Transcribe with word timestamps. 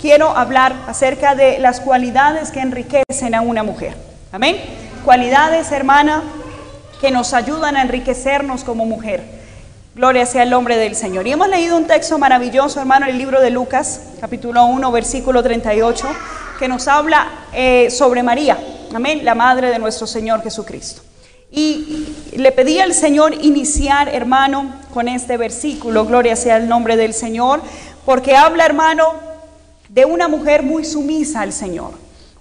quiero 0.00 0.36
hablar 0.36 0.74
acerca 0.86 1.34
de 1.34 1.58
las 1.58 1.80
cualidades 1.80 2.50
que 2.50 2.60
enriquecen 2.60 3.34
a 3.34 3.42
una 3.42 3.62
mujer. 3.62 3.94
Amén. 4.32 4.56
Cualidades, 5.04 5.70
hermana, 5.72 6.22
que 7.00 7.10
nos 7.10 7.34
ayudan 7.34 7.76
a 7.76 7.82
enriquecernos 7.82 8.64
como 8.64 8.86
mujer. 8.86 9.22
Gloria 9.94 10.24
sea 10.24 10.44
el 10.44 10.50
nombre 10.50 10.76
del 10.76 10.94
Señor. 10.94 11.26
Y 11.26 11.32
hemos 11.32 11.48
leído 11.48 11.76
un 11.76 11.86
texto 11.86 12.18
maravilloso, 12.18 12.80
hermano, 12.80 13.06
en 13.06 13.12
el 13.12 13.18
libro 13.18 13.40
de 13.40 13.50
Lucas, 13.50 14.02
capítulo 14.20 14.64
1, 14.66 14.92
versículo 14.92 15.42
38, 15.42 16.06
que 16.58 16.68
nos 16.68 16.88
habla 16.88 17.28
eh, 17.52 17.90
sobre 17.90 18.22
María, 18.22 18.58
amén, 18.94 19.24
la 19.24 19.34
madre 19.34 19.70
de 19.70 19.78
nuestro 19.78 20.06
Señor 20.06 20.42
Jesucristo. 20.42 21.02
Y 21.50 22.06
le 22.36 22.52
pedí 22.52 22.78
al 22.78 22.94
Señor 22.94 23.34
iniciar, 23.42 24.08
hermano, 24.08 24.72
con 24.94 25.08
este 25.08 25.36
versículo, 25.36 26.06
gloria 26.06 26.36
sea 26.36 26.58
el 26.58 26.68
nombre 26.68 26.96
del 26.96 27.12
Señor, 27.12 27.60
porque 28.04 28.36
habla, 28.36 28.64
hermano, 28.64 29.29
de 29.90 30.04
una 30.04 30.28
mujer 30.28 30.62
muy 30.62 30.84
sumisa 30.84 31.40
al 31.40 31.52
Señor. 31.52 31.90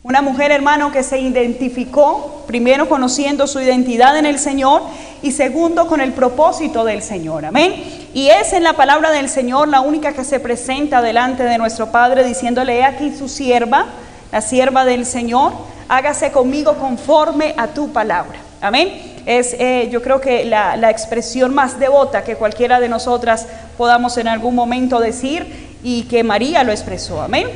Una 0.03 0.21
mujer, 0.21 0.52
hermano, 0.52 0.91
que 0.91 1.02
se 1.02 1.20
identificó, 1.20 2.44
primero 2.45 2.88
conociendo 2.88 3.48
su 3.48 3.59
identidad 3.59 4.17
en 4.17 4.27
el 4.27 4.38
Señor 4.38 4.84
y 5.23 5.31
segundo 5.31 5.88
con 5.88 5.99
el 5.99 6.13
propósito 6.13 6.85
del 6.85 7.02
Señor. 7.02 7.45
Amén. 7.45 7.73
Y 8.13 8.30
es 8.30 8.54
en 8.54 8.63
la 8.63 8.73
palabra 8.73 9.09
del 9.09 9.30
Señor 9.30 9.67
la 9.67 9.81
única 9.81 10.13
que 10.13 10.23
se 10.23 10.40
presenta 10.40 11.02
delante 11.02 11.43
de 11.43 11.57
nuestro 11.57 11.91
Padre 11.91 12.23
diciéndole, 12.23 12.77
he 12.77 12.84
aquí 12.84 13.13
su 13.17 13.27
sierva, 13.27 13.88
la 14.31 14.41
sierva 14.41 14.85
del 14.85 15.05
Señor, 15.05 15.52
hágase 15.90 16.31
conmigo 16.31 16.76
conforme 16.76 17.55
a 17.57 17.68
tu 17.68 17.91
palabra. 17.91 18.40
Amén. 18.62 19.16
Es 19.26 19.54
eh, 19.54 19.90
yo 19.91 20.04
creo 20.04 20.21
que 20.21 20.45
la, 20.45 20.77
la 20.77 20.91
expresión 20.91 21.54
más 21.55 21.79
devota 21.79 22.23
que 22.23 22.35
cualquiera 22.35 22.79
de 22.79 22.90
nosotras 22.90 23.48
podamos 23.76 24.18
en 24.18 24.27
algún 24.27 24.54
momento 24.54 24.99
decir 24.99 25.68
y 25.83 26.03
que 26.03 26.23
María 26.23 26.63
lo 26.63 26.71
expresó. 26.71 27.21
Amén. 27.21 27.47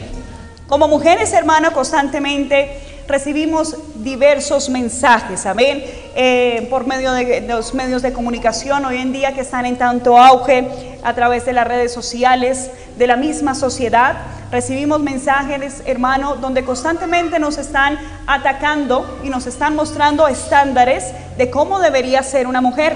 Como 0.68 0.88
mujeres, 0.88 1.34
hermanas, 1.34 1.72
constantemente 1.72 2.82
recibimos 3.08 3.76
diversos 3.96 4.70
mensajes, 4.70 5.46
amén, 5.46 5.84
eh, 6.16 6.68
por 6.70 6.88
medio 6.88 7.12
de, 7.12 7.42
los 7.42 7.74
medios 7.74 8.02
de 8.02 8.14
comunicación 8.14 8.86
hoy 8.86 8.98
en 8.98 9.12
día 9.12 9.34
que 9.34 9.42
están 9.42 9.66
en 9.66 9.78
tanto 9.78 10.18
auge 10.18 10.98
a 11.04 11.14
través 11.14 11.46
de 11.46 11.54
las 11.54 11.68
redes 11.68 11.94
sociales, 11.94 12.72
de 12.98 13.08
la 13.08 13.18
misma 13.18 13.56
sociedad. 13.56 14.18
Recibimos 14.52 15.02
mensajes, 15.02 15.84
hermano, 15.86 16.36
donde 16.36 16.64
constantemente 16.64 17.40
nos 17.40 17.58
están 17.58 18.00
atacando 18.28 19.20
y 19.24 19.30
nos 19.30 19.48
están 19.48 19.76
mostrando 19.76 20.28
estándares 20.28 21.12
de 21.38 21.50
cómo 21.50 21.80
debería 21.80 22.24
ser 22.24 22.48
una 22.48 22.62
mujer. 22.62 22.96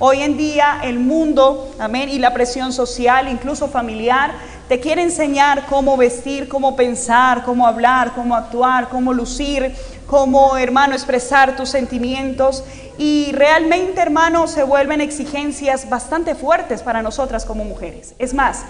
Hoy 0.00 0.22
en 0.22 0.36
día 0.36 0.78
el 0.84 1.00
mundo, 1.00 1.74
amén, 1.80 2.08
y 2.08 2.20
la 2.20 2.32
presión 2.32 2.72
social, 2.72 3.28
incluso 3.28 3.66
familiar, 3.66 4.30
te 4.68 4.80
quiere 4.80 5.02
enseñar 5.02 5.64
cómo 5.66 5.96
vestir, 5.96 6.46
cómo 6.46 6.76
pensar, 6.76 7.42
cómo 7.42 7.66
hablar, 7.66 8.12
cómo 8.14 8.36
actuar, 8.36 8.88
cómo 8.90 9.14
lucir, 9.14 9.74
cómo, 10.06 10.58
hermano, 10.58 10.94
expresar 10.94 11.56
tus 11.56 11.70
sentimientos. 11.70 12.64
Y 12.98 13.32
realmente, 13.32 14.00
hermano, 14.00 14.46
se 14.46 14.62
vuelven 14.64 15.00
exigencias 15.00 15.88
bastante 15.88 16.34
fuertes 16.34 16.82
para 16.82 17.02
nosotras 17.02 17.46
como 17.46 17.64
mujeres. 17.64 18.14
Es 18.18 18.34
más, 18.34 18.64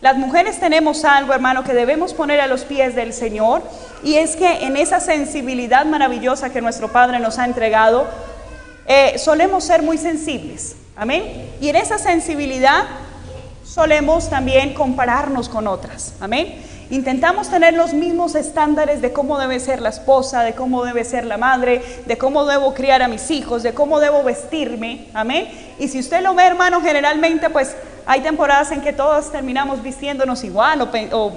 las 0.00 0.16
mujeres 0.16 0.60
tenemos 0.60 1.04
algo, 1.04 1.34
hermano, 1.34 1.64
que 1.64 1.74
debemos 1.74 2.14
poner 2.14 2.40
a 2.40 2.46
los 2.46 2.64
pies 2.64 2.94
del 2.94 3.12
Señor. 3.12 3.62
Y 4.04 4.14
es 4.14 4.36
que 4.36 4.64
en 4.64 4.76
esa 4.76 5.00
sensibilidad 5.00 5.84
maravillosa 5.84 6.50
que 6.50 6.60
nuestro 6.60 6.92
Padre 6.92 7.18
nos 7.18 7.38
ha 7.38 7.44
entregado, 7.44 8.06
eh, 8.86 9.18
solemos 9.18 9.64
ser 9.64 9.82
muy 9.82 9.98
sensibles. 9.98 10.76
Amén. 10.96 11.50
Y 11.60 11.68
en 11.68 11.76
esa 11.76 11.98
sensibilidad 11.98 12.84
solemos 13.72 14.28
también 14.28 14.74
compararnos 14.74 15.48
con 15.48 15.66
otras. 15.66 16.14
Amén. 16.20 16.62
Intentamos 16.90 17.48
tener 17.48 17.74
los 17.74 17.94
mismos 17.94 18.34
estándares 18.34 19.00
de 19.00 19.12
cómo 19.12 19.38
debe 19.38 19.60
ser 19.60 19.80
la 19.80 19.90
esposa, 19.90 20.42
de 20.42 20.54
cómo 20.54 20.84
debe 20.84 21.04
ser 21.04 21.24
la 21.24 21.38
madre, 21.38 21.80
de 22.04 22.18
cómo 22.18 22.46
debo 22.46 22.74
criar 22.74 23.00
a 23.00 23.06
mis 23.06 23.30
hijos, 23.30 23.62
de 23.62 23.72
cómo 23.72 24.00
debo 24.00 24.24
vestirme. 24.24 25.06
Amén. 25.14 25.48
Y 25.78 25.86
si 25.86 26.00
usted 26.00 26.20
lo 26.20 26.34
ve, 26.34 26.46
hermano, 26.46 26.80
generalmente 26.80 27.48
pues 27.48 27.76
hay 28.06 28.22
temporadas 28.22 28.72
en 28.72 28.80
que 28.80 28.92
todos 28.92 29.30
terminamos 29.30 29.82
vistiéndonos 29.82 30.42
igual 30.42 30.82
o, 30.82 31.32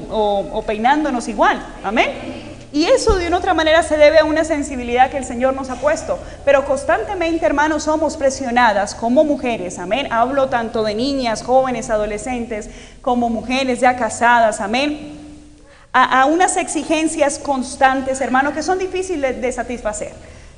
o 0.52 0.64
peinándonos 0.64 1.28
igual. 1.28 1.64
Amén. 1.84 2.53
Y 2.74 2.86
eso 2.86 3.18
de 3.20 3.28
una 3.28 3.38
otra 3.38 3.54
manera 3.54 3.84
se 3.84 3.98
debe 3.98 4.18
a 4.18 4.26
una 4.26 4.44
sensibilidad 4.44 5.12
que 5.12 5.18
el 5.18 5.26
Señor 5.26 5.54
nos 5.54 5.70
ha 5.70 5.76
puesto. 5.76 6.18
Pero 6.44 6.66
constantemente, 6.66 7.46
hermanos, 7.46 7.84
somos 7.84 8.18
presionadas 8.18 8.96
como 8.96 9.24
mujeres, 9.24 9.78
amén. 9.78 10.12
Hablo 10.12 10.50
tanto 10.50 10.82
de 10.84 10.96
niñas, 10.96 11.44
jóvenes, 11.44 11.92
adolescentes, 11.92 12.72
como 13.04 13.30
mujeres 13.30 13.80
ya 13.80 13.96
casadas, 13.96 14.60
amén. 14.60 15.20
A, 15.94 16.26
unas 16.26 16.58
exigencias 16.58 17.38
constantes, 17.38 18.20
hermanos, 18.20 18.54
que 18.54 18.64
son 18.64 18.80
difíciles 18.80 19.40
de 19.40 19.52
satisfacer. 19.52 20.12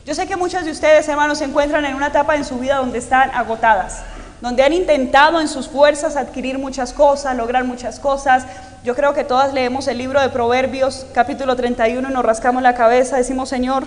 Yo 0.06 0.16
sé 0.16 0.25
que 0.25 0.38
muchas 0.38 0.64
de 0.64 0.72
ustedes, 0.72 1.09
hermanos, 1.09 1.40
se 1.40 1.44
encuentran 1.44 1.84
en 1.84 1.96
una 1.96 2.08
etapa 2.08 2.38
en 2.38 2.46
su 2.46 2.58
vida 2.59 2.78
donde 2.78 3.00
están 3.00 3.30
agotadas 3.31 4.04
donde 4.41 4.63
han 4.63 4.73
intentado 4.73 5.40
en 5.40 5.47
sus 5.47 5.68
fuerzas 5.68 6.16
adquirir 6.16 6.57
muchas 6.57 6.94
cosas, 6.94 7.35
lograr 7.35 7.63
muchas 7.63 8.00
cosas. 8.00 8.46
Yo 8.84 8.96
creo 8.96 9.13
que 9.13 9.23
todas 9.23 9.53
leemos 9.53 9.88
el 9.88 9.97
libro 9.97 10.22
de 10.22 10.29
Proverbios, 10.29 11.06
capítulo 11.13 11.56
31, 11.56 12.09
y 12.09 12.13
nos 12.13 12.25
rascamos 12.25 12.62
la 12.62 12.75
cabeza, 12.75 13.18
decimos, 13.18 13.50
Señor, 13.50 13.85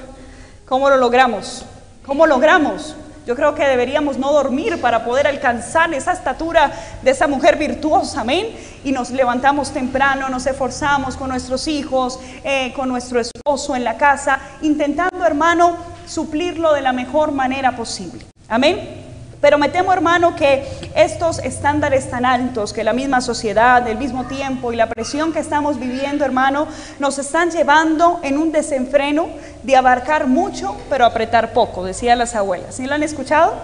¿cómo 0.67 0.91
lo 0.91 0.97
logramos? 0.97 1.65
¿Cómo 2.05 2.27
logramos? 2.27 2.97
Yo 3.29 3.37
creo 3.37 3.55
que 3.55 3.63
deberíamos 3.63 4.17
no 4.17 4.33
dormir 4.33 4.81
para 4.81 5.05
poder 5.05 5.27
alcanzar 5.27 5.93
esa 5.93 6.13
estatura 6.13 6.73
de 7.03 7.11
esa 7.11 7.29
mujer 7.29 7.59
virtuosa, 7.59 8.23
amén. 8.23 8.57
Y 8.85 8.93
nos 8.93 9.11
levantamos 9.11 9.71
temprano, 9.71 10.31
nos 10.31 10.47
esforzamos 10.47 11.15
con 11.15 11.29
nuestros 11.29 11.69
hijos, 11.69 12.19
eh, 12.43 12.73
con 12.75 12.89
nuestro 12.89 13.21
esposo 13.21 13.77
en 13.77 13.85
la 13.85 13.99
casa, 13.99 14.41
intentando, 14.63 15.27
hermano, 15.27 15.77
suplirlo 16.07 16.73
de 16.73 16.81
la 16.81 16.95
mejor 16.95 17.31
manera 17.33 17.77
posible. 17.77 18.25
Amén. 18.49 18.98
Pero 19.41 19.57
me 19.57 19.69
temo, 19.69 19.93
hermano, 19.93 20.35
que 20.35 20.67
estos 20.97 21.39
estándares 21.39 22.11
tan 22.11 22.27
altos 22.27 22.73
que 22.73 22.83
la 22.83 22.93
misma 22.93 23.21
sociedad, 23.21 23.87
el 23.87 23.97
mismo 23.97 24.25
tiempo 24.25 24.73
y 24.73 24.77
la 24.77 24.89
presión 24.89 25.33
que 25.33 25.39
estamos 25.39 25.79
viviendo, 25.79 26.25
hermano, 26.25 26.67
nos 26.99 27.19
están 27.19 27.51
llevando 27.53 28.19
en 28.25 28.37
un 28.37 28.51
desenfreno 28.51 29.29
de 29.63 29.77
abarcar 29.77 30.27
mucho, 30.27 30.77
pero 30.91 31.05
apretar 31.05 31.53
poco, 31.53 31.85
decían 31.85 32.19
las 32.19 32.35
abuelas. 32.35 32.75
¿Sí 32.75 32.87
lo 32.87 32.95
han 32.95 33.05
escuchado? 33.05 33.55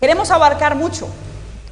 Queremos 0.00 0.30
abarcar 0.30 0.76
mucho, 0.76 1.08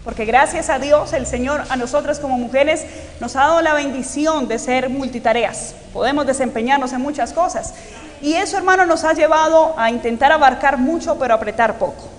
porque 0.04 0.26
gracias 0.26 0.69
a 0.69 0.78
Dios, 0.78 1.14
el 1.14 1.26
Señor 1.26 1.62
a 1.70 1.76
nosotras 1.76 2.19
como 2.19 2.36
mujeres 2.36 2.84
nos 3.20 3.36
ha 3.36 3.41
dado 3.41 3.62
la 3.62 3.72
bendición 3.72 4.48
de 4.48 4.59
ser 4.59 4.91
multitareas. 4.91 5.74
Podemos 5.94 6.26
desempeñarnos 6.26 6.92
en 6.92 7.00
muchas 7.00 7.32
cosas. 7.32 7.72
Y 8.20 8.34
eso, 8.34 8.59
hermano, 8.59 8.84
nos 8.84 9.03
ha 9.04 9.14
llevado 9.14 9.74
a 9.78 9.91
intentar 9.91 10.30
abarcar 10.30 10.76
mucho, 10.76 11.19
pero 11.19 11.34
apretar 11.34 11.78
poco. 11.78 12.11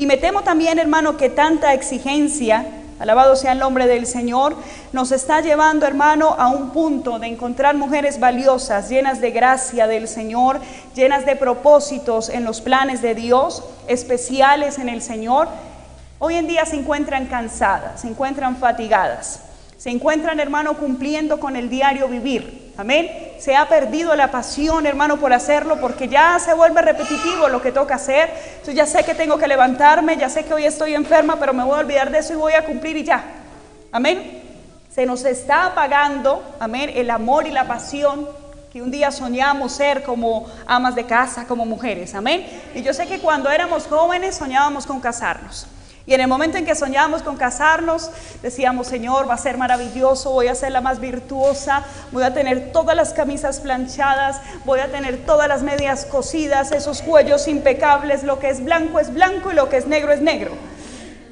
Y 0.00 0.06
me 0.06 0.16
temo 0.16 0.40
también, 0.40 0.78
hermano, 0.78 1.18
que 1.18 1.28
tanta 1.28 1.74
exigencia, 1.74 2.64
alabado 2.98 3.36
sea 3.36 3.52
el 3.52 3.58
nombre 3.58 3.86
del 3.86 4.06
Señor, 4.06 4.56
nos 4.94 5.12
está 5.12 5.42
llevando, 5.42 5.86
hermano, 5.86 6.36
a 6.38 6.48
un 6.48 6.70
punto 6.70 7.18
de 7.18 7.26
encontrar 7.26 7.76
mujeres 7.76 8.18
valiosas, 8.18 8.88
llenas 8.88 9.20
de 9.20 9.30
gracia 9.30 9.86
del 9.86 10.08
Señor, 10.08 10.58
llenas 10.94 11.26
de 11.26 11.36
propósitos 11.36 12.30
en 12.30 12.44
los 12.44 12.62
planes 12.62 13.02
de 13.02 13.14
Dios, 13.14 13.62
especiales 13.88 14.78
en 14.78 14.88
el 14.88 15.02
Señor. 15.02 15.48
Hoy 16.18 16.36
en 16.36 16.46
día 16.46 16.64
se 16.64 16.76
encuentran 16.76 17.26
cansadas, 17.26 18.00
se 18.00 18.08
encuentran 18.08 18.56
fatigadas, 18.56 19.40
se 19.80 19.88
encuentran, 19.88 20.38
hermano, 20.38 20.76
cumpliendo 20.76 21.40
con 21.40 21.56
el 21.56 21.70
diario 21.70 22.06
vivir 22.06 22.70
Amén. 22.80 23.34
Se 23.38 23.54
ha 23.56 23.68
perdido 23.68 24.16
la 24.16 24.30
pasión, 24.30 24.86
hermano, 24.86 25.18
por 25.18 25.34
hacerlo 25.34 25.78
porque 25.82 26.08
ya 26.08 26.38
se 26.38 26.54
vuelve 26.54 26.80
repetitivo 26.80 27.46
lo 27.46 27.60
que 27.60 27.72
toca 27.72 27.96
hacer. 27.96 28.30
Entonces 28.52 28.74
ya 28.74 28.86
sé 28.86 29.04
que 29.04 29.14
tengo 29.14 29.36
que 29.36 29.46
levantarme, 29.46 30.16
ya 30.16 30.30
sé 30.30 30.46
que 30.46 30.54
hoy 30.54 30.64
estoy 30.64 30.94
enferma, 30.94 31.36
pero 31.36 31.52
me 31.52 31.62
voy 31.62 31.74
a 31.74 31.80
olvidar 31.80 32.10
de 32.10 32.20
eso 32.20 32.32
y 32.32 32.36
voy 32.36 32.54
a 32.54 32.64
cumplir 32.64 32.96
y 32.96 33.04
ya. 33.04 33.22
Amén. 33.92 34.42
Se 34.90 35.04
nos 35.04 35.26
está 35.26 35.66
apagando, 35.66 36.42
amén, 36.58 36.90
el 36.94 37.10
amor 37.10 37.46
y 37.46 37.50
la 37.50 37.66
pasión 37.66 38.26
que 38.72 38.80
un 38.80 38.90
día 38.90 39.10
soñamos 39.10 39.72
ser 39.72 40.02
como 40.02 40.46
amas 40.66 40.94
de 40.94 41.04
casa, 41.04 41.46
como 41.46 41.66
mujeres. 41.66 42.14
Amén. 42.14 42.46
Y 42.74 42.80
yo 42.80 42.94
sé 42.94 43.06
que 43.06 43.18
cuando 43.18 43.50
éramos 43.50 43.86
jóvenes 43.86 44.36
soñábamos 44.36 44.86
con 44.86 45.00
casarnos. 45.00 45.66
Y 46.06 46.14
en 46.14 46.20
el 46.20 46.28
momento 46.28 46.56
en 46.56 46.64
que 46.64 46.74
soñábamos 46.74 47.22
con 47.22 47.36
casarnos, 47.36 48.10
decíamos, 48.42 48.86
Señor, 48.86 49.28
va 49.28 49.34
a 49.34 49.38
ser 49.38 49.58
maravilloso, 49.58 50.30
voy 50.30 50.48
a 50.48 50.54
ser 50.54 50.72
la 50.72 50.80
más 50.80 50.98
virtuosa, 50.98 51.84
voy 52.10 52.24
a 52.24 52.32
tener 52.32 52.72
todas 52.72 52.96
las 52.96 53.12
camisas 53.12 53.60
planchadas, 53.60 54.40
voy 54.64 54.80
a 54.80 54.90
tener 54.90 55.24
todas 55.24 55.46
las 55.46 55.62
medias 55.62 56.06
cosidas, 56.06 56.72
esos 56.72 57.02
cuellos 57.02 57.48
impecables, 57.48 58.24
lo 58.24 58.38
que 58.38 58.48
es 58.48 58.64
blanco 58.64 58.98
es 58.98 59.12
blanco 59.12 59.52
y 59.52 59.54
lo 59.54 59.68
que 59.68 59.76
es 59.76 59.86
negro 59.86 60.12
es 60.12 60.20
negro. 60.20 60.52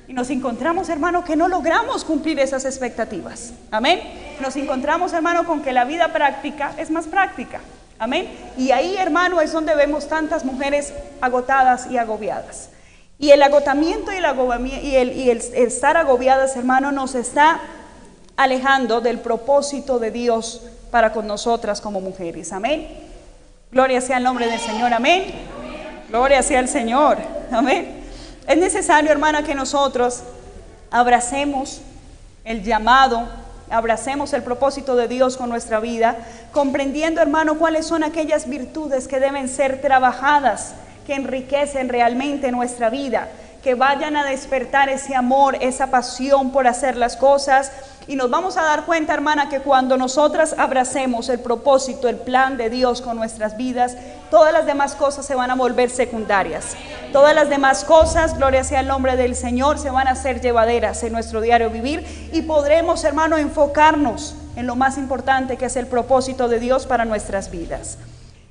Y 0.06 0.14
nos 0.14 0.30
encontramos, 0.30 0.88
hermano, 0.88 1.24
que 1.24 1.36
no 1.36 1.48
logramos 1.48 2.04
cumplir 2.04 2.38
esas 2.40 2.64
expectativas. 2.64 3.52
Amén. 3.70 4.00
Nos 4.40 4.56
encontramos, 4.56 5.12
hermano, 5.12 5.44
con 5.44 5.62
que 5.62 5.72
la 5.72 5.84
vida 5.84 6.12
práctica 6.12 6.72
es 6.78 6.90
más 6.90 7.06
práctica. 7.06 7.60
Amén. 7.98 8.28
Y 8.56 8.70
ahí, 8.70 8.96
hermano, 8.96 9.40
es 9.40 9.52
donde 9.52 9.74
vemos 9.74 10.08
tantas 10.08 10.44
mujeres 10.44 10.94
agotadas 11.20 11.88
y 11.90 11.98
agobiadas. 11.98 12.70
Y 13.18 13.30
el 13.30 13.42
agotamiento 13.42 14.12
y 14.12 14.16
el, 14.96 15.12
y 15.12 15.30
el, 15.30 15.38
estar 15.38 15.96
agobiadas, 15.96 16.56
hermano, 16.56 16.92
nos 16.92 17.14
está 17.14 17.60
alejando 18.36 19.00
del 19.00 19.18
propósito 19.18 19.98
de 19.98 20.12
Dios 20.12 20.62
para 20.92 21.12
con 21.12 21.26
nosotras 21.26 21.80
como 21.80 22.00
mujeres. 22.00 22.52
Amén. 22.52 22.86
Gloria 23.72 24.00
sea 24.00 24.18
el 24.18 24.24
nombre 24.24 24.46
del 24.46 24.60
Señor. 24.60 24.94
Amén. 24.94 25.24
Gloria 26.08 26.42
sea 26.42 26.60
el 26.60 26.68
Señor. 26.68 27.18
Amén. 27.50 28.04
Es 28.46 28.56
necesario, 28.56 29.10
hermana, 29.10 29.42
que 29.42 29.54
nosotros 29.54 30.22
abracemos 30.90 31.82
el 32.44 32.62
llamado, 32.62 33.28
abracemos 33.68 34.32
el 34.32 34.42
propósito 34.42 34.96
de 34.96 35.08
Dios 35.08 35.36
con 35.36 35.50
nuestra 35.50 35.80
vida, 35.80 36.16
comprendiendo, 36.52 37.20
hermano, 37.20 37.58
cuáles 37.58 37.86
son 37.86 38.04
aquellas 38.04 38.48
virtudes 38.48 39.06
que 39.06 39.20
deben 39.20 39.48
ser 39.48 39.82
trabajadas, 39.82 40.72
que 41.08 41.14
enriquecen 41.14 41.88
realmente 41.88 42.52
nuestra 42.52 42.90
vida, 42.90 43.30
que 43.62 43.74
vayan 43.74 44.14
a 44.14 44.26
despertar 44.26 44.90
ese 44.90 45.14
amor, 45.14 45.56
esa 45.62 45.86
pasión 45.86 46.52
por 46.52 46.66
hacer 46.66 46.96
las 46.98 47.16
cosas 47.16 47.72
y 48.06 48.14
nos 48.14 48.28
vamos 48.28 48.58
a 48.58 48.62
dar 48.62 48.84
cuenta, 48.84 49.14
hermana, 49.14 49.48
que 49.48 49.60
cuando 49.60 49.96
nosotras 49.96 50.54
abracemos 50.58 51.30
el 51.30 51.40
propósito, 51.40 52.10
el 52.10 52.16
plan 52.16 52.58
de 52.58 52.68
Dios 52.68 53.00
con 53.00 53.16
nuestras 53.16 53.56
vidas, 53.56 53.96
todas 54.30 54.52
las 54.52 54.66
demás 54.66 54.94
cosas 54.94 55.24
se 55.24 55.34
van 55.34 55.50
a 55.50 55.54
volver 55.54 55.88
secundarias. 55.88 56.76
Todas 57.10 57.34
las 57.34 57.48
demás 57.48 57.84
cosas, 57.84 58.36
gloria 58.36 58.62
sea 58.62 58.80
el 58.80 58.86
nombre 58.86 59.16
del 59.16 59.34
Señor, 59.34 59.78
se 59.78 59.88
van 59.88 60.08
a 60.08 60.10
hacer 60.10 60.42
llevaderas 60.42 61.02
en 61.04 61.14
nuestro 61.14 61.40
diario 61.40 61.70
vivir 61.70 62.04
y 62.34 62.42
podremos, 62.42 63.02
hermano, 63.04 63.38
enfocarnos 63.38 64.34
en 64.56 64.66
lo 64.66 64.76
más 64.76 64.98
importante 64.98 65.56
que 65.56 65.64
es 65.64 65.76
el 65.76 65.86
propósito 65.86 66.48
de 66.48 66.60
Dios 66.60 66.86
para 66.86 67.06
nuestras 67.06 67.50
vidas. 67.50 67.96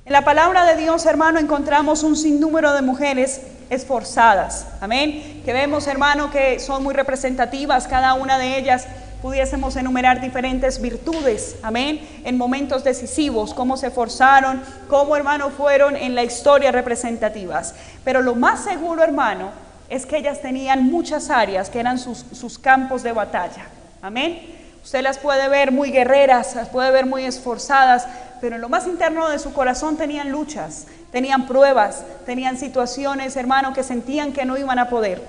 En 0.08 0.14
la 0.14 0.24
palabra 0.24 0.64
de 0.64 0.80
Dios, 0.80 1.04
hermano, 1.04 1.38
encontramos 1.38 2.02
un 2.02 2.16
sinnúmero 2.16 2.72
de 2.72 2.80
mujeres 2.80 3.42
esforzadas. 3.68 4.66
Amén. 4.80 5.42
Que 5.44 5.52
vemos, 5.52 5.86
hermano, 5.86 6.30
que 6.30 6.58
son 6.60 6.82
muy 6.82 6.94
representativas, 6.94 7.86
cada 7.86 8.14
una 8.14 8.38
de 8.38 8.56
ellas 8.56 8.86
pudiésemos 9.20 9.76
enumerar 9.76 10.22
diferentes 10.22 10.80
virtudes, 10.80 11.56
amén, 11.62 12.00
en 12.24 12.38
momentos 12.38 12.84
decisivos, 12.84 13.52
cómo 13.52 13.76
se 13.76 13.90
forzaron, 13.90 14.62
cómo 14.88 15.14
hermano 15.14 15.50
fueron 15.50 15.94
en 15.94 16.14
la 16.14 16.24
historia 16.24 16.72
representativas. 16.72 17.74
Pero 18.02 18.22
lo 18.22 18.34
más 18.34 18.64
seguro, 18.64 19.02
hermano, 19.02 19.50
es 19.90 20.06
que 20.06 20.16
ellas 20.16 20.40
tenían 20.40 20.84
muchas 20.84 21.28
áreas 21.28 21.68
que 21.68 21.80
eran 21.80 21.98
sus, 21.98 22.24
sus 22.32 22.58
campos 22.58 23.02
de 23.02 23.12
batalla, 23.12 23.66
amén. 24.00 24.57
Usted 24.88 25.02
las 25.02 25.18
puede 25.18 25.50
ver 25.50 25.70
muy 25.70 25.90
guerreras, 25.90 26.54
las 26.54 26.70
puede 26.70 26.90
ver 26.90 27.04
muy 27.04 27.22
esforzadas, 27.24 28.06
pero 28.40 28.54
en 28.54 28.62
lo 28.62 28.70
más 28.70 28.86
interno 28.86 29.28
de 29.28 29.38
su 29.38 29.52
corazón 29.52 29.98
tenían 29.98 30.30
luchas, 30.30 30.86
tenían 31.12 31.46
pruebas, 31.46 32.04
tenían 32.24 32.56
situaciones, 32.56 33.36
hermano, 33.36 33.74
que 33.74 33.82
sentían 33.82 34.32
que 34.32 34.46
no 34.46 34.56
iban 34.56 34.78
a 34.78 34.88
poder. 34.88 35.20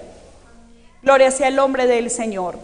Gloria 1.04 1.30
sea 1.30 1.50
el 1.50 1.58
nombre 1.58 1.88
del 1.88 2.10
Señor. 2.10 2.58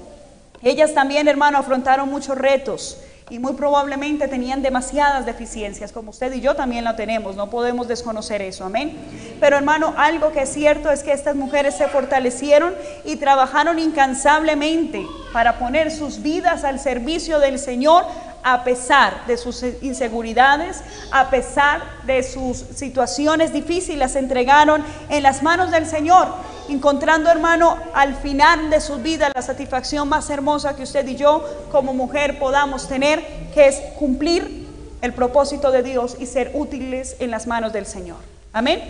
Ellas 0.61 0.93
también, 0.93 1.27
hermano, 1.27 1.57
afrontaron 1.57 2.09
muchos 2.09 2.37
retos 2.37 2.97
y 3.29 3.39
muy 3.39 3.53
probablemente 3.53 4.27
tenían 4.27 4.61
demasiadas 4.61 5.25
deficiencias, 5.25 5.91
como 5.91 6.11
usted 6.11 6.31
y 6.33 6.41
yo 6.41 6.55
también 6.55 6.83
la 6.83 6.95
tenemos, 6.95 7.35
no 7.35 7.49
podemos 7.49 7.87
desconocer 7.87 8.41
eso, 8.41 8.65
amén. 8.65 8.95
Pero 9.39 9.57
hermano, 9.57 9.95
algo 9.97 10.31
que 10.31 10.43
es 10.43 10.53
cierto 10.53 10.91
es 10.91 11.01
que 11.01 11.11
estas 11.11 11.35
mujeres 11.35 11.75
se 11.75 11.87
fortalecieron 11.87 12.75
y 13.03 13.15
trabajaron 13.15 13.79
incansablemente 13.79 15.05
para 15.33 15.57
poner 15.57 15.91
sus 15.91 16.21
vidas 16.21 16.63
al 16.63 16.79
servicio 16.79 17.39
del 17.39 17.57
Señor 17.57 18.05
a 18.43 18.63
pesar 18.63 19.25
de 19.25 19.37
sus 19.37 19.63
inseguridades, 19.81 20.83
a 21.11 21.31
pesar 21.31 21.81
de 22.05 22.21
sus 22.21 22.57
situaciones 22.75 23.51
difíciles, 23.51 24.11
se 24.11 24.19
entregaron 24.19 24.83
en 25.09 25.23
las 25.23 25.41
manos 25.41 25.71
del 25.71 25.87
Señor 25.87 26.27
encontrando, 26.69 27.29
hermano, 27.29 27.77
al 27.93 28.15
final 28.15 28.69
de 28.69 28.81
su 28.81 28.97
vida 28.97 29.31
la 29.33 29.41
satisfacción 29.41 30.09
más 30.09 30.29
hermosa 30.29 30.75
que 30.75 30.83
usted 30.83 31.07
y 31.07 31.15
yo 31.15 31.43
como 31.71 31.93
mujer 31.93 32.39
podamos 32.39 32.87
tener, 32.87 33.25
que 33.53 33.67
es 33.67 33.79
cumplir 33.97 34.65
el 35.01 35.13
propósito 35.13 35.71
de 35.71 35.83
Dios 35.83 36.17
y 36.19 36.25
ser 36.25 36.51
útiles 36.53 37.15
en 37.19 37.31
las 37.31 37.47
manos 37.47 37.73
del 37.73 37.85
Señor. 37.85 38.17
Amén. 38.53 38.81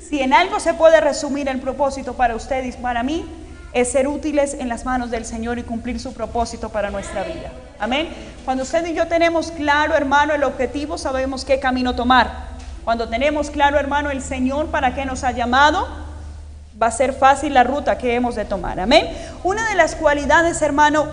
Si 0.00 0.20
en 0.20 0.34
algo 0.34 0.60
se 0.60 0.74
puede 0.74 1.00
resumir 1.00 1.48
el 1.48 1.60
propósito 1.60 2.14
para 2.14 2.34
usted 2.34 2.64
y 2.64 2.72
para 2.72 3.02
mí, 3.02 3.24
es 3.72 3.90
ser 3.90 4.06
útiles 4.06 4.54
en 4.54 4.68
las 4.68 4.84
manos 4.84 5.10
del 5.10 5.24
Señor 5.24 5.58
y 5.58 5.62
cumplir 5.62 5.98
su 5.98 6.14
propósito 6.14 6.68
para 6.68 6.90
nuestra 6.90 7.24
vida. 7.24 7.50
Amén. 7.78 8.08
Cuando 8.44 8.62
usted 8.62 8.86
y 8.86 8.94
yo 8.94 9.08
tenemos 9.08 9.50
claro, 9.50 9.94
hermano, 9.94 10.32
el 10.32 10.44
objetivo, 10.44 10.96
sabemos 10.96 11.44
qué 11.44 11.58
camino 11.58 11.94
tomar. 11.94 12.54
Cuando 12.84 13.08
tenemos 13.08 13.50
claro, 13.50 13.78
hermano, 13.78 14.10
el 14.10 14.22
Señor 14.22 14.66
para 14.66 14.94
qué 14.94 15.04
nos 15.04 15.24
ha 15.24 15.32
llamado, 15.32 15.88
va 16.80 16.88
a 16.88 16.90
ser 16.90 17.12
fácil 17.12 17.54
la 17.54 17.64
ruta 17.64 17.98
que 17.98 18.14
hemos 18.14 18.34
de 18.34 18.44
tomar. 18.44 18.80
Amén. 18.80 19.08
Una 19.42 19.68
de 19.68 19.74
las 19.74 19.94
cualidades, 19.94 20.60
hermano, 20.62 21.06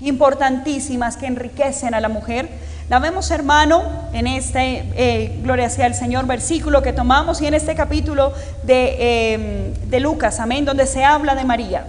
importantísimas 0.00 1.16
que 1.16 1.26
enriquecen 1.26 1.94
a 1.94 2.00
la 2.00 2.08
mujer, 2.08 2.48
la 2.88 2.98
vemos, 2.98 3.30
hermano, 3.30 3.82
en 4.12 4.26
este, 4.26 4.84
eh, 4.96 5.38
gloria 5.42 5.70
sea 5.70 5.86
el 5.86 5.94
Señor, 5.94 6.26
versículo 6.26 6.82
que 6.82 6.92
tomamos 6.92 7.40
y 7.40 7.46
en 7.46 7.54
este 7.54 7.74
capítulo 7.76 8.32
de, 8.64 9.32
em, 9.34 9.74
de 9.88 10.00
Lucas, 10.00 10.40
amén, 10.40 10.64
donde 10.64 10.86
se 10.86 11.04
habla 11.04 11.36
de 11.36 11.44
María. 11.44 11.84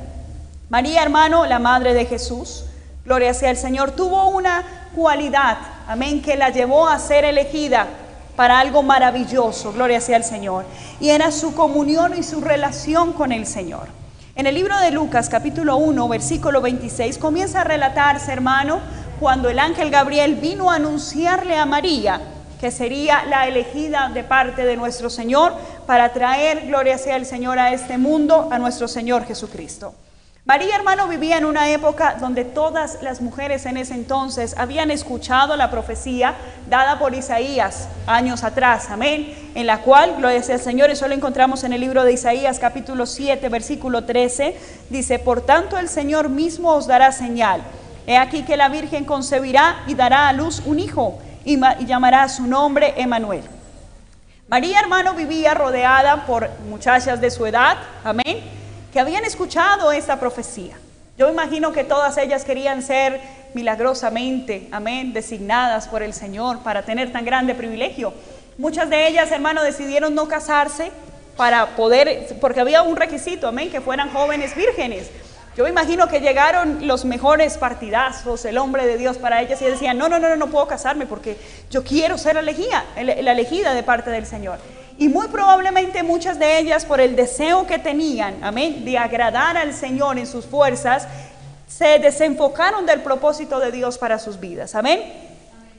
María, 0.69 1.01
hermano, 1.01 1.45
la 1.47 1.57
madre 1.57 1.93
de 1.95 2.05
Jesús, 2.05 2.65
gloria 3.03 3.33
sea 3.33 3.49
el 3.49 3.57
Señor, 3.57 3.91
tuvo 3.91 4.29
una 4.29 4.63
cualidad, 4.95 5.57
amén, 5.87 6.21
que 6.21 6.37
la 6.37 6.49
llevó 6.49 6.87
a 6.87 6.99
ser 6.99 7.25
elegida 7.25 7.87
para 8.35 8.59
algo 8.59 8.83
maravilloso, 8.83 9.73
gloria 9.73 10.01
sea 10.01 10.17
el 10.17 10.23
Señor. 10.23 10.65
Y 10.99 11.09
era 11.09 11.31
su 11.31 11.53
comunión 11.55 12.17
y 12.17 12.23
su 12.23 12.41
relación 12.41 13.13
con 13.13 13.31
el 13.31 13.45
Señor. 13.45 13.87
En 14.35 14.47
el 14.47 14.55
libro 14.55 14.77
de 14.79 14.91
Lucas 14.91 15.29
capítulo 15.29 15.77
1, 15.77 16.07
versículo 16.07 16.61
26, 16.61 17.17
comienza 17.17 17.61
a 17.61 17.63
relatarse, 17.63 18.31
hermano, 18.31 18.79
cuando 19.19 19.49
el 19.49 19.59
ángel 19.59 19.91
Gabriel 19.91 20.35
vino 20.35 20.71
a 20.71 20.75
anunciarle 20.75 21.57
a 21.57 21.65
María 21.65 22.21
que 22.61 22.69
sería 22.69 23.25
la 23.25 23.47
elegida 23.47 24.11
de 24.13 24.23
parte 24.23 24.63
de 24.63 24.77
nuestro 24.77 25.09
Señor 25.09 25.53
para 25.87 26.13
traer, 26.13 26.67
gloria 26.67 26.99
sea 26.99 27.15
el 27.15 27.25
Señor, 27.25 27.57
a 27.57 27.73
este 27.73 27.97
mundo, 27.97 28.49
a 28.51 28.59
nuestro 28.59 28.87
Señor 28.87 29.25
Jesucristo. 29.25 29.95
María, 30.43 30.75
hermano, 30.75 31.07
vivía 31.07 31.37
en 31.37 31.45
una 31.45 31.69
época 31.69 32.17
donde 32.19 32.43
todas 32.43 33.03
las 33.03 33.21
mujeres 33.21 33.67
en 33.67 33.77
ese 33.77 33.93
entonces 33.93 34.55
habían 34.57 34.89
escuchado 34.89 35.55
la 35.55 35.69
profecía 35.69 36.33
dada 36.67 36.97
por 36.97 37.13
Isaías 37.13 37.87
años 38.07 38.43
atrás, 38.43 38.89
amén, 38.89 39.35
en 39.53 39.67
la 39.67 39.81
cual, 39.81 40.15
gloria 40.17 40.41
sea 40.41 40.55
al 40.55 40.61
Señor, 40.61 40.89
eso 40.89 41.07
lo 41.07 41.13
encontramos 41.13 41.63
en 41.63 41.73
el 41.73 41.81
libro 41.81 42.03
de 42.03 42.13
Isaías 42.13 42.57
capítulo 42.57 43.05
7, 43.05 43.49
versículo 43.49 44.03
13, 44.03 44.57
dice, 44.89 45.19
por 45.19 45.41
tanto 45.41 45.77
el 45.77 45.87
Señor 45.87 46.29
mismo 46.29 46.71
os 46.73 46.87
dará 46.87 47.11
señal. 47.11 47.61
He 48.07 48.17
aquí 48.17 48.41
que 48.41 48.57
la 48.57 48.67
Virgen 48.67 49.05
concebirá 49.05 49.83
y 49.85 49.93
dará 49.93 50.27
a 50.27 50.33
luz 50.33 50.63
un 50.65 50.79
hijo 50.79 51.19
y, 51.45 51.59
llamará 51.85 52.27
su 52.29 52.47
nombre 52.47 52.95
Emanuel. 52.97 53.43
María, 54.47 54.79
hermano, 54.79 55.13
vivía 55.13 55.53
rodeada 55.53 56.25
por 56.25 56.49
muchachas 56.67 57.21
de 57.21 57.29
su 57.29 57.45
edad, 57.45 57.77
amén 58.03 58.60
que 58.91 58.99
habían 58.99 59.25
escuchado 59.25 59.91
esta 59.91 60.19
profecía. 60.19 60.77
Yo 61.17 61.29
imagino 61.29 61.71
que 61.71 61.83
todas 61.83 62.17
ellas 62.17 62.43
querían 62.43 62.81
ser 62.81 63.21
milagrosamente, 63.53 64.67
amén, 64.71 65.13
designadas 65.13 65.87
por 65.87 66.03
el 66.03 66.13
Señor 66.13 66.59
para 66.59 66.83
tener 66.83 67.11
tan 67.11 67.25
grande 67.25 67.53
privilegio. 67.53 68.13
Muchas 68.57 68.89
de 68.89 69.07
ellas, 69.07 69.31
hermano, 69.31 69.63
decidieron 69.63 70.15
no 70.15 70.27
casarse 70.27 70.91
para 71.37 71.75
poder, 71.75 72.37
porque 72.39 72.59
había 72.59 72.81
un 72.81 72.95
requisito, 72.95 73.47
amén, 73.47 73.69
que 73.71 73.81
fueran 73.81 74.11
jóvenes 74.11 74.55
vírgenes. 74.55 75.09
Yo 75.55 75.67
imagino 75.67 76.07
que 76.07 76.21
llegaron 76.21 76.87
los 76.87 77.03
mejores 77.03 77.57
partidazos, 77.57 78.45
el 78.45 78.57
hombre 78.57 78.85
de 78.87 78.97
Dios 78.97 79.17
para 79.17 79.41
ellas 79.41 79.61
y 79.61 79.65
decían, 79.65 79.97
no, 79.97 80.07
no, 80.07 80.17
no, 80.17 80.33
no, 80.35 80.47
puedo 80.47 80.65
casarme 80.65 81.05
porque 81.05 81.37
yo 81.69 81.83
quiero 81.83 82.17
ser 82.17 82.37
elegida, 82.37 82.85
la 82.95 83.31
elegida 83.33 83.73
de 83.73 83.83
parte 83.83 84.09
del 84.11 84.25
Señor. 84.25 84.59
Y 85.01 85.09
muy 85.09 85.29
probablemente 85.29 86.03
muchas 86.03 86.37
de 86.37 86.59
ellas, 86.59 86.85
por 86.85 87.01
el 87.01 87.15
deseo 87.15 87.65
que 87.65 87.79
tenían, 87.79 88.35
amén, 88.43 88.85
de 88.85 88.99
agradar 88.99 89.57
al 89.57 89.73
Señor 89.73 90.19
en 90.19 90.27
sus 90.27 90.45
fuerzas, 90.45 91.07
se 91.67 91.97
desenfocaron 91.97 92.85
del 92.85 93.01
propósito 93.01 93.59
de 93.59 93.71
Dios 93.71 93.97
para 93.97 94.19
sus 94.19 94.39
vidas. 94.39 94.75
Amén. 94.75 95.01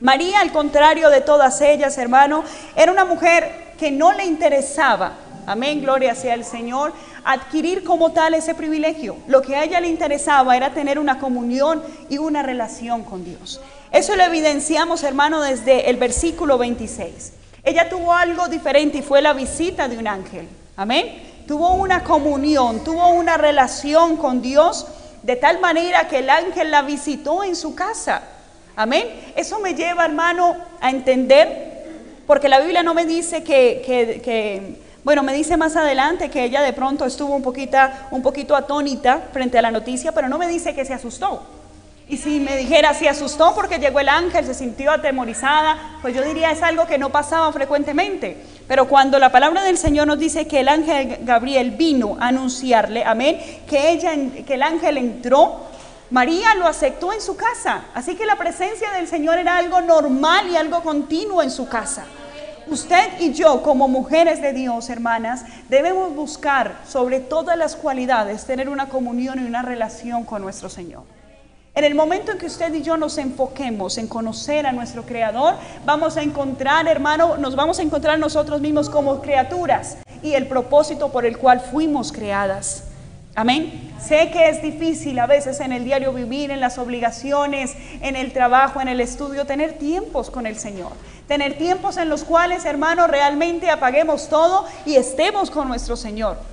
María, 0.00 0.40
al 0.40 0.50
contrario 0.50 1.08
de 1.08 1.20
todas 1.20 1.60
ellas, 1.60 1.96
hermano, 1.98 2.42
era 2.74 2.90
una 2.90 3.04
mujer 3.04 3.74
que 3.78 3.92
no 3.92 4.12
le 4.12 4.24
interesaba, 4.24 5.12
amén, 5.46 5.82
gloria 5.82 6.16
sea 6.16 6.34
el 6.34 6.44
Señor, 6.44 6.92
adquirir 7.24 7.84
como 7.84 8.10
tal 8.10 8.34
ese 8.34 8.56
privilegio. 8.56 9.18
Lo 9.28 9.40
que 9.40 9.54
a 9.54 9.62
ella 9.62 9.80
le 9.80 9.86
interesaba 9.86 10.56
era 10.56 10.74
tener 10.74 10.98
una 10.98 11.20
comunión 11.20 11.80
y 12.08 12.18
una 12.18 12.42
relación 12.42 13.04
con 13.04 13.24
Dios. 13.24 13.60
Eso 13.92 14.16
lo 14.16 14.24
evidenciamos, 14.24 15.04
hermano, 15.04 15.40
desde 15.42 15.90
el 15.90 15.96
versículo 15.96 16.58
26. 16.58 17.34
Ella 17.64 17.88
tuvo 17.88 18.12
algo 18.12 18.48
diferente 18.48 18.98
y 18.98 19.02
fue 19.02 19.22
la 19.22 19.32
visita 19.32 19.88
de 19.88 19.96
un 19.96 20.08
ángel. 20.08 20.48
Amén. 20.76 21.22
Tuvo 21.46 21.74
una 21.74 22.02
comunión, 22.02 22.82
tuvo 22.82 23.08
una 23.10 23.36
relación 23.36 24.16
con 24.16 24.42
Dios 24.42 24.86
de 25.22 25.36
tal 25.36 25.60
manera 25.60 26.08
que 26.08 26.18
el 26.18 26.30
ángel 26.30 26.70
la 26.70 26.82
visitó 26.82 27.44
en 27.44 27.54
su 27.54 27.74
casa. 27.74 28.22
Amén. 28.74 29.06
Eso 29.36 29.60
me 29.60 29.74
lleva, 29.74 30.04
hermano, 30.04 30.56
a 30.80 30.90
entender, 30.90 31.84
porque 32.26 32.48
la 32.48 32.60
Biblia 32.60 32.82
no 32.82 32.94
me 32.94 33.06
dice 33.06 33.44
que, 33.44 33.82
que, 33.84 34.80
bueno, 35.04 35.22
me 35.22 35.32
dice 35.32 35.56
más 35.56 35.76
adelante 35.76 36.30
que 36.30 36.44
ella 36.44 36.62
de 36.62 36.72
pronto 36.72 37.04
estuvo 37.04 37.34
un 37.34 37.42
poquito, 37.42 37.78
un 38.10 38.22
poquito 38.22 38.56
atónita 38.56 39.28
frente 39.32 39.58
a 39.58 39.62
la 39.62 39.70
noticia, 39.70 40.12
pero 40.12 40.28
no 40.28 40.38
me 40.38 40.48
dice 40.48 40.74
que 40.74 40.84
se 40.84 40.94
asustó. 40.94 41.42
Y 42.12 42.18
si 42.18 42.40
me 42.40 42.58
dijera, 42.58 42.92
si 42.92 43.08
asustó 43.08 43.54
porque 43.54 43.78
llegó 43.78 43.98
el 43.98 44.10
ángel, 44.10 44.44
se 44.44 44.52
sintió 44.52 44.90
atemorizada, 44.90 45.96
pues 46.02 46.14
yo 46.14 46.22
diría 46.22 46.50
es 46.50 46.62
algo 46.62 46.86
que 46.86 46.98
no 46.98 47.08
pasaba 47.08 47.50
frecuentemente. 47.54 48.36
Pero 48.68 48.86
cuando 48.86 49.18
la 49.18 49.32
palabra 49.32 49.62
del 49.62 49.78
Señor 49.78 50.06
nos 50.06 50.18
dice 50.18 50.46
que 50.46 50.60
el 50.60 50.68
ángel 50.68 51.20
Gabriel 51.22 51.70
vino 51.70 52.18
a 52.20 52.28
anunciarle, 52.28 53.02
amén, 53.02 53.40
que, 53.66 53.92
ella, 53.92 54.12
que 54.46 54.52
el 54.52 54.62
ángel 54.62 54.98
entró, 54.98 55.62
María 56.10 56.54
lo 56.54 56.66
aceptó 56.66 57.14
en 57.14 57.22
su 57.22 57.34
casa. 57.34 57.86
Así 57.94 58.14
que 58.14 58.26
la 58.26 58.36
presencia 58.36 58.92
del 58.92 59.08
Señor 59.08 59.38
era 59.38 59.56
algo 59.56 59.80
normal 59.80 60.50
y 60.50 60.56
algo 60.56 60.82
continuo 60.82 61.42
en 61.42 61.50
su 61.50 61.66
casa. 61.66 62.04
Usted 62.66 63.20
y 63.20 63.32
yo, 63.32 63.62
como 63.62 63.88
mujeres 63.88 64.42
de 64.42 64.52
Dios, 64.52 64.90
hermanas, 64.90 65.46
debemos 65.70 66.14
buscar 66.14 66.76
sobre 66.86 67.20
todas 67.20 67.56
las 67.56 67.74
cualidades 67.74 68.44
tener 68.44 68.68
una 68.68 68.90
comunión 68.90 69.42
y 69.42 69.48
una 69.48 69.62
relación 69.62 70.24
con 70.24 70.42
nuestro 70.42 70.68
Señor. 70.68 71.04
En 71.74 71.84
el 71.84 71.94
momento 71.94 72.32
en 72.32 72.38
que 72.38 72.44
usted 72.44 72.74
y 72.74 72.82
yo 72.82 72.98
nos 72.98 73.16
enfoquemos 73.16 73.96
en 73.96 74.06
conocer 74.06 74.66
a 74.66 74.72
nuestro 74.72 75.04
Creador, 75.04 75.54
vamos 75.86 76.18
a 76.18 76.22
encontrar, 76.22 76.86
hermano, 76.86 77.38
nos 77.38 77.56
vamos 77.56 77.78
a 77.78 77.82
encontrar 77.82 78.18
nosotros 78.18 78.60
mismos 78.60 78.90
como 78.90 79.22
criaturas 79.22 79.96
y 80.22 80.34
el 80.34 80.48
propósito 80.48 81.10
por 81.10 81.24
el 81.24 81.38
cual 81.38 81.60
fuimos 81.60 82.12
creadas. 82.12 82.84
Amén. 83.34 83.90
Sé 83.98 84.30
que 84.30 84.50
es 84.50 84.60
difícil 84.60 85.18
a 85.18 85.26
veces 85.26 85.60
en 85.60 85.72
el 85.72 85.84
diario 85.84 86.12
vivir, 86.12 86.50
en 86.50 86.60
las 86.60 86.76
obligaciones, 86.76 87.72
en 88.02 88.16
el 88.16 88.34
trabajo, 88.34 88.82
en 88.82 88.88
el 88.88 89.00
estudio, 89.00 89.46
tener 89.46 89.78
tiempos 89.78 90.30
con 90.30 90.46
el 90.46 90.58
Señor. 90.58 90.92
Tener 91.26 91.56
tiempos 91.56 91.96
en 91.96 92.10
los 92.10 92.24
cuales, 92.24 92.66
hermano, 92.66 93.06
realmente 93.06 93.70
apaguemos 93.70 94.28
todo 94.28 94.66
y 94.84 94.96
estemos 94.96 95.50
con 95.50 95.68
nuestro 95.68 95.96
Señor 95.96 96.51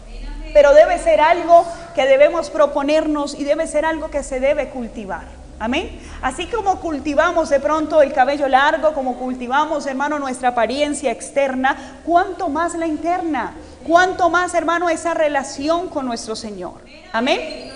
pero 0.54 0.74
debe 0.74 0.98
ser 1.00 1.22
algo 1.22 1.66
que 1.96 2.06
debemos 2.06 2.50
proponernos 2.50 3.34
y 3.34 3.44
debe 3.44 3.68
ser 3.68 3.86
algo 3.86 4.10
que 4.10 4.24
se 4.24 4.40
debe 4.40 4.70
cultivar. 4.70 5.40
Amén. 5.60 6.00
Así 6.22 6.48
como 6.48 6.80
cultivamos 6.80 7.50
de 7.50 7.60
pronto 7.60 8.02
el 8.02 8.14
cabello 8.14 8.48
largo, 8.48 8.94
como 8.94 9.18
cultivamos, 9.18 9.86
hermano, 9.88 10.18
nuestra 10.18 10.50
apariencia 10.50 11.12
externa, 11.12 12.00
cuánto 12.06 12.48
más 12.48 12.76
la 12.76 12.88
interna, 12.88 13.56
cuánto 13.86 14.30
más, 14.30 14.54
hermano, 14.54 14.90
esa 14.90 15.14
relación 15.14 15.90
con 15.90 16.06
nuestro 16.06 16.38
Señor. 16.38 16.76
Amén. 17.12 17.74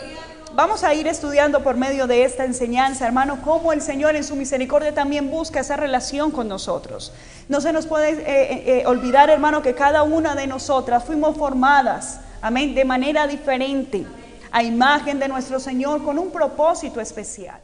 Vamos 0.55 0.83
a 0.83 0.93
ir 0.93 1.07
estudiando 1.07 1.63
por 1.63 1.75
medio 1.75 2.05
de 2.05 2.23
esta 2.23 2.45
enseñanza, 2.45 3.07
hermano, 3.07 3.39
cómo 3.43 3.73
el 3.73 3.81
Señor 3.81 4.15
en 4.15 4.23
su 4.23 4.35
misericordia 4.35 4.93
también 4.93 5.31
busca 5.31 5.59
esa 5.59 5.75
relación 5.75 6.29
con 6.29 6.47
nosotros. 6.47 7.11
No 7.49 7.59
se 7.59 7.73
nos 7.73 7.87
puede 7.87 8.11
eh, 8.11 8.23
eh, 8.27 8.63
eh, 8.67 8.83
olvidar, 8.85 9.31
hermano, 9.31 9.63
que 9.63 9.73
cada 9.73 10.03
una 10.03 10.35
de 10.35 10.45
nosotras 10.45 11.03
fuimos 11.03 11.35
formadas 11.37 12.19
amén, 12.43 12.75
de 12.75 12.85
manera 12.85 13.25
diferente, 13.25 14.05
a 14.51 14.61
imagen 14.61 15.17
de 15.17 15.27
nuestro 15.29 15.59
Señor, 15.59 16.03
con 16.03 16.19
un 16.19 16.29
propósito 16.29 17.01
especial. 17.01 17.59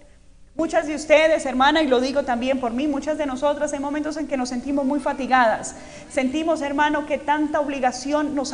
Muchas 0.55 0.87
de 0.87 0.95
ustedes, 0.95 1.45
hermana, 1.45 1.83
y 1.83 1.87
lo 1.87 2.01
digo 2.01 2.23
también 2.23 2.59
por 2.59 2.71
mí, 2.71 2.87
muchas 2.87 3.17
de 3.17 3.25
nosotras 3.25 3.71
hay 3.73 3.79
momentos 3.79 4.17
en 4.17 4.27
que 4.27 4.37
nos 4.37 4.49
sentimos 4.49 4.85
muy 4.85 4.99
fatigadas. 4.99 5.75
Sentimos, 6.09 6.61
hermano, 6.61 7.05
que 7.05 7.17
tanta 7.17 7.59
obligación 7.59 8.35
nos, 8.35 8.53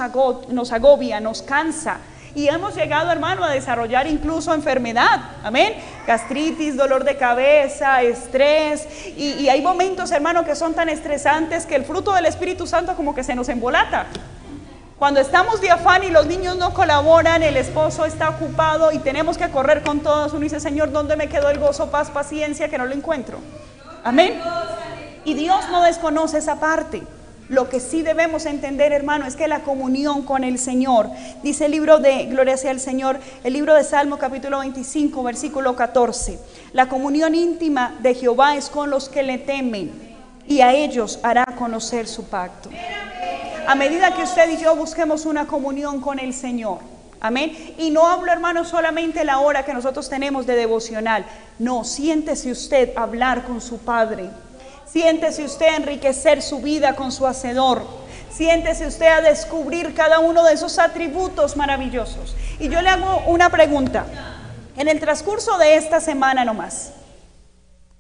nos 0.50 0.72
agobia, 0.72 1.20
nos 1.20 1.42
cansa. 1.44 1.98
Y 2.36 2.48
hemos 2.50 2.76
llegado, 2.76 3.12
hermano, 3.12 3.44
a 3.44 3.50
desarrollar 3.50 4.08
incluso 4.08 4.54
enfermedad. 4.54 5.22
Amén. 5.44 5.74
Gastritis, 6.06 6.76
dolor 6.76 7.06
de 7.06 7.18
cabeza, 7.18 8.02
estrés. 8.02 8.88
Y, 9.16 9.36
y 9.40 9.50
hay 9.50 9.62
momentos, 9.62 10.12
hermano, 10.12 10.44
que 10.44 10.56
son 10.56 10.74
tan 10.74 10.90
estresantes 10.90 11.66
que 11.66 11.76
el 11.76 11.86
fruto 11.86 12.14
del 12.14 12.26
Espíritu 12.26 12.68
Santo 12.68 12.96
como 12.96 13.16
que 13.16 13.24
se 13.24 13.36
nos 13.36 13.48
embolata. 13.48 14.08
Cuando 14.98 15.20
estamos 15.20 15.60
de 15.60 15.70
afán 15.70 16.06
y 16.06 16.10
los 16.10 16.26
niños 16.26 16.56
no 16.56 16.74
colaboran, 16.74 17.44
el 17.44 17.58
esposo 17.58 18.06
está 18.06 18.30
ocupado 18.30 18.94
y 18.94 19.00
tenemos 19.00 19.38
que 19.38 19.50
correr 19.50 19.84
con 19.84 20.00
todos, 20.00 20.32
uno 20.32 20.44
dice, 20.44 20.62
Señor, 20.62 20.94
¿dónde 20.94 21.18
me 21.18 21.28
quedó 21.28 21.50
el 21.50 21.60
gozo, 21.60 21.92
paz, 21.92 22.10
paciencia 22.10 22.70
que 22.70 22.78
no 22.78 22.86
lo 22.86 22.94
encuentro? 22.94 23.40
Amén. 24.06 24.40
Y 25.26 25.34
Dios 25.34 25.66
no 25.70 25.84
desconoce 25.84 26.38
esa 26.38 26.62
parte. 26.62 27.04
Lo 27.50 27.68
que 27.68 27.82
sí 27.82 28.04
debemos 28.04 28.46
entender, 28.46 28.94
hermano, 28.94 29.26
es 29.26 29.36
que 29.36 29.50
la 29.50 29.64
comunión 29.64 30.22
con 30.22 30.46
el 30.46 30.58
Señor, 30.58 31.10
dice 31.44 31.66
el 31.66 31.72
libro 31.72 32.00
de 32.00 32.28
Gloria 32.28 32.56
sea 32.56 32.72
el 32.72 32.80
Señor, 32.80 33.20
el 33.44 33.52
libro 33.52 33.74
de 33.74 33.84
Salmo 33.84 34.18
capítulo 34.18 34.60
25, 34.60 35.24
versículo 35.24 35.76
14, 35.76 36.40
la 36.72 36.88
comunión 36.88 37.36
íntima 37.36 37.96
de 38.00 38.14
Jehová 38.14 38.56
es 38.56 38.70
con 38.70 38.90
los 38.90 39.10
que 39.10 39.24
le 39.24 39.40
temen 39.40 39.92
y 40.48 40.62
a 40.62 40.74
ellos 40.74 41.20
hará 41.22 41.44
conocer 41.58 42.08
su 42.08 42.24
pacto 42.24 42.70
a 43.68 43.76
medida 43.76 44.14
que 44.14 44.24
usted 44.24 44.50
y 44.50 44.58
yo 44.58 44.76
busquemos 44.76 45.26
una 45.26 45.48
comunión 45.48 46.02
con 46.02 46.20
el 46.20 46.34
Señor. 46.34 46.80
Amén. 47.20 47.76
Y 47.78 47.90
no 47.92 48.08
hablo, 48.08 48.32
hermano, 48.32 48.66
solamente 48.66 49.24
la 49.24 49.40
hora 49.40 49.66
que 49.66 49.74
nosotros 49.74 50.10
tenemos 50.10 50.46
de 50.46 50.56
devocional. 50.56 51.26
No, 51.58 51.84
siéntese 51.84 52.52
usted 52.52 52.92
hablar 52.96 53.44
con 53.44 53.62
su 53.62 53.80
Padre. 53.80 54.30
Siéntese 54.86 55.44
usted 55.44 55.76
enriquecer 55.76 56.42
su 56.42 56.60
vida 56.60 56.96
con 56.96 57.12
su 57.12 57.26
Hacedor. 57.26 57.86
Siéntese 58.32 58.86
usted 58.86 59.08
a 59.08 59.22
descubrir 59.22 59.94
cada 59.94 60.20
uno 60.20 60.44
de 60.44 60.54
esos 60.54 60.78
atributos 60.78 61.56
maravillosos. 61.56 62.36
Y 62.60 62.70
yo 62.70 62.82
le 62.82 62.90
hago 62.90 63.24
una 63.28 63.50
pregunta. 63.50 64.06
En 64.78 64.88
el 64.88 65.00
transcurso 65.00 65.58
de 65.58 65.76
esta 65.76 66.02
semana 66.02 66.44
nomás, 66.44 66.92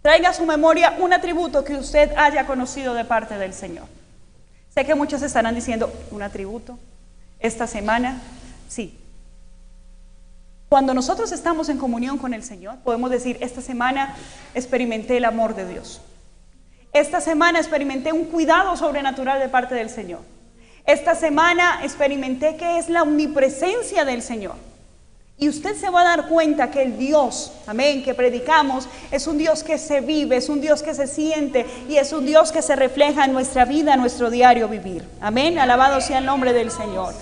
traiga 0.01 0.29
a 0.29 0.34
su 0.34 0.45
memoria 0.45 0.98
un 1.00 1.13
atributo 1.13 1.63
que 1.63 1.75
usted 1.75 2.12
haya 2.17 2.45
conocido 2.45 2.93
de 2.93 3.05
parte 3.05 3.38
del 3.38 3.53
Señor. 3.53 3.94
Sé 4.75 4.86
que 4.86 4.94
muchos 4.94 5.22
estarán 5.22 5.55
diciendo, 5.55 5.89
un 6.12 6.22
atributo, 6.22 6.77
esta 7.39 7.65
semana, 7.65 8.20
sí. 8.67 9.00
Cuando 10.67 10.94
nosotros 10.94 11.32
estamos 11.32 11.70
en 11.70 11.77
comunión 11.77 12.17
con 12.17 12.34
el 12.34 12.44
Señor, 12.44 12.79
podemos 12.84 13.10
decir, 13.10 13.38
esta 13.39 13.62
semana 13.62 14.17
experimenté 14.53 15.15
el 15.15 15.24
amor 15.24 15.55
de 15.55 15.65
Dios. 15.65 16.01
Esta 16.91 17.22
semana 17.22 17.60
experimenté 17.60 18.12
un 18.12 18.25
cuidado 18.25 18.75
sobrenatural 18.75 19.39
de 19.39 19.48
parte 19.48 19.75
del 19.75 19.89
Señor. 19.89 20.20
Esta 20.86 21.15
semana 21.15 21.79
experimenté 21.84 22.58
que 22.58 22.77
es 22.77 22.89
la 22.89 23.03
omnipresencia 23.03 24.03
del 24.03 24.22
Señor. 24.22 24.55
Y 25.38 25.50
usted 25.50 25.75
se 25.75 25.89
va 25.89 26.01
a 26.01 26.06
dar 26.06 26.27
cuenta 26.30 26.72
que 26.72 26.82
el 26.82 26.98
Dios, 26.98 27.51
amén, 27.68 28.04
que 28.04 28.13
predicamos, 28.13 28.88
es 29.12 29.27
un 29.27 29.38
Dios 29.38 29.63
que 29.63 29.77
se 29.77 30.00
vive, 30.00 30.38
es 30.38 30.48
un 30.48 30.62
Dios 30.62 30.82
que 30.82 30.94
se 30.94 31.08
siente 31.08 31.65
y 31.89 31.98
es 31.98 32.13
un 32.13 32.25
Dios 32.25 32.54
que 32.54 32.62
se 32.62 32.74
refleja 32.77 33.25
en 33.25 33.34
nuestra 33.34 33.65
vida, 33.65 33.96
en 33.96 34.00
nuestro 34.00 34.30
diario 34.30 34.70
vivir. 34.70 35.06
Amén, 35.20 35.60
alabado 35.60 36.00
sea 36.00 36.20
el 36.20 36.25
nombre 36.25 36.54
del 36.54 36.72
Señor. 36.72 37.13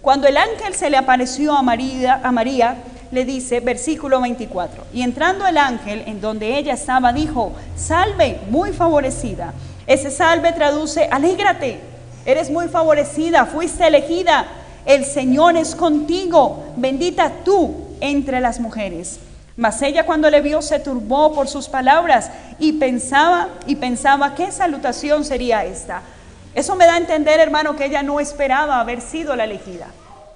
Cuando 0.00 0.26
el 0.26 0.38
ángel 0.38 0.74
se 0.74 0.90
le 0.90 0.96
apareció 0.96 1.52
a 1.52 1.62
María, 1.62 2.20
a 2.24 2.32
María, 2.32 2.78
le 3.12 3.24
dice, 3.24 3.60
versículo 3.60 4.20
24, 4.20 4.86
y 4.92 5.02
entrando 5.02 5.46
el 5.46 5.56
ángel 5.56 6.02
en 6.06 6.20
donde 6.20 6.58
ella 6.58 6.74
estaba, 6.74 7.12
dijo, 7.12 7.52
salve, 7.76 8.40
muy 8.50 8.72
favorecida. 8.72 9.54
Ese 9.86 10.10
salve 10.10 10.50
traduce, 10.52 11.04
alégrate, 11.08 11.78
eres 12.24 12.50
muy 12.50 12.66
favorecida, 12.66 13.46
fuiste 13.46 13.86
elegida 13.86 14.48
el 14.84 15.04
Señor 15.04 15.56
es 15.56 15.74
contigo, 15.74 16.72
bendita 16.76 17.30
tú 17.44 17.74
entre 18.00 18.40
las 18.40 18.60
mujeres. 18.60 19.20
Mas 19.56 19.80
ella 19.82 20.06
cuando 20.06 20.30
le 20.30 20.40
vio 20.40 20.62
se 20.62 20.80
turbó 20.80 21.34
por 21.34 21.46
sus 21.46 21.68
palabras 21.68 22.30
y 22.58 22.72
pensaba 22.72 23.48
y 23.66 23.76
pensaba 23.76 24.34
qué 24.34 24.50
salutación 24.50 25.24
sería 25.24 25.64
esta. 25.64 26.02
Eso 26.54 26.74
me 26.74 26.86
da 26.86 26.94
a 26.94 26.98
entender, 26.98 27.38
hermano, 27.40 27.76
que 27.76 27.86
ella 27.86 28.02
no 28.02 28.18
esperaba 28.18 28.80
haber 28.80 29.00
sido 29.00 29.36
la 29.36 29.44
elegida. 29.44 29.86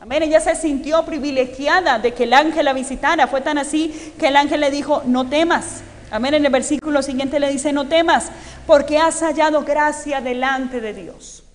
Amén, 0.00 0.22
ella 0.22 0.40
se 0.40 0.54
sintió 0.54 1.04
privilegiada 1.04 1.98
de 1.98 2.14
que 2.14 2.24
el 2.24 2.34
ángel 2.34 2.66
la 2.66 2.72
visitara. 2.72 3.26
Fue 3.26 3.40
tan 3.40 3.58
así 3.58 4.12
que 4.18 4.28
el 4.28 4.36
ángel 4.36 4.60
le 4.60 4.70
dijo, 4.70 5.02
no 5.04 5.28
temas. 5.28 5.82
Amén, 6.10 6.34
en 6.34 6.46
el 6.46 6.52
versículo 6.52 7.02
siguiente 7.02 7.40
le 7.40 7.50
dice, 7.50 7.72
no 7.72 7.88
temas, 7.88 8.30
porque 8.66 8.98
has 8.98 9.20
hallado 9.20 9.62
gracia 9.62 10.20
delante 10.20 10.80
de 10.80 10.94
Dios. 10.94 11.45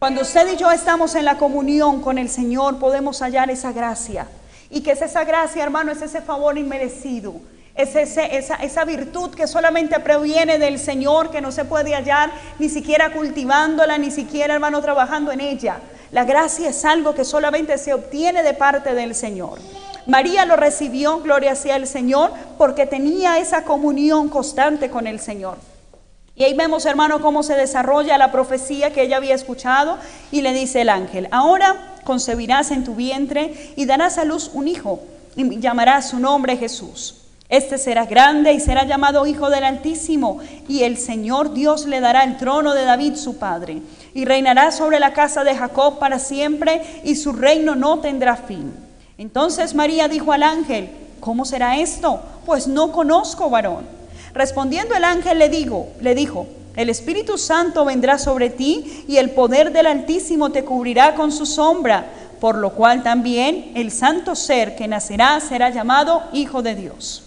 Cuando 0.00 0.22
usted 0.22 0.50
y 0.50 0.56
yo 0.56 0.70
estamos 0.70 1.14
en 1.14 1.26
la 1.26 1.36
comunión 1.36 2.00
con 2.00 2.16
el 2.16 2.30
Señor, 2.30 2.78
podemos 2.78 3.20
hallar 3.20 3.50
esa 3.50 3.70
gracia. 3.72 4.26
Y 4.70 4.80
que 4.80 4.92
es 4.92 5.02
esa 5.02 5.24
gracia, 5.24 5.62
hermano, 5.62 5.92
es 5.92 6.00
ese 6.00 6.22
favor 6.22 6.56
inmerecido. 6.56 7.34
Es 7.74 7.94
ese, 7.94 8.38
esa, 8.38 8.54
esa 8.54 8.86
virtud 8.86 9.34
que 9.34 9.46
solamente 9.46 10.00
proviene 10.00 10.58
del 10.58 10.78
Señor, 10.78 11.30
que 11.30 11.42
no 11.42 11.52
se 11.52 11.66
puede 11.66 11.94
hallar 11.94 12.32
ni 12.58 12.70
siquiera 12.70 13.12
cultivándola, 13.12 13.98
ni 13.98 14.10
siquiera, 14.10 14.54
hermano, 14.54 14.80
trabajando 14.80 15.32
en 15.32 15.42
ella. 15.42 15.80
La 16.12 16.24
gracia 16.24 16.70
es 16.70 16.82
algo 16.86 17.14
que 17.14 17.26
solamente 17.26 17.76
se 17.76 17.92
obtiene 17.92 18.42
de 18.42 18.54
parte 18.54 18.94
del 18.94 19.14
Señor. 19.14 19.58
María 20.06 20.46
lo 20.46 20.56
recibió, 20.56 21.20
gloria 21.20 21.54
sea 21.54 21.76
el 21.76 21.86
Señor, 21.86 22.32
porque 22.56 22.86
tenía 22.86 23.38
esa 23.38 23.64
comunión 23.64 24.30
constante 24.30 24.88
con 24.88 25.06
el 25.06 25.20
Señor. 25.20 25.58
Y 26.36 26.44
ahí 26.44 26.54
vemos, 26.54 26.86
hermano, 26.86 27.20
cómo 27.20 27.42
se 27.42 27.54
desarrolla 27.54 28.16
la 28.16 28.32
profecía 28.32 28.92
que 28.92 29.02
ella 29.02 29.18
había 29.18 29.34
escuchado 29.34 29.98
y 30.30 30.42
le 30.42 30.52
dice 30.52 30.80
el 30.80 30.88
ángel, 30.88 31.28
ahora 31.32 31.96
concebirás 32.04 32.70
en 32.70 32.84
tu 32.84 32.94
vientre 32.94 33.72
y 33.76 33.84
darás 33.84 34.16
a 34.16 34.24
luz 34.24 34.50
un 34.54 34.68
hijo 34.68 35.00
y 35.36 35.58
llamarás 35.60 36.10
su 36.10 36.18
nombre 36.18 36.56
Jesús. 36.56 37.16
Este 37.48 37.78
será 37.78 38.06
grande 38.06 38.52
y 38.52 38.60
será 38.60 38.84
llamado 38.84 39.26
Hijo 39.26 39.50
del 39.50 39.64
Altísimo, 39.64 40.38
y 40.68 40.84
el 40.84 40.96
Señor 40.96 41.52
Dios 41.52 41.84
le 41.86 41.98
dará 41.98 42.22
el 42.22 42.36
trono 42.36 42.74
de 42.74 42.84
David 42.84 43.16
su 43.16 43.38
padre, 43.38 43.82
y 44.14 44.24
reinará 44.24 44.70
sobre 44.70 45.00
la 45.00 45.12
casa 45.12 45.42
de 45.42 45.56
Jacob 45.56 45.98
para 45.98 46.20
siempre, 46.20 46.80
y 47.02 47.16
su 47.16 47.32
reino 47.32 47.74
no 47.74 47.98
tendrá 47.98 48.36
fin. 48.36 48.72
Entonces 49.18 49.74
María 49.74 50.06
dijo 50.06 50.30
al 50.30 50.44
ángel, 50.44 50.90
¿cómo 51.18 51.44
será 51.44 51.76
esto? 51.76 52.20
pues 52.50 52.66
no 52.66 52.90
conozco 52.90 53.48
varón. 53.48 53.99
Respondiendo 54.34 54.94
el 54.94 55.04
ángel 55.04 55.38
le 55.38 55.48
digo, 55.48 55.88
le 56.00 56.14
dijo, 56.14 56.46
el 56.76 56.88
Espíritu 56.88 57.36
Santo 57.36 57.84
vendrá 57.84 58.18
sobre 58.18 58.50
ti 58.50 59.04
y 59.08 59.16
el 59.16 59.30
poder 59.30 59.72
del 59.72 59.86
Altísimo 59.86 60.50
te 60.50 60.64
cubrirá 60.64 61.14
con 61.14 61.32
su 61.32 61.46
sombra, 61.46 62.06
por 62.40 62.56
lo 62.56 62.72
cual 62.72 63.02
también 63.02 63.72
el 63.74 63.90
santo 63.90 64.34
ser 64.34 64.76
que 64.76 64.88
nacerá 64.88 65.40
será 65.40 65.70
llamado 65.70 66.22
Hijo 66.32 66.62
de 66.62 66.74
Dios. 66.74 67.24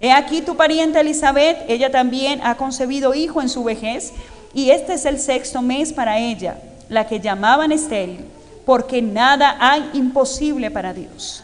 He 0.00 0.12
aquí 0.12 0.42
tu 0.42 0.56
pariente 0.56 1.00
Elizabeth, 1.00 1.64
ella 1.68 1.90
también 1.90 2.40
ha 2.42 2.56
concebido 2.56 3.14
hijo 3.14 3.40
en 3.40 3.48
su 3.48 3.64
vejez, 3.64 4.12
y 4.54 4.70
este 4.70 4.94
es 4.94 5.04
el 5.04 5.18
sexto 5.18 5.62
mes 5.62 5.92
para 5.92 6.18
ella, 6.18 6.58
la 6.88 7.06
que 7.06 7.20
llamaban 7.20 7.72
estéril, 7.72 8.24
porque 8.64 9.02
nada 9.02 9.56
hay 9.58 9.90
imposible 9.94 10.70
para 10.70 10.92
Dios. 10.92 11.42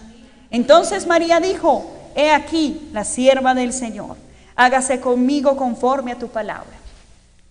Entonces 0.51 1.07
María 1.07 1.41
dijo, 1.41 1.91
he 2.15 2.31
aquí 2.31 2.89
la 2.93 3.05
sierva 3.05 3.55
del 3.55 3.73
Señor, 3.73 4.17
hágase 4.57 5.01
conmigo 5.01 5.57
conforme 5.57 6.13
a 6.13 6.19
tu 6.19 6.29
palabra. 6.29 6.77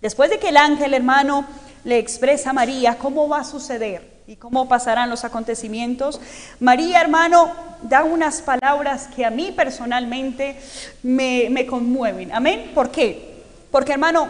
Después 0.00 0.30
de 0.30 0.38
que 0.38 0.48
el 0.48 0.56
ángel 0.56 0.94
hermano 0.94 1.46
le 1.84 1.98
expresa 1.98 2.50
a 2.50 2.52
María 2.52 2.98
cómo 2.98 3.28
va 3.28 3.40
a 3.40 3.44
suceder 3.44 4.22
y 4.26 4.36
cómo 4.36 4.68
pasarán 4.68 5.10
los 5.10 5.24
acontecimientos, 5.24 6.20
María 6.60 7.00
hermano 7.00 7.52
da 7.82 8.04
unas 8.04 8.42
palabras 8.42 9.08
que 9.14 9.24
a 9.24 9.30
mí 9.30 9.52
personalmente 9.52 10.56
me, 11.02 11.66
conmueven. 11.66 12.32
Amén. 12.32 12.72
¿Por 12.74 12.90
qué? 12.90 13.44
Porque 13.70 13.92
hermano, 13.92 14.28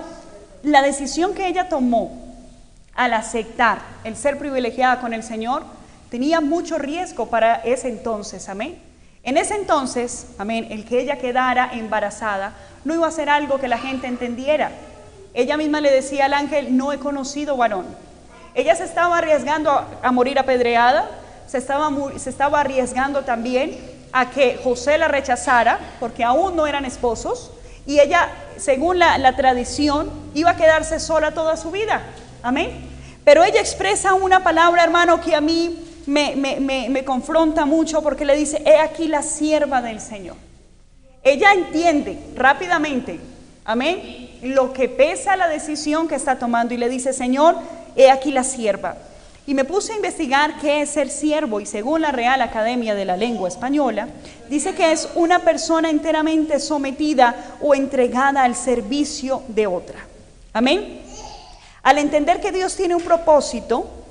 la 0.63 0.83
decisión 0.83 1.35
que 1.35 1.49
ella 1.49 1.69
tomó 1.69 2.19
al 2.95 3.15
aceptar 3.15 3.81
el 4.05 4.17
ser 4.17 4.39
privilegiada 4.39 5.01
con 5.01 5.15
el 5.15 5.23
Señor 5.23 5.65
tenía 6.11 6.41
mucho 6.41 6.79
riesgo 6.79 7.27
para 7.27 7.57
ese 7.57 7.89
entonces. 7.89 8.49
Amén. 8.49 8.92
En 9.25 9.37
ese 9.37 9.55
entonces, 9.55 10.27
amén, 10.39 10.67
el 10.71 10.85
que 10.85 11.01
ella 11.01 11.19
quedara 11.19 11.71
embarazada 11.75 12.55
no 12.85 12.95
iba 12.95 13.07
a 13.07 13.13
ser 13.13 13.31
algo 13.31 13.61
que 13.61 13.69
la 13.69 13.79
gente 13.79 14.09
entendiera. 14.09 14.73
Ella 15.33 15.57
misma 15.57 15.81
le 15.81 15.93
decía 15.93 16.25
al 16.25 16.35
ángel, 16.35 16.77
no 16.77 16.93
he 16.93 16.99
conocido 16.99 17.57
varón. 17.57 17.87
Ella 18.55 18.75
se 18.75 18.85
estaba 18.85 19.19
arriesgando 19.19 19.71
a, 20.03 20.13
morir 20.13 20.39
apedreada, 20.39 21.09
se 21.47 21.59
estaba, 21.59 21.89
se 22.17 22.31
estaba 22.31 22.61
arriesgando 22.61 23.23
también 23.23 23.79
a 24.13 24.29
que 24.29 24.61
José 24.63 24.99
la 24.99 25.09
rechazara, 25.09 25.79
porque 26.01 26.25
aún 26.25 26.57
no 26.57 26.67
eran 26.67 26.85
esposos, 26.85 27.53
y 27.87 28.01
ella, 28.01 28.29
según 28.57 28.99
la, 28.99 29.19
la 29.19 29.37
tradición, 29.37 30.11
iba 30.35 30.51
a 30.51 30.57
quedarse 30.57 30.99
sola 30.99 31.33
toda 31.33 31.57
su 31.57 31.71
vida. 31.71 32.03
Amén. 32.43 32.91
Pero 33.25 33.45
ella 33.45 33.61
expresa 33.61 34.15
una 34.15 34.43
palabra, 34.43 34.83
hermano, 34.83 35.21
que 35.21 35.35
a 35.35 35.41
mí 35.41 35.92
me, 36.07 36.37
me, 36.37 36.89
me, 36.89 37.05
confronta 37.05 37.65
mucho 37.65 38.03
porque 38.03 38.25
le 38.25 38.37
dice, 38.37 38.63
he 38.65 38.79
aquí 38.79 39.09
la 39.09 39.23
sierva 39.23 39.83
del 39.83 40.01
Señor. 40.01 40.37
Ella 41.23 41.53
entiende 41.53 42.19
rápidamente 42.35 43.21
Amén. 43.65 44.31
Lo 44.43 44.73
que 44.73 44.89
pesa 44.89 45.37
la 45.37 45.49
decisión 45.49 46.09
que 46.09 46.17
está 46.17 46.39
tomando 46.39 46.75
y 46.75 46.77
le 46.77 46.89
dice, 46.89 47.13
Señor, 47.13 47.57
he 47.95 48.11
aquí 48.11 48.33
la 48.33 48.43
sierva. 48.43 48.97
Y 49.47 49.55
me 49.55 49.65
puse 49.65 49.93
a 49.93 49.97
investigar 49.97 50.59
qué 50.61 50.83
es 50.83 50.91
ser 50.91 51.11
siervo 51.11 51.61
y 51.61 51.67
según 51.67 52.01
la 52.01 52.13
Real 52.13 52.41
Academia 52.43 52.95
de 52.95 53.05
la 53.05 53.17
Lengua 53.17 53.49
Española, 53.49 54.09
dice 54.49 54.75
que 54.75 54.93
es 54.93 55.09
una 55.15 55.41
persona 55.41 55.91
enteramente 55.91 56.61
sometida 56.61 57.35
o 57.61 57.75
entregada 57.75 58.45
al 58.45 58.55
servicio 58.55 59.43
de 59.49 59.67
otra. 59.67 59.99
Amén. 60.53 61.01
Al 61.83 61.99
entender 61.99 62.41
que 62.41 62.53
Dios 62.53 62.77
tiene 62.77 62.95
un 62.95 63.03
propósito, 63.03 64.02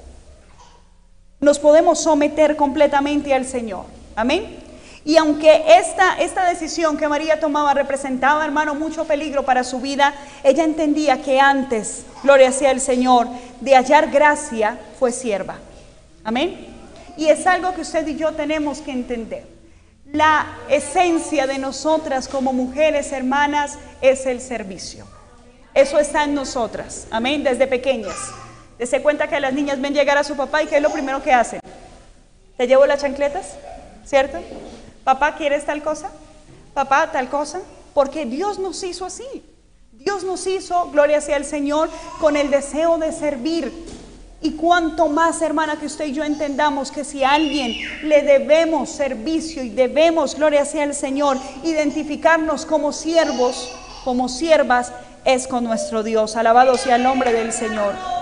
nos 1.42 1.58
podemos 1.58 2.00
someter 2.00 2.56
completamente 2.56 3.34
al 3.34 3.46
Señor. 3.46 3.86
Amén. 4.16 4.60
Y 5.04 5.18
aunque 5.18 5.64
esta, 5.80 6.20
esta 6.20 6.46
decisión 6.46 6.96
que 6.96 7.08
María 7.08 7.40
tomaba 7.40 7.74
representaba, 7.74 8.46
hermano, 8.46 8.76
mucho 8.76 9.06
peligro 9.06 9.44
para 9.44 9.64
su 9.64 9.82
vida, 9.82 10.14
ella 10.44 10.64
entendía 10.64 11.24
que 11.24 11.40
antes, 11.40 12.06
gloria 12.24 12.52
sea 12.52 12.70
el 12.70 12.80
Señor, 12.80 13.28
de 13.60 13.76
hallar 13.76 14.12
gracia, 14.12 14.80
fue 15.00 15.12
sierva. 15.12 15.56
Amén. 16.24 16.68
Y 17.18 17.28
es 17.28 17.48
algo 17.48 17.74
que 17.74 17.82
usted 17.82 18.08
y 18.08 18.16
yo 18.16 18.34
tenemos 18.34 18.80
que 18.80 18.92
entender. 18.92 19.48
La 20.14 20.46
esencia 20.70 21.48
de 21.48 21.58
nosotras 21.58 22.28
como 22.28 22.54
mujeres 22.54 23.12
hermanas 23.12 23.80
es 24.02 24.28
el 24.28 24.42
servicio. 24.42 25.06
Eso 25.74 25.98
está 25.98 26.26
en 26.26 26.36
nosotras. 26.36 27.08
Amén. 27.10 27.44
Desde 27.44 27.66
pequeñas. 27.66 28.18
Dese 28.82 29.00
cuenta 29.04 29.28
que 29.28 29.40
las 29.40 29.54
niñas 29.54 29.80
ven 29.80 29.94
llegar 29.94 30.18
a 30.18 30.24
su 30.24 30.36
papá 30.36 30.64
y 30.64 30.66
¿qué 30.66 30.78
es 30.78 30.82
lo 30.82 30.90
primero 30.90 31.22
que 31.22 31.32
hacen? 31.32 31.60
¿Te 32.58 32.66
llevo 32.66 32.88
las 32.88 33.00
chancletas? 33.00 33.50
¿Cierto? 34.04 34.40
Papá, 35.04 35.36
¿quieres 35.36 35.68
tal 35.68 35.84
cosa? 35.84 36.10
Papá, 36.74 37.12
tal 37.12 37.30
cosa. 37.30 37.62
Porque 37.94 38.26
Dios 38.26 38.58
nos 38.58 38.82
hizo 38.82 39.06
así. 39.06 39.46
Dios 39.92 40.24
nos 40.24 40.48
hizo, 40.48 40.90
gloria 40.90 41.22
sea 41.22 41.38
el 41.38 41.46
Señor, 41.46 41.92
con 42.20 42.36
el 42.36 42.50
deseo 42.50 42.98
de 42.98 43.12
servir. 43.12 43.72
Y 44.42 44.54
cuanto 44.54 45.10
más, 45.10 45.44
hermana, 45.44 45.80
que 45.80 45.86
usted 45.86 46.06
y 46.06 46.14
yo 46.14 46.24
entendamos 46.24 46.92
que 46.92 47.04
si 47.04 47.24
a 47.24 47.34
alguien 47.34 47.76
le 48.02 48.24
debemos 48.24 48.90
servicio 48.90 49.62
y 49.62 49.70
debemos, 49.70 50.34
gloria 50.34 50.66
sea 50.66 50.86
el 50.86 50.96
Señor, 50.96 51.38
identificarnos 51.64 52.66
como 52.66 52.94
siervos, 52.94 53.76
como 54.04 54.28
siervas, 54.28 54.92
es 55.24 55.48
con 55.48 55.66
nuestro 55.66 56.02
Dios. 56.02 56.36
Alabado 56.36 56.78
sea 56.78 56.96
el 56.96 57.04
nombre 57.04 57.32
del 57.32 57.54
Señor. 57.54 58.21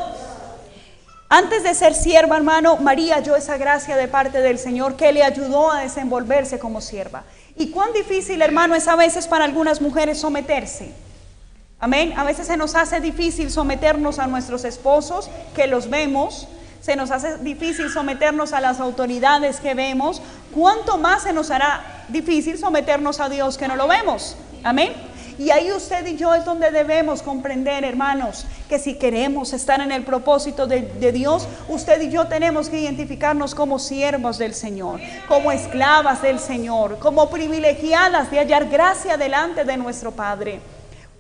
Antes 1.32 1.62
de 1.62 1.76
ser 1.76 1.94
sierva, 1.94 2.38
hermano, 2.38 2.78
María 2.78 3.16
halló 3.16 3.36
esa 3.36 3.56
gracia 3.58 3.96
de 3.96 4.08
parte 4.08 4.42
del 4.42 4.58
Señor 4.58 4.96
que 4.96 5.12
le 5.12 5.22
ayudó 5.22 5.72
a 5.72 5.82
desenvolverse 5.82 6.58
como 6.58 6.82
sierva. 6.82 7.24
Y 7.56 7.70
cuán 7.70 7.94
difícil, 7.94 8.42
hermano, 8.42 8.74
es 8.74 8.88
a 8.88 8.96
veces 8.96 9.28
para 9.28 9.46
algunas 9.46 9.80
mujeres 9.80 10.20
someterse. 10.20 10.92
Amén. 11.80 12.14
A 12.18 12.24
veces 12.24 12.48
se 12.48 12.58
nos 12.58 12.74
hace 12.74 13.00
difícil 13.00 13.52
someternos 13.52 14.18
a 14.18 14.26
nuestros 14.26 14.66
esposos, 14.66 15.30
que 15.56 15.68
los 15.68 15.92
vemos. 15.92 16.48
Se 16.82 16.96
nos 16.96 17.12
hace 17.12 17.38
difícil 17.38 17.92
someternos 17.92 18.52
a 18.52 18.60
las 18.60 18.80
autoridades 18.80 19.60
que 19.60 19.76
vemos. 19.76 20.24
¿Cuánto 20.52 20.98
más 20.98 21.24
se 21.24 21.34
nos 21.34 21.52
hará 21.52 22.06
difícil 22.08 22.58
someternos 22.58 23.20
a 23.20 23.30
Dios 23.30 23.58
que 23.58 23.68
no 23.68 23.76
lo 23.76 23.88
vemos? 23.88 24.36
Amén. 24.64 24.94
Y 25.40 25.52
ahí 25.52 25.72
usted 25.72 26.06
y 26.06 26.18
yo 26.18 26.36
es 26.36 26.44
donde 26.44 26.70
debemos 26.70 27.22
comprender, 27.22 27.86
hermanos, 27.86 28.46
que 28.68 28.78
si 28.78 28.96
queremos 28.96 29.54
estar 29.54 29.80
en 29.80 29.90
el 29.94 30.04
propósito 30.04 30.68
de, 30.68 30.82
Dios, 31.14 31.48
usted 31.70 32.02
y 32.02 32.12
yo 32.12 32.28
tenemos 32.28 32.68
que 32.68 32.82
identificarnos 32.82 33.56
como 33.56 33.80
siervos 33.80 34.38
del 34.38 34.54
Señor, 34.54 35.00
como 35.30 35.54
esclavas 35.54 36.22
del 36.22 36.40
Señor, 36.40 37.00
como 37.00 37.30
privilegiadas 37.30 38.30
de 38.30 38.40
hallar 38.40 38.68
gracia 38.68 39.16
delante 39.16 39.64
de 39.64 39.78
nuestro 39.78 40.12
Padre. 40.12 40.60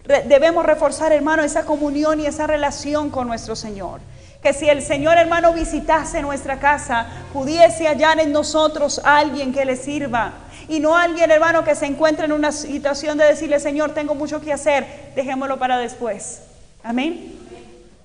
debemos 0.03 0.65
reforzar, 0.65 1.13
hermano, 1.13 1.41
esa 1.41 1.63
comunión 1.63 2.19
y 2.19 2.25
esa 2.25 2.45
relación 2.45 3.09
con 3.11 3.25
nuestro 3.25 3.55
Señor. 3.55 4.01
Que 4.43 4.51
si 4.51 4.67
el 4.67 4.81
Señor 4.81 5.17
hermano 5.17 5.53
visitase 5.53 6.21
nuestra 6.21 6.59
casa, 6.59 7.07
pudiese 7.31 7.87
hallar 7.87 8.19
en 8.19 8.33
nosotros 8.33 8.99
alguien 9.05 9.53
que 9.53 9.63
le 9.63 9.77
sirva, 9.77 10.33
y 10.69 10.79
no 10.79 10.95
alguien, 10.95 11.31
hermano, 11.31 11.63
que 11.63 11.73
se 11.75 11.87
encuentre 11.87 12.25
en 12.25 12.31
una 12.31 12.51
situación 12.51 13.17
de 13.17 13.25
decirle, 13.25 13.59
Señor, 13.59 13.95
tengo 13.95 14.13
mucho 14.13 14.39
que 14.39 14.53
hacer, 14.53 15.11
dejémoslo 15.15 15.57
para 15.57 15.79
después. 15.79 16.43
Amén. 16.83 17.35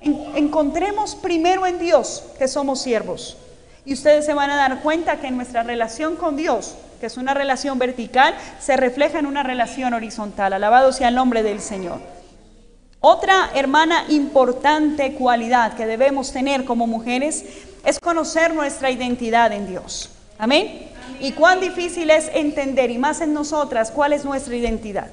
encontremos 0.00 1.14
primero 1.14 1.66
en 1.66 1.79
Dios 1.79 2.24
que 2.38 2.48
somos 2.48 2.81
siervos. 2.81 3.37
Y 3.85 3.92
ustedes 3.92 4.24
se 4.24 4.33
van 4.33 4.50
a 4.50 4.57
dar 4.57 4.81
cuenta 4.81 5.16
que 5.16 5.31
nuestra 5.31 5.62
relación 5.62 6.16
con 6.16 6.37
Dios, 6.37 6.74
que 7.00 7.07
es 7.07 7.18
una 7.18 7.35
relación 7.35 7.79
vertical, 7.79 8.35
se 8.59 8.79
refleja 8.79 9.18
en 9.18 9.27
una 9.27 9.42
relación 9.42 9.92
horizontal. 9.92 10.55
Alabado 10.55 10.90
sea 10.92 11.09
el 11.09 11.14
nombre 11.14 11.42
del 11.42 11.61
Señor. 11.61 12.00
Otra 13.00 13.50
hermana 13.55 14.07
importante 14.09 15.12
cualidad 15.12 15.74
que 15.74 15.85
debemos 15.85 16.33
tener 16.33 16.64
como 16.64 16.87
mujeres 16.87 17.44
es 17.85 18.00
conocer 18.00 18.55
nuestra 18.55 18.90
identidad 18.90 19.53
en 19.53 19.66
Dios. 19.66 20.09
Amén. 20.38 20.94
Y 21.25 21.33
cuán 21.33 21.59
difícil 21.59 22.11
es 22.11 22.31
entender, 22.35 22.91
y 22.91 22.99
más 22.99 23.23
en 23.23 23.33
nosotras, 23.33 23.91
cuál 23.91 24.13
es 24.13 24.27
nuestra 24.27 24.55
identidad. 24.57 25.11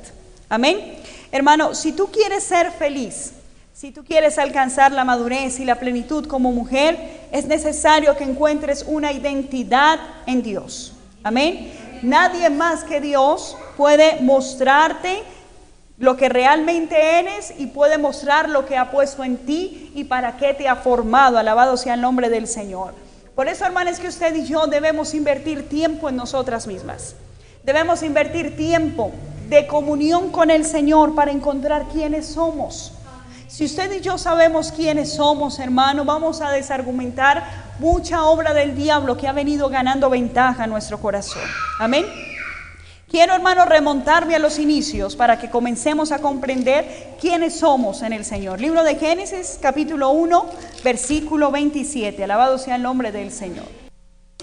Amén. 0.49 0.95
Hermano, 1.31 1.73
si 1.73 1.93
tú 1.93 2.07
quieres 2.07 2.43
ser 2.43 2.69
feliz, 2.69 3.31
si 3.73 3.91
tú 3.91 4.03
quieres 4.03 4.37
alcanzar 4.37 4.91
la 4.91 5.05
madurez 5.05 5.61
y 5.61 5.63
la 5.63 5.75
plenitud 5.75 6.27
como 6.27 6.51
mujer, 6.51 6.97
es 7.31 7.45
necesario 7.45 8.17
que 8.17 8.25
encuentres 8.25 8.83
una 8.85 9.13
identidad 9.13 10.01
en 10.25 10.43
Dios. 10.43 10.91
Amén. 11.23 11.71
Nadie 12.01 12.49
más 12.49 12.83
que 12.83 12.99
Dios 12.99 13.55
puede 13.77 14.19
mostrarte 14.19 15.23
lo 15.97 16.17
que 16.17 16.27
realmente 16.27 17.19
eres 17.19 17.53
y 17.57 17.67
puede 17.67 17.97
mostrar 17.97 18.49
lo 18.49 18.65
que 18.65 18.75
ha 18.75 18.91
puesto 18.91 19.23
en 19.23 19.37
ti 19.37 19.93
y 19.95 20.03
para 20.03 20.35
qué 20.35 20.53
te 20.53 20.67
ha 20.67 20.75
formado. 20.75 21.37
Alabado 21.37 21.77
sea 21.77 21.93
el 21.93 22.01
nombre 22.01 22.29
del 22.29 22.47
Señor. 22.47 22.95
Por 23.35 23.47
eso, 23.47 23.65
hermanos, 23.65 23.99
que 23.99 24.07
usted 24.07 24.35
y 24.35 24.45
yo 24.45 24.67
debemos 24.67 25.13
invertir 25.13 25.69
tiempo 25.69 26.09
en 26.09 26.15
nosotras 26.15 26.67
mismas. 26.67 27.15
Debemos 27.63 28.03
invertir 28.03 28.55
tiempo 28.57 29.11
de 29.47 29.67
comunión 29.67 30.31
con 30.31 30.49
el 30.49 30.65
Señor 30.65 31.15
para 31.15 31.31
encontrar 31.31 31.87
quiénes 31.91 32.25
somos. 32.25 32.93
Si 33.47 33.65
usted 33.65 33.91
y 33.91 33.99
yo 33.99 34.17
sabemos 34.17 34.71
quiénes 34.71 35.13
somos, 35.13 35.59
hermano, 35.59 36.05
vamos 36.05 36.41
a 36.41 36.51
desargumentar 36.51 37.75
mucha 37.79 38.23
obra 38.23 38.53
del 38.53 38.75
diablo 38.75 39.17
que 39.17 39.27
ha 39.27 39.33
venido 39.33 39.67
ganando 39.67 40.09
ventaja 40.09 40.63
en 40.63 40.69
nuestro 40.69 40.99
corazón. 40.99 41.43
Amén. 41.79 42.05
Quiero, 43.11 43.33
hermano, 43.33 43.65
remontarme 43.65 44.35
a 44.35 44.39
los 44.39 44.57
inicios 44.57 45.17
para 45.17 45.37
que 45.37 45.49
comencemos 45.49 46.13
a 46.13 46.19
comprender 46.19 47.17
quiénes 47.19 47.59
somos 47.59 48.03
en 48.03 48.13
el 48.13 48.23
Señor. 48.23 48.61
Libro 48.61 48.85
de 48.85 48.95
Génesis, 48.95 49.59
capítulo 49.61 50.11
1, 50.11 50.45
versículo 50.81 51.51
27. 51.51 52.23
Alabado 52.23 52.57
sea 52.57 52.77
el 52.77 52.83
nombre 52.83 53.11
del 53.11 53.33
Señor. 53.33 53.65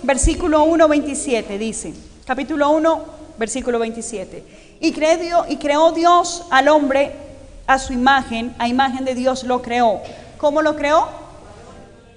Versículo 0.02 0.64
1, 0.64 0.86
27 0.86 1.56
dice, 1.56 1.94
capítulo 2.26 2.68
1, 2.68 3.04
versículo 3.38 3.78
27. 3.78 4.44
Y 4.80 4.92
creó, 4.92 5.46
y 5.48 5.56
creó 5.56 5.92
Dios 5.92 6.44
al 6.50 6.68
hombre 6.68 7.12
a 7.66 7.78
su 7.78 7.94
imagen, 7.94 8.54
a 8.58 8.68
imagen 8.68 9.06
de 9.06 9.14
Dios 9.14 9.44
lo 9.44 9.62
creó. 9.62 10.02
¿Cómo 10.36 10.60
lo 10.60 10.76
creó? 10.76 11.08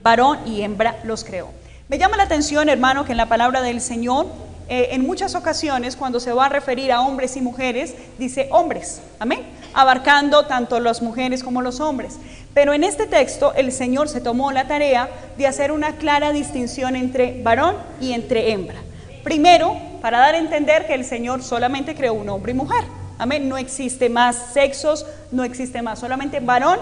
Varón 0.04 0.40
y 0.46 0.64
hembra 0.64 1.00
los 1.06 1.24
creó. 1.24 1.48
Me 1.88 1.98
llama 1.98 2.18
la 2.18 2.24
atención, 2.24 2.68
hermano, 2.68 3.06
que 3.06 3.14
en 3.14 3.18
la 3.18 3.30
palabra 3.30 3.62
del 3.62 3.80
Señor 3.80 4.51
eh, 4.69 4.89
en 4.91 5.02
muchas 5.02 5.36
ocasiones 5.36 5.95
cuando 5.95 6.19
se 6.19 6.34
va 6.34 6.45
a 6.45 6.50
referir 6.50 6.91
a 6.91 7.02
hombres 7.02 7.36
y 7.38 7.41
mujeres, 7.41 7.95
dice 8.17 8.47
hombres, 8.52 9.02
amén, 9.19 9.41
abarcando 9.74 10.45
tanto 10.45 10.80
las 10.80 11.02
mujeres 11.02 11.43
como 11.43 11.62
los 11.62 11.80
hombres. 11.80 12.17
Pero 12.54 12.74
en 12.74 12.84
este 12.84 13.06
texto 13.06 13.54
el 13.54 13.71
Señor 13.71 14.10
se 14.10 14.21
tomó 14.21 14.52
la 14.52 14.67
tarea 14.67 15.10
de 15.38 15.47
hacer 15.47 15.71
una 15.71 15.95
clara 15.95 16.32
distinción 16.32 16.95
entre 16.95 17.41
varón 17.41 17.76
y 18.00 18.13
entre 18.13 18.52
hembra. 18.52 18.80
Primero, 19.24 19.78
para 20.02 20.19
dar 20.19 20.36
a 20.36 20.39
entender 20.39 20.88
que 20.88 20.93
el 20.93 21.06
Señor 21.06 21.43
solamente 21.43 21.95
creó 21.95 22.13
un 22.13 22.30
hombre 22.30 22.52
y 22.52 22.56
mujer. 22.56 22.84
Amén, 23.17 23.47
no 23.47 23.58
existe 23.58 24.10
más 24.10 24.54
sexos, 24.54 25.06
no 25.32 25.43
existe 25.43 25.82
más, 25.82 26.00
solamente 26.00 26.39
varón 26.39 26.80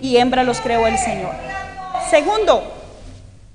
y 0.00 0.16
hembra 0.16 0.44
los 0.44 0.60
creó 0.60 0.86
el 0.86 0.96
Señor. 0.96 1.32
Segundo, 2.08 2.62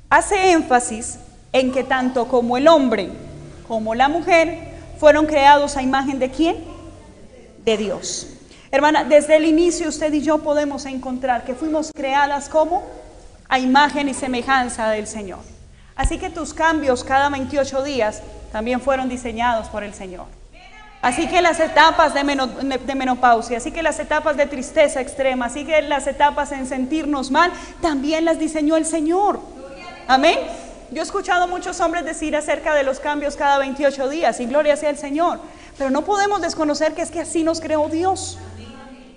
hace 0.09 0.51
énfasis 0.51 1.19
en 1.53 1.71
que 1.71 1.83
tanto 1.83 2.27
como 2.27 2.57
el 2.57 2.67
hombre 2.67 3.09
como 3.67 3.95
la 3.95 4.07
mujer 4.07 4.59
fueron 4.99 5.25
creados 5.25 5.77
a 5.77 5.81
imagen 5.81 6.19
de 6.19 6.29
quién? 6.29 6.57
De 7.63 7.77
Dios. 7.77 8.27
Hermana, 8.71 9.03
desde 9.03 9.37
el 9.37 9.45
inicio 9.45 9.89
usted 9.89 10.11
y 10.13 10.21
yo 10.21 10.39
podemos 10.39 10.85
encontrar 10.85 11.45
que 11.45 11.53
fuimos 11.53 11.91
creadas 11.93 12.49
como 12.49 12.83
a 13.47 13.59
imagen 13.59 14.09
y 14.09 14.13
semejanza 14.13 14.89
del 14.89 15.07
Señor. 15.07 15.39
Así 15.95 16.17
que 16.17 16.29
tus 16.29 16.53
cambios 16.53 17.03
cada 17.03 17.29
28 17.29 17.83
días 17.83 18.21
también 18.51 18.81
fueron 18.81 19.09
diseñados 19.09 19.67
por 19.67 19.83
el 19.83 19.93
Señor. 19.93 20.25
Así 21.01 21.27
que 21.27 21.41
las 21.41 21.59
etapas 21.59 22.13
de, 22.13 22.95
menopausia, 22.95 23.57
así 23.57 23.71
que 23.71 23.83
las 23.83 23.99
etapas 23.99 24.35
de 24.35 24.47
tristeza 24.47 24.99
extrema, 24.99 25.45
así 25.45 25.63
que 25.63 25.81
las 25.83 26.07
etapas 26.07 26.51
en 26.51 26.65
sentirnos 26.65 27.29
mal, 27.31 27.51
también 27.81 28.25
las 28.25 28.39
diseñó 28.39 28.75
el 28.75 28.85
Señor. 28.85 29.39
Amén. 30.07 30.39
Yo 30.89 31.01
he 31.01 31.03
escuchado 31.03 31.47
muchos 31.49 31.81
hombres 31.81 32.05
decir 32.05 32.35
acerca 32.35 32.73
de 32.73 32.83
los 32.83 33.01
cambios 33.01 33.35
cada 33.35 33.57
28 33.57 34.07
días 34.07 34.39
y 34.39 34.45
gloria 34.45 34.77
sea 34.77 34.89
el 34.89 34.97
Señor, 34.97 35.39
pero 35.77 35.89
no 35.89 36.05
podemos 36.05 36.41
desconocer 36.41 36.93
que 36.93 37.01
es 37.01 37.11
que 37.11 37.19
así 37.19 37.43
nos 37.43 37.59
creó 37.59 37.89
Dios. 37.89 38.37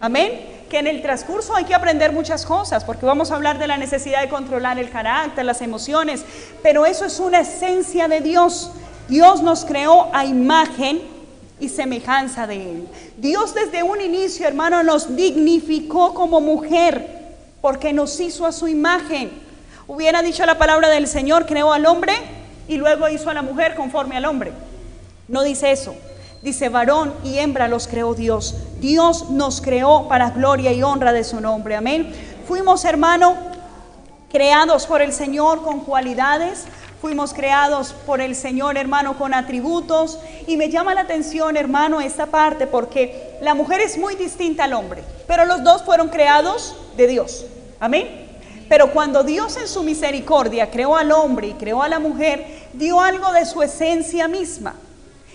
Amén. 0.00 0.64
Que 0.68 0.78
en 0.78 0.88
el 0.88 1.00
transcurso 1.00 1.54
hay 1.54 1.64
que 1.64 1.74
aprender 1.74 2.10
muchas 2.10 2.44
cosas, 2.44 2.84
porque 2.84 3.06
vamos 3.06 3.30
a 3.30 3.36
hablar 3.36 3.58
de 3.58 3.68
la 3.68 3.76
necesidad 3.76 4.20
de 4.20 4.28
controlar 4.28 4.80
el 4.80 4.90
carácter, 4.90 5.44
las 5.44 5.62
emociones, 5.62 6.24
pero 6.62 6.86
eso 6.86 7.04
es 7.04 7.20
una 7.20 7.40
esencia 7.40 8.08
de 8.08 8.20
Dios. 8.20 8.72
Dios 9.08 9.40
nos 9.42 9.64
creó 9.64 10.08
a 10.12 10.24
imagen 10.24 11.00
y 11.60 11.68
semejanza 11.68 12.48
de 12.48 12.70
Él. 12.70 12.88
Dios 13.16 13.54
desde 13.54 13.84
un 13.84 14.00
inicio, 14.00 14.48
hermano, 14.48 14.82
nos 14.82 15.14
dignificó 15.14 16.14
como 16.14 16.40
mujer, 16.40 17.36
porque 17.60 17.92
nos 17.92 18.18
hizo 18.18 18.44
a 18.44 18.52
su 18.52 18.66
imagen. 18.66 19.49
Hubiera 19.90 20.22
dicho 20.22 20.46
la 20.46 20.56
palabra 20.56 20.88
del 20.88 21.08
Señor, 21.08 21.46
creó 21.46 21.72
al 21.72 21.84
hombre 21.84 22.12
y 22.68 22.76
luego 22.76 23.08
hizo 23.08 23.28
a 23.28 23.34
la 23.34 23.42
mujer 23.42 23.74
conforme 23.74 24.16
al 24.16 24.24
hombre. 24.24 24.52
No 25.26 25.42
dice 25.42 25.72
eso. 25.72 25.96
Dice 26.42 26.68
varón 26.68 27.12
y 27.24 27.38
hembra 27.38 27.66
los 27.66 27.88
creó 27.88 28.14
Dios. 28.14 28.54
Dios 28.78 29.30
nos 29.30 29.60
creó 29.60 30.06
para 30.06 30.30
gloria 30.30 30.72
y 30.72 30.84
honra 30.84 31.12
de 31.12 31.24
su 31.24 31.40
nombre. 31.40 31.74
Amén. 31.74 32.14
Fuimos, 32.46 32.84
hermano, 32.84 33.36
creados 34.30 34.86
por 34.86 35.02
el 35.02 35.12
Señor 35.12 35.64
con 35.64 35.80
cualidades. 35.80 36.66
Fuimos 37.00 37.34
creados 37.34 37.92
por 38.06 38.20
el 38.20 38.36
Señor, 38.36 38.78
hermano, 38.78 39.18
con 39.18 39.34
atributos. 39.34 40.20
Y 40.46 40.56
me 40.56 40.70
llama 40.70 40.94
la 40.94 41.00
atención, 41.00 41.56
hermano, 41.56 42.00
esta 42.00 42.26
parte, 42.26 42.68
porque 42.68 43.38
la 43.42 43.54
mujer 43.54 43.80
es 43.80 43.98
muy 43.98 44.14
distinta 44.14 44.62
al 44.62 44.74
hombre. 44.74 45.02
Pero 45.26 45.46
los 45.46 45.64
dos 45.64 45.82
fueron 45.82 46.10
creados 46.10 46.76
de 46.96 47.08
Dios. 47.08 47.44
Amén. 47.80 48.29
Pero 48.70 48.92
cuando 48.92 49.24
Dios 49.24 49.56
en 49.56 49.66
su 49.66 49.82
misericordia 49.82 50.70
creó 50.70 50.96
al 50.96 51.10
hombre 51.10 51.48
y 51.48 51.54
creó 51.54 51.82
a 51.82 51.88
la 51.88 51.98
mujer, 51.98 52.46
dio 52.72 53.00
algo 53.00 53.32
de 53.32 53.44
su 53.44 53.60
esencia 53.64 54.28
misma. 54.28 54.76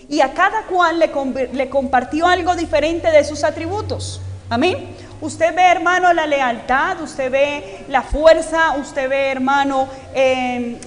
Y 0.07 0.21
a 0.21 0.33
cada 0.33 0.61
cual 0.67 0.99
le, 0.99 1.69
compartió 1.69 2.27
algo 2.27 2.55
diferente 2.55 3.11
de 3.11 3.25
sus 3.25 3.43
atributos. 3.43 4.21
Amén. 4.49 4.95
Usted 5.19 5.53
ve, 5.53 5.63
hermano, 5.63 6.13
la 6.13 6.25
lealtad, 6.25 7.01
usted 7.01 7.29
ve 7.29 7.85
la 7.89 8.03
fuerza, 8.03 8.77
usted 8.79 9.09
ve, 9.09 9.31
hermano, 9.31 9.89
eh, 10.13 10.79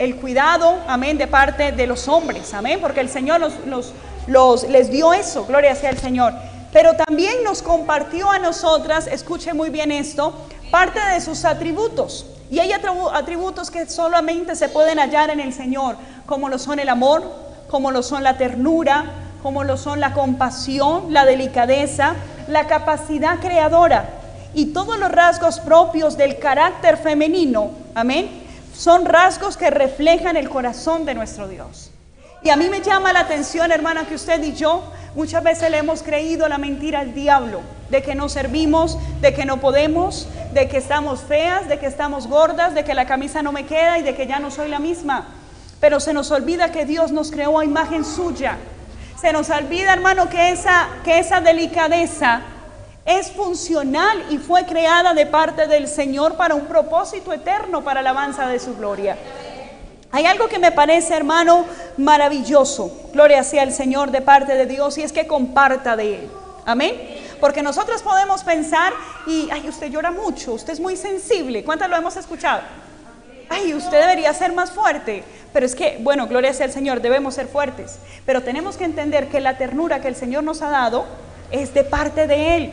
el, 0.00 0.16
cuidado, 0.16 0.78
amén, 0.88 1.18
de 1.18 1.26
parte 1.26 1.72
de 1.72 1.86
los 1.86 2.08
hombres, 2.08 2.54
amén, 2.54 2.78
porque 2.80 3.00
el 3.00 3.10
Señor 3.10 3.38
los, 4.26 4.64
les 4.66 4.90
dio 4.90 5.12
eso, 5.12 5.44
gloria 5.44 5.74
sea 5.74 5.90
al 5.90 5.98
Señor. 5.98 6.32
Pero 6.72 6.94
también 6.94 7.44
nos 7.44 7.60
compartió 7.60 8.30
a 8.30 8.38
nosotras, 8.38 9.08
escuche 9.08 9.52
muy 9.52 9.70
bien 9.70 9.90
esto, 9.90 10.32
parte 10.70 11.00
de 11.12 11.20
sus 11.20 11.44
atributos. 11.44 12.26
Y 12.50 12.58
hay 12.58 12.72
atributos 12.72 13.70
que 13.70 13.86
solamente 13.86 14.56
se 14.56 14.68
pueden 14.68 14.98
hallar 14.98 15.30
en 15.30 15.40
el 15.40 15.52
Señor, 15.52 15.96
como 16.26 16.48
lo 16.48 16.58
son 16.58 16.80
el 16.80 16.88
amor, 16.88 17.22
como 17.68 17.90
lo 17.90 18.02
son 18.02 18.24
la 18.24 18.36
ternura, 18.36 19.04
como 19.42 19.64
lo 19.64 19.76
son 19.76 20.00
la 20.00 20.12
compasión, 20.12 21.12
la 21.12 21.24
delicadeza, 21.24 22.14
la 22.48 22.66
capacidad 22.66 23.38
creadora 23.38 24.20
y 24.54 24.66
todos 24.66 24.98
los 24.98 25.10
rasgos 25.10 25.60
propios 25.60 26.16
del 26.16 26.38
carácter 26.38 26.96
femenino, 26.96 27.70
amén, 27.94 28.28
son 28.74 29.04
rasgos 29.04 29.56
que 29.56 29.70
reflejan 29.70 30.36
el 30.36 30.48
corazón 30.48 31.04
de 31.04 31.14
nuestro 31.14 31.48
Dios. 31.48 31.89
Y 32.42 32.48
a 32.48 32.56
mí 32.56 32.70
me 32.70 32.80
llama 32.80 33.12
la 33.12 33.20
atención, 33.20 33.70
hermana, 33.70 34.06
que 34.06 34.14
usted 34.14 34.42
y 34.42 34.54
yo 34.54 34.82
muchas 35.14 35.42
veces 35.42 35.70
le 35.70 35.78
hemos 35.78 36.02
creído 36.02 36.48
la 36.48 36.56
mentira 36.56 37.00
al 37.00 37.12
diablo, 37.12 37.60
de 37.90 38.02
que 38.02 38.14
no 38.14 38.30
servimos, 38.30 38.98
de 39.20 39.34
que 39.34 39.44
no 39.44 39.58
podemos, 39.58 40.26
de 40.54 40.68
que 40.68 40.78
estamos 40.78 41.20
feas, 41.20 41.68
de 41.68 41.78
que 41.78 41.86
estamos 41.86 42.28
gordas, 42.28 42.74
de 42.74 42.84
que 42.84 42.94
la 42.94 43.06
camisa 43.06 43.42
no 43.42 43.52
me 43.52 43.66
queda 43.66 43.98
y 43.98 44.02
de 44.02 44.14
que 44.14 44.26
ya 44.26 44.38
no 44.38 44.50
soy 44.50 44.70
la 44.70 44.78
misma. 44.78 45.26
Pero 45.80 46.00
se 46.00 46.14
nos 46.14 46.30
olvida 46.30 46.72
que 46.72 46.86
Dios 46.86 47.12
nos 47.12 47.30
creó 47.30 47.58
a 47.58 47.64
imagen 47.64 48.04
suya. 48.04 48.56
Se 49.20 49.32
nos 49.32 49.50
olvida, 49.50 49.92
hermano, 49.92 50.30
que 50.30 50.50
esa, 50.50 50.88
que 51.04 51.18
esa 51.18 51.42
delicadeza 51.42 52.40
es 53.04 53.32
funcional 53.32 54.24
y 54.30 54.38
fue 54.38 54.64
creada 54.64 55.12
de 55.12 55.26
parte 55.26 55.66
del 55.66 55.88
Señor 55.88 56.36
para 56.36 56.54
un 56.54 56.66
propósito 56.66 57.32
eterno, 57.32 57.82
para 57.82 58.00
la 58.00 58.10
alabanza 58.10 58.46
de 58.46 58.58
su 58.58 58.76
gloria. 58.76 59.16
Hay 60.12 60.26
algo 60.26 60.48
que 60.48 60.58
me 60.58 60.72
parece, 60.72 61.14
hermano, 61.14 61.66
maravilloso. 61.96 62.90
Gloria 63.12 63.44
sea 63.44 63.62
el 63.62 63.72
Señor 63.72 64.10
de 64.10 64.20
parte 64.20 64.54
de 64.54 64.66
Dios 64.66 64.98
y 64.98 65.02
es 65.02 65.12
que 65.12 65.26
comparta 65.26 65.96
de 65.96 66.16
Él. 66.16 66.30
Amén. 66.66 66.94
Porque 67.40 67.62
nosotros 67.62 68.02
podemos 68.02 68.42
pensar 68.42 68.92
y, 69.26 69.48
ay, 69.50 69.68
usted 69.68 69.88
llora 69.88 70.10
mucho, 70.10 70.52
usted 70.52 70.72
es 70.72 70.80
muy 70.80 70.96
sensible. 70.96 71.64
¿Cuántas 71.64 71.88
lo 71.88 71.96
hemos 71.96 72.16
escuchado? 72.16 72.60
Ay, 73.48 73.72
usted 73.72 74.00
debería 74.00 74.32
ser 74.34 74.52
más 74.52 74.72
fuerte. 74.72 75.24
Pero 75.52 75.66
es 75.66 75.74
que, 75.74 75.98
bueno, 76.00 76.26
gloria 76.26 76.52
sea 76.54 76.66
el 76.66 76.72
Señor, 76.72 77.00
debemos 77.00 77.34
ser 77.34 77.46
fuertes. 77.46 77.98
Pero 78.26 78.42
tenemos 78.42 78.76
que 78.76 78.84
entender 78.84 79.28
que 79.28 79.40
la 79.40 79.58
ternura 79.58 80.00
que 80.00 80.08
el 80.08 80.16
Señor 80.16 80.44
nos 80.44 80.60
ha 80.62 80.70
dado 80.70 81.06
es 81.50 81.72
de 81.72 81.84
parte 81.84 82.26
de 82.26 82.56
Él. 82.56 82.72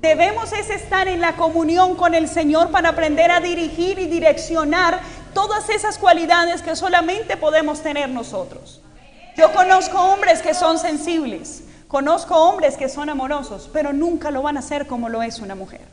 Debemos 0.00 0.52
es 0.52 0.70
estar 0.70 1.08
en 1.08 1.20
la 1.20 1.34
comunión 1.34 1.96
con 1.96 2.14
el 2.14 2.28
Señor 2.28 2.70
para 2.70 2.90
aprender 2.90 3.32
a 3.32 3.40
dirigir 3.40 3.98
y 3.98 4.06
direccionar 4.06 5.00
todas 5.34 5.68
esas 5.68 5.98
cualidades 5.98 6.62
que 6.62 6.76
solamente 6.76 7.36
podemos 7.36 7.80
tener 7.80 8.08
nosotros. 8.08 8.80
Yo 9.36 9.52
conozco 9.52 10.00
hombres 10.00 10.42
que 10.42 10.54
son 10.54 10.78
sensibles, 10.78 11.62
conozco 11.86 12.36
hombres 12.36 12.76
que 12.76 12.88
son 12.88 13.08
amorosos, 13.08 13.70
pero 13.72 13.92
nunca 13.92 14.30
lo 14.30 14.42
van 14.42 14.56
a 14.56 14.60
hacer 14.60 14.86
como 14.86 15.08
lo 15.08 15.22
es 15.22 15.38
una 15.38 15.54
mujer. 15.54 15.86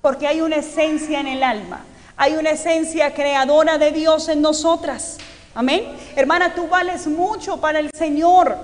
Porque 0.00 0.28
hay 0.28 0.40
una 0.40 0.56
esencia 0.56 1.18
en 1.18 1.26
el 1.26 1.42
alma, 1.42 1.84
hay 2.16 2.36
una 2.36 2.50
esencia 2.50 3.12
creadora 3.12 3.78
de 3.78 3.90
Dios 3.90 4.28
en 4.28 4.40
nosotras. 4.40 5.18
Amén. 5.54 5.96
Hermana, 6.14 6.54
tú 6.54 6.68
vales 6.68 7.06
mucho 7.06 7.60
para 7.60 7.78
el 7.78 7.90
Señor. 7.96 8.56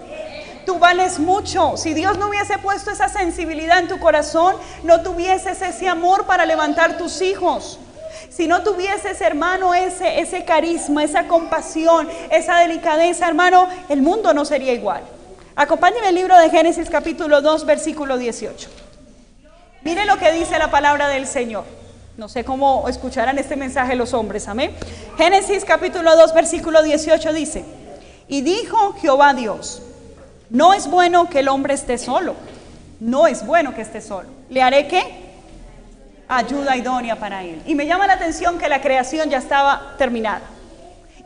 Tú 0.65 0.79
vales 0.79 1.19
mucho. 1.19 1.77
Si 1.77 1.95
Dios 1.95 2.19
no 2.19 2.29
hubiese 2.29 2.59
puesto 2.59 2.91
esa 2.91 3.09
sensibilidad 3.09 3.79
en 3.81 3.89
tu 3.89 3.99
corazón, 3.99 4.57
no 4.85 5.03
tuvieses 5.03 5.61
ese 5.63 5.89
amor 5.89 6.27
para 6.27 6.47
levantar 6.47 6.99
tus 6.99 7.21
hijos. 7.23 7.81
Si 8.35 8.47
no 8.47 8.63
tuvieses, 8.63 9.21
hermano, 9.21 9.75
ese, 9.75 10.21
ese 10.21 10.45
carisma, 10.45 11.05
esa 11.05 11.29
compasión, 11.29 12.09
esa 12.31 12.57
delicadeza, 12.61 13.29
hermano, 13.29 13.69
el 13.91 14.01
mundo 14.01 14.33
no 14.33 14.47
sería 14.47 14.73
igual. 14.73 15.03
Acompáñeme 15.55 16.09
el 16.09 16.15
libro 16.15 16.39
de 16.39 16.49
Génesis 16.49 16.89
capítulo 16.89 17.43
2, 17.43 17.67
versículo 17.67 18.17
18. 18.17 18.71
Mire 19.83 20.07
lo 20.07 20.17
que 20.17 20.33
dice 20.33 20.59
la 20.59 20.71
palabra 20.71 21.09
del 21.09 21.27
Señor. 21.27 21.65
No 22.17 22.29
sé 22.29 22.43
cómo 22.43 22.89
escucharán 22.89 23.39
este 23.39 23.57
mensaje 23.57 23.97
los 23.97 24.15
hombres, 24.15 24.49
amén. 24.49 24.75
Génesis 25.19 25.65
capítulo 25.67 26.17
2, 26.17 26.33
versículo 26.33 26.83
18 26.83 27.33
dice, 27.35 27.65
y 28.29 28.41
dijo 28.41 28.95
Jehová 28.95 29.35
Dios, 29.35 29.83
No 30.49 30.73
es 30.73 30.87
bueno 30.87 31.29
que 31.29 31.41
el 31.41 31.49
hombre 31.49 31.75
esté 31.75 31.99
solo. 31.99 32.35
No 32.99 33.27
es 33.27 33.45
bueno 33.45 33.75
que 33.75 33.83
esté 33.83 34.01
solo. 34.01 34.29
¿Le 34.49 34.63
haré 34.63 34.89
qué? 34.89 35.22
Ayuda 36.35 36.79
idónea 36.79 37.17
para 37.17 37.43
él. 37.43 37.61
Y 37.67 37.75
me 37.75 37.85
llama 37.87 38.07
la 38.07 38.15
atención 38.15 38.59
que 38.59 38.67
la 38.67 38.81
creación 38.81 39.29
ya 39.29 39.37
estaba 39.37 39.97
terminada. 39.99 40.41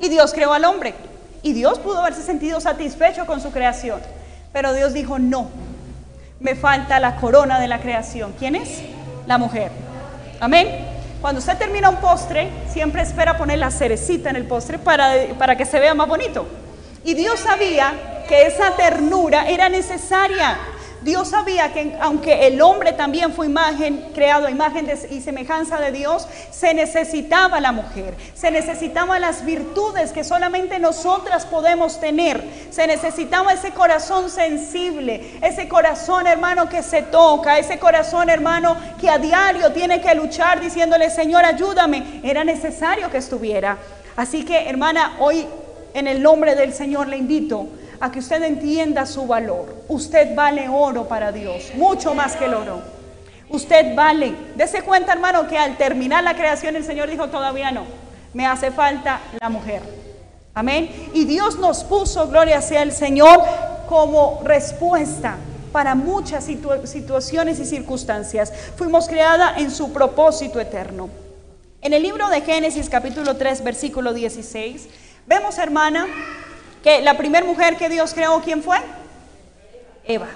Y 0.01 0.09
Dios 0.09 0.35
creó 0.35 0.53
al 0.53 0.65
hombre. 0.65 0.95
Y 1.43 1.53
Dios 1.53 1.79
pudo 1.79 2.01
haberse 2.01 2.23
sentido 2.23 2.61
satisfecho 2.61 3.25
con 3.25 3.41
su 3.41 3.53
creación. 3.53 4.01
Pero 4.53 4.73
Dios 4.73 4.93
dijo, 4.93 5.21
no, 5.21 5.49
me 6.41 6.57
falta 6.57 6.99
la 6.99 7.15
corona 7.15 7.61
de 7.61 7.69
la 7.69 7.79
creación. 7.81 8.35
¿Quién 8.37 8.57
es? 8.57 8.83
La 9.29 9.39
mujer. 9.39 9.71
Amén. 10.41 10.85
Cuando 11.21 11.39
usted 11.39 11.57
termina 11.57 11.89
un 11.89 11.99
postre, 11.99 12.51
siempre 12.69 13.03
espera 13.03 13.39
poner 13.39 13.61
la 13.61 13.71
cerecita 13.71 14.31
en 14.31 14.35
el 14.35 14.47
postre 14.47 14.77
para, 14.77 15.13
para 15.39 15.57
que 15.57 15.67
se 15.67 15.79
vea 15.79 15.95
más 15.95 16.09
bonito. 16.09 16.49
Y 17.05 17.15
Dios 17.15 17.39
sabía 17.39 18.25
que 18.29 18.47
esa 18.47 18.73
ternura 18.73 19.49
era 19.49 19.69
necesaria. 19.69 20.59
Dios 21.03 21.29
sabía 21.29 21.73
que 21.73 21.97
aunque 22.01 22.47
el 22.47 22.61
hombre 22.61 22.93
también 22.93 23.33
fue 23.33 23.47
imagen, 23.47 24.11
creado 24.15 24.47
a 24.47 24.51
imagen 24.51 24.91
y 25.11 25.21
semejanza 25.21 25.79
de 25.79 25.93
Dios, 25.93 26.27
se 26.51 26.75
necesitaba 26.75 27.61
la 27.61 27.73
mujer, 27.73 28.15
se 28.35 28.51
necesitaban 28.51 29.21
las 29.21 29.45
virtudes 29.45 30.13
que 30.13 30.25
solamente 30.25 30.79
nosotras 30.79 31.47
podemos 31.47 32.01
tener, 32.01 32.43
se 32.71 32.87
necesitaba 32.87 33.53
ese 33.53 33.71
corazón 33.71 34.31
sensible, 34.31 35.39
ese 35.43 35.69
corazón 35.69 36.27
hermano 36.27 36.69
que 36.69 36.83
se 36.83 37.03
toca, 37.03 37.59
ese 37.59 37.79
corazón 37.79 38.31
hermano 38.31 38.77
que 39.01 39.09
a 39.09 39.19
diario 39.19 39.73
tiene 39.73 40.01
que 40.01 40.15
luchar 40.15 40.61
diciéndole, 40.61 41.11
Señor, 41.11 41.45
ayúdame, 41.45 42.21
era 42.23 42.45
necesario 42.45 43.11
que 43.11 43.19
estuviera. 43.19 43.77
Así 44.17 44.45
que 44.45 44.69
hermana, 44.69 45.17
hoy 45.21 45.47
en 45.95 46.07
el 46.07 46.23
nombre 46.23 46.55
del 46.55 46.73
Señor 46.73 47.09
le 47.09 47.17
invito 47.17 47.69
a 48.01 48.11
que 48.11 48.19
usted 48.19 48.43
entienda 48.43 49.07
su 49.07 49.27
valor. 49.27 49.85
Usted 49.89 50.35
vale 50.35 50.69
oro 50.69 51.09
para 51.09 51.33
Dios, 51.33 51.73
mucho 51.75 52.15
más 52.15 52.37
que 52.37 52.47
el 52.47 52.55
oro. 52.55 52.81
Usted 53.49 53.95
vale. 53.95 54.35
Dese 54.57 54.83
cuenta, 54.83 55.13
hermano, 55.13 55.47
que 55.47 55.59
al 55.59 55.77
terminar 55.77 56.25
la 56.25 56.35
creación 56.35 56.77
el 56.77 56.85
Señor 56.85 57.09
dijo, 57.09 57.29
todavía 57.29 57.71
no, 57.71 57.85
me 58.35 58.47
hace 58.47 58.71
falta 58.71 59.21
la 59.41 59.49
mujer. 59.49 59.83
Amén. 60.55 61.11
Y 61.13 61.25
Dios 61.25 61.59
nos 61.59 61.85
puso, 61.85 62.29
gloria 62.29 62.61
sea 62.61 62.83
el 62.83 62.93
Señor, 62.93 63.41
como 63.89 64.41
respuesta 64.43 65.37
para 65.71 65.95
muchas 65.95 66.47
situaciones 66.85 67.61
y 67.61 67.67
circunstancias. 67.67 68.53
Fuimos 68.77 69.09
creada 69.09 69.55
en 69.59 69.71
su 69.71 69.93
propósito 69.93 70.59
eterno. 70.59 71.11
En 71.83 71.93
el 71.93 72.03
libro 72.03 72.29
de 72.31 72.41
Génesis 72.41 72.89
capítulo 72.89 73.37
3, 73.37 73.63
versículo 73.63 74.15
16, 74.15 74.89
vemos, 75.27 75.59
hermana, 75.59 76.07
la 77.03 77.17
primera 77.17 77.45
mujer 77.45 77.77
que 77.77 77.89
Dios 77.89 78.15
creó, 78.15 78.41
¿quién 78.41 78.63
fue? 78.63 78.79
Eva. 80.05 80.29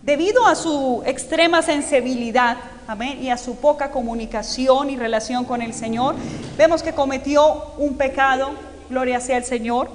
Debido 0.00 0.46
a 0.46 0.54
su 0.54 1.02
extrema 1.06 1.60
sensibilidad, 1.60 2.56
amén, 2.86 3.22
y 3.22 3.30
a 3.30 3.36
su 3.36 3.56
poca 3.56 3.90
comunicación 3.90 4.88
y 4.88 4.96
relación 4.96 5.44
con 5.44 5.60
el 5.60 5.74
Señor, 5.74 6.14
vemos 6.56 6.82
que 6.82 6.94
cometió 6.94 7.74
un 7.76 7.96
pecado, 7.96 8.52
gloria 8.88 9.20
sea 9.20 9.36
el 9.36 9.44
Señor, 9.44 9.90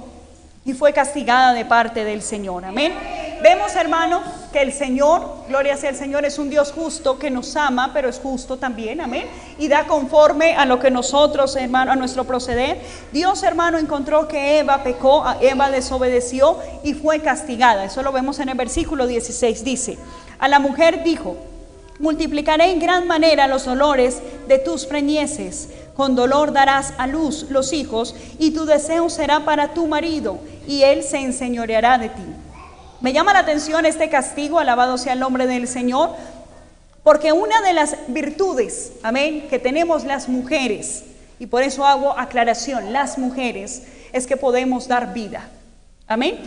y 0.64 0.74
fue 0.74 0.92
castigada 0.92 1.54
de 1.54 1.64
parte 1.64 2.04
del 2.04 2.22
Señor. 2.22 2.64
Amén. 2.64 2.92
Vemos, 3.42 3.74
hermano, 3.74 4.22
que 4.52 4.60
el 4.60 4.72
Señor, 4.72 5.44
gloria 5.48 5.76
sea 5.76 5.90
el 5.90 5.96
Señor, 5.96 6.24
es 6.24 6.38
un 6.38 6.50
Dios 6.50 6.72
justo 6.72 7.18
que 7.18 7.30
nos 7.30 7.56
ama, 7.56 7.90
pero 7.92 8.08
es 8.08 8.18
justo 8.18 8.56
también, 8.56 9.00
amén. 9.00 9.26
Y 9.58 9.68
da 9.68 9.86
conforme 9.86 10.54
a 10.54 10.66
lo 10.66 10.78
que 10.78 10.90
nosotros, 10.90 11.56
hermano, 11.56 11.92
a 11.92 11.96
nuestro 11.96 12.24
proceder. 12.24 12.78
Dios, 13.12 13.42
hermano, 13.42 13.78
encontró 13.78 14.28
que 14.28 14.58
Eva 14.58 14.82
pecó, 14.82 15.24
Eva 15.40 15.70
desobedeció 15.70 16.58
y 16.82 16.94
fue 16.94 17.20
castigada. 17.20 17.84
Eso 17.84 18.02
lo 18.02 18.12
vemos 18.12 18.38
en 18.40 18.48
el 18.48 18.56
versículo 18.56 19.06
16. 19.06 19.64
Dice, 19.64 19.98
a 20.38 20.48
la 20.48 20.58
mujer 20.58 21.02
dijo, 21.04 21.36
multiplicaré 21.98 22.72
en 22.72 22.80
gran 22.80 23.06
manera 23.06 23.46
los 23.46 23.64
dolores 23.64 24.20
de 24.48 24.58
tus 24.58 24.86
preñeces. 24.86 25.68
Con 25.94 26.16
dolor 26.16 26.52
darás 26.52 26.94
a 26.98 27.06
luz 27.06 27.46
los 27.50 27.72
hijos 27.72 28.14
y 28.38 28.52
tu 28.52 28.64
deseo 28.64 29.10
será 29.10 29.44
para 29.44 29.74
tu 29.74 29.86
marido 29.86 30.38
y 30.66 30.82
él 30.82 31.02
se 31.02 31.18
enseñoreará 31.18 31.98
de 31.98 32.08
ti. 32.08 32.22
Me 33.00 33.12
llama 33.12 33.32
la 33.32 33.40
atención 33.40 33.86
este 33.86 34.10
castigo, 34.10 34.58
alabado 34.58 34.98
sea 34.98 35.14
el 35.14 35.20
nombre 35.20 35.46
del 35.46 35.66
Señor, 35.66 36.10
porque 37.02 37.32
una 37.32 37.62
de 37.62 37.72
las 37.72 37.96
virtudes, 38.08 38.92
amén, 39.02 39.46
que 39.48 39.58
tenemos 39.58 40.04
las 40.04 40.28
mujeres, 40.28 41.04
y 41.38 41.46
por 41.46 41.62
eso 41.62 41.86
hago 41.86 42.18
aclaración, 42.18 42.92
las 42.92 43.16
mujeres, 43.16 43.84
es 44.12 44.26
que 44.26 44.36
podemos 44.36 44.86
dar 44.86 45.14
vida. 45.14 45.48
Amén. 46.06 46.38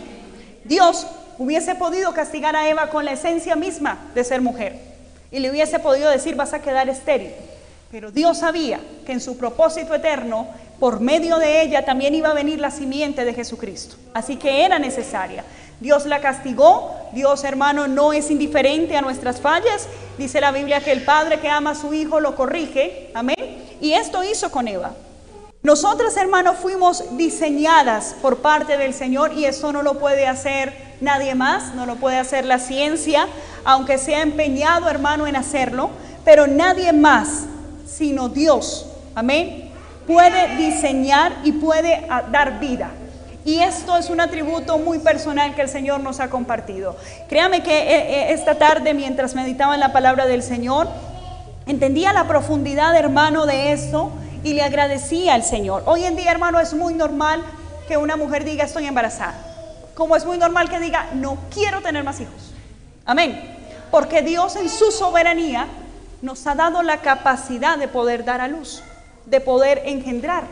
Dios 0.64 1.06
hubiese 1.38 1.74
podido 1.74 2.14
castigar 2.14 2.54
a 2.54 2.68
Eva 2.68 2.90
con 2.90 3.04
la 3.04 3.12
esencia 3.12 3.56
misma 3.56 3.98
de 4.14 4.22
ser 4.22 4.40
mujer 4.40 4.78
y 5.30 5.40
le 5.40 5.50
hubiese 5.50 5.80
podido 5.80 6.10
decir 6.10 6.36
vas 6.36 6.52
a 6.52 6.62
quedar 6.62 6.88
estéril. 6.88 7.32
Pero 7.90 8.12
Dios 8.12 8.38
sabía 8.38 8.80
que 9.04 9.12
en 9.12 9.20
su 9.20 9.36
propósito 9.36 9.94
eterno, 9.94 10.46
por 10.78 11.00
medio 11.00 11.38
de 11.38 11.62
ella 11.62 11.84
también 11.84 12.14
iba 12.14 12.30
a 12.30 12.34
venir 12.34 12.60
la 12.60 12.70
simiente 12.70 13.24
de 13.24 13.34
Jesucristo. 13.34 13.96
Así 14.14 14.36
que 14.36 14.64
era 14.64 14.78
necesaria. 14.78 15.44
Dios 15.80 16.06
la 16.06 16.20
castigó, 16.20 16.94
Dios 17.12 17.44
hermano 17.44 17.88
no 17.88 18.12
es 18.12 18.30
indiferente 18.30 18.96
a 18.96 19.02
nuestras 19.02 19.40
fallas. 19.40 19.88
Dice 20.18 20.40
la 20.40 20.52
Biblia 20.52 20.80
que 20.80 20.92
el 20.92 21.04
padre 21.04 21.40
que 21.40 21.48
ama 21.48 21.70
a 21.70 21.74
su 21.74 21.92
hijo 21.94 22.20
lo 22.20 22.36
corrige, 22.36 23.10
amén. 23.14 23.36
Y 23.80 23.92
esto 23.92 24.22
hizo 24.24 24.50
con 24.50 24.68
Eva. 24.68 24.92
Nosotras 25.62 26.16
hermanos 26.16 26.56
fuimos 26.60 27.16
diseñadas 27.16 28.14
por 28.20 28.38
parte 28.38 28.76
del 28.76 28.92
Señor 28.92 29.32
y 29.32 29.46
eso 29.46 29.72
no 29.72 29.82
lo 29.82 29.98
puede 29.98 30.26
hacer 30.26 30.74
nadie 31.00 31.34
más, 31.34 31.74
no 31.74 31.86
lo 31.86 31.96
puede 31.96 32.18
hacer 32.18 32.44
la 32.44 32.58
ciencia, 32.58 33.26
aunque 33.64 33.96
sea 33.96 34.20
empeñado 34.20 34.88
hermano 34.90 35.26
en 35.26 35.36
hacerlo, 35.36 35.90
pero 36.24 36.46
nadie 36.46 36.92
más 36.92 37.46
sino 37.86 38.28
Dios, 38.28 38.86
amén, 39.14 39.70
puede 40.06 40.56
diseñar 40.56 41.32
y 41.44 41.52
puede 41.52 42.06
ah, 42.10 42.24
dar 42.30 42.58
vida. 42.58 42.90
Y 43.44 43.58
esto 43.58 43.96
es 43.98 44.08
un 44.08 44.20
atributo 44.20 44.78
muy 44.78 44.98
personal 44.98 45.54
que 45.54 45.62
el 45.62 45.68
Señor 45.68 46.00
nos 46.00 46.18
ha 46.20 46.30
compartido. 46.30 46.96
Créame 47.28 47.62
que 47.62 47.76
eh, 47.76 47.96
eh, 47.96 48.32
esta 48.32 48.54
tarde, 48.54 48.94
mientras 48.94 49.34
meditaba 49.34 49.74
en 49.74 49.80
la 49.80 49.92
palabra 49.92 50.24
del 50.24 50.42
Señor, 50.42 50.88
entendía 51.66 52.14
la 52.14 52.26
profundidad, 52.26 52.96
hermano, 52.96 53.44
de 53.44 53.72
esto 53.72 54.10
y 54.42 54.54
le 54.54 54.62
agradecía 54.62 55.34
al 55.34 55.44
Señor. 55.44 55.82
Hoy 55.86 56.04
en 56.04 56.16
día, 56.16 56.30
hermano, 56.30 56.58
es 56.58 56.72
muy 56.72 56.94
normal 56.94 57.42
que 57.86 57.98
una 57.98 58.16
mujer 58.16 58.44
diga 58.44 58.64
estoy 58.64 58.86
embarazada. 58.86 59.34
Como 59.94 60.16
es 60.16 60.24
muy 60.24 60.38
normal 60.38 60.70
que 60.70 60.80
diga 60.80 61.08
no 61.14 61.36
quiero 61.52 61.82
tener 61.82 62.02
más 62.02 62.20
hijos. 62.20 62.52
Amén. 63.04 63.58
Porque 63.90 64.22
Dios 64.22 64.56
en 64.56 64.70
su 64.70 64.90
soberanía 64.90 65.66
nos 66.22 66.46
ha 66.46 66.54
dado 66.54 66.82
la 66.82 67.02
capacidad 67.02 67.76
de 67.76 67.88
poder 67.88 68.24
dar 68.24 68.40
a 68.40 68.48
luz, 68.48 68.82
de 69.26 69.40
poder 69.40 69.82
engendrar. 69.84 70.44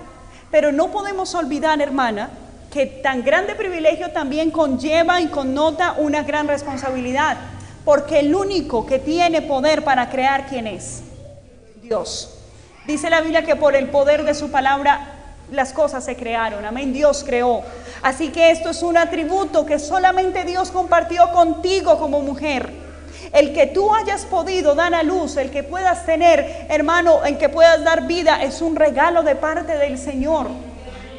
Pero 0.50 0.70
no 0.70 0.88
podemos 0.88 1.34
olvidar, 1.34 1.80
hermana, 1.80 2.28
que 2.72 2.86
tan 2.86 3.22
grande 3.22 3.54
privilegio 3.54 4.12
también 4.12 4.50
conlleva 4.50 5.20
y 5.20 5.26
connota 5.26 5.94
una 5.98 6.22
gran 6.22 6.48
responsabilidad, 6.48 7.36
porque 7.84 8.20
el 8.20 8.34
único 8.34 8.86
que 8.86 8.98
tiene 8.98 9.42
poder 9.42 9.84
para 9.84 10.08
crear, 10.08 10.46
¿quién 10.46 10.66
es? 10.66 11.02
Dios. 11.82 12.38
Dice 12.86 13.10
la 13.10 13.20
Biblia 13.20 13.44
que 13.44 13.56
por 13.56 13.76
el 13.76 13.88
poder 13.90 14.24
de 14.24 14.34
su 14.34 14.50
palabra 14.50 15.18
las 15.50 15.74
cosas 15.74 16.02
se 16.02 16.16
crearon, 16.16 16.64
amén, 16.64 16.94
Dios 16.94 17.22
creó. 17.26 17.62
Así 18.02 18.30
que 18.30 18.50
esto 18.50 18.70
es 18.70 18.82
un 18.82 18.96
atributo 18.96 19.66
que 19.66 19.78
solamente 19.78 20.44
Dios 20.44 20.70
compartió 20.70 21.30
contigo 21.30 21.98
como 21.98 22.20
mujer. 22.20 22.70
El 23.34 23.52
que 23.52 23.66
tú 23.66 23.94
hayas 23.94 24.24
podido 24.24 24.74
dar 24.74 24.94
a 24.94 25.02
luz, 25.02 25.36
el 25.36 25.50
que 25.50 25.62
puedas 25.62 26.06
tener, 26.06 26.66
hermano, 26.70 27.22
en 27.26 27.36
que 27.36 27.50
puedas 27.50 27.84
dar 27.84 28.06
vida, 28.06 28.42
es 28.42 28.62
un 28.62 28.76
regalo 28.76 29.22
de 29.22 29.36
parte 29.36 29.76
del 29.76 29.98
Señor. 29.98 30.71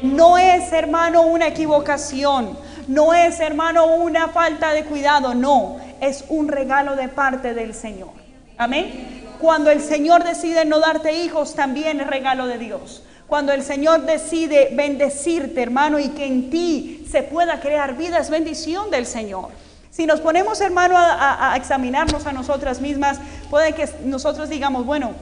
No 0.04 0.36
es, 0.36 0.70
hermano, 0.70 1.22
una 1.22 1.48
equivocación. 1.48 2.58
No 2.88 3.14
es, 3.14 3.40
hermano, 3.40 3.86
una 3.86 4.28
falta 4.28 4.74
de 4.74 4.84
cuidado. 4.84 5.34
No, 5.34 5.78
es 5.98 6.24
un 6.28 6.48
regalo 6.48 6.94
de 6.94 7.08
parte 7.08 7.54
del 7.54 7.72
Señor. 7.72 8.10
Amén. 8.58 9.24
Cuando 9.40 9.70
el 9.70 9.80
Señor 9.80 10.22
decide 10.22 10.66
no 10.66 10.78
darte 10.78 11.24
hijos, 11.24 11.54
también 11.54 12.02
es 12.02 12.06
regalo 12.06 12.46
de 12.46 12.58
Dios. 12.58 13.02
Cuando 13.26 13.52
el 13.52 13.62
Señor 13.62 14.02
decide 14.02 14.70
bendecirte, 14.74 15.62
hermano, 15.62 15.98
y 15.98 16.10
que 16.10 16.26
en 16.26 16.50
ti 16.50 17.06
se 17.10 17.22
pueda 17.22 17.60
crear 17.60 17.96
vida, 17.96 18.18
es 18.18 18.28
bendición 18.28 18.90
del 18.90 19.06
Señor. 19.06 19.48
Si 19.90 20.04
nos 20.04 20.20
ponemos, 20.20 20.60
hermano, 20.60 20.98
a, 20.98 21.52
a 21.52 21.56
examinarnos 21.56 22.26
a 22.26 22.32
nosotras 22.32 22.82
mismas, 22.82 23.20
puede 23.48 23.72
que 23.72 23.88
nosotros 24.04 24.50
digamos, 24.50 24.84
bueno, 24.84 25.12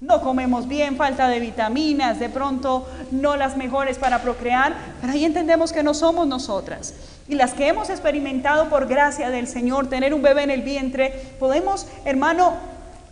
no 0.00 0.20
comemos 0.20 0.68
bien, 0.68 0.96
falta 0.96 1.28
de 1.28 1.40
vitaminas, 1.40 2.18
de 2.18 2.28
pronto 2.28 2.86
no 3.10 3.36
las 3.36 3.56
mejores 3.56 3.96
para 3.96 4.20
procrear, 4.20 4.74
pero 5.00 5.14
ahí 5.14 5.24
entendemos 5.24 5.72
que 5.72 5.82
no 5.82 5.94
somos 5.94 6.26
nosotras. 6.26 6.92
Y 7.28 7.34
las 7.34 7.54
que 7.54 7.68
hemos 7.68 7.88
experimentado 7.88 8.68
por 8.68 8.86
gracia 8.86 9.30
del 9.30 9.48
Señor 9.48 9.88
tener 9.88 10.12
un 10.12 10.22
bebé 10.22 10.42
en 10.42 10.50
el 10.50 10.62
vientre, 10.62 11.34
podemos, 11.38 11.86
hermano, 12.04 12.52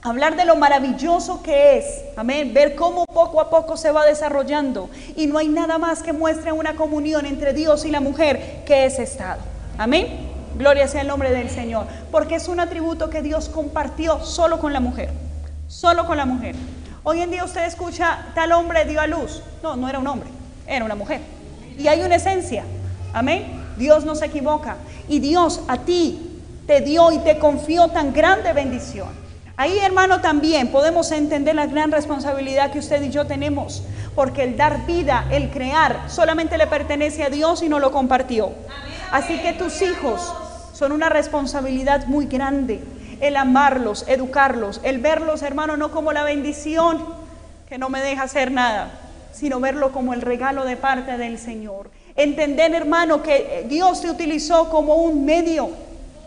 hablar 0.03 0.37
de 0.37 0.45
lo 0.45 0.57
maravilloso 0.57 1.43
que 1.43 1.79
es, 1.79 1.87
amén, 2.17 2.53
ver 2.53 2.75
cómo 2.75 3.07
poco 3.07 3.41
a 3.41 3.49
poco 3.49 3.79
se 3.79 3.91
va 3.91 4.05
desarrollando. 4.05 4.91
Y 5.17 5.27
no 5.27 5.39
hay 5.39 5.49
nada 5.49 5.79
más 5.79 6.03
que 6.03 6.13
muestre 6.13 6.53
una 6.53 6.77
comunión 6.77 7.25
entre 7.25 7.55
Dios 7.55 7.87
y 7.87 7.91
la 7.91 8.01
mujer 8.01 8.63
que 8.67 8.85
ese 8.85 9.05
estado. 9.05 9.41
Amén. 9.79 10.33
Gloria 10.59 10.87
sea 10.87 11.01
el 11.01 11.09
nombre 11.09 11.33
del 11.33 11.49
Señor. 11.49 11.87
Porque 12.13 12.37
es 12.37 12.47
un 12.47 12.61
atributo 12.61 13.09
que 13.11 13.23
Dios 13.23 13.49
compartió 13.49 14.23
solo 14.25 14.61
con 14.61 14.73
la 14.73 14.81
mujer. 14.81 15.09
Solo 15.75 16.07
con 16.07 16.17
la 16.17 16.25
mujer. 16.25 16.55
Hoy 17.03 17.21
en 17.21 17.33
día 17.33 17.45
usted 17.45 17.65
escucha, 17.65 18.27
tal 18.33 18.53
hombre 18.53 18.85
dio 18.85 19.01
a 19.01 19.09
luz. 19.09 19.43
No, 19.61 19.75
no 19.75 19.89
era 19.89 19.99
un 19.99 20.07
hombre, 20.07 20.29
era 20.69 20.85
una 20.85 20.95
mujer. 20.95 21.21
Y 21.77 21.89
hay 21.89 22.01
una 22.03 22.15
esencia. 22.15 22.63
Amén. 23.13 23.61
Dios 23.77 24.05
no 24.05 24.15
se 24.15 24.27
equivoca. 24.27 24.77
Y 25.09 25.19
Dios 25.19 25.63
a 25.67 25.79
ti 25.79 26.41
te 26.69 26.81
dio 26.81 27.11
y 27.11 27.19
te 27.19 27.41
confió 27.41 27.89
tan 27.89 28.13
grande 28.13 28.53
bendición. 28.53 29.09
Ahí, 29.57 29.77
hermano, 29.81 30.21
también 30.21 30.69
podemos 30.69 31.11
entender 31.11 31.57
la 31.57 31.67
gran 31.67 31.91
responsabilidad 31.91 32.71
que 32.71 32.79
usted 32.79 33.03
y 33.03 33.11
yo 33.11 33.27
tenemos, 33.27 33.83
porque 34.15 34.45
el 34.45 34.57
dar 34.57 34.87
vida, 34.87 35.27
el 35.33 35.51
crear, 35.51 36.05
solamente 36.07 36.57
le 36.57 36.69
pertenece 36.69 37.25
a 37.25 37.31
Dios 37.31 37.65
y 37.65 37.69
no 37.69 37.81
lo 37.81 37.91
compartió. 37.91 38.53
Así 39.11 39.41
que 39.41 39.53
tus 39.53 39.83
hijos 39.83 40.33
son 40.73 40.93
una 40.93 41.09
responsabilidad 41.09 42.07
muy 42.07 42.27
grande, 42.27 42.81
el 43.21 43.37
amarlos, 43.37 44.05
educarlos, 44.09 44.81
el 44.85 44.99
verlos, 44.99 45.43
hermano, 45.43 45.77
no 45.77 45.91
como 45.91 46.13
la 46.13 46.25
bendición 46.25 47.05
que 47.69 47.79
no 47.79 47.89
me 47.89 48.01
deja 48.01 48.25
hacer 48.25 48.51
nada, 48.51 48.91
sino 49.33 49.61
verlo 49.61 49.93
como 49.93 50.15
el 50.15 50.23
regalo 50.23 50.65
de 50.65 50.77
parte 50.77 51.17
del 51.19 51.39
Señor. 51.39 51.91
Entender, 52.17 52.75
hermano, 52.75 53.23
que 53.23 53.67
Dios 53.69 54.01
te 54.01 54.11
utilizó 54.11 54.71
como 54.71 54.95
un 54.95 55.25
medio. 55.25 55.71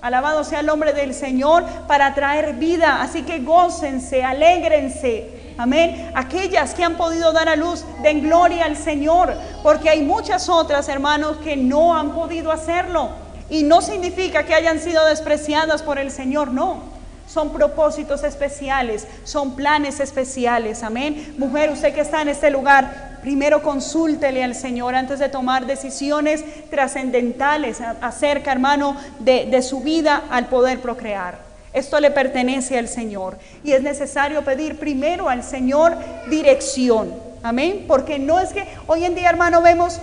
Alabado 0.02 0.44
sea 0.44 0.60
el 0.60 0.66
nombre 0.66 0.94
del 0.94 1.14
Señor 1.14 1.64
para 1.88 2.14
traer 2.14 2.54
vida. 2.56 3.02
Así 3.02 3.24
que 3.24 3.40
gócense, 3.40 4.24
alégrense. 4.24 5.54
Amén. 5.58 6.12
Aquellas 6.14 6.74
que 6.74 6.84
han 6.84 6.98
podido 6.98 7.32
dar 7.32 7.50
a 7.50 7.56
luz, 7.56 7.84
den 8.04 8.22
gloria 8.22 8.66
al 8.66 8.76
Señor. 8.76 9.34
Porque 9.64 9.90
hay 9.90 10.04
muchas 10.04 10.50
otras, 10.50 10.88
hermanos, 10.90 11.38
que 11.38 11.56
no 11.56 11.96
han 11.96 12.12
podido 12.12 12.52
hacerlo. 12.52 13.10
Y 13.50 13.64
no 13.64 13.82
significa 13.82 14.44
que 14.44 14.54
hayan 14.54 14.80
sido 14.80 15.06
despreciadas 15.06 15.82
por 15.82 16.00
el 16.00 16.12
Señor, 16.12 16.52
no. 16.52 16.98
Son 17.28 17.52
propósitos 17.52 18.24
especiales, 18.24 19.06
son 19.24 19.56
planes 19.56 20.00
especiales. 20.00 20.84
Amén. 20.84 21.36
Mujer, 21.38 21.70
usted 21.72 21.94
que 21.94 22.02
está 22.02 22.22
en 22.22 22.30
este 22.30 22.50
lugar, 22.50 23.20
primero 23.22 23.62
consúltele 23.62 24.44
al 24.44 24.56
Señor 24.56 24.96
antes 24.96 25.20
de 25.20 25.28
tomar 25.28 25.66
decisiones 25.66 26.44
trascendentales 26.70 27.82
acerca, 28.02 28.52
hermano, 28.52 28.96
de, 29.20 29.62
su 29.62 29.82
vida 29.82 30.24
al 30.30 30.48
poder 30.48 30.80
procrear. 30.80 31.40
Esto 31.74 32.00
le 32.00 32.12
pertenece 32.12 32.78
al 32.78 32.88
Señor 32.88 33.38
y 33.64 33.74
es 33.74 33.84
necesario 33.84 34.44
pedir 34.44 34.80
primero 34.80 35.28
al 35.28 35.44
Señor 35.44 35.98
dirección. 36.30 37.14
Amén. 37.44 37.86
Porque 37.88 38.20
no 38.20 38.40
es 38.40 38.54
que 38.54 38.66
hoy 38.88 39.04
en 39.04 39.16
día, 39.16 39.30
hermano, 39.30 39.62
vemos 39.62 40.00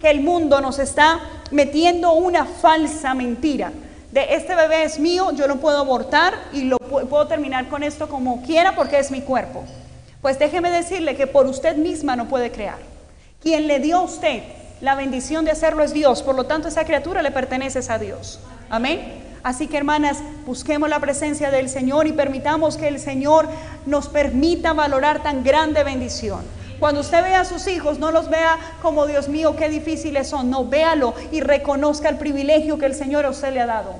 que 0.00 0.10
el 0.10 0.20
mundo 0.20 0.60
nos 0.60 0.78
está 0.78 1.20
metiendo 1.50 2.12
una 2.12 2.46
falsa 2.46 3.14
mentira. 3.14 3.72
De 4.12 4.34
este 4.34 4.56
bebé 4.56 4.84
es 4.84 4.98
mío, 4.98 5.30
yo 5.32 5.46
lo 5.46 5.56
puedo 5.56 5.78
abortar 5.78 6.34
y 6.52 6.64
lo 6.64 6.78
puedo 6.78 7.26
terminar 7.28 7.68
con 7.68 7.82
esto 7.82 8.08
como 8.08 8.42
quiera 8.42 8.74
porque 8.74 8.98
es 8.98 9.10
mi 9.10 9.20
cuerpo. 9.20 9.64
Pues 10.22 10.38
déjeme 10.38 10.70
decirle 10.70 11.16
que 11.16 11.26
por 11.26 11.46
usted 11.46 11.76
misma 11.76 12.16
no 12.16 12.28
puede 12.28 12.50
crear. 12.50 12.78
Quien 13.42 13.66
le 13.66 13.78
dio 13.78 13.98
a 13.98 14.02
usted 14.02 14.42
la 14.80 14.94
bendición 14.94 15.44
de 15.44 15.50
hacerlo 15.50 15.84
es 15.84 15.92
Dios, 15.92 16.22
por 16.22 16.34
lo 16.34 16.44
tanto 16.44 16.68
esa 16.68 16.84
criatura 16.84 17.22
le 17.22 17.30
pertenece 17.30 17.80
a 17.92 17.98
Dios. 17.98 18.40
Amén. 18.70 19.20
Así 19.42 19.66
que 19.66 19.76
hermanas, 19.76 20.18
busquemos 20.44 20.88
la 20.88 21.00
presencia 21.00 21.50
del 21.50 21.68
Señor 21.68 22.06
y 22.06 22.12
permitamos 22.12 22.76
que 22.76 22.88
el 22.88 22.98
Señor 22.98 23.48
nos 23.86 24.08
permita 24.08 24.72
valorar 24.72 25.22
tan 25.22 25.42
grande 25.44 25.84
bendición. 25.84 26.40
Cuando 26.80 27.02
usted 27.02 27.22
vea 27.22 27.42
a 27.42 27.44
sus 27.44 27.66
hijos, 27.66 27.98
no 27.98 28.10
los 28.10 28.30
vea 28.30 28.58
como 28.80 29.06
Dios 29.06 29.28
mío, 29.28 29.54
qué 29.54 29.68
difíciles 29.68 30.28
son. 30.28 30.48
No, 30.48 30.66
véalo 30.66 31.14
y 31.30 31.42
reconozca 31.42 32.08
el 32.08 32.16
privilegio 32.16 32.78
que 32.78 32.86
el 32.86 32.94
Señor 32.94 33.26
a 33.26 33.30
usted 33.30 33.52
le 33.52 33.60
ha 33.60 33.66
dado. 33.66 33.94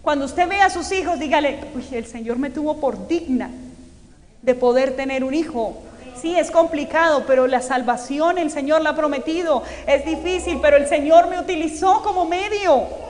Cuando 0.00 0.24
usted 0.24 0.48
vea 0.48 0.66
a 0.66 0.70
sus 0.70 0.90
hijos, 0.90 1.18
dígale, 1.18 1.60
el 1.92 2.06
Señor 2.06 2.38
me 2.38 2.48
tuvo 2.48 2.78
por 2.80 3.06
digna 3.06 3.50
de 4.40 4.54
poder 4.54 4.96
tener 4.96 5.22
un 5.22 5.34
hijo. 5.34 5.76
Sí, 6.20 6.34
es 6.34 6.50
complicado, 6.50 7.24
pero 7.26 7.46
la 7.46 7.60
salvación 7.60 8.38
el 8.38 8.50
Señor 8.50 8.80
la 8.80 8.90
ha 8.90 8.96
prometido. 8.96 9.62
Es 9.86 10.06
difícil, 10.06 10.60
pero 10.62 10.78
el 10.78 10.86
Señor 10.86 11.28
me 11.28 11.38
utilizó 11.38 12.02
como 12.02 12.24
medio. 12.24 13.03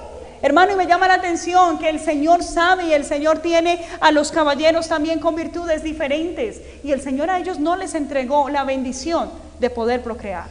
Hermano, 0.45 0.73
y 0.73 0.77
me 0.77 0.87
llama 0.87 1.09
la 1.09 1.15
atención 1.15 1.79
que 1.79 1.89
el 1.89 1.99
Señor 1.99 2.45
sabe 2.45 2.89
y 2.89 2.93
el 2.93 3.07
Señor 3.07 3.39
tiene 3.39 3.81
a 3.99 4.13
los 4.13 4.31
caballeros 4.31 4.89
también 4.89 5.19
con 5.19 5.35
virtudes 5.35 5.83
diferentes. 5.83 6.61
Y 6.83 6.93
el 6.93 7.01
Señor 7.01 7.31
a 7.31 7.39
ellos 7.39 7.59
no 7.59 7.77
les 7.77 7.95
entregó 7.95 8.51
la 8.51 8.63
bendición 8.65 9.31
de 9.59 9.71
poder 9.71 10.03
procrear. 10.03 10.45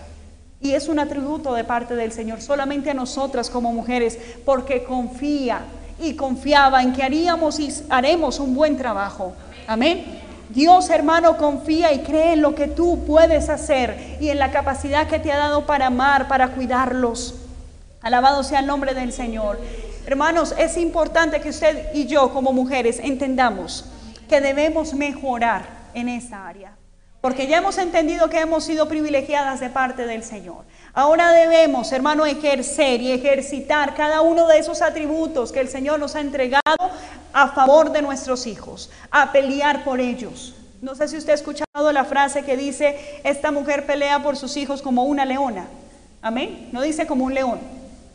Y 0.60 0.74
es 0.74 0.88
un 0.88 0.98
atributo 0.98 1.54
de 1.54 1.64
parte 1.64 1.96
del 1.96 2.12
Señor, 2.12 2.42
solamente 2.42 2.90
a 2.90 2.96
nosotras 2.96 3.52
como 3.52 3.72
mujeres, 3.72 4.18
porque 4.44 4.84
confía 4.84 5.62
y 6.00 6.16
confiaba 6.16 6.82
en 6.82 6.92
que 6.92 7.04
haríamos 7.04 7.60
y 7.60 7.72
haremos 7.88 8.40
un 8.40 8.56
buen 8.56 8.78
trabajo. 8.78 9.36
Amén. 9.68 10.06
Dios, 10.50 10.90
hermano, 10.90 11.38
confía 11.38 11.94
y 11.94 12.00
cree 12.00 12.34
en 12.34 12.42
lo 12.42 12.56
que 12.56 12.66
tú 12.66 13.06
puedes 13.06 13.48
hacer 13.48 14.18
y 14.20 14.30
en 14.30 14.40
la 14.40 14.50
capacidad 14.50 15.08
que 15.08 15.20
te 15.20 15.32
ha 15.32 15.38
dado 15.38 15.68
para 15.68 15.86
amar, 15.86 16.28
para 16.28 16.48
cuidarlos. 16.48 17.43
Alabado 18.04 18.44
sea 18.44 18.60
el 18.60 18.68
nombre 18.68 18.94
del 18.94 19.14
Señor. 19.14 19.60
Hermanos, 20.06 20.54
es 20.58 20.76
importante 20.76 21.40
que 21.40 21.50
usted 21.50 21.96
y 21.96 22.06
yo 22.06 22.34
como 22.34 22.52
mujeres 22.52 23.00
entendamos 23.00 23.86
que 24.28 24.42
debemos 24.42 24.94
mejorar 24.94 25.66
en 25.94 26.10
esa 26.10 26.46
área. 26.46 26.76
Porque 27.22 27.48
ya 27.48 27.60
hemos 27.60 27.78
entendido 27.78 28.30
que 28.30 28.42
hemos 28.42 28.66
sido 28.66 28.90
privilegiadas 28.90 29.62
de 29.62 29.70
parte 29.70 30.06
del 30.06 30.24
Señor. 30.24 30.66
Ahora 30.94 31.32
debemos, 31.32 31.94
hermano, 31.94 32.26
ejercer 32.26 33.02
y 33.02 33.14
ejercitar 33.14 33.96
cada 33.96 34.20
uno 34.20 34.48
de 34.48 34.58
esos 34.58 34.82
atributos 34.82 35.54
que 35.54 35.62
el 35.62 35.70
Señor 35.70 36.00
nos 36.00 36.16
ha 36.18 36.20
entregado 36.20 36.62
a 37.32 37.48
favor 37.48 37.94
de 37.94 38.02
nuestros 38.02 38.46
hijos, 38.46 38.92
a 39.10 39.32
pelear 39.32 39.86
por 39.86 40.02
ellos. 40.02 40.54
No 40.82 40.96
sé 40.96 41.08
si 41.08 41.16
usted 41.16 41.32
ha 41.32 41.36
escuchado 41.36 41.92
la 41.94 42.04
frase 42.04 42.44
que 42.44 42.58
dice, 42.58 43.22
esta 43.24 43.52
mujer 43.52 43.86
pelea 43.86 44.22
por 44.22 44.36
sus 44.36 44.58
hijos 44.58 44.82
como 44.82 45.06
una 45.06 45.24
leona. 45.24 45.68
Amén. 46.22 46.68
No 46.74 46.82
dice 46.82 47.08
como 47.08 47.24
un 47.24 47.34
león, 47.34 47.62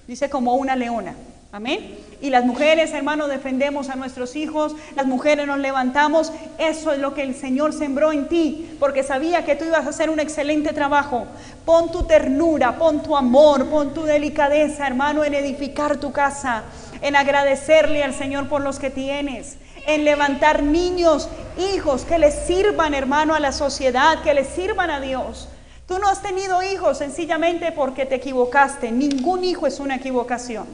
dice 0.08 0.30
como 0.30 0.54
una 0.54 0.74
leona. 0.74 1.14
Amén. 1.52 1.96
Y 2.20 2.30
las 2.30 2.44
mujeres, 2.44 2.92
hermanos, 2.92 3.28
defendemos 3.28 3.90
a 3.90 3.94
nuestros 3.94 4.36
hijos, 4.36 4.74
las 4.96 5.06
mujeres 5.06 5.46
nos 5.46 5.58
levantamos. 5.58 6.32
Eso 6.58 6.92
es 6.92 6.98
lo 6.98 7.14
que 7.14 7.22
el 7.22 7.34
Señor 7.34 7.72
sembró 7.74 8.10
en 8.10 8.26
ti, 8.26 8.76
porque 8.80 9.02
sabía 9.02 9.44
que 9.44 9.54
tú 9.54 9.66
ibas 9.66 9.86
a 9.86 9.90
hacer 9.90 10.10
un 10.10 10.18
excelente 10.18 10.72
trabajo. 10.72 11.26
Pon 11.64 11.92
tu 11.92 12.04
ternura, 12.04 12.78
pon 12.78 13.02
tu 13.02 13.16
amor, 13.16 13.66
pon 13.66 13.92
tu 13.94 14.04
delicadeza, 14.04 14.86
hermano, 14.86 15.24
en 15.24 15.34
edificar 15.34 15.98
tu 15.98 16.10
casa, 16.10 16.64
en 17.02 17.14
agradecerle 17.14 18.02
al 18.02 18.14
Señor 18.14 18.48
por 18.48 18.62
los 18.62 18.78
que 18.78 18.90
tienes, 18.90 19.56
en 19.86 20.04
levantar 20.04 20.62
niños, 20.62 21.28
hijos 21.74 22.04
que 22.04 22.18
les 22.18 22.34
sirvan, 22.46 22.94
hermano, 22.94 23.34
a 23.34 23.40
la 23.40 23.52
sociedad, 23.52 24.22
que 24.22 24.34
les 24.34 24.48
sirvan 24.48 24.90
a 24.90 25.00
Dios. 25.00 25.48
Tú 25.88 25.98
no 25.98 26.10
has 26.10 26.20
tenido 26.20 26.62
hijos 26.62 26.98
sencillamente 26.98 27.72
porque 27.72 28.04
te 28.04 28.16
equivocaste. 28.16 28.92
Ningún 28.92 29.42
hijo 29.42 29.66
es 29.66 29.80
una 29.80 29.96
equivocación. 29.96 30.66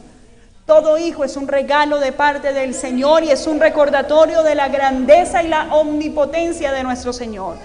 Todo 0.67 0.99
hijo 0.99 1.23
es 1.23 1.37
un 1.37 1.47
regalo 1.47 2.01
de 2.01 2.11
parte 2.11 2.53
del 2.53 2.75
Señor 2.75 3.23
y 3.23 3.31
es 3.31 3.47
un 3.47 3.61
recordatorio 3.61 4.43
de 4.43 4.57
la 4.57 4.67
grandeza 4.67 5.41
y 5.45 5.49
la 5.49 5.73
omnipotencia 5.73 6.73
de 6.73 6.83
nuestro 6.83 7.13
Señor. 7.13 7.59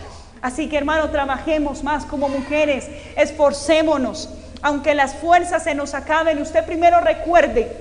Así 0.44 0.70
que 0.70 0.78
hermano, 0.78 1.10
trabajemos 1.10 1.82
más 1.84 2.06
como 2.06 2.30
mujeres, 2.30 2.88
esforcémonos. 3.16 4.30
Aunque 4.62 4.94
las 4.94 5.16
fuerzas 5.16 5.64
se 5.64 5.74
nos 5.74 5.96
acaben, 5.96 6.40
usted 6.40 6.64
primero 6.66 7.00
recuerde 7.00 7.72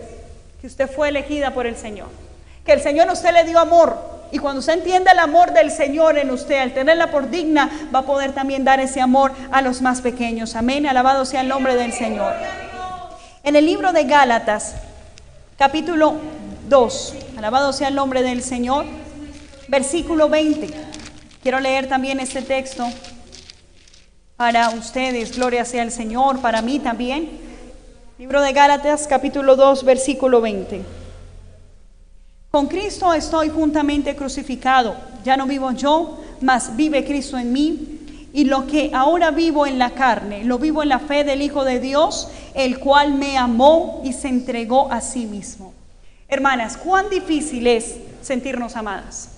que 0.62 0.66
usted 0.66 0.90
fue 0.90 1.10
elegida 1.10 1.52
por 1.52 1.66
el 1.66 1.76
Señor. 1.76 2.08
Que 2.64 2.72
el 2.72 2.80
Señor 2.80 3.10
a 3.10 3.12
usted 3.12 3.32
le 3.34 3.44
dio 3.44 3.58
amor. 3.58 4.17
Y 4.30 4.38
cuando 4.38 4.60
usted 4.60 4.74
entienda 4.74 5.12
el 5.12 5.18
amor 5.18 5.52
del 5.52 5.70
Señor 5.70 6.18
en 6.18 6.30
usted, 6.30 6.60
al 6.60 6.74
tenerla 6.74 7.10
por 7.10 7.30
digna, 7.30 7.70
va 7.94 8.00
a 8.00 8.06
poder 8.06 8.32
también 8.32 8.64
dar 8.64 8.78
ese 8.78 9.00
amor 9.00 9.32
a 9.50 9.62
los 9.62 9.80
más 9.80 10.00
pequeños. 10.00 10.54
Amén. 10.54 10.86
Alabado 10.86 11.24
sea 11.24 11.40
el 11.40 11.48
nombre 11.48 11.76
del 11.76 11.92
Señor. 11.92 12.34
En 13.42 13.56
el 13.56 13.64
libro 13.64 13.92
de 13.92 14.04
Gálatas, 14.04 14.74
capítulo 15.56 16.16
2. 16.68 17.14
Alabado 17.38 17.72
sea 17.72 17.88
el 17.88 17.94
nombre 17.94 18.22
del 18.22 18.42
Señor. 18.42 18.84
Versículo 19.68 20.28
20. 20.28 20.68
Quiero 21.42 21.60
leer 21.60 21.88
también 21.88 22.20
este 22.20 22.42
texto 22.42 22.86
para 24.36 24.70
ustedes. 24.70 25.36
Gloria 25.36 25.64
sea 25.64 25.82
el 25.82 25.90
Señor, 25.90 26.40
para 26.40 26.60
mí 26.60 26.78
también. 26.78 27.30
Libro 28.18 28.42
de 28.42 28.52
Gálatas, 28.52 29.06
capítulo 29.06 29.56
2, 29.56 29.84
versículo 29.84 30.40
20. 30.40 30.97
Con 32.58 32.66
Cristo 32.66 33.14
estoy 33.14 33.50
juntamente 33.50 34.16
crucificado. 34.16 34.96
Ya 35.22 35.36
no 35.36 35.46
vivo 35.46 35.70
yo, 35.70 36.18
mas 36.40 36.74
vive 36.74 37.04
Cristo 37.04 37.38
en 37.38 37.52
mí. 37.52 38.00
Y 38.32 38.46
lo 38.46 38.66
que 38.66 38.90
ahora 38.92 39.30
vivo 39.30 39.64
en 39.64 39.78
la 39.78 39.90
carne, 39.90 40.42
lo 40.42 40.58
vivo 40.58 40.82
en 40.82 40.88
la 40.88 40.98
fe 40.98 41.22
del 41.22 41.40
Hijo 41.40 41.64
de 41.64 41.78
Dios, 41.78 42.28
el 42.54 42.80
cual 42.80 43.14
me 43.14 43.38
amó 43.38 44.00
y 44.02 44.12
se 44.12 44.26
entregó 44.26 44.90
a 44.90 45.00
sí 45.00 45.26
mismo. 45.26 45.72
Hermanas, 46.26 46.76
cuán 46.76 47.08
difícil 47.08 47.64
es 47.68 47.94
sentirnos 48.22 48.74
amadas. 48.74 49.28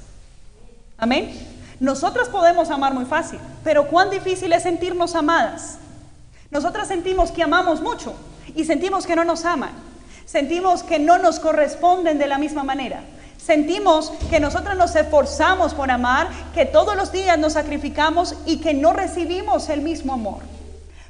Amén. 0.97 1.31
Nosotras 1.79 2.27
podemos 2.31 2.71
amar 2.71 2.95
muy 2.95 3.05
fácil, 3.05 3.39
pero 3.63 3.87
cuán 3.89 4.09
difícil 4.09 4.51
es 4.55 4.63
sentirnos 4.63 5.15
amadas. 5.15 5.77
Nosotras 6.51 6.89
sentimos 6.89 7.31
que 7.33 7.43
amamos 7.43 7.83
mucho 7.83 8.15
y 8.55 8.65
sentimos 8.65 9.07
que 9.07 9.15
no 9.15 9.25
nos 9.25 9.45
aman. 9.45 9.90
Sentimos 10.31 10.85
que 10.85 11.01
no 11.01 11.19
nos 11.19 11.41
corresponden 11.41 12.21
de 12.21 12.29
la 12.29 12.39
misma 12.39 12.63
manera. 12.63 13.01
Sentimos 13.37 14.13
que 14.31 14.39
nosotros 14.39 14.77
nos 14.77 14.95
esforzamos 14.95 15.75
por 15.75 15.91
amar, 15.91 16.29
que 16.55 16.67
todos 16.67 16.95
los 16.95 17.11
días 17.11 17.37
nos 17.37 17.55
sacrificamos 17.55 18.37
y 18.47 18.59
que 18.59 18.73
no 18.73 18.93
recibimos 18.93 19.69
el 19.71 19.81
mismo 19.81 20.13
amor. 20.13 20.39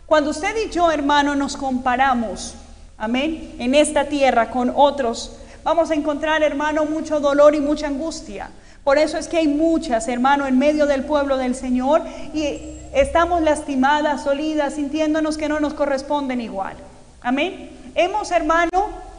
Cuando 0.06 0.30
usted 0.30 0.56
y 0.56 0.70
yo, 0.70 0.90
hermano, 0.90 1.36
nos 1.36 1.58
comparamos, 1.58 2.54
amén, 2.96 3.56
en 3.58 3.74
esta 3.74 4.06
tierra 4.06 4.50
con 4.50 4.72
otros, 4.74 5.36
vamos 5.62 5.90
a 5.90 5.94
encontrar, 5.94 6.42
hermano, 6.42 6.86
mucho 6.86 7.20
dolor 7.20 7.54
y 7.54 7.60
mucha 7.60 7.88
angustia. 7.88 8.48
Por 8.84 8.96
eso 8.96 9.18
es 9.18 9.28
que 9.28 9.36
hay 9.36 9.48
muchas, 9.48 10.08
hermano, 10.08 10.46
en 10.46 10.58
medio 10.58 10.86
del 10.86 11.04
pueblo 11.04 11.36
del 11.36 11.54
Señor 11.54 12.04
y 12.32 12.78
estamos 12.94 13.42
lastimadas, 13.42 14.24
solidas, 14.24 14.76
sintiéndonos 14.76 15.36
que 15.36 15.50
no 15.50 15.60
nos 15.60 15.74
corresponden 15.74 16.40
igual. 16.40 16.72
Amén. 17.20 17.76
Hemos, 17.94 18.30
hermano, 18.30 19.09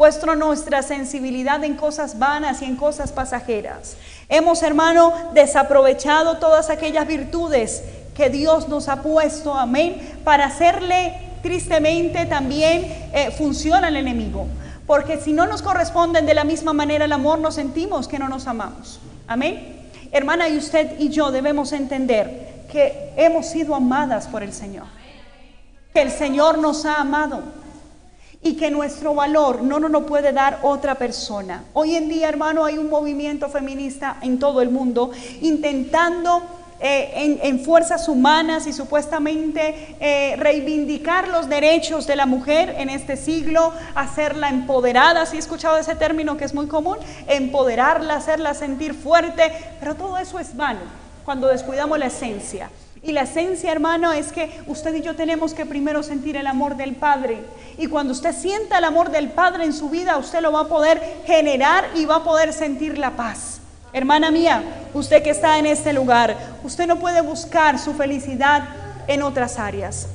puesto 0.00 0.34
nuestra 0.34 0.82
sensibilidad 0.82 1.62
en 1.62 1.76
cosas 1.76 2.18
vanas 2.18 2.62
y 2.62 2.64
en 2.64 2.76
cosas 2.76 3.12
pasajeras. 3.12 3.98
Hemos, 4.30 4.62
hermano, 4.62 5.12
desaprovechado 5.34 6.38
todas 6.38 6.70
aquellas 6.70 7.06
virtudes 7.06 7.82
que 8.14 8.30
Dios 8.30 8.66
nos 8.70 8.88
ha 8.88 9.02
puesto, 9.02 9.52
amén, 9.52 10.00
para 10.24 10.46
hacerle 10.46 11.18
tristemente 11.42 12.24
también 12.24 13.10
eh, 13.12 13.30
funciona 13.36 13.88
el 13.88 13.96
enemigo. 13.96 14.46
Porque 14.86 15.18
si 15.18 15.34
no 15.34 15.46
nos 15.46 15.60
corresponden 15.60 16.24
de 16.24 16.32
la 16.32 16.44
misma 16.44 16.72
manera 16.72 17.04
el 17.04 17.12
amor, 17.12 17.38
nos 17.38 17.56
sentimos 17.56 18.08
que 18.08 18.18
no 18.18 18.30
nos 18.30 18.46
amamos. 18.46 19.00
Amén. 19.28 19.90
Hermana, 20.12 20.48
y 20.48 20.56
usted 20.56 20.98
y 20.98 21.10
yo 21.10 21.30
debemos 21.30 21.74
entender 21.74 22.64
que 22.72 23.12
hemos 23.18 23.44
sido 23.44 23.74
amadas 23.74 24.28
por 24.28 24.42
el 24.42 24.54
Señor. 24.54 24.86
Que 25.92 26.00
el 26.00 26.10
Señor 26.10 26.56
nos 26.56 26.86
ha 26.86 27.02
amado 27.02 27.59
y 28.42 28.54
que 28.54 28.70
nuestro 28.70 29.14
valor 29.14 29.62
no 29.62 29.78
nos 29.78 29.90
lo 29.90 30.06
puede 30.06 30.32
dar 30.32 30.60
otra 30.62 30.94
persona. 30.94 31.64
Hoy 31.74 31.94
en 31.94 32.08
día, 32.08 32.28
hermano, 32.28 32.64
hay 32.64 32.78
un 32.78 32.88
movimiento 32.88 33.48
feminista 33.48 34.16
en 34.22 34.38
todo 34.38 34.62
el 34.62 34.70
mundo 34.70 35.10
intentando 35.42 36.42
eh, 36.82 37.38
en, 37.42 37.60
fuerzas 37.60 38.08
humanas 38.08 38.66
y 38.66 38.72
supuestamente 38.72 39.96
eh, 40.00 40.34
reivindicar 40.38 41.28
los 41.28 41.46
derechos 41.46 42.06
de 42.06 42.16
la 42.16 42.24
mujer 42.24 42.74
en 42.78 42.88
este 42.88 43.18
siglo, 43.18 43.74
hacerla 43.94 44.48
empoderada, 44.48 45.26
si 45.26 45.36
he 45.36 45.38
escuchado 45.38 45.76
ese 45.76 45.94
término 45.94 46.38
que 46.38 46.46
es 46.46 46.54
muy 46.54 46.68
común, 46.68 46.96
empoderarla, 47.26 48.14
hacerla 48.14 48.54
sentir 48.54 48.94
fuerte, 48.94 49.52
pero 49.78 49.94
todo 49.94 50.16
eso 50.16 50.38
es 50.38 50.56
vano 50.56 50.80
cuando 51.26 51.48
descuidamos 51.48 51.98
la 51.98 52.06
esencia. 52.06 52.70
Y 53.02 53.12
la 53.12 53.22
esencia, 53.22 53.72
hermano, 53.72 54.12
es 54.12 54.30
que 54.30 54.60
usted 54.66 54.94
y 54.94 55.00
yo 55.00 55.16
tenemos 55.16 55.54
que 55.54 55.64
primero 55.64 56.02
sentir 56.02 56.36
el 56.36 56.46
amor 56.46 56.76
del 56.76 56.94
Padre. 56.94 57.38
Y 57.78 57.86
cuando 57.86 58.12
usted 58.12 58.34
sienta 58.34 58.78
el 58.78 58.84
amor 58.84 59.10
del 59.10 59.30
Padre 59.30 59.64
en 59.64 59.72
su 59.72 59.88
vida, 59.88 60.18
usted 60.18 60.42
lo 60.42 60.52
va 60.52 60.62
a 60.62 60.68
poder 60.68 61.00
generar 61.24 61.84
y 61.94 62.04
va 62.04 62.16
a 62.16 62.24
poder 62.24 62.52
sentir 62.52 62.98
la 62.98 63.12
paz. 63.12 63.60
Hermana 63.92 64.30
mía, 64.30 64.62
usted 64.92 65.22
que 65.22 65.30
está 65.30 65.58
en 65.58 65.66
este 65.66 65.92
lugar, 65.92 66.36
usted 66.62 66.86
no 66.86 67.00
puede 67.00 67.22
buscar 67.22 67.78
su 67.78 67.94
felicidad 67.94 68.68
en 69.08 69.22
otras 69.22 69.58
áreas. 69.58 70.08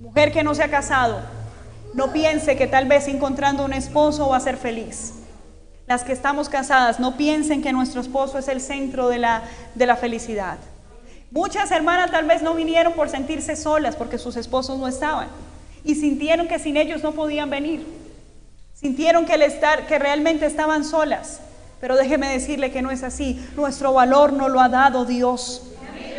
Mujer 0.00 0.32
que 0.32 0.42
no 0.42 0.54
se 0.54 0.62
ha 0.62 0.70
casado, 0.70 1.20
no 1.92 2.12
piense 2.12 2.56
que 2.56 2.66
tal 2.66 2.86
vez 2.86 3.06
encontrando 3.06 3.64
un 3.64 3.72
esposo 3.72 4.30
va 4.30 4.38
a 4.38 4.40
ser 4.40 4.56
feliz. 4.56 5.14
Las 5.86 6.04
que 6.04 6.12
estamos 6.12 6.48
casadas, 6.48 7.00
no 7.00 7.16
piensen 7.16 7.62
que 7.62 7.72
nuestro 7.72 8.00
esposo 8.00 8.38
es 8.38 8.48
el 8.48 8.60
centro 8.60 9.08
de 9.08 9.18
la, 9.18 9.42
de 9.74 9.86
la 9.86 9.96
felicidad. 9.96 10.58
Muchas 11.30 11.70
hermanas 11.70 12.10
tal 12.10 12.24
vez 12.26 12.42
no 12.42 12.54
vinieron 12.54 12.94
por 12.94 13.08
sentirse 13.10 13.54
solas 13.54 13.96
porque 13.96 14.18
sus 14.18 14.36
esposos 14.36 14.78
no 14.78 14.88
estaban 14.88 15.28
y 15.84 15.94
sintieron 15.94 16.48
que 16.48 16.58
sin 16.58 16.76
ellos 16.76 17.02
no 17.02 17.12
podían 17.12 17.50
venir. 17.50 17.86
Sintieron 18.74 19.26
que, 19.26 19.34
el 19.34 19.42
estar, 19.42 19.86
que 19.86 19.98
realmente 19.98 20.46
estaban 20.46 20.84
solas. 20.84 21.40
Pero 21.80 21.96
déjeme 21.96 22.28
decirle 22.28 22.70
que 22.70 22.82
no 22.82 22.90
es 22.90 23.02
así. 23.02 23.44
Nuestro 23.56 23.92
valor 23.92 24.32
no 24.32 24.48
lo 24.48 24.60
ha 24.60 24.68
dado 24.68 25.04
Dios. 25.04 25.62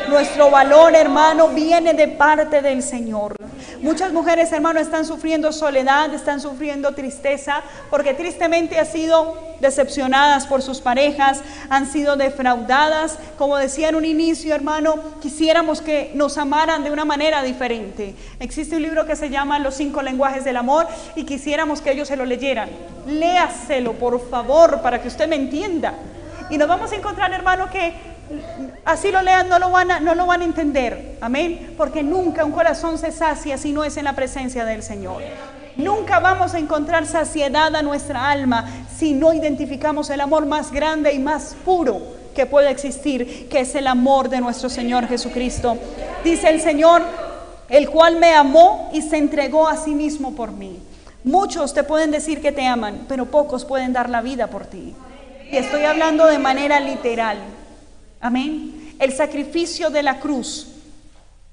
Nuestro 0.07 0.49
valor, 0.49 0.95
hermano, 0.95 1.49
viene 1.49 1.93
de 1.93 2.07
parte 2.07 2.62
del 2.62 2.82
Señor. 2.82 3.36
Muchas 3.82 4.11
mujeres, 4.11 4.51
hermano, 4.51 4.82
están 4.82 5.05
sufriendo 5.05 5.53
soledad, 5.53 6.13
están 6.13 6.41
sufriendo 6.41 6.93
tristeza, 6.93 7.61
porque 7.89 8.13
tristemente 8.13 8.77
han 8.77 8.86
sido 8.86 9.38
decepcionadas 9.61 10.47
por 10.47 10.61
sus 10.61 10.82
parejas, 10.82 11.41
han 11.69 11.89
sido 11.89 12.17
defraudadas. 12.17 13.17
Como 13.38 13.55
decía 13.55 13.88
en 13.88 13.95
un 13.95 14.03
inicio, 14.03 14.53
hermano, 14.53 14.95
quisiéramos 15.21 15.82
que 15.82 16.11
nos 16.13 16.38
amaran 16.38 16.84
de 16.84 16.91
una 16.91 17.05
manera 17.05 17.41
diferente. 17.41 18.15
Existe 18.41 18.75
un 18.75 18.82
libro 18.82 19.05
que 19.05 19.15
se 19.15 19.30
llama 19.30 19.59
Los 19.59 19.75
cinco 19.75 20.01
lenguajes 20.01 20.43
del 20.43 20.57
amor 20.57 20.86
y 21.15 21.23
quisiéramos 21.23 21.80
que 21.80 21.93
ellos 21.93 22.09
se 22.09 22.17
lo 22.17 22.25
leyeran. 22.25 22.69
Léaselo, 23.07 23.93
por 23.93 24.30
favor, 24.30 24.82
para 24.82 25.01
que 25.01 25.07
usted 25.07 25.30
me 25.30 25.38
entienda. 25.38 25.93
Y 26.49 26.57
nos 26.57 26.67
vamos 26.67 26.91
a 26.91 26.95
encontrar, 26.95 27.32
hermano, 27.32 27.69
que 27.69 27.93
así 28.86 29.11
lo 29.11 29.21
lean, 29.21 29.49
no 29.49 29.59
lo, 29.59 29.69
van 29.71 29.91
a, 29.91 29.99
no 29.99 30.15
lo 30.15 30.25
van 30.25 30.41
a 30.41 30.45
entender. 30.45 31.17
Amén. 31.21 31.73
Porque 31.77 32.03
nunca 32.03 32.45
un 32.45 32.51
corazón 32.51 32.97
se 32.97 33.11
sacia 33.11 33.57
si 33.57 33.71
no 33.71 33.84
es 33.84 33.97
en 33.97 34.05
la 34.05 34.13
presencia 34.13 34.65
del 34.65 34.84
Señor. 34.84 35.21
Nunca 35.77 36.19
vamos 36.19 36.53
a 36.53 36.59
encontrar 36.59 37.05
saciedad 37.05 37.73
a 37.75 37.82
nuestra 37.82 38.30
alma 38.30 38.65
si 38.97 39.13
no 39.13 39.34
identificamos 39.34 40.09
el 40.09 40.19
amor 40.19 40.45
más 40.45 40.71
grande 40.71 41.13
y 41.13 41.19
más 41.19 41.55
puro 41.63 42.01
que 42.36 42.45
puede 42.45 42.69
existir, 42.69 43.47
que 43.49 43.61
es 43.61 43.75
el 43.75 43.88
amor 43.88 44.30
de 44.30 44.41
nuestro 44.41 44.69
Señor 44.69 45.07
Jesucristo. 45.07 45.77
Dice 46.23 46.49
el 46.49 46.61
Señor, 46.61 47.01
el 47.69 47.89
cual 47.89 48.17
me 48.17 48.34
amó 48.34 48.89
y 48.93 49.01
se 49.01 49.17
entregó 49.17 49.67
a 49.67 49.77
sí 49.77 49.95
mismo 49.95 50.36
por 50.36 50.51
mí. 50.51 50.80
Muchos 51.23 51.73
te 51.73 51.84
pueden 51.84 52.11
decir 52.11 52.41
que 52.41 52.51
te 52.51 52.65
aman, 52.65 53.05
pero 53.07 53.25
pocos 53.25 53.65
pueden 53.65 53.93
dar 53.93 54.09
la 54.09 54.21
vida 54.21 54.47
por 54.47 54.65
ti. 54.65 54.93
Y 55.51 55.57
estoy 55.57 55.84
hablando 55.84 56.25
de 56.25 56.39
manera 56.39 56.80
literal. 56.80 57.38
Amén. 58.22 58.95
El 58.99 59.13
sacrificio 59.13 59.89
de 59.89 60.03
la 60.03 60.20
cruz 60.20 60.67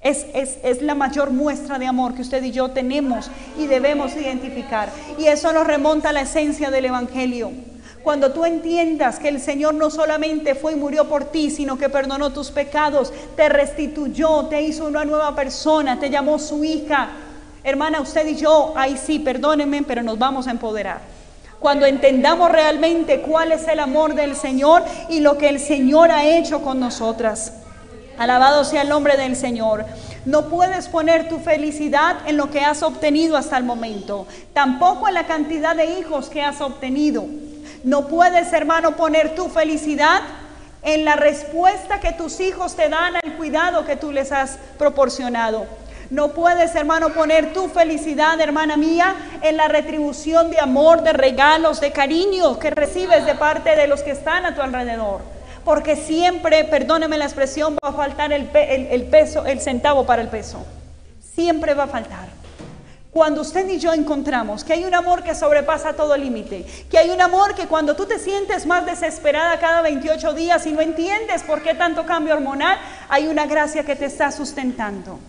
es, 0.01 0.25
es, 0.33 0.81
la 0.81 0.95
mayor 0.95 1.31
muestra 1.31 1.79
de 1.79 1.87
amor 1.87 2.13
que 2.13 2.21
usted 2.21 2.43
y 2.43 2.51
yo 2.51 2.71
tenemos 2.71 3.31
y 3.57 3.67
debemos 3.67 4.15
identificar. 4.15 4.89
Y 5.17 5.27
eso 5.27 5.53
nos 5.53 5.65
remonta 5.65 6.09
a 6.09 6.13
la 6.13 6.21
esencia 6.21 6.69
del 6.69 6.85
Evangelio. 6.85 7.51
Cuando 8.03 8.31
tú 8.31 8.45
entiendas 8.45 9.19
que 9.19 9.29
el 9.29 9.41
Señor 9.41 9.73
no 9.73 9.89
solamente 9.89 10.55
fue 10.55 10.73
y 10.73 10.75
murió 10.75 11.09
por 11.09 11.25
ti, 11.25 11.49
sino 11.49 11.77
que 11.77 11.89
perdonó 11.89 12.31
tus 12.31 12.51
pecados, 12.51 13.13
te 13.35 13.49
restituyó, 13.49 14.45
te 14.45 14.61
hizo 14.61 14.85
una 14.85 15.03
nueva 15.03 15.35
persona, 15.35 15.99
te 15.99 16.09
llamó 16.09 16.37
su 16.39 16.63
hija. 16.63 17.09
Hermana, 17.63 17.99
usted 17.99 18.27
y 18.27 18.35
yo, 18.35 18.73
ahí 18.77 18.97
sí, 18.97 19.19
perdónenme, 19.19 19.83
pero 19.83 20.03
nos 20.03 20.17
vamos 20.17 20.47
a 20.47 20.51
empoderar 20.51 21.16
cuando 21.59 21.85
entendamos 21.85 22.51
realmente 22.51 23.21
cuál 23.21 23.51
es 23.51 23.67
el 23.67 23.79
amor 23.79 24.13
del 24.13 24.35
Señor 24.35 24.83
y 25.09 25.19
lo 25.21 25.37
que 25.37 25.49
el 25.49 25.59
Señor 25.59 26.11
ha 26.11 26.25
hecho 26.25 26.61
con 26.61 26.79
nosotras. 26.79 27.53
Alabado 28.17 28.63
sea 28.63 28.81
el 28.81 28.89
nombre 28.89 29.15
del 29.17 29.35
Señor. 29.35 29.85
No 30.25 30.49
puedes 30.49 30.87
poner 30.87 31.29
tu 31.29 31.39
felicidad 31.39 32.17
en 32.25 32.37
lo 32.37 32.49
que 32.49 32.61
has 32.61 32.83
obtenido 32.83 33.37
hasta 33.37 33.57
el 33.57 33.63
momento, 33.63 34.27
tampoco 34.53 35.07
en 35.07 35.13
la 35.13 35.27
cantidad 35.27 35.75
de 35.75 35.99
hijos 35.99 36.29
que 36.29 36.41
has 36.41 36.59
obtenido. 36.61 37.25
No 37.83 38.07
puedes, 38.07 38.51
hermano, 38.53 38.95
poner 38.95 39.35
tu 39.35 39.47
felicidad 39.49 40.21
en 40.81 41.05
la 41.05 41.15
respuesta 41.15 41.99
que 41.99 42.11
tus 42.11 42.39
hijos 42.39 42.75
te 42.75 42.89
dan 42.89 43.15
al 43.15 43.37
cuidado 43.37 43.85
que 43.85 43.95
tú 43.95 44.11
les 44.11 44.31
has 44.31 44.57
proporcionado. 44.77 45.65
No 46.09 46.29
puedes, 46.29 46.73
hermano, 46.75 47.09
poner 47.09 47.51
tu 47.53 47.67
felicidad, 47.67 48.39
hermana 48.39 48.77
mía, 48.77 49.15
en 49.41 49.57
la 49.57 49.67
retribución 49.67 50.49
de 50.49 50.59
amor, 50.59 51.03
de 51.03 51.11
regalos, 51.11 51.81
de 51.81 51.91
cariño 51.91 52.59
que 52.59 52.69
recibes 52.69 53.25
de 53.25 53.35
parte 53.35 53.75
de 53.75 53.87
los 53.87 54.03
que 54.03 54.11
están 54.11 54.45
a 54.45 54.55
tu 54.55 54.61
alrededor. 54.61 55.21
Porque 55.65 55.97
siempre, 55.97 56.63
perdóneme 56.63 57.17
la 57.17 57.25
expresión, 57.25 57.75
va 57.83 57.89
a 57.89 57.93
faltar 57.93 58.31
el, 58.31 58.49
el 58.53 59.03
peso, 59.03 59.45
el 59.45 59.59
centavo 59.59 60.05
para 60.05 60.21
el 60.21 60.29
peso. 60.29 60.65
Siempre 61.35 61.73
va 61.73 61.83
a 61.83 61.87
faltar. 61.87 62.37
Cuando 63.11 63.41
usted 63.41 63.67
y 63.67 63.79
yo 63.79 63.93
encontramos 63.93 64.63
que 64.63 64.73
hay 64.73 64.85
un 64.85 64.93
amor 64.93 65.23
que 65.23 65.35
sobrepasa 65.35 65.93
todo 65.93 66.15
límite, 66.15 66.65
que 66.89 66.99
hay 66.99 67.09
un 67.09 67.19
amor 67.19 67.53
que 67.55 67.67
cuando 67.67 67.95
tú 67.95 68.05
te 68.05 68.19
sientes 68.19 68.65
más 68.65 68.85
desesperada 68.85 69.59
cada 69.59 69.81
28 69.81 70.33
días 70.33 70.65
y 70.67 70.71
no 70.71 70.81
entiendes 70.81 71.43
por 71.43 71.63
qué 71.63 71.73
tanto 71.73 72.05
cambio 72.05 72.35
hormonal, 72.35 72.77
hay 73.09 73.27
una 73.27 73.45
gracia 73.45 73.83
que 73.83 73.95
te 73.95 74.05
está 74.05 74.31
sustentando. 74.31 75.19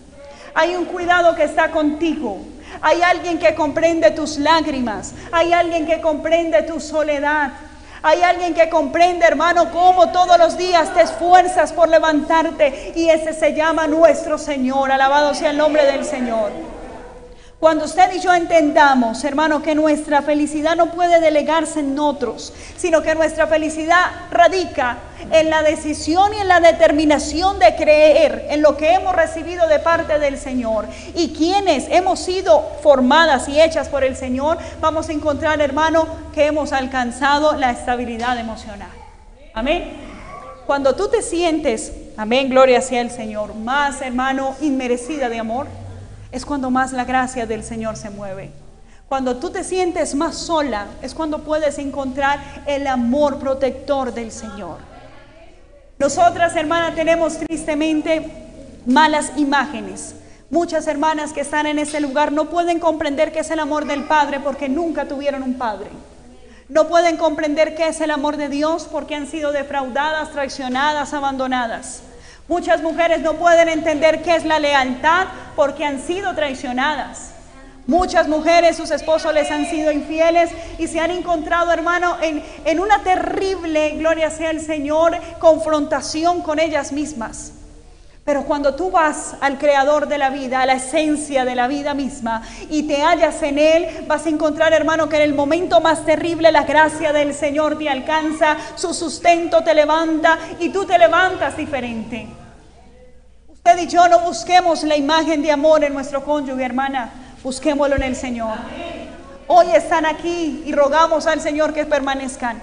Hay 0.59 0.75
un 0.75 0.83
cuidado 0.83 1.35
que 1.35 1.45
está 1.45 1.71
contigo. 1.71 2.37
Hay 2.81 3.01
alguien 3.01 3.39
que 3.39 3.55
comprende 3.55 4.11
tus 4.11 4.37
lágrimas. 4.37 5.13
Hay 5.31 5.53
alguien 5.53 5.87
que 5.87 6.01
comprende 6.01 6.63
tu 6.63 6.81
soledad. 6.81 7.53
Hay 8.03 8.21
alguien 8.23 8.53
que 8.53 8.67
comprende, 8.67 9.25
hermano, 9.25 9.71
cómo 9.71 10.11
todos 10.11 10.37
los 10.37 10.57
días 10.57 10.93
te 10.93 11.03
esfuerzas 11.03 11.71
por 11.71 11.87
levantarte. 11.87 12.91
Y 12.93 13.07
ese 13.07 13.31
se 13.31 13.53
llama 13.53 13.87
nuestro 13.87 14.37
Señor. 14.37 14.91
Alabado 14.91 15.33
sea 15.33 15.51
el 15.51 15.57
nombre 15.57 15.85
del 15.85 16.03
Señor. 16.03 16.51
Cuando 17.59 17.83
usted 17.83 18.13
y 18.15 18.21
yo 18.21 18.33
entendamos, 18.33 19.21
hermano, 19.25 19.61
que 19.61 19.75
nuestra 19.75 20.21
felicidad 20.21 20.77
no 20.77 20.91
puede 20.91 21.19
delegarse 21.19 21.81
en 21.81 21.99
otros, 21.99 22.53
sino 22.77 23.01
que 23.01 23.15
nuestra 23.15 23.47
felicidad 23.47 24.05
radica 24.31 24.99
en 25.29 25.49
la 25.49 25.61
decisión 25.61 26.33
y 26.33 26.37
en 26.37 26.47
la 26.47 26.61
determinación 26.61 27.59
de 27.59 27.75
creer 27.75 28.47
en 28.49 28.61
lo 28.61 28.77
que 28.77 28.93
hemos 28.93 29.13
recibido 29.13 29.67
de 29.67 29.79
parte 29.79 30.19
del 30.19 30.37
Señor. 30.37 30.87
Y 31.15 31.33
quienes 31.33 31.87
hemos 31.89 32.21
sido 32.21 32.65
formadas 32.81 33.49
y 33.49 33.59
hechas 33.59 33.89
por 33.89 34.05
el 34.05 34.15
Señor, 34.15 34.57
vamos 34.79 35.09
a 35.09 35.11
encontrar, 35.11 35.59
hermano, 35.59 36.07
que 36.33 36.45
hemos 36.45 36.71
alcanzado 36.71 37.57
la 37.57 37.71
estabilidad 37.71 38.39
emocional. 38.39 38.91
Amén. 39.53 39.97
Cuando 40.65 40.95
tú 40.95 41.09
te 41.09 41.21
sientes, 41.21 41.91
amén, 42.15 42.49
gloria 42.49 42.79
sea 42.79 43.01
el 43.01 43.11
Señor, 43.11 43.53
más, 43.53 44.01
hermano, 44.01 44.55
inmerecida 44.61 45.27
de 45.27 45.39
amor 45.39 45.67
es 46.31 46.45
cuando 46.45 46.69
más 46.69 46.93
la 46.93 47.05
gracia 47.05 47.45
del 47.45 47.63
Señor 47.63 47.95
se 47.95 48.09
mueve. 48.09 48.51
Cuando 49.07 49.37
tú 49.37 49.49
te 49.49 49.63
sientes 49.63 50.13
más 50.13 50.35
sola, 50.35 50.85
es 51.01 51.15
cuando 51.15 51.39
puedes 51.39 51.79
encontrar 51.79 52.39
el 52.67 52.85
amor 52.85 53.39
protector 53.39 54.13
del 54.13 54.31
Señor. 54.31 54.77
Nosotras, 55.97 56.55
hermanas, 56.55 56.95
tenemos 56.95 57.37
tristemente 57.37 58.31
malas 58.85 59.31
imágenes. 59.35 60.15
Muchas 60.51 60.87
hermanas 60.87 61.33
que 61.33 61.41
están 61.41 61.65
en 61.65 61.79
ese 61.79 61.99
lugar 61.99 62.31
no 62.31 62.49
pueden 62.49 62.79
comprender 62.79 63.31
qué 63.31 63.39
es 63.39 63.51
el 63.51 63.59
amor 63.59 63.85
del 63.85 64.03
Padre 64.03 64.39
porque 64.39 64.69
nunca 64.69 65.07
tuvieron 65.07 65.43
un 65.43 65.55
Padre. 65.55 65.89
No 66.69 66.87
pueden 66.87 67.17
comprender 67.17 67.75
qué 67.75 67.87
es 67.87 67.99
el 68.01 68.11
amor 68.11 68.37
de 68.37 68.47
Dios 68.47 68.87
porque 68.91 69.15
han 69.15 69.25
sido 69.25 69.51
defraudadas, 69.51 70.31
traicionadas, 70.31 71.13
abandonadas. 71.13 72.03
Muchas 72.49 72.81
mujeres 72.81 73.21
no 73.21 73.35
pueden 73.35 73.69
entender 73.69 74.23
qué 74.23 74.35
es 74.35 74.43
la 74.43 74.59
lealtad 74.59 75.27
porque 75.55 75.85
han 75.85 76.01
sido 76.01 76.33
traicionadas. 76.33 77.29
Muchas 77.85 78.27
mujeres, 78.27 78.75
sus 78.75 78.89
esposos 78.91 79.33
les 79.33 79.49
han 79.51 79.67
sido 79.67 79.91
infieles 79.91 80.49
y 80.79 80.87
se 80.87 80.99
han 80.99 81.11
encontrado, 81.11 81.71
hermano, 81.71 82.17
en, 82.21 82.43
en 82.65 82.79
una 82.79 83.03
terrible, 83.03 83.91
gloria 83.91 84.31
sea 84.31 84.49
el 84.49 84.61
Señor, 84.61 85.15
confrontación 85.39 86.41
con 86.41 86.59
ellas 86.59 86.91
mismas. 86.91 87.53
Pero 88.29 88.43
cuando 88.43 88.75
tú 88.75 88.91
vas 88.91 89.33
al 89.41 89.57
creador 89.57 90.07
de 90.07 90.19
la 90.19 90.29
vida, 90.29 90.61
a 90.61 90.67
la 90.67 90.73
esencia 90.73 91.45
de 91.45 91.55
la 91.55 91.67
vida 91.67 91.95
misma, 91.95 92.43
y 92.69 92.83
te 92.83 93.01
hallas 93.01 93.41
en 93.41 93.57
Él, 93.57 94.05
vas 94.05 94.27
a 94.27 94.29
encontrar, 94.29 94.71
hermano, 94.71 95.09
que 95.09 95.15
en 95.15 95.23
el 95.23 95.33
momento 95.33 95.81
más 95.81 96.05
terrible 96.05 96.51
la 96.51 96.61
gracia 96.61 97.11
del 97.11 97.33
Señor 97.33 97.79
te 97.79 97.89
alcanza, 97.89 98.55
su 98.75 98.93
sustento 98.93 99.63
te 99.63 99.73
levanta 99.73 100.37
y 100.59 100.69
tú 100.69 100.85
te 100.85 100.99
levantas 100.99 101.57
diferente. 101.57 102.27
Usted 103.47 103.77
y 103.79 103.87
yo 103.87 104.07
no 104.07 104.19
busquemos 104.19 104.83
la 104.83 104.95
imagen 104.95 105.41
de 105.41 105.51
amor 105.51 105.83
en 105.83 105.95
nuestro 105.95 106.23
cónyuge, 106.23 106.63
hermana, 106.63 107.09
busquémoslo 107.41 107.95
en 107.95 108.03
el 108.03 108.15
Señor. 108.15 108.59
Hoy 109.47 109.71
están 109.73 110.05
aquí 110.05 110.61
y 110.67 110.71
rogamos 110.71 111.25
al 111.25 111.41
Señor 111.41 111.73
que 111.73 111.87
permanezcan. 111.87 112.61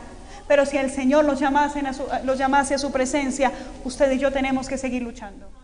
Pero 0.49 0.65
si 0.65 0.77
el 0.77 0.91
Señor 0.91 1.25
los 1.25 1.41
llamase, 1.41 1.81
a 1.81 1.93
su, 1.93 2.05
a 2.09 2.79
su 2.79 2.93
presencia, 2.93 3.53
usted 3.85 4.13
y 4.13 4.19
yo 4.19 4.33
tenemos 4.33 4.69
que 4.69 4.79
seguir 4.79 5.03
luchando. 5.03 5.56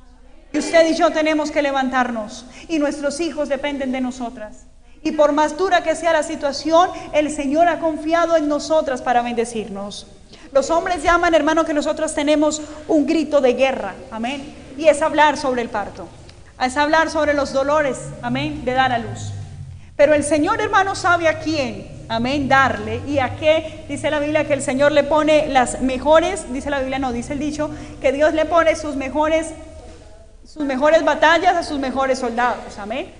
Y 0.52 0.58
usted 0.58 0.88
y 0.90 0.94
yo 0.94 1.10
tenemos 1.10 1.50
que 1.50 1.62
levantarnos. 1.62 2.44
Y 2.68 2.78
nuestros 2.78 3.20
hijos 3.20 3.48
dependen 3.48 3.92
de 3.92 4.00
nosotras. 4.00 4.64
Y 5.02 5.12
por 5.12 5.32
más 5.32 5.56
dura 5.56 5.82
que 5.82 5.96
sea 5.96 6.12
la 6.12 6.22
situación, 6.22 6.90
el 7.12 7.30
Señor 7.30 7.68
ha 7.68 7.80
confiado 7.80 8.36
en 8.36 8.48
nosotras 8.48 9.02
para 9.02 9.22
bendecirnos. 9.22 10.06
Los 10.52 10.70
hombres 10.70 11.02
llaman, 11.02 11.34
hermano, 11.34 11.64
que 11.64 11.74
nosotros 11.74 12.14
tenemos 12.14 12.62
un 12.86 13.06
grito 13.06 13.40
de 13.40 13.54
guerra. 13.54 13.94
Amén. 14.10 14.54
Y 14.76 14.86
es 14.86 15.02
hablar 15.02 15.36
sobre 15.36 15.62
el 15.62 15.70
parto. 15.70 16.06
Es 16.60 16.76
hablar 16.76 17.10
sobre 17.10 17.34
los 17.34 17.52
dolores. 17.52 17.98
Amén. 18.20 18.64
De 18.64 18.72
dar 18.72 18.92
a 18.92 18.98
luz. 18.98 19.32
Pero 19.96 20.14
el 20.14 20.22
Señor, 20.22 20.60
hermano, 20.60 20.94
sabe 20.94 21.28
a 21.28 21.40
quién 21.40 21.92
amén, 22.08 22.48
darle. 22.48 23.00
¿Y 23.06 23.18
a 23.18 23.36
qué? 23.36 23.84
Dice 23.88 24.10
la 24.10 24.20
Biblia 24.20 24.46
que 24.46 24.54
el 24.54 24.62
Señor 24.62 24.92
le 24.92 25.04
pone 25.04 25.48
las 25.48 25.80
mejores, 25.80 26.52
dice 26.52 26.70
la 26.70 26.80
Biblia, 26.80 26.98
no, 26.98 27.12
dice 27.12 27.32
el 27.32 27.38
dicho, 27.38 27.70
que 28.00 28.12
Dios 28.12 28.34
le 28.34 28.44
pone 28.44 28.76
sus 28.76 28.96
mejores, 28.96 29.52
sus 30.52 30.66
mejores 30.66 31.02
batallas 31.02 31.56
a 31.56 31.62
sus 31.62 31.78
mejores 31.78 32.18
soldados, 32.18 32.78
amén. 32.78 33.10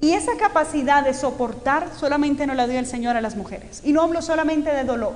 Y 0.00 0.14
esa 0.14 0.32
capacidad 0.36 1.04
de 1.04 1.14
soportar 1.14 1.86
solamente 1.96 2.48
no 2.48 2.54
la 2.54 2.66
dio 2.66 2.80
el 2.80 2.86
Señor 2.86 3.16
a 3.16 3.20
las 3.20 3.36
mujeres. 3.36 3.80
Y 3.84 3.92
no 3.92 4.02
hablo 4.02 4.22
solamente 4.22 4.74
de 4.74 4.82
dolor, 4.82 5.12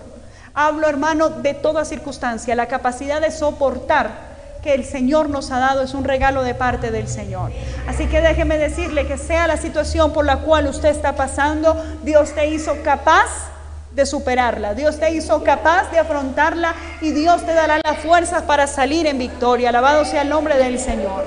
hablo, 0.54 0.88
hermano, 0.88 1.30
de 1.30 1.54
toda 1.54 1.84
circunstancia, 1.84 2.54
la 2.54 2.66
capacidad 2.66 3.20
de 3.20 3.32
soportar 3.32 4.30
que 4.62 4.74
el 4.74 4.84
Señor 4.84 5.30
nos 5.30 5.50
ha 5.50 5.58
dado 5.58 5.82
es 5.82 5.94
un 5.94 6.04
regalo 6.04 6.44
de 6.44 6.54
parte 6.54 6.92
del 6.92 7.08
Señor. 7.08 7.50
Así 7.88 8.06
que 8.06 8.20
déjeme 8.20 8.56
decirle 8.56 9.08
que 9.08 9.18
sea 9.18 9.48
la 9.48 9.56
situación 9.56 10.12
por 10.12 10.24
la 10.24 10.42
cual 10.42 10.68
usted 10.68 10.90
está 10.90 11.16
pasando, 11.16 11.74
Dios 12.04 12.36
te 12.36 12.46
hizo 12.46 12.84
capaz 12.84 13.51
de 13.94 14.06
superarla. 14.06 14.74
Dios 14.74 14.98
te 14.98 15.10
hizo 15.12 15.42
capaz 15.44 15.90
de 15.90 15.98
afrontarla 15.98 16.74
y 17.00 17.10
Dios 17.10 17.44
te 17.44 17.52
dará 17.52 17.80
las 17.84 17.98
fuerzas 17.98 18.42
para 18.42 18.66
salir 18.66 19.06
en 19.06 19.18
victoria. 19.18 19.68
Alabado 19.68 20.04
sea 20.04 20.22
el 20.22 20.28
nombre 20.28 20.56
del 20.56 20.78
Señor. 20.78 21.24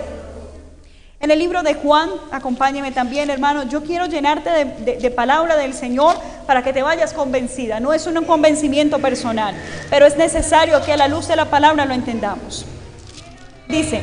En 1.19 1.31
el 1.31 1.39
libro 1.39 1.63
de 1.63 1.73
Juan, 1.73 2.09
acompáñeme 2.31 2.91
también, 2.91 3.29
hermano, 3.29 3.63
yo 3.63 3.83
quiero 3.83 4.05
llenarte 4.05 4.49
de, 4.51 4.97
de, 4.97 5.11
palabra 5.11 5.55
del 5.55 5.73
Señor 5.73 6.15
para 6.45 6.63
que 6.63 6.73
te 6.73 6.83
vayas 6.83 7.13
convencida. 7.13 7.79
No 7.79 7.93
es 7.93 8.05
un 8.05 8.23
convencimiento 8.25 8.99
personal, 8.99 9.55
pero 9.89 10.05
es 10.05 10.17
necesario 10.17 10.83
que 10.83 10.93
a 10.93 10.97
la 10.97 11.07
luz 11.07 11.27
de 11.27 11.35
la 11.35 11.45
palabra 11.45 11.85
lo 11.85 11.93
entendamos. 11.93 12.65
Dice, 13.67 14.01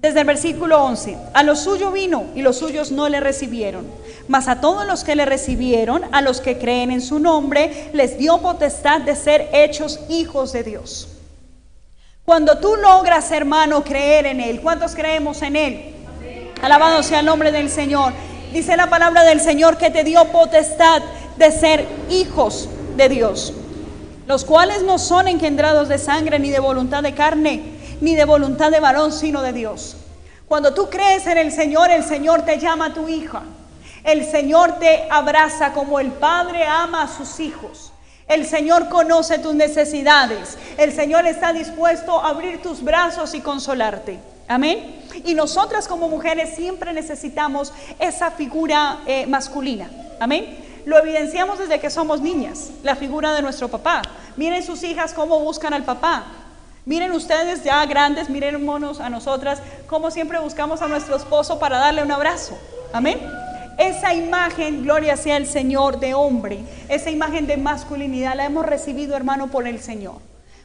desde 0.00 0.20
el 0.20 0.26
versículo 0.26 0.84
11, 0.84 1.16
a 1.34 1.42
lo 1.42 1.56
suyo 1.56 1.90
vino 1.90 2.26
y 2.34 2.42
los 2.42 2.58
suyos 2.58 2.92
no 2.92 3.08
le 3.08 3.18
recibieron, 3.18 3.86
mas 4.28 4.48
a 4.48 4.60
todos 4.60 4.86
los 4.86 5.04
que 5.04 5.16
le 5.16 5.24
recibieron, 5.24 6.02
a 6.12 6.20
los 6.20 6.40
que 6.40 6.58
creen 6.58 6.90
en 6.90 7.00
su 7.00 7.18
nombre, 7.18 7.90
les 7.92 8.18
dio 8.18 8.38
potestad 8.38 9.00
de 9.00 9.14
ser 9.14 9.48
hechos 9.52 10.00
hijos 10.08 10.52
de 10.52 10.62
Dios. 10.62 11.08
Cuando 12.24 12.58
tú 12.58 12.74
logras, 12.76 13.30
hermano, 13.30 13.84
creer 13.84 14.26
en 14.26 14.40
Él, 14.40 14.60
¿cuántos 14.60 14.94
creemos 14.94 15.42
en 15.42 15.56
Él? 15.56 15.94
Alabado 16.60 17.02
sea 17.02 17.20
el 17.20 17.26
nombre 17.26 17.52
del 17.52 17.70
Señor. 17.70 18.12
Dice 18.52 18.76
la 18.76 18.90
palabra 18.90 19.22
del 19.24 19.40
Señor 19.40 19.76
que 19.76 19.90
te 19.90 20.02
dio 20.02 20.24
potestad 20.26 21.02
de 21.36 21.52
ser 21.52 21.86
hijos 22.10 22.68
de 22.96 23.08
Dios, 23.08 23.52
los 24.26 24.44
cuales 24.44 24.82
no 24.82 24.98
son 24.98 25.28
engendrados 25.28 25.88
de 25.88 25.98
sangre 25.98 26.38
ni 26.38 26.50
de 26.50 26.58
voluntad 26.58 27.02
de 27.02 27.14
carne 27.14 27.76
ni 28.00 28.14
de 28.14 28.24
voluntad 28.24 28.70
de 28.70 28.80
varón, 28.80 29.12
sino 29.12 29.42
de 29.42 29.52
Dios. 29.52 29.96
Cuando 30.48 30.74
tú 30.74 30.88
crees 30.90 31.26
en 31.26 31.38
el 31.38 31.52
Señor, 31.52 31.90
el 31.90 32.04
Señor 32.04 32.42
te 32.42 32.58
llama 32.58 32.94
tu 32.94 33.08
hija. 33.08 33.42
El 34.06 34.24
Señor 34.24 34.78
te 34.78 35.08
abraza 35.10 35.72
como 35.72 35.98
el 35.98 36.12
Padre 36.12 36.64
ama 36.64 37.02
a 37.02 37.08
sus 37.08 37.40
hijos. 37.40 37.92
El 38.28 38.46
Señor 38.46 38.88
conoce 38.88 39.40
tus 39.40 39.52
necesidades. 39.54 40.56
El 40.78 40.92
Señor 40.92 41.26
está 41.26 41.52
dispuesto 41.52 42.20
a 42.20 42.28
abrir 42.28 42.62
tus 42.62 42.84
brazos 42.84 43.34
y 43.34 43.40
consolarte. 43.40 44.20
Amén. 44.46 45.02
Y 45.24 45.34
nosotras 45.34 45.88
como 45.88 46.08
mujeres 46.08 46.54
siempre 46.54 46.92
necesitamos 46.92 47.72
esa 47.98 48.30
figura 48.30 49.00
eh, 49.06 49.26
masculina. 49.26 49.90
Amén. 50.20 50.56
Lo 50.84 50.98
evidenciamos 50.98 51.58
desde 51.58 51.80
que 51.80 51.90
somos 51.90 52.20
niñas, 52.20 52.70
la 52.84 52.94
figura 52.94 53.34
de 53.34 53.42
nuestro 53.42 53.66
papá. 53.66 54.02
Miren 54.36 54.62
sus 54.62 54.84
hijas 54.84 55.14
cómo 55.14 55.40
buscan 55.40 55.74
al 55.74 55.82
papá. 55.82 56.26
Miren 56.84 57.10
ustedes 57.10 57.64
ya 57.64 57.84
grandes, 57.86 58.28
monos 58.60 59.00
a 59.00 59.10
nosotras, 59.10 59.60
como 59.88 60.12
siempre 60.12 60.38
buscamos 60.38 60.80
a 60.80 60.86
nuestro 60.86 61.16
esposo 61.16 61.58
para 61.58 61.78
darle 61.78 62.04
un 62.04 62.12
abrazo. 62.12 62.56
Amén. 62.92 63.18
Esa 63.78 64.14
imagen, 64.14 64.84
gloria 64.84 65.16
sea 65.16 65.36
el 65.36 65.46
Señor, 65.46 66.00
de 66.00 66.14
hombre, 66.14 66.60
esa 66.88 67.10
imagen 67.10 67.46
de 67.46 67.56
masculinidad 67.56 68.34
la 68.34 68.46
hemos 68.46 68.64
recibido, 68.64 69.16
hermano, 69.16 69.48
por 69.48 69.66
el 69.68 69.80
Señor. 69.80 70.16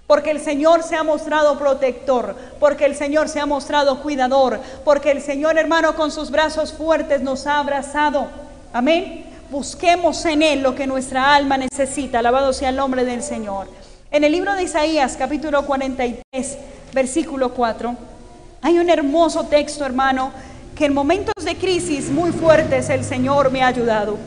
Porque 0.07 0.31
el 0.31 0.39
Señor 0.39 0.83
se 0.83 0.95
ha 0.95 1.03
mostrado 1.03 1.57
protector, 1.57 2.35
porque 2.59 2.85
el 2.85 2.95
Señor 2.95 3.29
se 3.29 3.39
ha 3.39 3.45
mostrado 3.45 4.01
cuidador, 4.01 4.59
porque 4.83 5.11
el 5.11 5.21
Señor, 5.21 5.57
hermano, 5.57 5.95
con 5.95 6.11
sus 6.11 6.31
brazos 6.31 6.73
fuertes 6.73 7.21
nos 7.21 7.47
ha 7.47 7.59
abrazado. 7.59 8.27
Amén. 8.73 9.25
Busquemos 9.49 10.23
en 10.25 10.41
Él 10.43 10.61
lo 10.61 10.75
que 10.75 10.87
nuestra 10.87 11.35
alma 11.35 11.57
necesita. 11.57 12.19
Alabado 12.19 12.53
sea 12.53 12.69
el 12.69 12.77
nombre 12.77 13.03
del 13.03 13.23
Señor. 13.23 13.67
En 14.09 14.23
el 14.23 14.31
libro 14.31 14.53
de 14.55 14.63
Isaías, 14.63 15.15
capítulo 15.17 15.65
43, 15.65 16.57
versículo 16.93 17.53
4, 17.53 17.95
hay 18.61 18.79
un 18.79 18.89
hermoso 18.89 19.45
texto, 19.45 19.85
hermano, 19.85 20.31
que 20.81 20.87
en 20.87 20.95
momentos 20.95 21.45
de 21.45 21.55
crisis 21.57 22.09
muy 22.09 22.31
fuertes 22.31 22.89
el 22.89 23.03
Señor 23.03 23.51
me 23.51 23.61
ha 23.61 23.67
ayudado. 23.67 24.17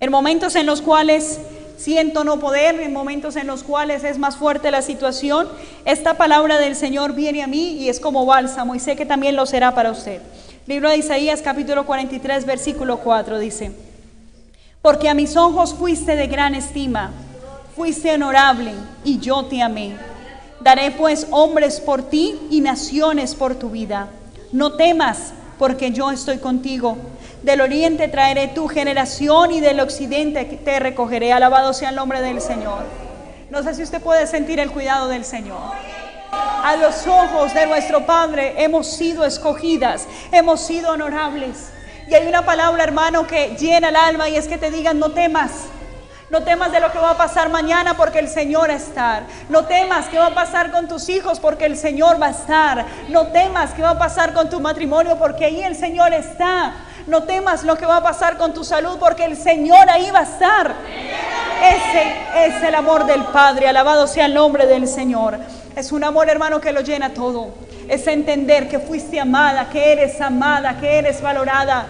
En 0.00 0.10
momentos 0.10 0.56
en 0.56 0.64
los 0.64 0.80
cuales 0.80 1.38
siento 1.76 2.24
no 2.24 2.40
poder, 2.40 2.80
en 2.80 2.94
momentos 2.94 3.36
en 3.36 3.46
los 3.46 3.62
cuales 3.62 4.04
es 4.04 4.16
más 4.16 4.38
fuerte 4.38 4.70
la 4.70 4.80
situación, 4.80 5.46
esta 5.84 6.14
palabra 6.14 6.56
del 6.56 6.74
Señor 6.74 7.12
viene 7.12 7.42
a 7.42 7.46
mí 7.46 7.72
y 7.72 7.90
es 7.90 8.00
como 8.00 8.24
bálsamo 8.24 8.74
y 8.74 8.80
sé 8.80 8.96
que 8.96 9.04
también 9.04 9.36
lo 9.36 9.44
será 9.44 9.74
para 9.74 9.90
usted. 9.90 10.22
Libro 10.66 10.88
de 10.88 10.96
Isaías 10.96 11.42
capítulo 11.42 11.84
43 11.84 12.46
versículo 12.46 12.96
4 13.00 13.38
dice, 13.38 13.72
porque 14.80 15.10
a 15.10 15.14
mis 15.14 15.36
ojos 15.36 15.74
fuiste 15.74 16.16
de 16.16 16.26
gran 16.26 16.54
estima 16.54 17.10
fuiste 17.76 18.14
honorable 18.14 18.72
y 19.04 19.18
yo 19.18 19.44
te 19.44 19.60
amé. 19.60 19.94
Daré 20.62 20.90
pues 20.90 21.26
hombres 21.32 21.80
por 21.80 22.02
ti 22.02 22.34
y 22.50 22.62
naciones 22.62 23.34
por 23.34 23.56
tu 23.56 23.68
vida. 23.68 24.08
No 24.52 24.72
temas, 24.72 25.32
porque 25.58 25.90
yo 25.90 26.10
estoy 26.10 26.38
contigo. 26.38 26.96
Del 27.42 27.60
oriente 27.60 28.08
traeré 28.08 28.48
tu 28.48 28.68
generación 28.68 29.52
y 29.52 29.60
del 29.60 29.80
occidente 29.80 30.44
te 30.44 30.78
recogeré. 30.80 31.32
Alabado 31.32 31.72
sea 31.72 31.90
el 31.90 31.96
nombre 31.96 32.22
del 32.22 32.40
Señor. 32.40 32.84
No 33.50 33.62
sé 33.62 33.74
si 33.74 33.82
usted 33.82 34.00
puede 34.00 34.26
sentir 34.26 34.58
el 34.60 34.70
cuidado 34.70 35.08
del 35.08 35.24
Señor. 35.24 35.58
A 36.30 36.76
los 36.76 37.06
ojos 37.06 37.54
de 37.54 37.66
nuestro 37.66 38.04
Padre 38.04 38.54
hemos 38.58 38.86
sido 38.86 39.24
escogidas, 39.24 40.06
hemos 40.32 40.60
sido 40.60 40.92
honorables. 40.92 41.70
Y 42.08 42.14
hay 42.14 42.26
una 42.26 42.44
palabra, 42.44 42.84
hermano, 42.84 43.26
que 43.26 43.56
llena 43.58 43.90
el 43.90 43.96
alma 43.96 44.28
y 44.28 44.36
es 44.36 44.48
que 44.48 44.58
te 44.58 44.70
digan, 44.70 44.98
no 44.98 45.12
temas. 45.12 45.50
No 46.30 46.42
temas 46.42 46.70
de 46.72 46.80
lo 46.80 46.92
que 46.92 46.98
va 46.98 47.12
a 47.12 47.16
pasar 47.16 47.48
mañana 47.48 47.96
porque 47.96 48.18
el 48.18 48.28
Señor 48.28 48.68
va 48.68 48.74
a 48.74 48.76
estar. 48.76 49.22
No 49.48 49.64
temas 49.64 50.08
qué 50.08 50.18
va 50.18 50.26
a 50.26 50.34
pasar 50.34 50.70
con 50.70 50.86
tus 50.86 51.08
hijos 51.08 51.40
porque 51.40 51.64
el 51.64 51.76
Señor 51.76 52.20
va 52.20 52.26
a 52.26 52.30
estar. 52.30 52.84
No 53.08 53.28
temas 53.28 53.72
qué 53.72 53.80
va 53.80 53.90
a 53.90 53.98
pasar 53.98 54.34
con 54.34 54.50
tu 54.50 54.60
matrimonio 54.60 55.16
porque 55.18 55.46
ahí 55.46 55.62
el 55.62 55.74
Señor 55.74 56.12
está. 56.12 56.74
No 57.06 57.22
temas 57.22 57.64
lo 57.64 57.78
que 57.78 57.86
va 57.86 57.96
a 57.96 58.02
pasar 58.02 58.36
con 58.36 58.52
tu 58.52 58.62
salud 58.62 58.98
porque 59.00 59.24
el 59.24 59.38
Señor 59.38 59.88
ahí 59.88 60.10
va 60.10 60.18
a 60.18 60.24
estar. 60.24 60.74
Ese 61.62 62.46
es 62.46 62.62
el 62.62 62.74
amor 62.74 63.06
del 63.06 63.24
Padre. 63.24 63.66
Alabado 63.66 64.06
sea 64.06 64.26
el 64.26 64.34
nombre 64.34 64.66
del 64.66 64.86
Señor. 64.86 65.38
Es 65.74 65.92
un 65.92 66.04
amor, 66.04 66.28
hermano, 66.28 66.60
que 66.60 66.72
lo 66.72 66.82
llena 66.82 67.14
todo. 67.14 67.54
Es 67.88 68.06
entender 68.06 68.68
que 68.68 68.78
fuiste 68.78 69.18
amada, 69.18 69.70
que 69.70 69.92
eres 69.92 70.20
amada, 70.20 70.78
que 70.78 70.98
eres 70.98 71.22
valorada. 71.22 71.86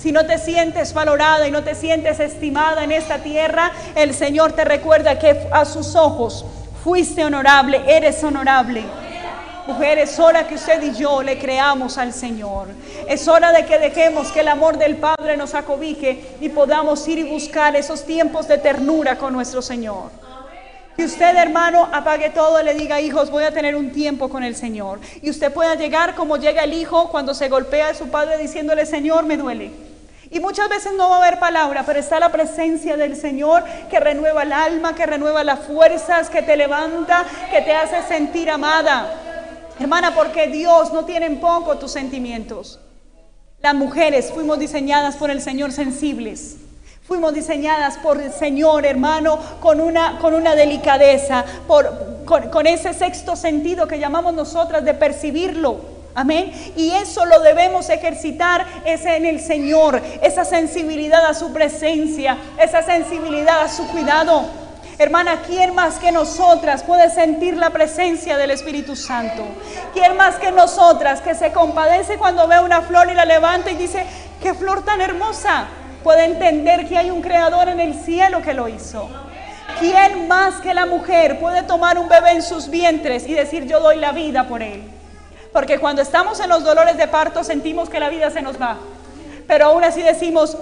Si 0.00 0.12
no 0.12 0.24
te 0.24 0.38
sientes 0.38 0.94
valorada 0.94 1.46
y 1.46 1.50
no 1.50 1.62
te 1.62 1.74
sientes 1.74 2.20
estimada 2.20 2.84
en 2.84 2.90
esta 2.90 3.18
tierra, 3.18 3.70
el 3.94 4.14
Señor 4.14 4.52
te 4.52 4.64
recuerda 4.64 5.18
que 5.18 5.46
a 5.52 5.66
sus 5.66 5.94
ojos 5.94 6.46
fuiste 6.82 7.22
honorable, 7.22 7.82
eres 7.86 8.24
honorable. 8.24 8.82
Mujer, 9.66 9.98
es 9.98 10.18
hora 10.18 10.48
que 10.48 10.54
usted 10.54 10.82
y 10.82 10.94
yo 10.94 11.22
le 11.22 11.38
creamos 11.38 11.98
al 11.98 12.14
Señor. 12.14 12.68
Es 13.06 13.28
hora 13.28 13.52
de 13.52 13.66
que 13.66 13.78
dejemos 13.78 14.32
que 14.32 14.40
el 14.40 14.48
amor 14.48 14.78
del 14.78 14.96
Padre 14.96 15.36
nos 15.36 15.52
acobije 15.54 16.34
y 16.40 16.48
podamos 16.48 17.06
ir 17.06 17.18
y 17.18 17.24
buscar 17.24 17.76
esos 17.76 18.06
tiempos 18.06 18.48
de 18.48 18.56
ternura 18.56 19.18
con 19.18 19.34
nuestro 19.34 19.60
Señor. 19.60 20.10
Que 20.96 21.04
usted, 21.04 21.36
hermano, 21.36 21.90
apague 21.92 22.30
todo 22.30 22.58
y 22.58 22.64
le 22.64 22.72
diga, 22.72 23.02
hijos, 23.02 23.30
voy 23.30 23.44
a 23.44 23.52
tener 23.52 23.76
un 23.76 23.92
tiempo 23.92 24.30
con 24.30 24.44
el 24.44 24.56
Señor. 24.56 24.98
Y 25.20 25.28
usted 25.28 25.52
pueda 25.52 25.74
llegar 25.74 26.14
como 26.14 26.38
llega 26.38 26.64
el 26.64 26.72
hijo 26.72 27.10
cuando 27.10 27.34
se 27.34 27.50
golpea 27.50 27.90
a 27.90 27.94
su 27.94 28.08
padre 28.08 28.38
diciéndole, 28.38 28.86
Señor, 28.86 29.24
me 29.24 29.36
duele. 29.36 29.89
Y 30.32 30.38
muchas 30.38 30.68
veces 30.68 30.92
no 30.96 31.10
va 31.10 31.16
a 31.16 31.18
haber 31.18 31.40
palabra, 31.40 31.82
pero 31.84 31.98
está 31.98 32.20
la 32.20 32.30
presencia 32.30 32.96
del 32.96 33.16
Señor 33.16 33.64
que 33.90 33.98
renueva 33.98 34.44
el 34.44 34.52
alma, 34.52 34.94
que 34.94 35.04
renueva 35.04 35.42
las 35.42 35.58
fuerzas, 35.60 36.30
que 36.30 36.42
te 36.42 36.56
levanta, 36.56 37.24
que 37.50 37.60
te 37.62 37.74
hace 37.74 38.02
sentir 38.04 38.48
amada. 38.48 39.12
Hermana, 39.80 40.14
porque 40.14 40.46
Dios 40.46 40.92
no 40.92 41.04
tiene 41.04 41.26
en 41.26 41.40
poco 41.40 41.78
tus 41.78 41.90
sentimientos. 41.90 42.78
Las 43.60 43.74
mujeres 43.74 44.30
fuimos 44.32 44.60
diseñadas 44.60 45.16
por 45.16 45.30
el 45.30 45.42
Señor 45.42 45.72
sensibles. 45.72 46.58
Fuimos 47.02 47.34
diseñadas 47.34 47.98
por 47.98 48.20
el 48.20 48.32
Señor, 48.32 48.86
hermano, 48.86 49.36
con 49.60 49.80
una, 49.80 50.18
con 50.20 50.34
una 50.34 50.54
delicadeza, 50.54 51.44
con 51.66 52.66
ese 52.68 52.94
sexto 52.94 53.34
sentido 53.34 53.88
que 53.88 53.98
llamamos 53.98 54.32
nosotras 54.32 54.84
de 54.84 54.94
percibirlo. 54.94 55.99
Amén. 56.14 56.52
Y 56.76 56.90
eso 56.92 57.24
lo 57.24 57.40
debemos 57.40 57.88
ejercitar 57.88 58.66
es 58.84 59.04
en 59.06 59.26
el 59.26 59.40
Señor, 59.40 60.02
esa 60.22 60.44
sensibilidad 60.44 61.24
a 61.26 61.34
su 61.34 61.52
presencia, 61.52 62.36
esa 62.58 62.82
sensibilidad 62.82 63.62
a 63.62 63.68
su 63.68 63.86
cuidado. 63.88 64.44
Hermana, 64.98 65.40
¿quién 65.46 65.74
más 65.74 65.98
que 65.98 66.12
nosotras 66.12 66.82
puede 66.82 67.08
sentir 67.08 67.56
la 67.56 67.70
presencia 67.70 68.36
del 68.36 68.50
Espíritu 68.50 68.96
Santo? 68.96 69.44
¿Quién 69.94 70.14
más 70.14 70.36
que 70.36 70.52
nosotras 70.52 71.22
que 71.22 71.34
se 71.34 71.52
compadece 71.52 72.18
cuando 72.18 72.46
ve 72.46 72.60
una 72.60 72.82
flor 72.82 73.08
y 73.10 73.14
la 73.14 73.24
levanta 73.24 73.70
y 73.70 73.76
dice, 73.76 74.04
qué 74.42 74.52
flor 74.52 74.84
tan 74.84 75.00
hermosa? 75.00 75.68
Puede 76.04 76.24
entender 76.24 76.86
que 76.86 76.98
hay 76.98 77.10
un 77.10 77.22
creador 77.22 77.68
en 77.68 77.80
el 77.80 77.94
cielo 77.94 78.42
que 78.42 78.52
lo 78.52 78.68
hizo. 78.68 79.08
¿Quién 79.78 80.28
más 80.28 80.60
que 80.60 80.74
la 80.74 80.84
mujer 80.84 81.40
puede 81.40 81.62
tomar 81.62 81.98
un 81.98 82.08
bebé 82.08 82.32
en 82.32 82.42
sus 82.42 82.68
vientres 82.68 83.26
y 83.26 83.32
decir, 83.32 83.64
yo 83.64 83.80
doy 83.80 83.96
la 83.96 84.12
vida 84.12 84.48
por 84.48 84.62
él? 84.62 84.99
Porque 85.52 85.78
cuando 85.78 86.02
estamos 86.02 86.40
en 86.40 86.48
los 86.48 86.64
dolores 86.64 86.96
de 86.96 87.08
parto 87.08 87.42
sentimos 87.44 87.88
que 87.88 88.00
la 88.00 88.08
vida 88.08 88.30
se 88.30 88.42
nos 88.42 88.60
va. 88.60 88.78
Pero 89.46 89.66
aún 89.66 89.82
así 89.82 90.02
decimos, 90.02 90.56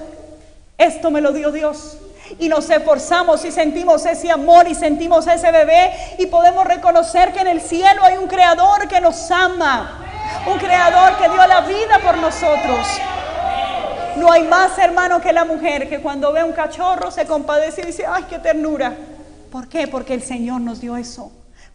esto 0.78 1.10
me 1.10 1.20
lo 1.20 1.32
dio 1.32 1.52
Dios 1.52 1.98
y 2.38 2.48
nos 2.48 2.68
esforzamos 2.68 3.44
y 3.44 3.52
sentimos 3.52 4.04
ese 4.06 4.30
amor 4.30 4.68
y 4.68 4.74
sentimos 4.74 5.26
ese 5.26 5.50
bebé 5.50 5.92
y 6.18 6.26
podemos 6.26 6.66
reconocer 6.66 7.32
que 7.32 7.40
en 7.40 7.48
el 7.48 7.60
cielo 7.60 8.02
hay 8.02 8.16
un 8.16 8.26
creador 8.26 8.88
que 8.88 9.00
nos 9.00 9.30
ama, 9.30 10.04
un 10.46 10.58
creador 10.58 11.16
que 11.18 11.28
dio 11.28 11.46
la 11.46 11.60
vida 11.62 11.98
por 12.02 12.16
nosotros. 12.18 12.86
No 14.16 14.32
hay 14.32 14.42
más 14.42 14.76
hermano 14.78 15.20
que 15.20 15.32
la 15.32 15.44
mujer 15.44 15.88
que 15.88 16.00
cuando 16.00 16.32
ve 16.32 16.42
un 16.42 16.52
cachorro 16.52 17.10
se 17.10 17.24
compadece 17.24 17.82
y 17.82 17.86
dice, 17.86 18.04
ay, 18.06 18.24
qué 18.28 18.38
ternura. 18.38 18.94
¿Por 19.50 19.68
qué? 19.68 19.86
Porque 19.86 20.14
el 20.14 20.22
Señor 20.22 20.60
nos 20.60 20.80
dio 20.80 20.96
eso. 20.96 21.30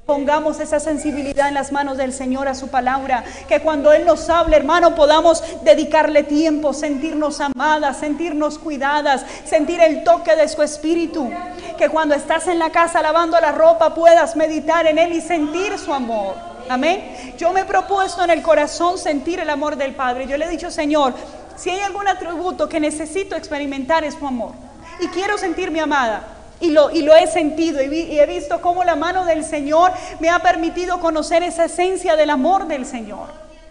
Pongamos 0.06 0.60
esa 0.60 0.82
sensibilidad 0.82 1.48
en 1.48 1.54
las 1.54 1.72
manos 1.72 1.98
del 1.98 2.12
Señor 2.12 2.50
a 2.50 2.56
su 2.56 2.68
palabra. 2.68 3.24
Que 3.48 3.62
cuando 3.62 3.94
Él 3.94 4.06
nos 4.06 4.30
hable, 4.30 4.58
hermano, 4.58 4.96
podamos 4.96 5.42
dedicarle 5.64 6.24
tiempo, 6.24 6.74
sentirnos 6.74 7.40
amadas, 7.40 8.00
sentirnos 8.00 8.60
cuidadas, 8.60 9.26
sentir 9.46 9.80
el 9.80 10.04
toque 10.04 10.36
de 10.36 10.50
su 10.50 10.62
espíritu. 10.62 11.32
Que 11.78 11.88
cuando 11.88 12.16
estás 12.16 12.48
en 12.48 12.60
la 12.60 12.70
casa 12.70 13.02
lavando 13.02 13.40
la 13.40 13.54
ropa 13.54 13.96
puedas 13.96 14.36
meditar 14.36 14.86
en 14.88 15.00
Él 15.00 15.14
y 15.14 15.22
sentir 15.22 15.80
su 15.80 15.94
amor. 15.94 16.36
Amén. 16.68 17.34
Yo 17.38 17.54
me 17.54 17.62
he 17.62 17.66
propuesto 17.66 18.26
en 18.26 18.32
el 18.32 18.42
corazón 18.42 18.98
sentir 18.98 19.40
el 19.40 19.50
amor 19.50 19.78
del 19.78 19.96
Padre. 19.96 20.28
Yo 20.28 20.36
le 20.36 20.46
he 20.46 20.50
dicho, 20.50 20.70
Señor, 20.70 21.14
si 21.56 21.70
hay 21.70 21.80
algún 21.80 22.10
atributo 22.10 22.68
que 22.68 22.82
necesito 22.82 23.38
experimentar 23.38 24.04
es 24.04 24.20
tu 24.20 24.28
amor. 24.28 24.52
Y 25.00 25.08
quiero 25.08 25.38
sentirme 25.38 25.80
amada. 25.80 26.33
Y 26.64 26.72
lo, 26.72 26.90
y 26.92 27.02
lo 27.02 27.14
he 27.14 27.28
sentido 27.28 27.84
y, 27.84 28.18
he 28.18 28.26
visto 28.26 28.62
cómo 28.62 28.86
la 28.86 28.96
mano 28.96 29.26
del 29.26 29.44
Señor 29.44 29.92
me 30.22 30.30
ha 30.30 30.40
permitido 30.40 30.98
conocer 31.02 31.44
esa 31.44 31.66
esencia 31.66 32.16
del 32.16 32.30
amor 32.30 32.68
del 32.68 32.86
Señor. 32.86 33.28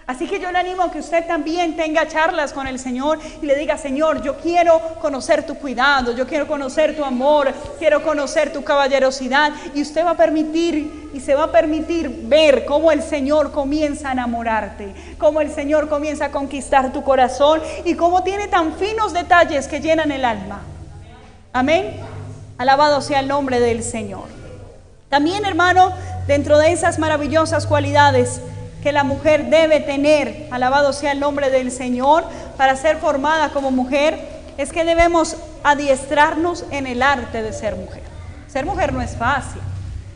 Así 0.07 0.27
que 0.27 0.39
yo 0.39 0.53
le 0.53 0.59
animo 0.59 0.83
a 0.83 0.93
que 0.93 0.99
usted 0.99 1.27
también 1.27 1.75
tenga 1.75 2.07
charlas 2.07 2.53
con 2.53 2.67
el 2.67 2.79
Señor 2.79 3.19
y 3.41 3.47
le 3.47 3.57
diga, 3.57 3.79
Señor, 3.79 4.21
yo 4.21 4.37
quiero 4.37 4.79
conocer 5.01 5.47
tu 5.47 5.55
cuidado, 5.55 6.15
yo 6.15 6.27
quiero 6.27 6.47
conocer 6.47 6.95
tu 6.95 7.03
amor, 7.03 7.51
quiero 7.79 8.03
conocer 8.03 8.53
tu 8.53 8.63
caballerosidad. 8.63 9.53
Y 9.75 9.81
usted 9.81 10.05
va 10.05 10.11
a 10.11 10.17
permitir 10.19 11.13
y 11.15 11.21
se 11.21 11.35
va 11.35 11.45
a 11.45 11.51
permitir 11.51 12.11
ver 12.25 12.67
cómo 12.67 12.93
el 12.93 13.03
Señor 13.03 13.53
comienza 13.53 14.11
a 14.11 14.13
enamorarte, 14.13 14.93
cómo 15.17 15.41
el 15.41 15.51
Señor 15.51 15.89
comienza 15.89 16.27
a 16.27 16.31
conquistar 16.31 16.93
tu 16.93 17.03
corazón 17.03 17.63
y 17.87 17.95
cómo 17.95 18.23
tiene 18.23 18.49
tan 18.49 18.75
finos 18.75 19.15
detalles 19.15 19.67
que 19.67 19.81
llenan 19.81 20.13
el 20.13 20.27
alma. 20.27 20.61
Amén. 21.55 22.22
Alabado 22.63 23.01
sea 23.01 23.19
el 23.19 23.27
nombre 23.27 23.59
del 23.59 23.83
Señor. 23.83 24.27
También, 25.09 25.45
hermano, 25.45 25.93
dentro 26.29 26.59
de 26.59 26.71
esas 26.71 27.01
maravillosas 27.01 27.67
cualidades 27.67 28.41
que 28.85 28.93
la 28.93 29.03
mujer 29.03 29.47
debe 29.47 29.81
tener, 29.81 30.47
alabado 30.53 30.93
sea 30.93 31.11
el 31.11 31.19
nombre 31.19 31.51
del 31.51 31.73
Señor, 31.73 32.23
para 32.57 32.77
ser 32.77 32.99
formada 32.99 33.49
como 33.49 33.73
mujer, 33.73 34.17
es 34.59 34.71
que 34.71 34.85
debemos 34.85 35.35
adiestrarnos 35.65 36.65
en 36.71 36.87
el 36.87 37.03
arte 37.03 37.43
de 37.43 37.53
ser 37.53 37.75
mujer. 37.75 38.05
Ser 38.47 38.65
mujer 38.65 38.93
no 38.93 39.03
es 39.03 39.17
fácil. 39.17 39.61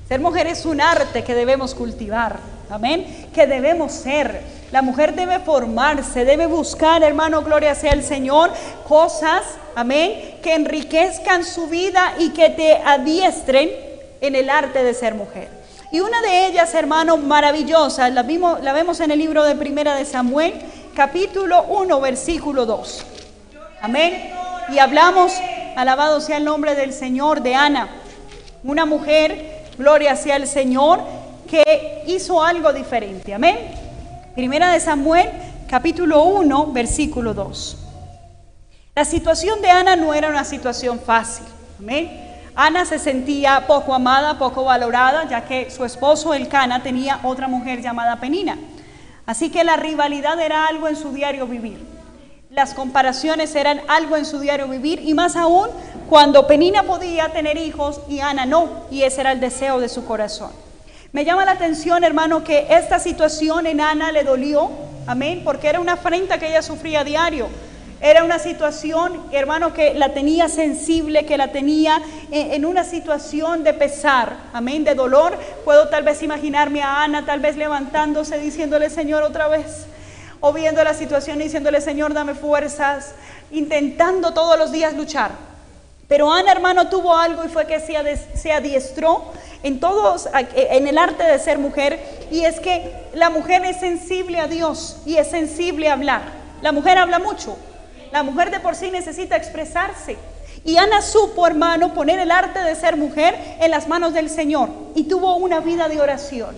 Ser 0.07 0.20
mujer 0.20 0.47
es 0.47 0.64
un 0.66 0.80
arte 0.80 1.24
que 1.24 1.34
debemos 1.34 1.74
cultivar. 1.74 2.36
Amén. 2.70 3.28
Que 3.34 3.46
debemos 3.46 3.92
ser. 3.92 4.40
La 4.72 4.82
mujer 4.82 5.14
debe 5.14 5.38
formarse, 5.38 6.24
debe 6.24 6.46
buscar, 6.46 7.02
hermano, 7.02 7.42
gloria 7.42 7.74
sea 7.74 7.92
el 7.92 8.02
Señor, 8.02 8.50
cosas, 8.88 9.42
amén, 9.76 10.38
que 10.42 10.54
enriquezcan 10.54 11.44
su 11.44 11.68
vida 11.68 12.14
y 12.18 12.30
que 12.30 12.50
te 12.50 12.74
adiestren 12.84 13.70
en 14.20 14.34
el 14.34 14.50
arte 14.50 14.82
de 14.82 14.92
ser 14.92 15.14
mujer. 15.14 15.48
Y 15.92 16.00
una 16.00 16.20
de 16.20 16.46
ellas, 16.46 16.74
hermano, 16.74 17.16
maravillosa, 17.16 18.08
la, 18.10 18.24
la 18.60 18.72
vemos 18.72 18.98
en 18.98 19.12
el 19.12 19.20
libro 19.20 19.44
de 19.44 19.54
Primera 19.54 19.94
de 19.94 20.04
Samuel, 20.04 20.54
capítulo 20.96 21.62
1, 21.68 22.00
versículo 22.00 22.66
2. 22.66 23.06
Amén. 23.82 24.32
Y 24.72 24.80
hablamos, 24.80 25.32
alabado 25.76 26.20
sea 26.20 26.38
el 26.38 26.44
nombre 26.44 26.74
del 26.74 26.92
Señor, 26.92 27.40
de 27.40 27.54
Ana, 27.54 27.88
una 28.64 28.84
mujer, 28.84 29.62
gloria 29.78 30.16
sea 30.16 30.36
el 30.36 30.48
Señor, 30.48 31.00
que 31.47 32.03
hizo 32.07 32.42
algo 32.42 32.72
diferente. 32.72 33.32
Amén. 33.32 33.57
Primera 34.34 34.72
de 34.72 34.80
Samuel, 34.80 35.30
capítulo 35.68 36.24
1, 36.24 36.72
versículo 36.72 37.32
2. 37.32 37.78
La 38.94 39.05
situación 39.05 39.61
de 39.62 39.70
Ana 39.70 39.97
no 39.97 40.14
era 40.14 40.28
una 40.28 40.44
situación 40.44 40.99
fácil. 40.99 41.47
Ana 42.55 42.86
se 42.86 42.99
sentía 42.99 43.66
poco 43.66 43.94
amada, 43.94 44.38
poco 44.38 44.64
valorada, 44.64 45.28
ya 45.28 45.44
que 45.44 45.70
su 45.70 45.84
esposo 45.84 46.32
Elcana 46.32 46.82
tenía 46.82 47.20
otra 47.22 47.49
mujer 47.49 47.82
llamada 47.82 48.18
Penina. 48.18 48.59
Así 49.26 49.51
que 49.51 49.64
la 49.64 49.76
rivalidad 49.76 50.40
era 50.40 50.66
algo 50.66 50.88
en 50.88 50.97
su 50.97 51.12
diario 51.12 51.47
vivir. 51.47 51.78
Las 52.49 52.72
comparaciones 52.72 53.55
eran 53.55 53.82
algo 53.88 54.16
en 54.16 54.24
su 54.24 54.38
diario 54.38 54.68
vivir 54.68 55.03
y 55.05 55.12
más 55.12 55.36
aún 55.36 55.68
cuando 56.09 56.47
Penina 56.47 56.84
podía 56.84 57.28
tener 57.28 57.59
hijos 57.59 58.01
y 58.09 58.20
Ana 58.20 58.47
no, 58.47 58.86
y 58.90 59.03
ese 59.03 59.20
era 59.20 59.32
el 59.32 59.40
deseo 59.40 59.78
de 59.78 59.90
su 59.90 60.07
corazón. 60.07 60.65
Me 61.16 61.24
llama 61.24 61.46
la 61.46 61.52
atención, 61.52 62.04
hermano, 62.04 62.44
que 62.44 62.66
esta 62.68 62.98
situación 62.98 63.66
en 63.66 63.80
Ana 63.80 64.12
le 64.12 64.22
dolió 64.22 64.68
Amén. 65.06 65.40
Porque 65.44 65.66
era 65.66 65.80
una 65.80 65.94
afrenta 65.94 66.36
que 66.36 66.46
ella 66.46 66.60
sufría 66.60 67.00
a 67.00 67.04
diario. 67.04 67.48
Era 68.02 68.22
una 68.22 68.38
situación, 68.38 69.22
hermano, 69.32 69.72
que 69.72 69.94
la 69.94 70.12
tenía 70.12 70.50
sensible, 70.50 71.24
que 71.24 71.38
la 71.38 71.52
tenía 71.52 72.02
en, 72.30 72.66
una 72.66 72.84
situación 72.84 73.64
de 73.64 73.72
pesar, 73.72 74.36
amén, 74.52 74.84
de 74.84 74.94
dolor. 74.94 75.38
Puedo 75.64 75.88
tal 75.88 76.04
vez 76.04 76.22
imaginarme 76.22 76.82
a 76.82 77.02
Ana, 77.04 77.24
tal 77.24 77.40
vez 77.40 77.56
levantándose, 77.56 78.36
diciéndole, 78.38 78.90
Señor, 78.90 79.22
otra 79.22 79.48
vez, 79.48 79.86
o 80.40 80.52
viendo 80.52 80.84
la 80.84 80.92
situación 80.92 81.40
y 81.40 81.44
diciéndole, 81.44 81.80
Señor, 81.80 82.12
dame 82.12 82.34
fuerzas, 82.34 83.14
intentando 83.50 84.34
todos 84.34 84.58
los 84.58 84.70
días 84.70 84.92
luchar. 84.92 85.55
Pero 86.09 86.32
Ana, 86.32 86.52
hermano, 86.52 86.88
tuvo 86.88 87.16
algo 87.16 87.44
y 87.44 87.48
fue 87.48 87.66
que 87.66 87.80
se 87.80 88.52
adiestró 88.52 89.24
en 89.62 89.80
todos, 89.80 90.28
en 90.54 90.86
el 90.86 90.98
arte 90.98 91.24
de 91.24 91.38
ser 91.38 91.59
mujer, 91.59 91.98
y 92.30 92.44
es 92.44 92.61
que 92.61 92.94
la 93.14 93.30
mujer 93.30 93.64
es 93.64 93.80
sensible 93.80 94.38
a 94.38 94.46
Dios 94.46 94.98
y 95.04 95.16
es 95.16 95.28
sensible 95.28 95.88
a 95.88 95.94
hablar. 95.94 96.22
La 96.62 96.70
mujer 96.70 96.98
habla 96.98 97.18
mucho, 97.18 97.57
la 98.12 98.22
mujer 98.22 98.50
de 98.50 98.61
por 98.61 98.76
sí 98.76 98.90
necesita 98.90 99.36
expresarse. 99.36 100.16
Y 100.64 100.76
Ana 100.76 101.02
supo, 101.02 101.46
hermano, 101.46 101.94
poner 101.94 102.18
el 102.18 102.30
arte 102.30 102.61
de 102.61 102.74
ser 102.74 102.96
mujer 102.96 103.36
en 103.61 103.70
las 103.70 103.88
manos 103.88 104.14
del 104.14 104.30
Señor 104.30 104.68
y 104.94 105.04
tuvo 105.04 105.36
una 105.36 105.61
vida 105.61 105.88
de 105.88 106.00
oración. 106.00 106.57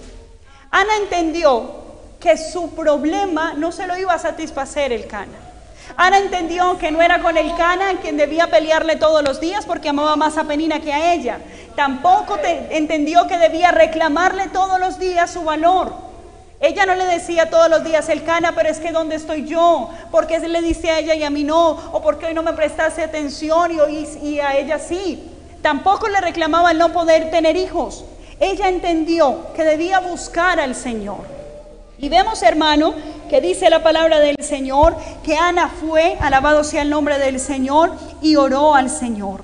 Ana 0.71 0.97
entendió 1.01 1.89
que 2.21 2.37
su 2.37 2.75
problema 2.75 3.55
no 3.55 3.73
se 3.73 3.87
lo 3.87 3.97
iba 3.97 4.13
a 4.13 4.19
satisfacer 4.19 4.93
el 4.93 5.07
Cana. 5.07 5.48
Ana 5.97 6.19
entendió 6.19 6.79
que 6.79 6.91
no 6.91 7.03
era 7.03 7.21
con 7.21 7.37
el 7.37 7.55
Cana 7.57 7.95
quien 8.01 8.17
debía 8.17 8.49
pelearle 8.49 8.97
todos 8.97 9.23
los 9.23 9.41
días 9.41 9.67
porque 9.67 9.89
amaba 9.89 10.17
más 10.17 10.37
a 10.37 10.45
Penina 10.45 10.81
que 10.81 10.93
a 10.93 11.13
ella. 11.13 11.39
Tampoco 11.75 12.39
entendió 12.71 13.27
que 13.27 13.39
debía 13.39 13.71
reclamarle 13.71 14.49
todos 14.49 14.79
los 14.79 14.99
días 14.99 15.31
su 15.31 15.43
valor. 15.43 15.93
Ella 16.61 16.87
no 16.87 16.97
le 16.97 17.05
decía 17.05 17.51
todos 17.51 17.71
los 17.71 17.85
días, 17.85 18.09
el 18.09 18.25
cana, 18.25 18.53
pero 18.55 18.69
es 18.69 18.81
que 18.81 18.91
¿dónde 18.91 19.15
estoy 19.15 19.47
yo? 19.47 19.91
¿Por 20.11 20.27
qué 20.27 20.41
le 20.41 20.61
dice 20.61 20.91
a 20.91 20.99
ella 20.99 21.15
y 21.15 21.23
a 21.23 21.31
mí 21.31 21.45
no? 21.45 21.69
¿O 21.93 22.03
por 22.03 22.19
qué 22.19 22.27
hoy 22.27 22.35
no 22.35 22.43
me 22.43 22.53
prestaste 22.53 23.03
atención 23.03 23.71
y, 23.71 23.79
hoy, 23.79 24.09
y 24.23 24.41
a 24.41 24.57
ella 24.57 24.81
sí? 24.81 25.31
Tampoco 25.63 26.09
le 26.09 26.21
reclamaba 26.21 26.73
el 26.73 26.79
no 26.79 26.93
poder 26.93 27.31
tener 27.31 27.57
hijos. 27.57 28.05
Ella 28.41 28.69
entendió 28.69 29.53
que 29.55 29.65
debía 29.65 30.01
buscar 30.01 30.59
al 30.59 30.75
Señor. 30.75 31.38
Y 31.99 32.09
vemos, 32.09 32.43
hermano, 32.43 32.95
que 33.29 33.41
dice 33.41 33.71
la 33.71 33.83
palabra 33.83 34.21
del 34.21 34.37
Señor, 34.41 34.97
que 35.23 35.37
Ana 35.37 35.69
fue, 35.69 36.17
alabado 36.21 36.65
sea 36.65 36.83
el 36.83 36.91
nombre 36.91 37.19
del 37.19 37.41
Señor, 37.41 37.93
y 38.23 38.37
oró 38.37 38.75
al 38.75 38.89
Señor. 38.89 39.43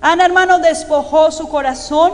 Ana, 0.00 0.24
hermano, 0.24 0.58
despojó 0.58 1.30
su 1.30 1.48
corazón 1.48 2.12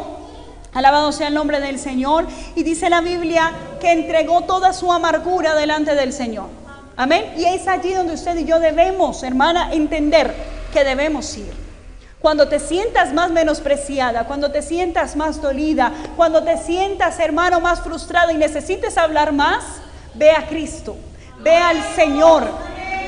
Alabado 0.74 1.12
sea 1.12 1.28
el 1.28 1.34
nombre 1.34 1.61
del 1.61 1.78
Señor. 1.78 2.26
Y 2.55 2.62
dice 2.62 2.88
la 2.88 3.01
Biblia 3.01 3.53
que 3.80 3.93
entregó 3.93 4.43
toda 4.43 4.72
su 4.72 4.93
amargura 4.93 5.55
delante 5.55 5.95
del 5.95 6.12
Señor. 6.12 6.47
Amén. 6.97 7.34
Y 7.36 7.45
es 7.45 7.68
allí 7.68 7.93
donde 7.93 8.14
usted 8.14 8.36
y 8.36 8.45
yo 8.45 8.59
debemos, 8.59 9.22
hermana, 9.22 9.72
entender 9.72 10.34
que 10.72 10.84
debemos 10.84 11.36
ir. 11.36 11.53
Cuando 12.20 12.49
te 12.49 12.61
sientas 12.61 13.12
más 13.12 13.30
menospreciada, 13.30 14.24
cuando 14.24 14.53
te 14.53 14.62
sientas 14.62 15.16
más 15.16 15.43
dolida, 15.43 15.93
cuando 16.16 16.45
te 16.45 16.57
sientas, 16.57 17.18
hermano, 17.18 17.61
más 17.61 17.80
frustrado 17.80 18.30
y 18.30 18.36
necesites 18.36 18.97
hablar 18.97 19.32
más, 19.32 19.82
ve 20.15 20.31
a 20.31 20.47
Cristo, 20.47 20.97
ve 21.41 21.57
al 21.57 21.83
Señor, 21.95 22.45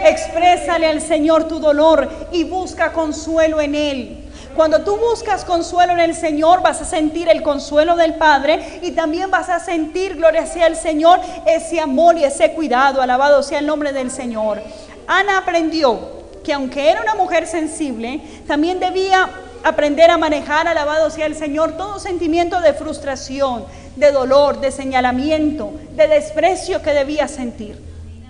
exprésale 0.04 0.86
al 0.86 1.00
Señor 1.00 1.48
tu 1.48 1.60
dolor 1.60 2.08
y 2.32 2.44
busca 2.44 2.92
consuelo 2.92 3.60
en 3.60 3.74
Él. 3.74 4.20
Cuando 4.54 4.82
tú 4.82 4.96
buscas 4.96 5.44
consuelo 5.44 5.94
en 5.94 6.00
el 6.00 6.14
Señor, 6.14 6.62
vas 6.62 6.80
a 6.80 6.84
sentir 6.84 7.28
el 7.28 7.42
consuelo 7.42 7.96
del 7.96 8.14
Padre 8.14 8.80
y 8.82 8.92
también 8.92 9.30
vas 9.30 9.48
a 9.48 9.58
sentir, 9.58 10.14
gloria 10.14 10.46
sea 10.46 10.68
el 10.68 10.76
Señor, 10.76 11.20
ese 11.44 11.80
amor 11.80 12.16
y 12.16 12.24
ese 12.24 12.52
cuidado. 12.52 13.02
Alabado 13.02 13.42
sea 13.42 13.58
el 13.58 13.66
nombre 13.66 13.92
del 13.92 14.12
Señor. 14.12 14.62
Ana 15.08 15.38
aprendió 15.38 15.98
que 16.44 16.52
aunque 16.52 16.88
era 16.88 17.02
una 17.02 17.16
mujer 17.16 17.48
sensible, 17.48 18.20
también 18.46 18.78
debía 18.78 19.28
aprender 19.64 20.10
a 20.10 20.18
manejar, 20.18 20.68
alabado 20.68 21.10
sea 21.10 21.26
el 21.26 21.34
Señor, 21.34 21.76
todo 21.76 21.98
sentimiento 21.98 22.60
de 22.60 22.74
frustración, 22.74 23.64
de 23.96 24.12
dolor, 24.12 24.60
de 24.60 24.70
señalamiento, 24.70 25.72
de 25.94 26.08
desprecio 26.08 26.82
que 26.82 26.90
debía 26.90 27.28
sentir. 27.28 27.78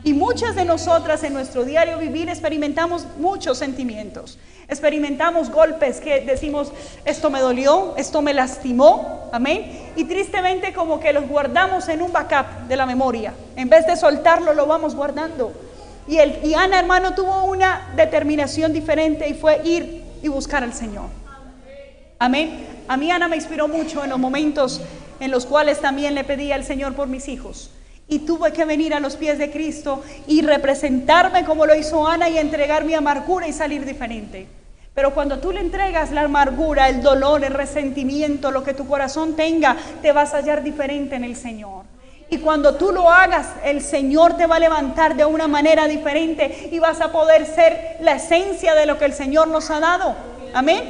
Y 0.04 0.12
muchas 0.12 0.54
de 0.54 0.66
nosotras 0.66 1.22
en 1.24 1.32
nuestro 1.32 1.64
diario 1.64 1.98
vivir 1.98 2.28
experimentamos 2.28 3.06
muchos 3.18 3.56
sentimientos. 3.56 4.38
Experimentamos 4.68 5.50
golpes 5.50 6.00
que 6.00 6.20
decimos, 6.20 6.72
esto 7.04 7.30
me 7.30 7.40
dolió, 7.40 7.94
esto 7.96 8.20
me 8.20 8.34
lastimó, 8.34 9.28
amén. 9.32 9.92
Y 9.96 10.04
tristemente 10.04 10.74
como 10.74 11.00
que 11.00 11.12
los 11.12 11.26
guardamos 11.26 11.88
en 11.88 12.02
un 12.02 12.12
backup 12.12 12.68
de 12.68 12.76
la 12.76 12.84
memoria. 12.84 13.32
En 13.56 13.70
vez 13.70 13.86
de 13.86 13.96
soltarlo, 13.96 14.52
lo 14.52 14.66
vamos 14.66 14.94
guardando. 14.94 15.52
Y, 16.06 16.18
el, 16.18 16.38
y 16.44 16.52
Ana, 16.52 16.78
hermano, 16.78 17.14
tuvo 17.14 17.44
una 17.44 17.92
determinación 17.96 18.74
diferente 18.74 19.26
y 19.28 19.34
fue 19.34 19.62
ir 19.64 20.04
y 20.22 20.28
buscar 20.28 20.62
al 20.62 20.74
Señor. 20.74 21.06
Amén. 22.18 22.66
A 22.88 22.96
mí 22.96 23.10
Ana 23.10 23.28
me 23.28 23.36
inspiró 23.36 23.68
mucho 23.68 24.04
en 24.04 24.10
los 24.10 24.18
momentos 24.18 24.80
en 25.20 25.30
los 25.30 25.46
cuales 25.46 25.80
también 25.80 26.14
le 26.14 26.24
pedí 26.24 26.52
al 26.52 26.64
Señor 26.64 26.94
por 26.94 27.08
mis 27.08 27.28
hijos. 27.28 27.70
Y 28.06 28.20
tuve 28.20 28.52
que 28.52 28.64
venir 28.64 28.94
a 28.94 29.00
los 29.00 29.16
pies 29.16 29.38
de 29.38 29.50
Cristo 29.50 30.02
y 30.26 30.42
representarme 30.42 31.44
como 31.44 31.66
lo 31.66 31.74
hizo 31.74 32.06
Ana 32.06 32.28
y 32.28 32.38
entregar 32.38 32.84
mi 32.84 32.94
amargura 32.94 33.48
y 33.48 33.52
salir 33.52 33.84
diferente. 33.86 34.46
Pero 34.94 35.12
cuando 35.12 35.38
tú 35.38 35.50
le 35.50 35.60
entregas 35.60 36.12
la 36.12 36.22
amargura, 36.22 36.88
el 36.88 37.02
dolor, 37.02 37.42
el 37.44 37.52
resentimiento, 37.52 38.50
lo 38.50 38.62
que 38.62 38.74
tu 38.74 38.86
corazón 38.86 39.34
tenga, 39.34 39.76
te 40.02 40.12
vas 40.12 40.34
a 40.34 40.36
hallar 40.36 40.62
diferente 40.62 41.16
en 41.16 41.24
el 41.24 41.34
Señor. 41.34 41.82
Y 42.30 42.38
cuando 42.38 42.76
tú 42.76 42.92
lo 42.92 43.10
hagas, 43.10 43.48
el 43.64 43.80
Señor 43.80 44.36
te 44.36 44.46
va 44.46 44.56
a 44.56 44.60
levantar 44.60 45.16
de 45.16 45.24
una 45.24 45.48
manera 45.48 45.86
diferente 45.86 46.68
y 46.70 46.78
vas 46.78 47.00
a 47.00 47.10
poder 47.10 47.46
ser 47.46 47.96
la 48.00 48.14
esencia 48.14 48.74
de 48.74 48.86
lo 48.86 48.98
que 48.98 49.04
el 49.04 49.12
Señor 49.12 49.48
nos 49.48 49.70
ha 49.70 49.80
dado. 49.80 50.14
Amén. 50.54 50.82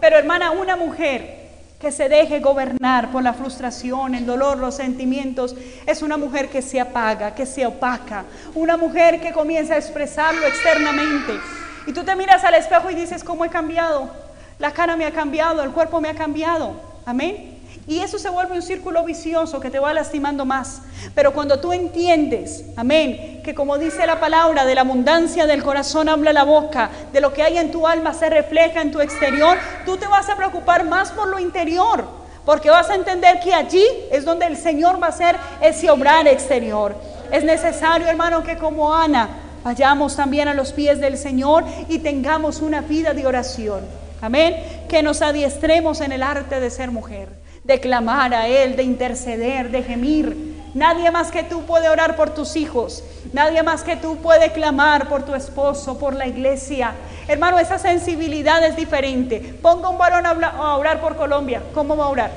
Pero 0.00 0.16
hermana, 0.16 0.50
una 0.50 0.76
mujer 0.76 1.45
que 1.80 1.92
se 1.92 2.08
deje 2.08 2.40
gobernar 2.40 3.10
por 3.10 3.22
la 3.22 3.34
frustración, 3.34 4.14
el 4.14 4.24
dolor, 4.24 4.58
los 4.58 4.76
sentimientos. 4.76 5.54
Es 5.86 6.02
una 6.02 6.16
mujer 6.16 6.48
que 6.48 6.62
se 6.62 6.80
apaga, 6.80 7.34
que 7.34 7.46
se 7.46 7.66
opaca, 7.66 8.24
una 8.54 8.76
mujer 8.76 9.20
que 9.20 9.32
comienza 9.32 9.74
a 9.74 9.78
expresarlo 9.78 10.46
externamente. 10.46 11.38
Y 11.86 11.92
tú 11.92 12.02
te 12.02 12.16
miras 12.16 12.44
al 12.44 12.54
espejo 12.54 12.90
y 12.90 12.94
dices, 12.94 13.22
¿cómo 13.22 13.44
he 13.44 13.50
cambiado? 13.50 14.10
La 14.58 14.72
cara 14.72 14.96
me 14.96 15.04
ha 15.04 15.12
cambiado, 15.12 15.62
el 15.62 15.70
cuerpo 15.70 16.00
me 16.00 16.08
ha 16.08 16.14
cambiado. 16.14 16.72
Amén. 17.04 17.55
Y 17.88 18.00
eso 18.00 18.18
se 18.18 18.28
vuelve 18.28 18.54
un 18.54 18.62
círculo 18.62 19.04
vicioso 19.04 19.60
que 19.60 19.70
te 19.70 19.78
va 19.78 19.94
lastimando 19.94 20.44
más. 20.44 20.82
Pero 21.14 21.32
cuando 21.32 21.60
tú 21.60 21.72
entiendes, 21.72 22.64
amén, 22.76 23.40
que 23.44 23.54
como 23.54 23.78
dice 23.78 24.04
la 24.08 24.18
palabra, 24.18 24.64
de 24.64 24.74
la 24.74 24.80
abundancia 24.80 25.46
del 25.46 25.62
corazón 25.62 26.08
habla 26.08 26.32
la 26.32 26.42
boca, 26.42 26.90
de 27.12 27.20
lo 27.20 27.32
que 27.32 27.44
hay 27.44 27.58
en 27.58 27.70
tu 27.70 27.86
alma 27.86 28.12
se 28.12 28.28
refleja 28.28 28.82
en 28.82 28.90
tu 28.90 29.00
exterior, 29.00 29.56
tú 29.84 29.96
te 29.96 30.08
vas 30.08 30.28
a 30.28 30.34
preocupar 30.34 30.84
más 30.84 31.12
por 31.12 31.28
lo 31.28 31.38
interior, 31.38 32.04
porque 32.44 32.70
vas 32.70 32.90
a 32.90 32.96
entender 32.96 33.38
que 33.38 33.54
allí 33.54 33.86
es 34.10 34.24
donde 34.24 34.46
el 34.46 34.56
Señor 34.56 35.00
va 35.00 35.06
a 35.06 35.10
hacer 35.10 35.36
ese 35.60 35.88
obrar 35.88 36.26
exterior. 36.26 36.96
Es 37.30 37.44
necesario, 37.44 38.08
hermano, 38.08 38.42
que 38.42 38.56
como 38.56 38.92
Ana 38.92 39.28
vayamos 39.62 40.16
también 40.16 40.48
a 40.48 40.54
los 40.54 40.72
pies 40.72 40.98
del 40.98 41.16
Señor 41.16 41.62
y 41.88 42.00
tengamos 42.00 42.62
una 42.62 42.80
vida 42.80 43.14
de 43.14 43.28
oración. 43.28 43.82
Amén. 44.20 44.56
Que 44.88 45.04
nos 45.04 45.22
adiestremos 45.22 46.00
en 46.00 46.10
el 46.10 46.24
arte 46.24 46.58
de 46.58 46.70
ser 46.70 46.90
mujer 46.90 47.45
de 47.66 47.80
clamar 47.80 48.32
a 48.32 48.46
Él, 48.46 48.76
de 48.76 48.84
interceder, 48.84 49.70
de 49.70 49.82
gemir. 49.82 50.54
Nadie 50.74 51.10
más 51.10 51.32
que 51.32 51.42
tú 51.42 51.62
puede 51.62 51.88
orar 51.88 52.14
por 52.14 52.30
tus 52.30 52.54
hijos. 52.54 53.02
Nadie 53.32 53.62
más 53.62 53.82
que 53.82 53.96
tú 53.96 54.18
puede 54.18 54.52
clamar 54.52 55.08
por 55.08 55.24
tu 55.24 55.34
esposo, 55.34 55.98
por 55.98 56.14
la 56.14 56.28
iglesia. 56.28 56.92
Hermano, 57.26 57.58
esa 57.58 57.78
sensibilidad 57.78 58.64
es 58.64 58.76
diferente. 58.76 59.40
Ponga 59.60 59.88
un 59.88 59.98
varón 59.98 60.26
a 60.26 60.76
orar 60.76 61.00
por 61.00 61.16
Colombia. 61.16 61.60
¿Cómo 61.74 61.96
va 61.96 62.04
a 62.04 62.08
orar? 62.08 62.30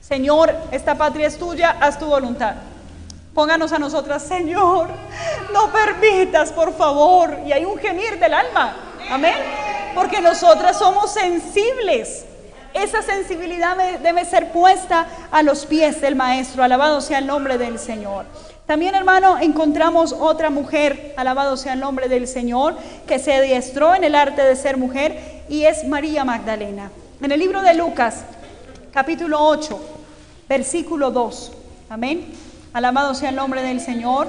Señor, 0.00 0.54
esta 0.70 0.94
patria 0.94 1.26
es 1.26 1.36
tuya, 1.36 1.76
haz 1.80 1.98
tu 1.98 2.06
voluntad. 2.06 2.54
Pónganos 3.34 3.72
a 3.72 3.78
nosotras, 3.78 4.22
Señor, 4.22 4.88
no 5.52 5.72
permitas, 5.72 6.52
por 6.52 6.74
favor. 6.76 7.38
Y 7.44 7.52
hay 7.52 7.64
un 7.64 7.78
gemir 7.78 8.18
del 8.20 8.34
alma. 8.34 8.76
Amén. 9.10 9.36
Porque 9.94 10.20
nosotras 10.20 10.78
somos 10.78 11.12
sensibles 11.12 12.24
esa 12.82 13.02
sensibilidad 13.02 13.76
debe 14.00 14.24
ser 14.24 14.52
puesta 14.52 15.06
a 15.30 15.42
los 15.42 15.66
pies 15.66 16.00
del 16.00 16.16
Maestro. 16.16 16.62
Alabado 16.62 17.00
sea 17.00 17.18
el 17.18 17.26
nombre 17.26 17.58
del 17.58 17.78
Señor. 17.78 18.26
También, 18.66 18.94
hermano, 18.94 19.38
encontramos 19.38 20.12
otra 20.12 20.50
mujer, 20.50 21.14
alabado 21.16 21.56
sea 21.56 21.72
el 21.72 21.80
nombre 21.80 22.08
del 22.08 22.28
Señor, 22.28 22.76
que 23.06 23.18
se 23.18 23.32
adiestró 23.32 23.94
en 23.94 24.04
el 24.04 24.14
arte 24.14 24.42
de 24.42 24.54
ser 24.56 24.76
mujer 24.76 25.42
y 25.48 25.64
es 25.64 25.88
María 25.88 26.22
Magdalena. 26.22 26.90
En 27.22 27.32
el 27.32 27.40
libro 27.40 27.62
de 27.62 27.72
Lucas, 27.72 28.24
capítulo 28.92 29.40
8, 29.40 29.80
versículo 30.48 31.10
2. 31.10 31.52
Amén. 31.88 32.26
Alabado 32.74 33.14
sea 33.14 33.30
el 33.30 33.36
nombre 33.36 33.62
del 33.62 33.80
Señor. 33.80 34.28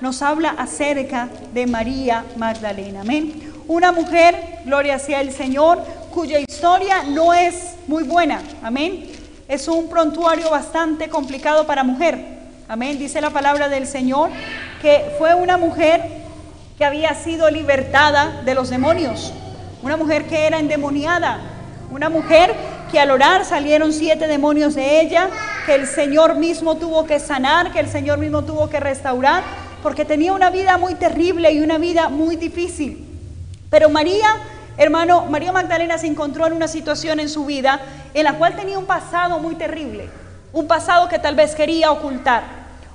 Nos 0.00 0.22
habla 0.22 0.50
acerca 0.50 1.28
de 1.52 1.66
María 1.66 2.24
Magdalena. 2.36 3.00
Amén. 3.00 3.52
Una 3.66 3.90
mujer, 3.90 4.60
gloria 4.64 4.98
sea 5.00 5.20
el 5.20 5.32
Señor, 5.32 5.82
cuya 6.10 6.38
historia 6.38 7.04
no 7.04 7.32
es 7.32 7.74
muy 7.86 8.02
buena. 8.02 8.42
Amén. 8.62 9.06
Es 9.48 9.68
un 9.68 9.88
prontuario 9.88 10.50
bastante 10.50 11.08
complicado 11.08 11.66
para 11.66 11.82
mujer. 11.82 12.18
Amén. 12.68 12.98
Dice 12.98 13.20
la 13.20 13.30
palabra 13.30 13.68
del 13.68 13.86
Señor 13.86 14.30
que 14.82 15.12
fue 15.18 15.34
una 15.34 15.56
mujer 15.56 16.02
que 16.78 16.84
había 16.84 17.14
sido 17.14 17.50
libertada 17.50 18.42
de 18.44 18.54
los 18.54 18.70
demonios, 18.70 19.32
una 19.82 19.96
mujer 19.96 20.26
que 20.26 20.46
era 20.46 20.58
endemoniada, 20.58 21.38
una 21.90 22.08
mujer 22.08 22.54
que 22.90 22.98
al 22.98 23.10
orar 23.10 23.44
salieron 23.44 23.92
siete 23.92 24.26
demonios 24.26 24.74
de 24.74 25.00
ella, 25.00 25.28
que 25.66 25.74
el 25.74 25.86
Señor 25.86 26.36
mismo 26.36 26.76
tuvo 26.76 27.04
que 27.04 27.20
sanar, 27.20 27.72
que 27.72 27.80
el 27.80 27.88
Señor 27.88 28.18
mismo 28.18 28.44
tuvo 28.44 28.70
que 28.70 28.80
restaurar, 28.80 29.42
porque 29.82 30.04
tenía 30.04 30.32
una 30.32 30.50
vida 30.50 30.78
muy 30.78 30.94
terrible 30.94 31.52
y 31.52 31.60
una 31.60 31.78
vida 31.78 32.08
muy 32.08 32.36
difícil. 32.36 33.06
Pero 33.68 33.90
María, 33.90 34.28
hermano, 34.76 35.26
María 35.26 35.52
Magdalena 35.52 35.98
se 35.98 36.06
encontró 36.06 36.46
en 36.46 36.52
una 36.52 36.68
situación 36.68 37.20
en 37.20 37.28
su 37.28 37.46
vida 37.46 37.80
en 38.14 38.24
la 38.24 38.34
cual 38.34 38.56
tenía 38.56 38.78
un 38.78 38.86
pasado 38.86 39.38
muy 39.38 39.54
terrible, 39.54 40.08
un 40.52 40.66
pasado 40.66 41.08
que 41.08 41.18
tal 41.18 41.34
vez 41.34 41.54
quería 41.54 41.90
ocultar, 41.92 42.42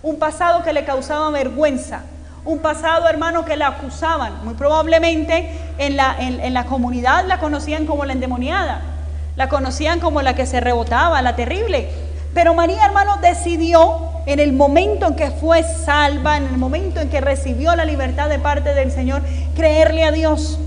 un 0.02 0.20
pasado 0.20 0.64
que 0.64 0.74
le 0.74 0.86
causaba 0.86 1.30
vergüenza, 1.30 2.02
un 2.44 2.60
pasado, 2.60 3.08
hermano, 3.10 3.44
que 3.44 3.58
la 3.58 3.68
acusaban. 3.68 4.46
Muy 4.46 4.54
probablemente 4.54 5.50
en 5.80 5.98
la, 5.98 6.16
en 6.20 6.54
la 6.54 6.66
comunidad 6.66 7.26
la 7.26 7.40
conocían 7.40 7.88
como 7.88 8.06
la 8.06 8.14
endemoniada 8.14 8.96
la 9.36 9.50
conocían 9.50 10.00
como 10.00 10.22
la 10.22 10.36
que 10.36 10.46
se 10.46 10.60
rebotaba, 10.60 11.22
la 11.22 11.36
terrible. 11.36 11.90
Pero 12.34 12.54
María, 12.54 12.86
hermano, 12.86 13.18
decidió 13.22 14.10
en 14.26 14.40
el 14.40 14.54
momento 14.54 15.08
en 15.08 15.16
que 15.16 15.32
fue 15.32 15.64
salva, 15.64 16.38
en 16.38 16.46
el 16.46 16.58
momento 16.58 17.00
en 17.00 17.10
que 17.10 17.22
recibió 17.22 17.76
la 17.76 17.86
libertad 17.86 18.30
de 18.30 18.40
parte 18.40 18.74
del 18.74 18.92
Señor, 18.92 19.22
creerle 19.56 20.04
a 20.04 20.12
Dios. 20.12 20.60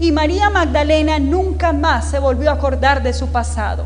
Y 0.00 0.12
María 0.12 0.50
Magdalena 0.50 1.18
nunca 1.18 1.72
más 1.72 2.10
se 2.10 2.18
volvió 2.18 2.50
a 2.50 2.54
acordar 2.54 3.02
de 3.02 3.12
su 3.12 3.28
pasado. 3.28 3.84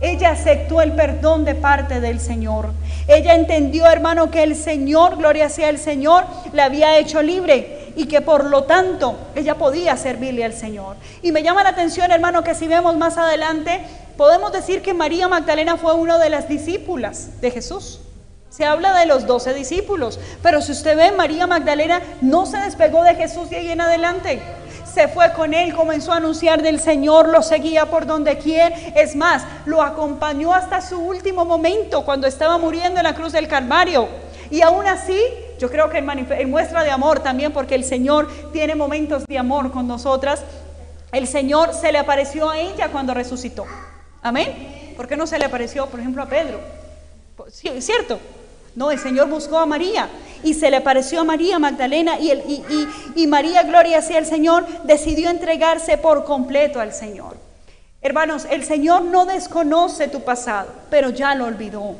Ella 0.00 0.30
aceptó 0.30 0.82
el 0.82 0.92
perdón 0.92 1.44
de 1.44 1.54
parte 1.54 2.00
del 2.00 2.20
Señor. 2.20 2.70
Ella 3.06 3.34
entendió, 3.34 3.86
hermano, 3.86 4.30
que 4.30 4.42
el 4.42 4.56
Señor, 4.56 5.16
gloria 5.16 5.48
sea 5.48 5.68
el 5.68 5.78
Señor, 5.78 6.24
la 6.52 6.64
había 6.64 6.98
hecho 6.98 7.22
libre 7.22 7.92
y 7.96 8.06
que 8.06 8.20
por 8.20 8.44
lo 8.44 8.64
tanto 8.64 9.16
ella 9.34 9.54
podía 9.56 9.96
servirle 9.96 10.44
al 10.44 10.52
Señor. 10.52 10.96
Y 11.22 11.32
me 11.32 11.42
llama 11.42 11.62
la 11.62 11.70
atención, 11.70 12.10
hermano, 12.10 12.42
que 12.42 12.54
si 12.54 12.66
vemos 12.66 12.96
más 12.96 13.16
adelante, 13.16 13.80
podemos 14.16 14.52
decir 14.52 14.82
que 14.82 14.94
María 14.94 15.28
Magdalena 15.28 15.76
fue 15.76 15.94
una 15.94 16.18
de 16.18 16.30
las 16.30 16.48
discípulas 16.48 17.40
de 17.40 17.50
Jesús. 17.50 18.00
Se 18.50 18.64
habla 18.64 18.96
de 18.96 19.06
los 19.06 19.26
doce 19.26 19.52
discípulos, 19.52 20.20
pero 20.42 20.60
si 20.62 20.72
usted 20.72 20.96
ve, 20.96 21.10
María 21.12 21.46
Magdalena 21.46 22.00
no 22.20 22.46
se 22.46 22.58
despegó 22.58 23.02
de 23.02 23.16
Jesús 23.16 23.50
de 23.50 23.56
ahí 23.56 23.70
en 23.70 23.80
adelante. 23.80 24.40
Se 24.94 25.08
fue 25.08 25.32
con 25.32 25.54
él, 25.54 25.74
comenzó 25.74 26.12
a 26.12 26.18
anunciar 26.18 26.62
del 26.62 26.78
Señor, 26.78 27.28
lo 27.28 27.42
seguía 27.42 27.86
por 27.86 28.06
donde 28.06 28.38
quiere. 28.38 28.92
Es 28.94 29.16
más, 29.16 29.44
lo 29.66 29.82
acompañó 29.82 30.54
hasta 30.54 30.80
su 30.80 31.00
último 31.00 31.44
momento, 31.44 32.04
cuando 32.04 32.28
estaba 32.28 32.58
muriendo 32.58 33.00
en 33.00 33.04
la 33.04 33.14
cruz 33.14 33.32
del 33.32 33.48
Calvario. 33.48 34.06
Y 34.50 34.62
aún 34.62 34.86
así, 34.86 35.18
yo 35.58 35.68
creo 35.68 35.90
que 35.90 35.98
en, 35.98 36.48
muestra 36.48 36.84
de 36.84 36.92
amor 36.92 37.18
también, 37.18 37.52
porque 37.52 37.74
el 37.74 37.82
Señor 37.82 38.30
tiene 38.52 38.76
momentos 38.76 39.24
de 39.26 39.36
amor 39.36 39.72
con 39.72 39.88
nosotras, 39.88 40.44
el 41.10 41.26
Señor 41.26 41.74
se 41.74 41.90
le 41.90 41.98
apareció 41.98 42.50
a 42.50 42.58
ella 42.58 42.88
cuando 42.92 43.14
resucitó. 43.14 43.66
Amén. 44.22 44.92
¿Por 44.96 45.08
qué 45.08 45.16
no 45.16 45.26
se 45.26 45.40
le 45.40 45.44
apareció, 45.44 45.86
por 45.86 45.98
ejemplo, 45.98 46.22
a 46.22 46.26
Pedro? 46.26 46.60
Cierto. 47.50 48.20
No, 48.76 48.90
el 48.90 48.98
Señor 48.98 49.28
buscó 49.28 49.58
a 49.58 49.66
María 49.66 50.08
y 50.42 50.54
se 50.54 50.70
le 50.70 50.78
apareció 50.78 51.20
a 51.20 51.24
María 51.24 51.58
Magdalena 51.58 52.18
y, 52.18 53.26
María, 53.26 53.62
gloria 53.62 54.02
sea 54.02 54.18
el 54.18 54.26
Señor, 54.26 54.66
decidió 54.84 55.30
entregarse 55.30 55.96
por 55.96 56.24
completo 56.24 56.80
al 56.80 56.92
Señor. 56.92 57.36
Hermanos, 58.02 58.46
el 58.50 58.64
Señor 58.64 59.02
no 59.02 59.24
desconoce 59.24 60.08
tu 60.08 60.22
pasado, 60.22 60.70
pero 60.90 61.10
ya 61.10 61.34
lo 61.34 61.46
olvidó. 61.46 61.96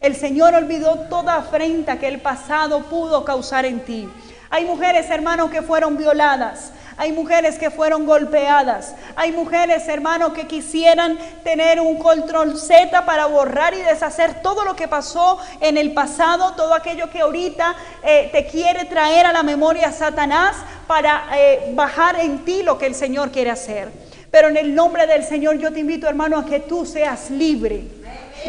El 0.00 0.14
Señor 0.14 0.54
olvidó 0.54 1.06
toda 1.08 1.36
afrenta 1.36 1.98
que 1.98 2.08
el 2.08 2.20
pasado 2.20 2.82
pudo 2.82 3.24
causar 3.24 3.64
en 3.64 3.80
ti. 3.80 4.08
Hay 4.50 4.64
mujeres, 4.64 5.08
hermanos, 5.10 5.50
que 5.50 5.62
fueron 5.62 5.96
violadas. 5.96 6.72
Hay 6.98 7.12
mujeres 7.12 7.60
que 7.60 7.70
fueron 7.70 8.06
golpeadas. 8.06 8.92
Hay 9.14 9.30
mujeres, 9.30 9.86
hermanos, 9.86 10.32
que 10.32 10.48
quisieran 10.48 11.16
tener 11.44 11.80
un 11.80 11.96
control 11.96 12.58
Z 12.58 13.06
para 13.06 13.26
borrar 13.26 13.72
y 13.72 13.82
deshacer 13.82 14.42
todo 14.42 14.64
lo 14.64 14.74
que 14.74 14.88
pasó 14.88 15.38
en 15.60 15.78
el 15.78 15.94
pasado, 15.94 16.54
todo 16.56 16.74
aquello 16.74 17.08
que 17.08 17.20
ahorita 17.20 17.76
eh, 18.02 18.30
te 18.32 18.46
quiere 18.46 18.84
traer 18.86 19.26
a 19.26 19.32
la 19.32 19.44
memoria 19.44 19.92
Satanás 19.92 20.56
para 20.88 21.28
eh, 21.36 21.70
bajar 21.74 22.18
en 22.18 22.44
ti 22.44 22.64
lo 22.64 22.78
que 22.78 22.86
el 22.86 22.96
Señor 22.96 23.30
quiere 23.30 23.52
hacer. 23.52 23.92
Pero 24.32 24.48
en 24.48 24.56
el 24.56 24.74
nombre 24.74 25.06
del 25.06 25.22
Señor 25.22 25.56
yo 25.58 25.72
te 25.72 25.78
invito, 25.78 26.08
hermano, 26.08 26.36
a 26.36 26.44
que 26.44 26.58
tú 26.58 26.84
seas 26.84 27.30
libre. 27.30 27.84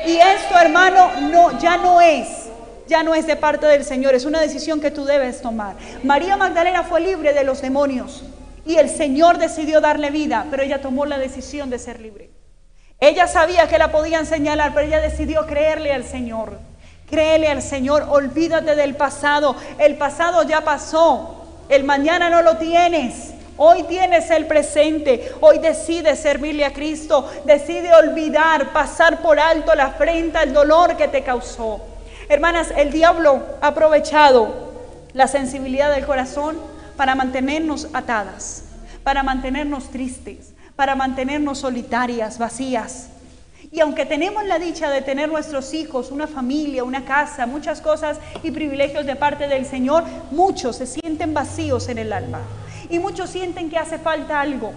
Y 0.08 0.16
esto, 0.18 0.58
hermano, 0.60 1.12
no, 1.22 1.60
ya 1.60 1.78
no 1.78 2.02
es, 2.02 2.28
ya 2.88 3.04
no 3.04 3.14
es 3.14 3.28
de 3.28 3.36
parte 3.36 3.68
del 3.68 3.86
Señor, 3.86 4.16
es 4.16 4.26
una 4.26 4.42
decisión 4.42 4.82
que 4.82 4.90
tú 4.90 5.06
debes 5.06 5.40
tomar. 5.40 5.76
María 6.04 6.36
Magdalena 6.36 6.82
fue 6.82 7.00
libre 7.00 7.32
de 7.34 7.44
los 7.44 7.62
demonios 7.62 8.24
y 8.70 8.78
el 8.78 8.88
Señor 8.88 9.40
decidió 9.40 9.82
darle 9.82 10.12
vida, 10.12 10.46
pero 10.52 10.62
ella 10.62 10.80
tomó 10.80 11.08
la 11.08 11.18
decisión 11.18 11.72
de 11.72 11.80
ser 11.80 12.00
libre. 12.00 12.30
Ella 13.00 13.26
sabía 13.26 13.68
que 13.68 13.80
la 13.80 13.92
podían 13.92 14.28
señalar, 14.28 14.76
pero 14.76 14.86
ella 14.86 15.02
decidió 15.02 15.48
creerle 15.48 15.92
al 15.92 16.04
Señor. 16.04 16.60
Créele 17.10 17.48
al 17.48 17.64
Señor, 17.64 18.06
olvídate 18.08 18.76
del 18.76 18.96
pasado. 18.96 19.56
El 19.80 19.96
pasado 19.98 20.44
ya 20.44 20.62
pasó, 20.62 21.48
el 21.68 21.84
mañana 21.84 22.30
no 22.30 22.44
lo 22.44 22.58
tienes. 22.58 23.34
Hoy 23.58 23.82
tienes 23.90 24.30
el 24.30 24.46
presente, 24.46 25.32
hoy 25.42 25.58
decide 25.58 26.16
servirle 26.16 26.64
a 26.64 26.72
Cristo, 26.72 27.28
decide 27.46 27.92
olvidar, 27.96 28.72
pasar 28.72 29.24
por 29.24 29.40
alto 29.40 29.74
la 29.74 29.86
afrenta, 29.86 30.44
el 30.44 30.54
dolor 30.54 30.96
que 30.96 31.08
te 31.08 31.24
causó. 31.24 31.82
Hermanas, 32.30 32.72
el 32.78 32.92
diablo 32.92 33.42
ha 33.62 33.70
aprovechado 33.70 34.70
la 35.14 35.28
sensibilidad 35.28 35.92
del 35.92 36.06
corazón 36.06 36.69
para 37.00 37.16
mantenernos 37.16 37.88
atadas, 37.94 38.66
para 39.06 39.24
mantenernos 39.24 39.90
tristes, 39.90 40.52
para 40.76 40.96
mantenernos 40.96 41.60
solitarias, 41.60 42.38
vacías. 42.38 43.08
Y 43.72 43.80
aunque 43.80 44.06
tenemos 44.06 44.44
la 44.46 44.60
dicha 44.60 44.90
de 44.90 45.02
tener 45.02 45.30
nuestros 45.30 45.74
hijos, 45.74 46.12
una 46.12 46.28
familia, 46.28 46.84
una 46.84 47.06
casa, 47.06 47.46
muchas 47.46 47.80
cosas 47.80 48.20
y 48.44 48.52
privilegios 48.52 49.06
de 49.06 49.16
parte 49.16 49.48
del 49.48 49.66
Señor, 49.66 50.04
muchos 50.32 50.76
se 50.76 50.88
sienten 50.88 51.34
vacíos 51.34 51.88
en 51.88 52.00
el 52.00 52.12
alma. 52.12 52.42
Y 52.90 53.00
muchos 53.00 53.30
sienten 53.30 53.70
que 53.70 53.78
hace 53.78 53.98
falta 53.98 54.42
algo. 54.42 54.74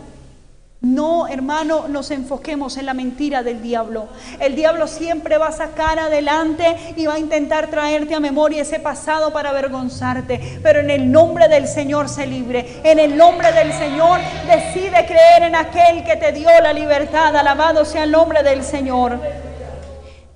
No, 0.82 1.28
hermano, 1.28 1.86
nos 1.86 2.10
enfoquemos 2.10 2.76
en 2.76 2.86
la 2.86 2.92
mentira 2.92 3.44
del 3.44 3.62
diablo. 3.62 4.08
El 4.40 4.56
diablo 4.56 4.88
siempre 4.88 5.38
va 5.38 5.46
a 5.46 5.52
sacar 5.52 6.00
adelante 6.00 6.94
y 6.96 7.06
va 7.06 7.14
a 7.14 7.18
intentar 7.20 7.68
traerte 7.70 8.16
a 8.16 8.20
memoria 8.20 8.62
ese 8.62 8.80
pasado 8.80 9.32
para 9.32 9.50
avergonzarte. 9.50 10.58
Pero 10.60 10.80
en 10.80 10.90
el 10.90 11.12
nombre 11.12 11.46
del 11.46 11.68
Señor 11.68 12.08
se 12.08 12.26
libre. 12.26 12.80
En 12.82 12.98
el 12.98 13.16
nombre 13.16 13.52
del 13.52 13.72
Señor 13.72 14.18
decide 14.48 15.06
creer 15.06 15.44
en 15.44 15.54
aquel 15.54 16.02
que 16.02 16.16
te 16.16 16.32
dio 16.32 16.48
la 16.60 16.72
libertad. 16.72 17.36
Alabado 17.36 17.84
sea 17.84 18.02
el 18.02 18.10
nombre 18.10 18.42
del 18.42 18.64
Señor. 18.64 19.20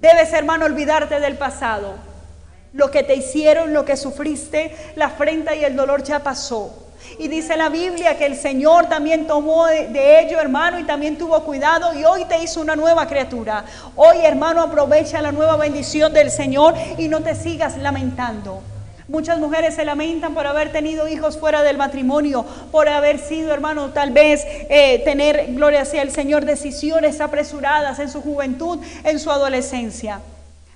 Debes, 0.00 0.32
hermano, 0.32 0.66
olvidarte 0.66 1.18
del 1.18 1.36
pasado. 1.36 1.94
Lo 2.72 2.92
que 2.92 3.02
te 3.02 3.16
hicieron, 3.16 3.72
lo 3.72 3.84
que 3.84 3.96
sufriste, 3.96 4.76
la 4.94 5.06
afrenta 5.06 5.56
y 5.56 5.64
el 5.64 5.74
dolor 5.74 6.04
ya 6.04 6.20
pasó. 6.20 6.85
Y 7.18 7.28
dice 7.28 7.56
la 7.56 7.70
Biblia 7.70 8.18
que 8.18 8.26
el 8.26 8.36
Señor 8.36 8.86
también 8.86 9.26
tomó 9.26 9.66
de, 9.66 10.20
ello, 10.20 10.38
hermano, 10.38 10.78
y 10.78 10.84
también 10.84 11.16
tuvo 11.16 11.42
cuidado 11.44 11.98
y 11.98 12.04
hoy 12.04 12.26
te 12.26 12.42
hizo 12.42 12.60
una 12.60 12.76
nueva 12.76 13.06
criatura. 13.06 13.64
Hoy, 13.94 14.18
hermano, 14.22 14.60
aprovecha 14.60 15.22
la 15.22 15.32
nueva 15.32 15.56
bendición 15.56 16.12
del 16.12 16.30
Señor 16.30 16.74
y 16.98 17.08
no 17.08 17.22
te 17.22 17.34
sigas 17.34 17.78
lamentando. 17.78 18.60
Muchas 19.08 19.38
mujeres 19.38 19.76
se 19.76 19.84
lamentan 19.84 20.34
por 20.34 20.46
haber 20.46 20.72
tenido 20.72 21.08
hijos 21.08 21.38
fuera 21.38 21.62
del 21.62 21.78
matrimonio, 21.78 22.44
por 22.70 22.88
haber 22.88 23.18
sido, 23.18 23.54
hermano, 23.54 23.90
tal 23.90 24.10
vez 24.10 24.44
eh, 24.44 25.00
tener, 25.04 25.54
gloria 25.54 25.82
hacia 25.82 26.02
el 26.02 26.10
Señor, 26.10 26.44
decisiones 26.44 27.20
apresuradas 27.20 27.98
en 27.98 28.10
su 28.10 28.20
juventud, 28.20 28.78
en 29.04 29.18
su 29.20 29.30
adolescencia. 29.30 30.20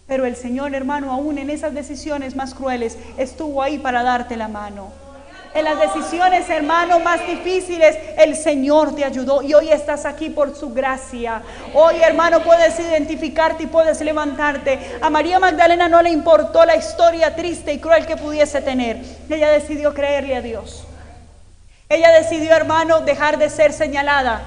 Pero 0.06 0.24
el 0.24 0.36
Señor, 0.36 0.74
hermano, 0.74 1.12
aún 1.12 1.38
en 1.38 1.50
esas 1.50 1.74
decisiones 1.74 2.34
más 2.34 2.54
crueles, 2.54 2.96
estuvo 3.18 3.62
ahí 3.62 3.78
para 3.78 4.02
darte 4.02 4.36
la 4.36 4.48
mano. 4.48 5.09
En 5.52 5.64
las 5.64 5.80
decisiones, 5.80 6.48
hermano, 6.48 7.00
más 7.00 7.26
difíciles, 7.26 7.96
el 8.16 8.36
Señor 8.36 8.94
te 8.94 9.04
ayudó 9.04 9.42
y 9.42 9.52
hoy 9.52 9.70
estás 9.70 10.06
aquí 10.06 10.30
por 10.30 10.54
su 10.54 10.72
gracia. 10.72 11.42
Hoy, 11.74 11.96
hermano, 12.02 12.44
puedes 12.44 12.78
identificarte 12.78 13.64
y 13.64 13.66
puedes 13.66 14.00
levantarte. 14.00 14.78
A 15.00 15.10
María 15.10 15.40
Magdalena 15.40 15.88
no 15.88 16.02
le 16.02 16.10
importó 16.10 16.64
la 16.64 16.76
historia 16.76 17.34
triste 17.34 17.72
y 17.72 17.78
cruel 17.78 18.06
que 18.06 18.16
pudiese 18.16 18.60
tener. 18.60 18.98
Ella 19.28 19.50
decidió 19.50 19.92
creerle 19.92 20.36
a 20.36 20.40
Dios. 20.40 20.84
Ella 21.88 22.12
decidió, 22.12 22.54
hermano, 22.54 23.00
dejar 23.00 23.36
de 23.36 23.50
ser 23.50 23.72
señalada. 23.72 24.42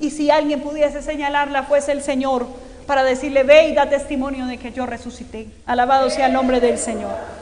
Y 0.00 0.10
si 0.10 0.32
alguien 0.32 0.62
pudiese 0.62 1.00
señalarla, 1.00 1.62
fuese 1.62 1.92
el 1.92 2.02
Señor 2.02 2.46
para 2.88 3.04
decirle, 3.04 3.44
ve 3.44 3.68
y 3.68 3.74
da 3.74 3.88
testimonio 3.88 4.46
de 4.46 4.58
que 4.58 4.72
yo 4.72 4.84
resucité. 4.84 5.46
Alabado 5.64 6.10
sea 6.10 6.26
el 6.26 6.32
nombre 6.32 6.58
del 6.58 6.76
Señor. 6.76 7.39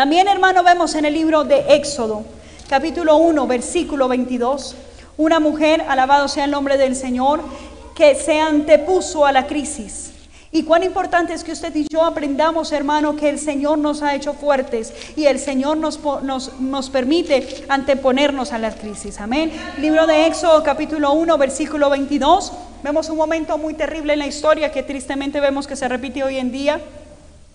También, 0.00 0.28
hermano, 0.28 0.62
vemos 0.62 0.94
en 0.94 1.04
el 1.04 1.12
libro 1.12 1.44
de 1.44 1.74
Éxodo, 1.74 2.24
capítulo 2.70 3.18
1, 3.18 3.46
versículo 3.46 4.08
22, 4.08 4.74
una 5.18 5.40
mujer, 5.40 5.84
alabado 5.86 6.26
sea 6.26 6.46
el 6.46 6.52
nombre 6.52 6.78
del 6.78 6.96
Señor, 6.96 7.42
que 7.94 8.14
se 8.14 8.40
antepuso 8.40 9.26
a 9.26 9.32
la 9.32 9.46
crisis 9.46 10.12
Y 10.52 10.62
cuán 10.62 10.84
importante 10.84 11.34
es 11.34 11.44
que 11.44 11.52
usted 11.52 11.76
y 11.76 11.86
yo 11.86 12.02
aprendamos, 12.02 12.72
hermano, 12.72 13.14
que 13.14 13.28
el 13.28 13.38
Señor 13.38 13.76
nos 13.76 14.00
ha 14.00 14.14
hecho 14.14 14.32
fuertes 14.32 14.94
y 15.16 15.26
el 15.26 15.38
Señor 15.38 15.76
nos, 15.76 16.00
nos, 16.22 16.58
nos, 16.58 16.88
permite 16.88 17.66
anteponernos 17.68 18.54
a 18.54 18.58
las 18.58 18.76
crisis. 18.76 19.20
Amén. 19.20 19.52
Libro 19.76 20.06
de 20.06 20.26
Éxodo 20.26 20.62
capítulo 20.62 21.12
1, 21.12 21.36
versículo 21.36 21.90
22. 21.90 22.52
Vemos 22.82 23.10
un 23.10 23.18
momento 23.18 23.58
muy 23.58 23.74
terrible 23.74 24.14
en 24.14 24.20
la 24.20 24.26
historia 24.26 24.72
que 24.72 24.82
tristemente 24.82 25.40
vemos 25.40 25.66
que 25.66 25.76
se 25.76 25.86
repite 25.88 26.24
hoy 26.24 26.38
en 26.38 26.52
día. 26.52 26.80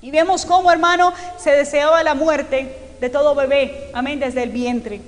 Y 0.05 0.11
vemos 0.11 0.45
cómo, 0.45 0.71
hermano, 0.71 1.13
se 1.35 1.49
deseaba 1.49 2.03
la 2.03 2.13
muerte 2.13 2.77
de 3.01 3.09
todo 3.09 3.33
bebé. 3.33 3.89
Amén, 3.91 4.19
desde 4.19 4.43
el 4.43 4.51
vientre. 4.51 5.01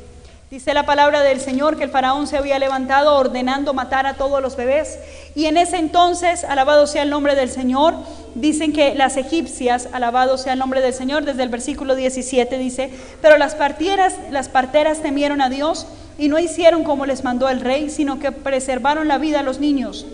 Dice 0.50 0.74
la 0.74 0.88
palabra 0.88 1.22
del 1.22 1.40
Señor 1.40 1.78
que 1.78 1.84
el 1.84 1.92
faraón 1.92 2.26
se 2.26 2.36
había 2.36 2.58
levantado 2.58 3.16
ordenando 3.16 3.76
matar 3.76 4.08
a 4.08 4.16
todos 4.16 4.42
los 4.42 4.56
bebés. 4.56 4.98
Y 5.36 5.46
en 5.46 5.58
ese 5.58 5.78
entonces, 5.78 6.44
alabado 6.44 6.88
sea 6.88 7.04
el 7.04 7.12
nombre 7.12 7.36
del 7.36 7.52
Señor, 7.52 7.94
dicen 8.34 8.74
que 8.74 8.96
las 8.96 9.18
egipcias, 9.18 9.88
alabado 9.94 10.36
sea 10.40 10.54
el 10.54 10.60
nombre 10.60 10.82
del 10.82 10.96
Señor, 10.96 11.26
desde 11.26 11.44
el 11.44 11.50
versículo 11.50 11.94
17 11.94 12.58
dice, 12.58 12.90
pero 13.22 13.38
las 13.38 13.54
parteras, 13.54 14.16
las 14.32 14.50
parteras 14.50 15.04
temieron 15.04 15.42
a 15.42 15.52
Dios 15.52 15.86
y 16.18 16.28
no 16.28 16.40
hicieron 16.40 16.84
como 16.84 17.06
les 17.06 17.24
mandó 17.24 17.50
el 17.50 17.62
rey, 17.62 17.92
sino 17.92 18.18
que 18.18 18.32
preservaron 18.32 19.08
la 19.08 19.20
vida 19.20 19.42
a 19.42 19.44
los 19.44 19.60
niños. 19.60 20.08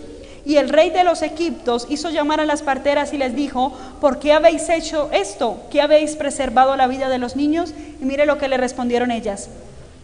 Y 0.46 0.56
el 0.56 0.68
rey 0.68 0.90
de 0.90 1.04
los 1.04 1.22
egiptos 1.22 1.86
hizo 1.88 2.10
llamar 2.10 2.40
a 2.40 2.44
las 2.44 2.62
parteras 2.62 3.12
y 3.12 3.18
les 3.18 3.34
dijo, 3.34 3.72
¿por 4.00 4.18
qué 4.18 4.32
habéis 4.32 4.68
hecho 4.68 5.08
esto? 5.12 5.58
¿Qué 5.70 5.80
habéis 5.80 6.16
preservado 6.16 6.76
la 6.76 6.86
vida 6.86 7.08
de 7.08 7.18
los 7.18 7.34
niños? 7.34 7.72
Y 8.00 8.04
mire 8.04 8.26
lo 8.26 8.36
que 8.36 8.48
le 8.48 8.58
respondieron 8.58 9.10
ellas. 9.10 9.48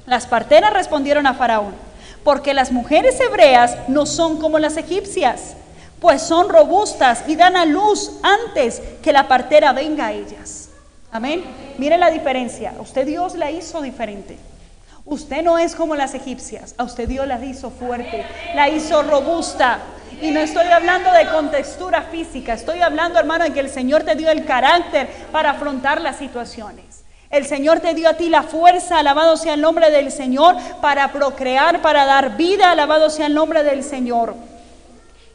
Las 0.07 0.27
parteras 0.27 0.73
respondieron 0.73 1.27
a 1.27 1.35
Faraón, 1.35 1.75
porque 2.25 2.55
las 2.55 2.73
mujeres 2.73 3.21
hebreas 3.21 3.77
no 3.89 4.07
son 4.07 4.39
como 4.39 4.59
las 4.59 4.79
egipcias, 4.79 5.55
pues 6.01 6.23
son 6.23 6.49
robustas 6.49 7.25
y 7.29 7.37
dan 7.37 7.57
a 7.57 7.67
luz 7.67 8.13
antes 8.23 8.81
que 9.03 9.13
la 9.13 9.29
partera 9.29 9.73
venga 9.73 10.07
a 10.07 10.13
ellas. 10.13 10.71
Amén. 11.13 11.45
Mire 11.77 11.99
la 11.99 12.11
diferencia. 12.11 12.73
Usted 12.81 13.07
Dios 13.07 13.35
la 13.35 13.51
hizo 13.51 13.83
diferente. 13.83 14.39
Usted 15.05 15.43
no 15.43 15.59
es 15.59 15.75
como 15.75 15.97
las 15.97 16.15
egipcias. 16.15 16.75
A 16.79 16.85
usted 16.85 17.09
Dios 17.09 17.27
la 17.27 17.45
hizo 17.45 17.71
fuerte, 17.71 18.25
la 18.55 18.69
hizo 18.69 19.03
robusta. 19.03 19.81
Y 20.21 20.31
no 20.31 20.41
estoy 20.41 20.67
hablando 20.67 21.11
de 21.13 21.29
contextura 21.31 22.03
física, 22.03 22.53
estoy 22.53 22.81
hablando, 22.81 23.19
hermano, 23.19 23.45
de 23.45 23.53
que 23.53 23.61
el 23.61 23.71
Señor 23.71 24.03
te 24.03 24.15
dio 24.15 24.31
el 24.31 24.45
carácter 24.45 25.09
para 25.33 25.53
afrontar 25.53 26.01
las 26.01 26.17
situaciones. 26.17 27.05
El 27.31 27.47
Señor 27.47 27.81
te 27.81 27.95
dio 27.95 28.09
a 28.09 28.15
ti 28.15 28.29
la 28.29 28.43
fuerza, 28.43 28.99
alabado 28.99 29.37
sea 29.37 29.55
el 29.55 29.61
nombre 29.61 29.91
del 29.91 30.11
Señor, 30.11 30.57
para 30.83 31.13
procrear, 31.13 31.81
para 31.81 32.05
dar 32.05 32.37
vida, 32.37 32.73
alabado 32.73 33.09
sea 33.09 33.27
el 33.27 33.35
nombre 33.35 33.63
del 33.63 33.83
Señor. 33.83 34.35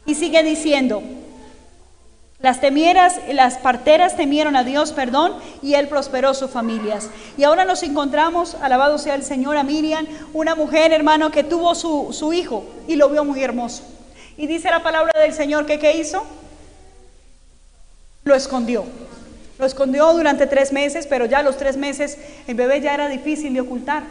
Y 0.04 0.14
sigue 0.14 0.42
diciendo, 0.42 1.02
las 2.38 2.60
temieras, 2.60 3.18
las 3.32 3.56
parteras 3.56 4.16
temieron 4.16 4.56
a 4.56 4.64
Dios, 4.64 4.92
perdón, 4.92 5.34
y 5.62 5.74
Él 5.74 5.88
prosperó 5.88 6.34
sus 6.34 6.50
familias. 6.50 7.08
Y 7.38 7.44
ahora 7.44 7.64
nos 7.64 7.82
encontramos, 7.82 8.56
alabado 8.60 8.98
sea 8.98 9.14
el 9.14 9.22
Señor, 9.22 9.56
a 9.56 9.62
Miriam, 9.62 10.06
una 10.34 10.54
mujer, 10.54 10.92
hermano, 10.92 11.30
que 11.30 11.44
tuvo 11.44 11.74
su, 11.74 12.08
su 12.12 12.34
hijo 12.34 12.64
y 12.86 12.96
lo 12.96 13.08
vio 13.08 13.24
muy 13.24 13.42
hermoso. 13.42 13.84
Y 14.36 14.46
dice 14.46 14.70
la 14.70 14.82
palabra 14.82 15.18
del 15.18 15.32
Señor 15.32 15.64
que 15.64 15.78
qué 15.78 15.96
hizo? 15.96 16.24
Lo 18.24 18.34
escondió. 18.34 18.84
Lo 19.58 19.64
escondió 19.64 20.12
durante 20.12 20.46
tres 20.46 20.72
meses, 20.72 21.06
pero 21.06 21.24
ya 21.24 21.42
los 21.42 21.56
tres 21.56 21.78
meses 21.78 22.18
el 22.46 22.54
bebé 22.54 22.82
ya 22.82 22.92
era 22.92 23.08
difícil 23.08 23.54
de 23.54 23.62
ocultar. 23.62 24.02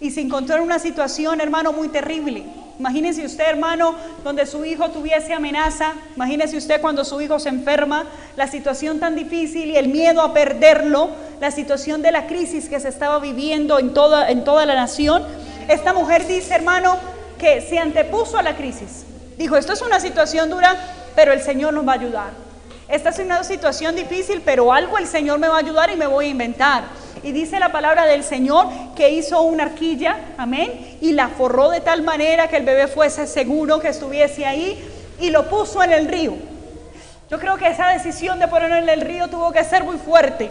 Y 0.00 0.10
se 0.10 0.22
encontró 0.22 0.56
en 0.56 0.62
una 0.62 0.78
situación, 0.78 1.40
hermano, 1.40 1.72
muy 1.72 1.88
terrible. 1.88 2.44
Imagínese 2.78 3.26
usted, 3.26 3.44
hermano, 3.46 3.94
donde 4.24 4.46
su 4.46 4.64
hijo 4.64 4.88
tuviese 4.88 5.34
amenaza. 5.34 5.92
Imagínese 6.16 6.56
usted 6.56 6.80
cuando 6.80 7.04
su 7.04 7.20
hijo 7.20 7.38
se 7.38 7.50
enferma, 7.50 8.06
la 8.36 8.46
situación 8.46 8.98
tan 8.98 9.14
difícil 9.14 9.68
y 9.68 9.76
el 9.76 9.88
miedo 9.88 10.22
a 10.22 10.32
perderlo, 10.32 11.10
la 11.40 11.50
situación 11.50 12.00
de 12.00 12.10
la 12.10 12.26
crisis 12.26 12.70
que 12.70 12.80
se 12.80 12.88
estaba 12.88 13.18
viviendo 13.18 13.78
en 13.78 13.92
toda, 13.92 14.30
en 14.30 14.44
toda 14.44 14.64
la 14.64 14.74
nación. 14.74 15.22
Esta 15.68 15.92
mujer 15.92 16.26
dice, 16.26 16.54
hermano, 16.54 16.96
que 17.38 17.60
se 17.60 17.78
antepuso 17.78 18.38
a 18.38 18.42
la 18.42 18.56
crisis. 18.56 19.04
Dijo, 19.36 19.58
esto 19.58 19.74
es 19.74 19.82
una 19.82 20.00
situación 20.00 20.48
dura, 20.48 20.74
pero 21.14 21.34
el 21.34 21.42
Señor 21.42 21.74
nos 21.74 21.86
va 21.86 21.92
a 21.92 21.96
ayudar. 21.96 22.30
Esta 22.88 23.10
es 23.10 23.18
una 23.18 23.44
situación 23.44 23.94
difícil, 23.94 24.40
pero 24.42 24.72
algo 24.72 24.96
el 24.96 25.06
Señor 25.06 25.38
me 25.38 25.48
va 25.48 25.56
a 25.56 25.60
ayudar 25.60 25.90
y 25.90 25.96
me 25.96 26.06
voy 26.06 26.26
a 26.26 26.28
inventar. 26.28 26.84
Y 27.22 27.32
dice 27.32 27.58
la 27.58 27.70
palabra 27.70 28.06
del 28.06 28.24
Señor 28.24 28.66
que 28.96 29.10
hizo 29.10 29.42
una 29.42 29.64
arquilla, 29.64 30.16
amén, 30.38 30.96
y 31.00 31.12
la 31.12 31.28
forró 31.28 31.68
de 31.68 31.80
tal 31.80 32.02
manera 32.02 32.48
que 32.48 32.56
el 32.56 32.64
bebé 32.64 32.86
fuese 32.86 33.26
seguro 33.26 33.78
que 33.78 33.88
estuviese 33.88 34.46
ahí 34.46 34.82
y 35.20 35.30
lo 35.30 35.48
puso 35.48 35.82
en 35.82 35.92
el 35.92 36.08
río. 36.08 36.34
Yo 37.30 37.38
creo 37.38 37.56
que 37.56 37.68
esa 37.68 37.88
decisión 37.88 38.38
de 38.38 38.48
ponerlo 38.48 38.76
en 38.76 38.88
el 38.88 39.02
río 39.02 39.28
tuvo 39.28 39.52
que 39.52 39.62
ser 39.64 39.84
muy 39.84 39.98
fuerte. 39.98 40.50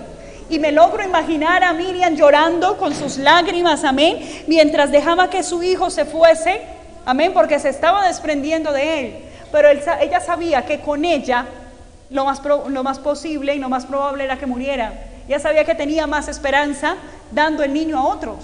Y 0.50 0.60
me 0.60 0.72
logro 0.72 1.04
imaginar 1.04 1.64
a 1.64 1.74
Miriam 1.74 2.16
llorando 2.16 2.78
con 2.78 2.96
sus 2.96 3.18
lágrimas, 3.18 3.84
amén, 3.84 4.44
mientras 4.48 4.92
dejaba 4.92 5.30
que 5.30 5.44
su 5.44 5.62
hijo 5.62 5.90
se 5.90 6.06
fuese, 6.06 6.62
amén, 7.06 7.34
porque 7.34 7.60
se 7.60 7.70
estaba 7.70 8.08
desprendiendo 8.08 8.72
de 8.72 9.00
él. 9.00 9.16
Pero 9.52 9.70
ella 9.70 10.20
sabía 10.20 10.66
que 10.66 10.80
con 10.80 11.04
ella 11.04 11.46
lo 12.12 12.26
más, 12.26 12.42
lo 12.44 12.84
más 12.84 13.00
posible 13.00 13.56
y 13.56 13.60
lo 13.60 13.70
más 13.70 13.86
probable 13.86 14.24
era 14.24 14.38
que 14.38 14.46
muriera. 14.46 14.94
Ella 15.30 15.40
sabía 15.40 15.64
que 15.64 15.76
tenía 15.76 16.08
más 16.08 16.28
esperanza 16.28 16.96
dando 17.30 17.62
el 17.62 17.72
niño 17.72 18.00
a 18.00 18.08
otros. 18.08 18.38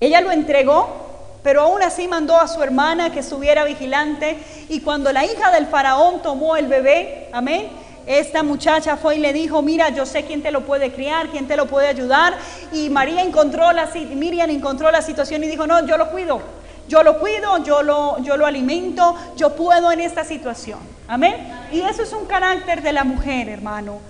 Ella 0.00 0.20
lo 0.20 0.32
entregó, 0.32 1.38
pero 1.44 1.60
aún 1.62 1.80
así 1.80 2.08
mandó 2.08 2.36
a 2.36 2.48
su 2.48 2.60
hermana 2.60 3.12
que 3.12 3.20
estuviera 3.20 3.62
vigilante. 3.62 4.36
Y 4.68 4.80
cuando 4.80 5.12
la 5.12 5.24
hija 5.24 5.52
del 5.52 5.68
faraón 5.68 6.22
tomó 6.22 6.56
el 6.56 6.66
bebé, 6.66 7.28
amén, 7.32 7.68
esta 8.04 8.42
muchacha 8.42 8.96
fue 8.96 9.14
y 9.14 9.18
le 9.20 9.32
dijo, 9.32 9.62
mira, 9.62 9.90
yo 9.90 10.06
sé 10.06 10.24
quién 10.24 10.42
te 10.42 10.50
lo 10.50 10.62
puede 10.62 10.90
criar, 10.90 11.28
quién 11.28 11.46
te 11.46 11.56
lo 11.56 11.66
puede 11.66 11.86
ayudar. 11.86 12.34
Y 12.72 12.90
María 12.90 13.22
encontró 13.22 13.70
la, 13.70 13.86
Miriam 13.94 14.50
encontró 14.50 14.90
la 14.90 15.02
situación 15.02 15.44
y 15.44 15.46
dijo, 15.46 15.68
no, 15.68 15.86
yo 15.86 15.96
lo 15.96 16.10
cuido. 16.10 16.42
Yo 16.88 17.04
lo 17.04 17.20
cuido, 17.20 17.62
yo 17.62 17.84
lo, 17.84 18.18
yo 18.24 18.36
lo 18.36 18.44
alimento, 18.44 19.14
yo 19.36 19.54
puedo 19.54 19.92
en 19.92 20.00
esta 20.00 20.24
situación. 20.24 20.80
Amén. 21.06 21.36
Y 21.70 21.80
eso 21.82 22.02
es 22.02 22.12
un 22.12 22.26
carácter 22.26 22.82
de 22.82 22.92
la 22.92 23.04
mujer, 23.04 23.48
hermano. 23.48 24.00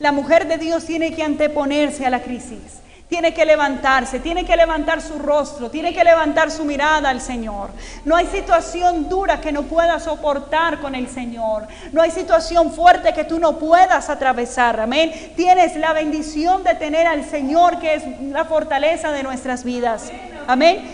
La 0.00 0.12
mujer 0.12 0.48
de 0.48 0.56
Dios 0.56 0.86
tiene 0.86 1.14
que 1.14 1.22
anteponerse 1.22 2.06
a 2.06 2.10
la 2.10 2.22
crisis. 2.22 2.80
Tiene 3.10 3.34
que 3.34 3.44
levantarse, 3.44 4.18
tiene 4.20 4.46
que 4.46 4.56
levantar 4.56 5.02
su 5.02 5.18
rostro, 5.18 5.68
tiene 5.68 5.92
que 5.92 6.02
levantar 6.02 6.50
su 6.50 6.64
mirada 6.64 7.10
al 7.10 7.20
Señor. 7.20 7.68
No 8.06 8.16
hay 8.16 8.26
situación 8.26 9.10
dura 9.10 9.42
que 9.42 9.52
no 9.52 9.64
puedas 9.64 10.04
soportar 10.04 10.80
con 10.80 10.94
el 10.94 11.06
Señor. 11.06 11.66
No 11.92 12.00
hay 12.00 12.12
situación 12.12 12.72
fuerte 12.72 13.12
que 13.12 13.24
tú 13.24 13.38
no 13.38 13.58
puedas 13.58 14.08
atravesar. 14.08 14.80
Amén. 14.80 15.12
Tienes 15.36 15.76
la 15.76 15.92
bendición 15.92 16.64
de 16.64 16.76
tener 16.76 17.06
al 17.06 17.28
Señor 17.28 17.78
que 17.78 17.96
es 17.96 18.04
la 18.22 18.46
fortaleza 18.46 19.12
de 19.12 19.22
nuestras 19.22 19.64
vidas. 19.64 20.10
Amén. 20.46 20.88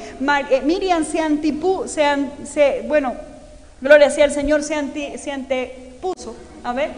Eh, 0.50 0.62
Miriam 0.64 1.04
se 1.04 1.20
antipuso, 1.20 1.86
se, 1.86 2.82
bueno, 2.88 3.14
gloria 3.80 4.10
sea 4.10 4.24
al 4.24 4.32
Señor, 4.32 4.64
se, 4.64 5.18
se 5.18 5.30
antepuso, 5.30 6.34
a 6.66 6.72
ver, 6.72 6.90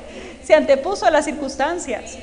se 0.43 0.55
antepuso 0.55 1.05
a 1.05 1.11
las 1.11 1.27
circunstancias 1.27 2.17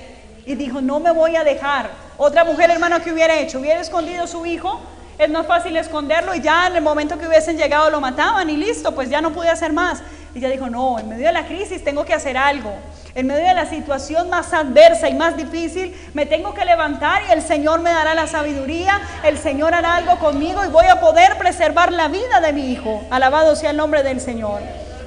y 0.48 0.56
dijo, 0.56 0.82
no 0.82 1.00
me 1.00 1.12
voy 1.12 1.36
a 1.36 1.44
dejar. 1.44 1.92
Otra 2.18 2.44
mujer, 2.44 2.72
hermano, 2.72 3.00
que 3.04 3.14
hubiera 3.14 3.38
hecho? 3.38 3.60
Hubiera 3.60 3.80
escondido 3.80 4.24
a 4.24 4.28
su 4.28 4.48
hijo, 4.48 4.82
es 5.20 5.30
más 5.30 5.46
fácil 5.46 5.78
esconderlo 5.78 6.34
y 6.34 6.42
ya 6.42 6.66
en 6.66 6.76
el 6.78 6.82
momento 6.82 7.20
que 7.20 7.28
hubiesen 7.28 7.56
llegado 7.56 7.92
lo 7.92 8.02
mataban 8.02 8.50
y 8.50 8.58
listo, 8.58 8.96
pues 8.96 9.12
ya 9.12 9.22
no 9.22 9.32
pude 9.32 9.50
hacer 9.50 9.74
más. 9.74 10.02
Y 10.34 10.40
ella 10.40 10.50
dijo, 10.50 10.72
no, 10.72 10.98
en 10.98 11.08
medio 11.08 11.28
de 11.28 11.34
la 11.34 11.46
crisis 11.46 11.84
tengo 11.84 12.04
que 12.04 12.16
hacer 12.16 12.36
algo. 12.36 12.74
En 13.14 13.28
medio 13.28 13.46
de 13.46 13.54
la 13.54 13.70
situación 13.70 14.28
más 14.32 14.52
adversa 14.52 15.08
y 15.08 15.14
más 15.14 15.38
difícil, 15.38 15.96
me 16.16 16.26
tengo 16.26 16.56
que 16.56 16.66
levantar 16.66 17.22
y 17.30 17.32
el 17.32 17.44
Señor 17.44 17.80
me 17.80 17.92
dará 17.92 18.16
la 18.16 18.26
sabiduría, 18.26 19.00
el 19.24 19.38
Señor 19.38 19.76
hará 19.76 19.98
algo 19.98 20.18
conmigo 20.18 20.66
y 20.66 20.70
voy 20.70 20.88
a 20.88 21.00
poder 21.00 21.38
preservar 21.38 21.94
la 21.94 22.08
vida 22.08 22.42
de 22.42 22.54
mi 22.54 22.72
hijo. 22.72 23.06
Alabado 23.12 23.56
sea 23.56 23.70
el 23.70 23.78
nombre 23.78 24.02
del 24.02 24.20
Señor. 24.20 24.62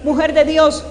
Mujer 0.05 0.33
de 0.33 0.45
Dios, 0.45 0.85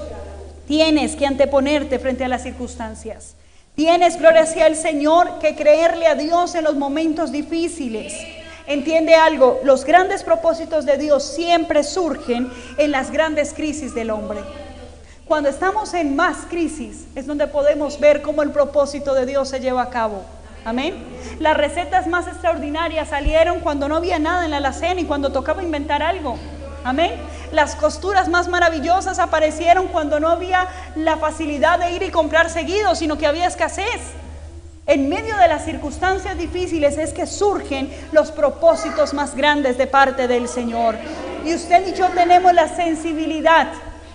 tienes 0.68 1.16
que 1.16 1.26
anteponerte 1.26 1.98
frente 1.98 2.24
a 2.24 2.28
las 2.28 2.44
circunstancias. 2.44 3.36
Tienes, 3.76 4.18
gloria 4.20 4.46
sea 4.46 4.68
el 4.68 4.76
Señor, 4.76 5.40
que 5.40 5.56
creerle 5.56 6.08
a 6.08 6.16
Dios 6.16 6.56
en 6.56 6.64
los 6.64 6.76
momentos 6.76 7.32
difíciles. 7.32 8.14
Entiende 8.68 9.16
algo, 9.16 9.62
los 9.64 9.86
grandes 9.86 10.24
propósitos 10.24 10.86
de 10.86 10.98
Dios 10.98 11.24
siempre 11.24 11.84
surgen 11.84 12.52
en 12.78 12.92
las 12.92 13.12
grandes 13.12 13.54
crisis 13.54 13.96
del 13.96 14.10
hombre. 14.10 14.40
Cuando 15.26 15.50
estamos 15.50 15.94
en 15.94 16.16
más 16.16 16.46
crisis 16.50 17.06
es 17.16 17.28
donde 17.28 17.48
podemos 17.48 18.00
ver 18.00 18.22
cómo 18.22 18.42
el 18.44 18.52
propósito 18.52 19.14
de 19.14 19.26
Dios 19.26 19.50
se 19.50 19.60
lleva 19.60 19.84
a 19.84 19.90
cabo. 19.90 20.24
Amén. 20.66 20.96
Las 21.40 21.56
recetas 21.56 22.08
más 22.08 22.28
extraordinarias 22.28 23.10
salieron 23.10 23.62
cuando 23.62 23.88
no 23.88 23.96
había 23.96 24.20
nada 24.20 24.44
en 24.44 24.52
la 24.52 24.58
alacena 24.58 25.00
y 25.00 25.06
cuando 25.06 25.32
tocaba 25.32 25.64
inventar 25.64 26.04
algo. 26.04 26.38
Amén. 26.88 27.12
Las 27.52 27.76
costuras 27.76 28.30
más 28.30 28.48
maravillosas 28.48 29.20
aparecieron 29.20 29.90
cuando 29.90 30.22
no 30.22 30.30
había 30.30 30.70
la 30.96 31.18
facilidad 31.18 31.80
de 31.80 31.92
ir 31.92 32.02
y 32.02 32.12
comprar 32.12 32.50
seguido, 32.50 32.96
sino 32.96 33.18
que 33.18 33.28
había 33.28 33.46
escasez. 33.46 34.00
En 34.86 35.10
medio 35.10 35.36
de 35.36 35.50
las 35.50 35.66
circunstancias 35.66 36.38
difíciles 36.38 36.98
es 36.98 37.12
que 37.12 37.28
surgen 37.28 37.92
los 38.14 38.32
propósitos 38.32 39.14
más 39.14 39.36
grandes 39.36 39.78
de 39.78 39.86
parte 39.86 40.30
del 40.30 40.48
Señor. 40.48 40.96
Y 41.46 41.54
usted 41.56 41.86
y 41.88 41.94
yo 41.94 42.08
tenemos 42.08 42.54
la 42.54 42.70
sensibilidad 42.74 43.68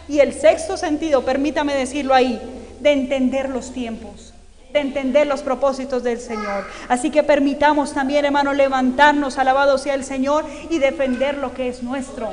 y 0.09 0.21
el 0.21 0.33
sexto 0.33 0.79
sentido, 0.79 1.27
permítame 1.27 1.75
decirlo 1.75 2.15
ahí, 2.15 2.41
de 2.81 2.93
entender 2.93 3.51
los 3.51 3.75
tiempos 3.75 4.33
de 4.73 4.81
entender 4.81 5.27
los 5.27 5.43
propósitos 5.43 6.03
del 6.03 6.19
Señor. 6.19 6.65
Así 6.89 7.11
que 7.11 7.23
permitamos 7.23 7.93
también, 7.93 8.25
hermano, 8.25 8.55
levantarnos, 8.55 9.37
alabado 9.37 9.77
sea 9.77 9.95
el 9.95 10.03
Señor, 10.03 10.47
y 10.71 10.79
defender 10.79 11.37
lo 11.37 11.53
que 11.53 11.69
es 11.69 11.83
nuestro. 11.83 12.33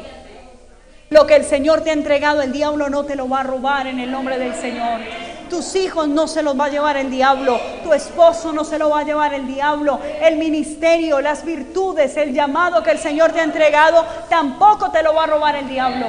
Lo 1.10 1.26
que 1.26 1.36
el 1.36 1.44
Señor 1.44 1.82
te 1.82 1.90
ha 1.90 1.94
entregado, 1.94 2.44
el 2.44 2.52
diablo 2.52 2.88
no 2.88 3.04
te 3.04 3.16
lo 3.16 3.28
va 3.28 3.40
a 3.40 3.44
robar 3.44 3.88
en 3.88 4.00
el 4.00 4.12
nombre 4.12 4.38
del 4.38 4.54
Señor. 4.54 5.02
Tus 5.50 5.76
hijos 5.76 6.08
no 6.08 6.28
se 6.28 6.44
los 6.44 6.60
va 6.60 6.66
a 6.66 6.70
llevar 6.70 6.98
el 6.98 7.10
diablo. 7.10 7.60
Tu 7.84 7.92
esposo 7.94 8.52
no 8.52 8.64
se 8.64 8.78
lo 8.78 8.92
va 8.92 9.00
a 9.00 9.04
llevar 9.04 9.34
el 9.34 9.48
diablo. 9.48 10.00
El 10.22 10.38
ministerio, 10.38 11.20
las 11.20 11.44
virtudes, 11.44 12.16
el 12.16 12.32
llamado 12.32 12.84
que 12.84 12.92
el 12.92 13.00
Señor 13.00 13.32
te 13.32 13.40
ha 13.40 13.44
entregado, 13.44 14.06
tampoco 14.30 14.92
te 14.92 15.02
lo 15.02 15.16
va 15.16 15.24
a 15.24 15.28
robar 15.28 15.56
el 15.56 15.68
diablo. 15.68 16.06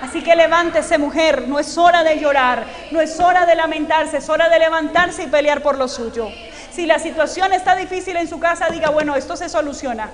Así 0.00 0.22
que 0.22 0.36
levántese 0.36 0.98
mujer, 0.98 1.48
no 1.48 1.58
es 1.58 1.76
hora 1.76 2.04
de 2.04 2.20
llorar, 2.20 2.64
no 2.92 3.00
es 3.00 3.18
hora 3.18 3.44
de 3.44 3.56
lamentarse, 3.56 4.18
es 4.18 4.28
hora 4.28 4.48
de 4.48 4.60
levantarse 4.60 5.24
y 5.24 5.26
pelear 5.26 5.62
por 5.62 5.76
lo 5.76 5.88
suyo. 5.88 6.28
Si 6.70 6.86
la 6.86 7.00
situación 7.00 7.52
está 7.52 7.74
difícil 7.74 8.16
en 8.16 8.28
su 8.28 8.38
casa, 8.38 8.68
diga, 8.70 8.90
bueno, 8.90 9.16
esto 9.16 9.36
se 9.36 9.48
soluciona. 9.48 10.10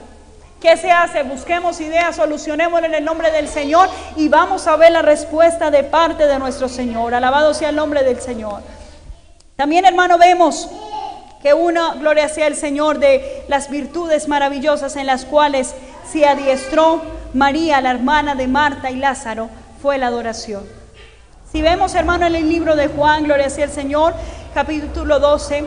¿Qué 0.65 0.79
se 0.79 0.91
hace? 0.91 1.25
Busquemos 1.25 1.79
ideas, 1.83 2.17
solucionémoslo 2.17 2.87
en 2.87 2.95
el 2.95 3.05
nombre 3.05 3.31
del 3.31 3.49
Señor 3.49 3.87
y 4.17 4.31
vamos 4.31 4.67
a 4.67 4.77
ver 4.77 4.93
la 4.93 5.03
respuesta 5.03 5.71
de 5.71 5.83
parte 5.83 6.27
de 6.27 6.39
nuestro 6.39 6.71
Señor. 6.71 7.13
Alabado 7.13 7.53
sea 7.53 7.69
el 7.69 7.77
nombre 7.77 8.03
del 8.03 8.19
Señor. 8.19 8.63
También, 9.57 9.85
hermano, 9.85 10.17
vemos 10.17 10.71
que 11.43 11.53
una, 11.53 11.97
gloria 11.97 12.31
sea 12.31 12.47
el 12.47 12.57
Señor, 12.57 12.99
de 12.99 13.45
las 13.47 13.69
virtudes 13.69 14.27
maravillosas 14.27 14.97
en 14.97 15.05
las 15.05 15.27
cuales 15.27 15.75
se 16.11 16.25
adiestró 16.25 17.03
María, 17.35 17.83
la 17.83 17.91
hermana 17.91 18.35
de 18.35 18.49
Marta 18.49 18.91
y 18.91 18.97
Lázaro, 18.97 19.51
fue 19.83 19.99
la 19.99 20.07
adoración. 20.07 20.65
Si 21.53 21.61
vemos, 21.61 21.95
hermano, 21.95 22.25
en 22.25 22.37
el 22.37 22.49
libro 22.49 22.75
de 22.75 22.89
Juan, 22.89 23.25
gloria 23.25 23.51
sea 23.51 23.67
el 23.67 23.71
Señor, 23.71 24.15
capítulo 24.55 25.21
12, 25.21 25.67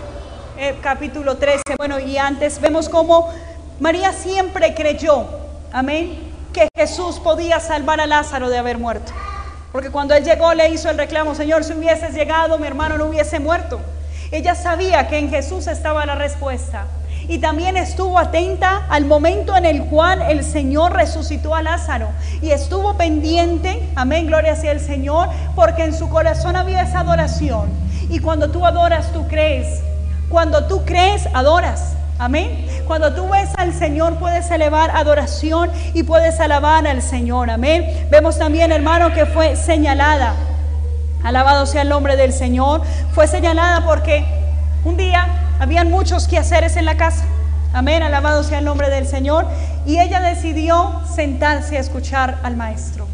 eh, 0.57 0.75
capítulo 0.81 1.37
13, 1.37 1.61
bueno, 1.77 1.99
y 1.99 2.17
antes, 2.17 2.59
vemos 2.59 2.89
cómo 2.89 3.31
María 3.79 4.11
siempre 4.11 4.73
creyó, 4.73 5.25
amén, 5.71 6.17
que 6.51 6.67
Jesús 6.75 7.19
podía 7.19 7.59
salvar 7.59 8.01
a 8.01 8.07
Lázaro 8.07 8.49
de 8.49 8.57
haber 8.57 8.79
muerto. 8.79 9.11
Porque 9.71 9.91
cuando 9.91 10.15
él 10.15 10.23
llegó 10.23 10.53
le 10.55 10.69
hizo 10.69 10.89
el 10.89 10.97
reclamo, 10.97 11.35
Señor, 11.35 11.63
si 11.63 11.73
hubieses 11.73 12.15
llegado, 12.15 12.57
mi 12.57 12.65
hermano 12.65 12.97
no 12.97 13.05
hubiese 13.05 13.39
muerto. 13.39 13.79
Ella 14.31 14.55
sabía 14.55 15.07
que 15.07 15.19
en 15.19 15.29
Jesús 15.29 15.67
estaba 15.67 16.05
la 16.07 16.15
respuesta. 16.15 16.87
Y 17.27 17.37
también 17.37 17.77
estuvo 17.77 18.17
atenta 18.17 18.87
al 18.89 19.05
momento 19.05 19.55
en 19.55 19.65
el 19.65 19.85
cual 19.85 20.23
el 20.23 20.43
Señor 20.43 20.93
resucitó 20.93 21.53
a 21.53 21.61
Lázaro. 21.61 22.07
Y 22.41 22.49
estuvo 22.51 22.97
pendiente, 22.97 23.87
amén, 23.95 24.25
gloria 24.25 24.55
sea 24.55 24.71
el 24.71 24.79
Señor, 24.79 25.29
porque 25.55 25.83
en 25.83 25.93
su 25.93 26.09
corazón 26.09 26.55
había 26.55 26.81
esa 26.81 27.01
adoración. 27.01 27.69
Y 28.09 28.19
cuando 28.19 28.49
tú 28.49 28.65
adoras, 28.65 29.11
tú 29.13 29.27
crees. 29.27 29.81
Cuando 30.29 30.65
tú 30.65 30.83
crees, 30.85 31.27
adoras. 31.33 31.93
Amén. 32.19 32.65
Cuando 32.87 33.13
tú 33.13 33.29
ves 33.29 33.49
al 33.57 33.73
Señor 33.73 34.17
puedes 34.17 34.49
elevar 34.49 34.91
adoración 34.91 35.71
y 35.93 36.03
puedes 36.03 36.39
alabar 36.39 36.87
al 36.87 37.01
Señor. 37.01 37.49
Amén. 37.49 38.07
Vemos 38.09 38.39
también, 38.39 38.71
hermano, 38.71 39.13
que 39.13 39.25
fue 39.25 39.55
señalada. 39.55 40.33
Alabado 41.23 41.65
sea 41.65 41.83
el 41.83 41.89
nombre 41.89 42.15
del 42.15 42.33
Señor. 42.33 42.81
Fue 43.13 43.27
señalada 43.27 43.85
porque 43.85 44.25
un 44.83 44.97
día 44.97 45.27
habían 45.59 45.91
muchos 45.91 46.27
quehaceres 46.27 46.75
en 46.75 46.85
la 46.85 46.97
casa. 46.97 47.25
Amén. 47.73 48.01
Alabado 48.01 48.43
sea 48.43 48.59
el 48.59 48.65
nombre 48.65 48.89
del 48.89 49.07
Señor. 49.07 49.45
Y 49.85 49.99
ella 49.99 50.19
decidió 50.21 51.01
sentarse 51.13 51.77
a 51.77 51.81
escuchar 51.81 52.39
al 52.43 52.55
maestro. 52.55 53.07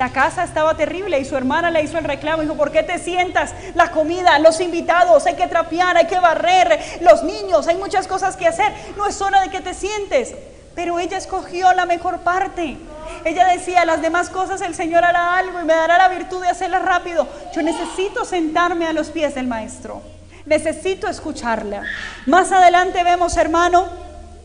La 0.00 0.08
casa 0.08 0.44
estaba 0.44 0.78
terrible 0.78 1.20
y 1.20 1.26
su 1.26 1.36
hermana 1.36 1.70
le 1.70 1.82
hizo 1.82 1.98
el 1.98 2.04
reclamo. 2.04 2.40
Dijo, 2.40 2.54
¿por 2.54 2.72
qué 2.72 2.82
te 2.82 2.98
sientas? 2.98 3.52
La 3.74 3.90
comida, 3.90 4.38
los 4.38 4.58
invitados, 4.62 5.26
hay 5.26 5.34
que 5.34 5.46
trapear, 5.46 5.94
hay 5.94 6.06
que 6.06 6.18
barrer, 6.18 6.80
los 7.02 7.22
niños, 7.22 7.68
hay 7.68 7.76
muchas 7.76 8.06
cosas 8.06 8.34
que 8.34 8.46
hacer. 8.46 8.72
No 8.96 9.06
es 9.06 9.20
hora 9.20 9.42
de 9.42 9.50
que 9.50 9.60
te 9.60 9.74
sientes. 9.74 10.34
Pero 10.74 10.98
ella 10.98 11.18
escogió 11.18 11.70
la 11.74 11.84
mejor 11.84 12.20
parte. 12.20 12.78
Ella 13.26 13.48
decía, 13.48 13.84
las 13.84 14.00
demás 14.00 14.30
cosas 14.30 14.62
el 14.62 14.74
Señor 14.74 15.04
hará 15.04 15.36
algo 15.36 15.60
y 15.60 15.66
me 15.66 15.74
dará 15.74 15.98
la 15.98 16.08
virtud 16.08 16.40
de 16.40 16.48
hacerlas 16.48 16.80
rápido. 16.80 17.28
Yo 17.54 17.60
necesito 17.60 18.24
sentarme 18.24 18.86
a 18.86 18.94
los 18.94 19.10
pies 19.10 19.34
del 19.34 19.48
Maestro. 19.48 20.00
Necesito 20.46 21.08
escucharla. 21.08 21.82
Más 22.24 22.52
adelante 22.52 23.04
vemos, 23.04 23.36
hermano, 23.36 23.86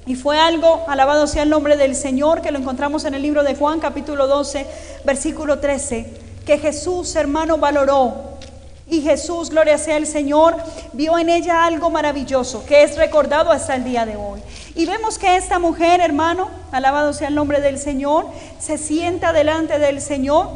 y 0.07 0.15
fue 0.15 0.37
algo, 0.37 0.85
alabado 0.87 1.25
sea 1.25 1.43
el 1.43 1.49
nombre 1.49 1.77
del 1.77 1.95
Señor, 1.95 2.41
que 2.41 2.51
lo 2.51 2.59
encontramos 2.59 3.05
en 3.05 3.15
el 3.15 3.23
libro 3.23 3.43
de 3.43 3.55
Juan 3.55 3.79
capítulo 3.79 4.27
12, 4.27 4.67
versículo 5.03 5.57
13, 5.57 6.13
que 6.45 6.59
Jesús, 6.59 7.15
hermano, 7.15 7.57
valoró. 7.57 8.35
Y 8.87 9.01
Jesús, 9.01 9.49
gloria 9.49 9.79
sea 9.79 9.97
el 9.97 10.05
Señor, 10.05 10.57
vio 10.93 11.17
en 11.17 11.29
ella 11.29 11.65
algo 11.65 11.89
maravilloso 11.89 12.63
que 12.67 12.83
es 12.83 12.97
recordado 12.97 13.51
hasta 13.51 13.73
el 13.73 13.83
día 13.83 14.05
de 14.05 14.15
hoy. 14.15 14.41
Y 14.75 14.85
vemos 14.85 15.17
que 15.17 15.37
esta 15.37 15.57
mujer, 15.57 16.01
hermano, 16.01 16.49
alabado 16.71 17.11
sea 17.11 17.29
el 17.29 17.35
nombre 17.35 17.61
del 17.61 17.79
Señor, 17.79 18.27
se 18.59 18.77
sienta 18.77 19.33
delante 19.33 19.79
del 19.79 20.01
Señor 20.01 20.49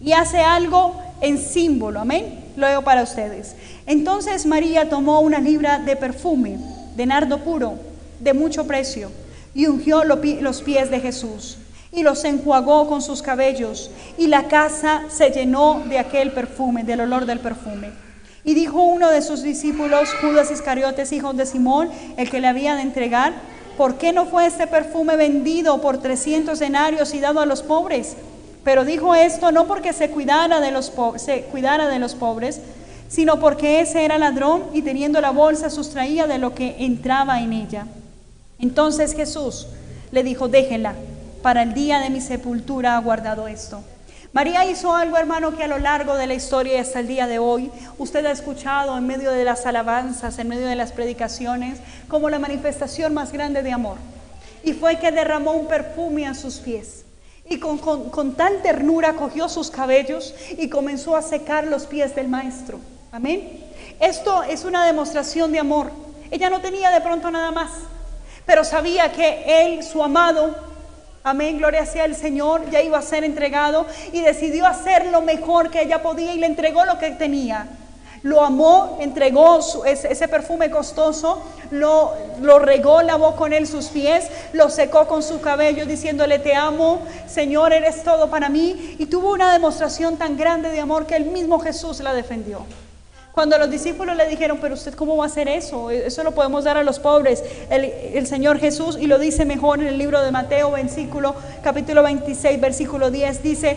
y 0.00 0.12
hace 0.12 0.40
algo 0.40 0.94
en 1.20 1.36
símbolo. 1.36 2.00
Amén. 2.00 2.46
Lo 2.56 2.66
leo 2.66 2.82
para 2.82 3.02
ustedes. 3.02 3.54
Entonces 3.84 4.46
María 4.46 4.88
tomó 4.88 5.20
una 5.20 5.38
libra 5.38 5.80
de 5.80 5.96
perfume, 5.96 6.58
de 6.96 7.04
nardo 7.04 7.40
puro 7.40 7.89
de 8.20 8.34
mucho 8.34 8.66
precio 8.66 9.10
y 9.54 9.66
ungió 9.66 10.04
los 10.04 10.62
pies 10.62 10.90
de 10.90 11.00
Jesús 11.00 11.58
y 11.92 12.02
los 12.02 12.24
enjuagó 12.24 12.88
con 12.88 13.02
sus 13.02 13.22
cabellos 13.22 13.90
y 14.16 14.28
la 14.28 14.48
casa 14.48 15.02
se 15.08 15.30
llenó 15.30 15.82
de 15.88 15.98
aquel 15.98 16.32
perfume, 16.32 16.84
del 16.84 17.00
olor 17.00 17.26
del 17.26 17.40
perfume. 17.40 17.90
Y 18.44 18.54
dijo 18.54 18.80
uno 18.82 19.10
de 19.10 19.22
sus 19.22 19.42
discípulos, 19.42 20.08
Judas 20.20 20.50
Iscariotes, 20.50 21.12
hijo 21.12 21.32
de 21.32 21.46
Simón, 21.46 21.90
el 22.16 22.30
que 22.30 22.40
le 22.40 22.46
había 22.46 22.74
de 22.74 22.82
entregar, 22.82 23.34
¿por 23.76 23.96
qué 23.96 24.12
no 24.12 24.26
fue 24.26 24.46
este 24.46 24.66
perfume 24.66 25.16
vendido 25.16 25.80
por 25.80 25.98
300 25.98 26.58
denarios 26.58 27.12
y 27.12 27.20
dado 27.20 27.40
a 27.40 27.46
los 27.46 27.62
pobres? 27.62 28.16
Pero 28.64 28.84
dijo 28.84 29.14
esto 29.14 29.52
no 29.52 29.66
porque 29.66 29.92
se 29.92 30.10
cuidara 30.10 30.60
de 30.60 30.70
los, 30.70 30.92
se 31.16 31.42
cuidara 31.44 31.88
de 31.88 31.98
los 31.98 32.14
pobres, 32.14 32.60
sino 33.08 33.40
porque 33.40 33.80
ese 33.80 34.04
era 34.04 34.18
ladrón 34.18 34.64
y 34.72 34.82
teniendo 34.82 35.20
la 35.20 35.30
bolsa 35.30 35.68
sustraía 35.68 36.26
de 36.26 36.38
lo 36.38 36.54
que 36.54 36.76
entraba 36.78 37.40
en 37.40 37.52
ella. 37.52 37.86
Entonces 38.60 39.14
Jesús 39.14 39.66
le 40.10 40.22
dijo, 40.22 40.48
déjenla, 40.48 40.94
para 41.42 41.62
el 41.62 41.74
día 41.74 42.00
de 42.00 42.10
mi 42.10 42.20
sepultura 42.20 42.96
ha 42.96 43.00
guardado 43.00 43.48
esto. 43.48 43.82
María 44.32 44.64
hizo 44.64 44.94
algo, 44.94 45.16
hermano, 45.16 45.56
que 45.56 45.64
a 45.64 45.68
lo 45.68 45.78
largo 45.78 46.14
de 46.14 46.28
la 46.28 46.34
historia 46.34 46.74
y 46.74 46.78
hasta 46.78 47.00
el 47.00 47.08
día 47.08 47.26
de 47.26 47.40
hoy 47.40 47.70
usted 47.98 48.24
ha 48.26 48.30
escuchado 48.30 48.96
en 48.96 49.06
medio 49.06 49.32
de 49.32 49.44
las 49.44 49.66
alabanzas, 49.66 50.38
en 50.38 50.48
medio 50.48 50.66
de 50.66 50.76
las 50.76 50.92
predicaciones, 50.92 51.78
como 52.06 52.30
la 52.30 52.38
manifestación 52.38 53.12
más 53.12 53.32
grande 53.32 53.62
de 53.62 53.72
amor. 53.72 53.96
Y 54.62 54.72
fue 54.72 54.98
que 54.98 55.10
derramó 55.10 55.52
un 55.52 55.66
perfume 55.66 56.28
a 56.28 56.34
sus 56.34 56.58
pies. 56.58 57.04
Y 57.48 57.58
con, 57.58 57.78
con 57.78 58.34
tal 58.34 58.62
ternura 58.62 59.14
cogió 59.14 59.48
sus 59.48 59.70
cabellos 59.70 60.32
y 60.56 60.68
comenzó 60.68 61.16
a 61.16 61.22
secar 61.22 61.66
los 61.66 61.86
pies 61.86 62.14
del 62.14 62.28
maestro. 62.28 62.78
Amén. 63.10 63.64
Esto 63.98 64.44
es 64.44 64.64
una 64.64 64.86
demostración 64.86 65.50
de 65.50 65.58
amor. 65.58 65.90
Ella 66.30 66.50
no 66.50 66.60
tenía 66.60 66.90
de 66.92 67.00
pronto 67.00 67.32
nada 67.32 67.50
más 67.50 67.70
pero 68.50 68.64
sabía 68.64 69.12
que 69.12 69.44
él, 69.46 69.84
su 69.84 70.02
amado, 70.02 70.56
amén, 71.22 71.58
gloria 71.58 71.86
sea 71.86 72.04
el 72.04 72.16
Señor, 72.16 72.68
ya 72.68 72.82
iba 72.82 72.98
a 72.98 73.02
ser 73.02 73.22
entregado 73.22 73.86
y 74.12 74.22
decidió 74.22 74.66
hacer 74.66 75.06
lo 75.06 75.20
mejor 75.20 75.70
que 75.70 75.82
ella 75.82 76.02
podía 76.02 76.34
y 76.34 76.38
le 76.38 76.46
entregó 76.46 76.84
lo 76.84 76.98
que 76.98 77.12
tenía. 77.12 77.68
Lo 78.24 78.42
amó, 78.44 78.98
entregó 79.00 79.60
ese, 79.86 80.26
perfume 80.26 80.68
costoso, 80.68 81.40
lo, 81.70 82.12
lo 82.40 82.58
regó, 82.58 83.02
lavó 83.02 83.36
con 83.36 83.52
él 83.52 83.68
sus 83.68 83.86
pies, 83.86 84.26
lo 84.52 84.68
secó 84.68 85.06
con 85.06 85.22
su 85.22 85.40
cabello 85.40 85.86
diciéndole, 85.86 86.40
te 86.40 86.56
amo, 86.56 87.02
Señor, 87.28 87.72
eres 87.72 88.02
todo 88.02 88.30
para 88.30 88.48
mí. 88.48 88.96
Y 88.98 89.06
tuvo 89.06 89.30
una 89.32 89.52
demostración 89.52 90.16
tan 90.16 90.36
grande 90.36 90.70
de 90.70 90.80
amor 90.80 91.06
que 91.06 91.14
el 91.14 91.26
mismo 91.26 91.60
Jesús 91.60 92.00
la 92.00 92.12
defendió. 92.14 92.66
Cuando 93.32 93.56
los 93.58 93.70
discípulos 93.70 94.16
le 94.16 94.26
dijeron, 94.26 94.58
pero 94.60 94.74
usted 94.74 94.94
cómo 94.94 95.16
va 95.16 95.24
a 95.24 95.26
hacer 95.28 95.48
eso? 95.48 95.90
Eso 95.90 96.24
lo 96.24 96.32
podemos 96.32 96.64
dar 96.64 96.76
a 96.76 96.82
los 96.82 96.98
pobres. 96.98 97.44
El, 97.70 98.26
Señor 98.26 98.58
Jesús, 98.58 98.98
y 99.00 99.06
lo 99.06 99.18
dice 99.18 99.44
mejor 99.44 99.80
en 99.80 99.86
el 99.86 99.98
libro 99.98 100.20
de 100.20 100.32
Mateo, 100.32 100.72
versículo, 100.72 101.34
capítulo 101.62 102.02
26, 102.02 102.60
versículo 102.60 103.10
10, 103.10 103.42
dice, 103.42 103.76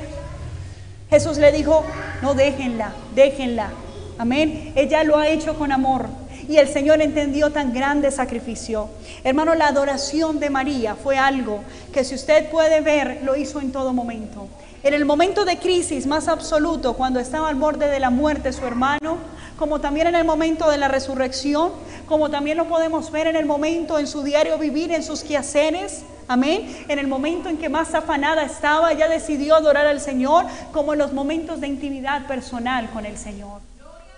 Jesús 1.10 1.38
le 1.38 1.52
dijo, 1.52 1.84
no 2.24 2.34
déjenla, 2.34 2.94
déjenla. 3.14 3.70
Amén. 4.18 4.74
Ella 4.76 5.04
lo 5.04 5.18
ha 5.18 5.28
hecho 5.28 5.56
con 5.56 5.72
amor. 5.72 6.08
Y 6.48 6.58
el 6.58 6.68
Señor 6.68 7.02
entendió 7.02 7.52
tan 7.52 7.74
grande 7.74 8.12
sacrificio. 8.12 8.90
Hermano, 9.24 9.56
la 9.56 9.68
adoración 9.68 10.40
de 10.40 10.50
María 10.50 10.96
fue 10.96 11.18
algo 11.18 11.62
que 11.94 12.04
si 12.04 12.16
usted 12.16 12.50
puede 12.50 12.82
ver, 12.82 13.22
lo 13.24 13.36
hizo 13.36 13.62
en 13.62 13.72
todo 13.72 13.94
momento. 13.94 14.48
En 14.84 14.94
el 14.94 15.06
momento 15.06 15.46
de 15.46 15.60
crisis 15.60 16.06
más 16.06 16.28
absoluto, 16.28 16.96
cuando 16.96 17.22
estaba 17.22 17.48
al 17.48 17.56
borde 17.56 17.88
de 17.88 18.02
la 18.02 18.10
muerte 18.10 18.52
su 18.52 18.66
hermano, 18.66 19.18
como 19.58 19.80
también 19.80 20.08
en 20.08 20.16
el 20.16 20.26
momento 20.26 20.70
de 20.70 20.78
la 20.78 20.88
resurrección, 20.88 21.72
como 22.08 22.30
también 22.30 22.58
lo 22.58 22.68
podemos 22.68 23.12
ver 23.12 23.28
en 23.28 23.36
el 23.36 23.46
momento 23.46 24.00
en 24.00 24.08
su 24.08 24.24
diario 24.24 24.58
vivir, 24.58 24.92
en 24.92 25.04
sus 25.04 25.24
quehaceres. 25.24 26.04
Amén. 26.28 26.86
En 26.88 27.00
el 27.00 27.08
momento 27.08 27.50
en 27.50 27.58
que 27.58 27.70
más 27.70 27.94
afanada 27.94 28.44
estaba, 28.44 28.92
ella 28.92 29.10
decidió 29.10 29.56
adorar 29.56 29.88
al 29.88 30.00
Señor, 30.00 30.46
como 30.72 30.94
en 30.94 31.00
los 31.00 31.14
momentos 31.14 31.60
de 31.60 31.68
intimidad 31.68 32.28
personal 32.28 32.90
con 32.92 33.06
el 33.06 33.18
Señor. 33.18 33.62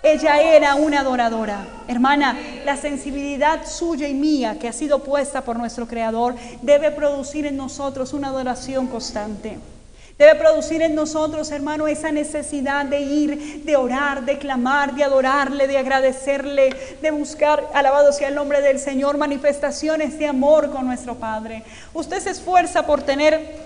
Ella 0.03 0.39
era 0.39 0.75
una 0.75 0.99
adoradora. 0.99 1.65
Hermana, 1.87 2.37
la 2.63 2.77
sensibilidad 2.77 3.65
suya 3.65 4.07
y 4.07 4.13
mía 4.13 4.59
que 4.59 4.67
ha 4.67 4.73
sido 4.73 4.99
puesta 4.99 5.41
por 5.41 5.57
nuestro 5.57 5.87
Creador 5.87 6.35
debe 6.61 6.91
producir 6.91 7.47
en 7.47 7.57
nosotros 7.57 8.13
una 8.13 8.27
adoración 8.27 8.85
constante. 8.85 9.57
Debe 10.17 10.35
producir 10.35 10.81
en 10.81 10.95
nosotros, 10.95 11.51
hermano, 11.51 11.87
esa 11.87 12.09
necesidad 12.09 12.85
de 12.85 13.01
ir, 13.01 13.63
de 13.65 13.75
orar, 13.75 14.23
de 14.23 14.37
clamar, 14.37 14.95
de 14.95 15.03
adorarle, 15.03 15.67
de 15.67 15.77
agradecerle, 15.77 16.73
de 17.01 17.11
buscar, 17.11 17.69
alabado 17.73 18.13
sea 18.13 18.29
el 18.29 18.35
nombre 18.35 18.61
del 18.61 18.79
Señor, 18.79 19.17
manifestaciones 19.17 20.17
de 20.17 20.27
amor 20.27 20.71
con 20.71 20.85
nuestro 20.85 21.15
Padre. 21.15 21.63
Usted 21.93 22.21
se 22.21 22.29
esfuerza 22.29 22.85
por 22.85 23.01
tener 23.01 23.57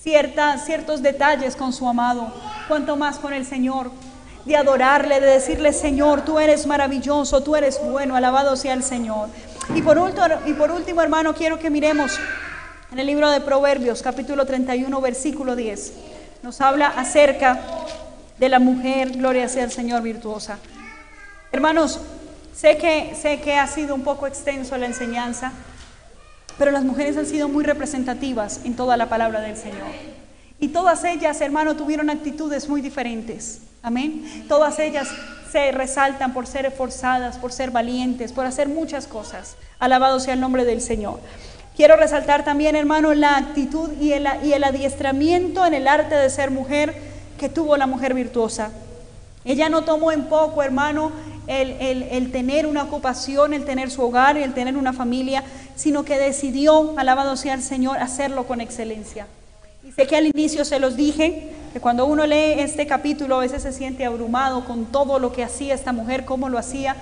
ciertos 0.00 1.02
detalles 1.02 1.56
con 1.56 1.74
su 1.74 1.86
amado, 1.86 2.32
cuanto 2.68 2.96
más 2.96 3.18
con 3.18 3.34
el 3.34 3.44
Señor. 3.44 3.90
De 4.46 4.56
adorarle, 4.56 5.20
de 5.20 5.26
decirle, 5.26 5.74
Señor, 5.74 6.24
tú 6.24 6.40
eres 6.40 6.66
maravilloso, 6.66 7.42
tú 7.42 7.54
eres 7.54 7.78
bueno, 7.84 8.16
alabado 8.16 8.56
sea 8.56 8.72
el 8.72 8.82
Señor. 8.82 9.28
Y 9.74 9.82
por 9.82 9.98
último, 9.98 10.26
y 10.46 10.54
por 10.54 10.70
último 10.70 11.02
hermano, 11.02 11.34
quiero 11.34 11.58
que 11.58 11.70
miremos 11.70 12.18
en 12.92 12.98
el 12.98 13.06
libro 13.06 13.30
de 13.30 13.40
Proverbios, 13.40 14.02
capítulo 14.02 14.44
31, 14.44 15.00
versículo 15.00 15.56
10. 15.56 15.94
Nos 16.42 16.60
habla 16.60 16.88
acerca 16.88 17.58
de 18.38 18.48
la 18.50 18.58
mujer, 18.58 19.12
gloria 19.12 19.48
sea 19.48 19.64
el 19.64 19.70
Señor, 19.70 20.02
virtuosa. 20.02 20.58
Hermanos, 21.52 22.00
sé 22.54 22.76
que, 22.76 23.14
sé 23.14 23.40
que 23.40 23.56
ha 23.56 23.66
sido 23.66 23.94
un 23.94 24.02
poco 24.02 24.26
extenso 24.26 24.76
la 24.76 24.84
enseñanza, 24.84 25.52
pero 26.58 26.70
las 26.70 26.84
mujeres 26.84 27.16
han 27.16 27.24
sido 27.24 27.48
muy 27.48 27.64
representativas 27.64 28.60
en 28.64 28.76
toda 28.76 28.98
la 28.98 29.08
palabra 29.08 29.40
del 29.40 29.56
Señor. 29.56 29.88
Y 30.60 30.68
todas 30.68 31.02
ellas, 31.04 31.40
hermano, 31.40 31.76
tuvieron 31.76 32.10
actitudes 32.10 32.68
muy 32.68 32.82
diferentes. 32.82 33.62
Amén. 33.82 34.44
Todas 34.48 34.78
ellas 34.78 35.08
se 35.50 35.72
resaltan 35.72 36.34
por 36.34 36.46
ser 36.46 36.66
esforzadas, 36.66 37.38
por 37.38 37.52
ser 37.52 37.70
valientes, 37.70 38.32
por 38.32 38.44
hacer 38.44 38.68
muchas 38.68 39.06
cosas. 39.06 39.56
Alabado 39.78 40.20
sea 40.20 40.34
el 40.34 40.40
nombre 40.40 40.66
del 40.66 40.82
Señor. 40.82 41.20
Quiero 41.82 41.96
resaltar 41.96 42.44
también, 42.44 42.76
hermano, 42.76 43.12
la 43.12 43.36
actitud 43.36 43.90
y 44.00 44.12
el, 44.12 44.28
y 44.44 44.52
adiestramiento 44.52 45.66
en 45.66 45.74
el 45.74 45.88
arte 45.88 46.14
de 46.14 46.30
ser 46.30 46.52
mujer 46.52 46.94
que 47.40 47.48
tuvo 47.48 47.76
la 47.76 47.88
mujer 47.88 48.14
virtuosa. 48.14 48.70
Ella 49.44 49.68
no 49.68 49.82
tomó 49.82 50.12
en 50.12 50.26
poco, 50.26 50.62
hermano, 50.62 51.10
el, 51.48 52.30
tener 52.30 52.68
una 52.68 52.84
ocupación, 52.84 53.52
el 53.52 53.64
tener 53.64 53.90
su 53.90 54.00
hogar, 54.00 54.36
el 54.36 54.54
tener 54.54 54.76
una 54.76 54.92
familia, 54.92 55.42
sino 55.74 56.04
que 56.04 56.20
decidió, 56.20 56.96
alabado 56.98 57.34
sea 57.36 57.54
el 57.54 57.62
Señor, 57.62 57.98
hacerlo 57.98 58.46
con 58.46 58.60
excelencia. 58.60 59.26
Y 59.84 59.90
sé 59.90 60.06
que 60.06 60.14
al 60.14 60.26
inicio 60.26 60.64
se 60.64 60.78
los 60.78 60.94
dije, 60.94 61.50
que 61.72 61.80
cuando 61.80 62.06
uno 62.06 62.26
lee 62.26 62.60
este 62.60 62.86
capítulo 62.86 63.34
a 63.34 63.40
veces 63.40 63.60
se 63.60 63.72
siente 63.72 64.04
abrumado 64.04 64.64
con 64.66 64.84
todo 64.86 65.18
lo 65.18 65.32
que 65.32 65.42
hacía 65.42 65.74
esta 65.74 65.92
mujer, 65.92 66.24
cómo 66.26 66.48
lo 66.48 66.58
hacía, 66.58 66.94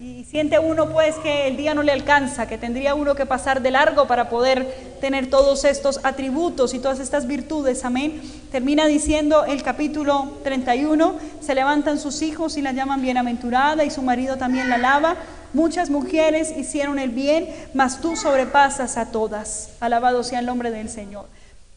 y 0.00 0.24
siente 0.24 0.60
uno 0.60 0.90
pues 0.90 1.16
que 1.16 1.48
el 1.48 1.56
día 1.56 1.74
no 1.74 1.82
le 1.82 1.90
alcanza, 1.90 2.46
que 2.46 2.56
tendría 2.56 2.94
uno 2.94 3.16
que 3.16 3.26
pasar 3.26 3.62
de 3.62 3.72
largo 3.72 4.06
para 4.06 4.28
poder 4.28 4.96
tener 5.00 5.28
todos 5.28 5.64
estos 5.64 5.98
atributos 6.04 6.72
y 6.72 6.78
todas 6.78 7.00
estas 7.00 7.26
virtudes. 7.26 7.84
Amén. 7.84 8.22
Termina 8.52 8.86
diciendo 8.86 9.44
el 9.44 9.64
capítulo 9.64 10.38
31, 10.44 11.16
se 11.40 11.54
levantan 11.56 11.98
sus 11.98 12.22
hijos 12.22 12.56
y 12.56 12.62
la 12.62 12.70
llaman 12.70 13.02
bienaventurada 13.02 13.84
y 13.84 13.90
su 13.90 14.02
marido 14.02 14.36
también 14.36 14.68
la 14.68 14.76
alaba. 14.76 15.16
Muchas 15.52 15.90
mujeres 15.90 16.56
hicieron 16.56 17.00
el 17.00 17.10
bien, 17.10 17.48
mas 17.74 18.00
tú 18.00 18.14
sobrepasas 18.14 18.98
a 18.98 19.10
todas. 19.10 19.70
Alabado 19.80 20.22
sea 20.22 20.38
el 20.38 20.46
nombre 20.46 20.70
del 20.70 20.90
Señor. 20.90 21.26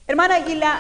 Hermana, 0.06 0.40
y 0.48 0.56
la, 0.56 0.80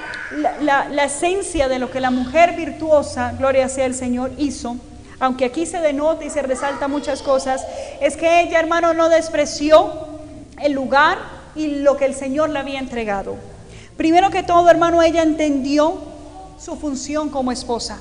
la, 0.61 0.89
la 0.89 1.03
esencia 1.05 1.67
de 1.67 1.79
lo 1.79 1.89
que 1.89 2.01
la 2.01 2.11
mujer 2.11 2.55
virtuosa, 2.55 3.33
gloria 3.39 3.67
sea 3.67 3.85
el 3.85 3.95
Señor, 3.95 4.31
hizo 4.37 4.75
aunque 5.21 5.45
aquí 5.45 5.67
se 5.67 5.79
denota 5.79 6.25
y 6.25 6.31
se 6.31 6.41
resalta 6.41 6.87
muchas 6.87 7.21
cosas, 7.21 7.63
es 8.01 8.17
que 8.17 8.41
ella, 8.41 8.59
hermano, 8.59 8.95
no 8.95 9.07
despreció 9.07 9.93
el 10.59 10.73
lugar 10.73 11.19
y 11.55 11.67
lo 11.67 11.95
que 11.95 12.05
el 12.05 12.15
Señor 12.15 12.49
le 12.49 12.57
había 12.57 12.79
entregado. 12.79 13.35
Primero 13.97 14.31
que 14.31 14.41
todo, 14.41 14.67
hermano, 14.67 15.03
ella 15.03 15.21
entendió 15.21 15.99
su 16.59 16.75
función 16.75 17.29
como 17.29 17.51
esposa. 17.51 17.99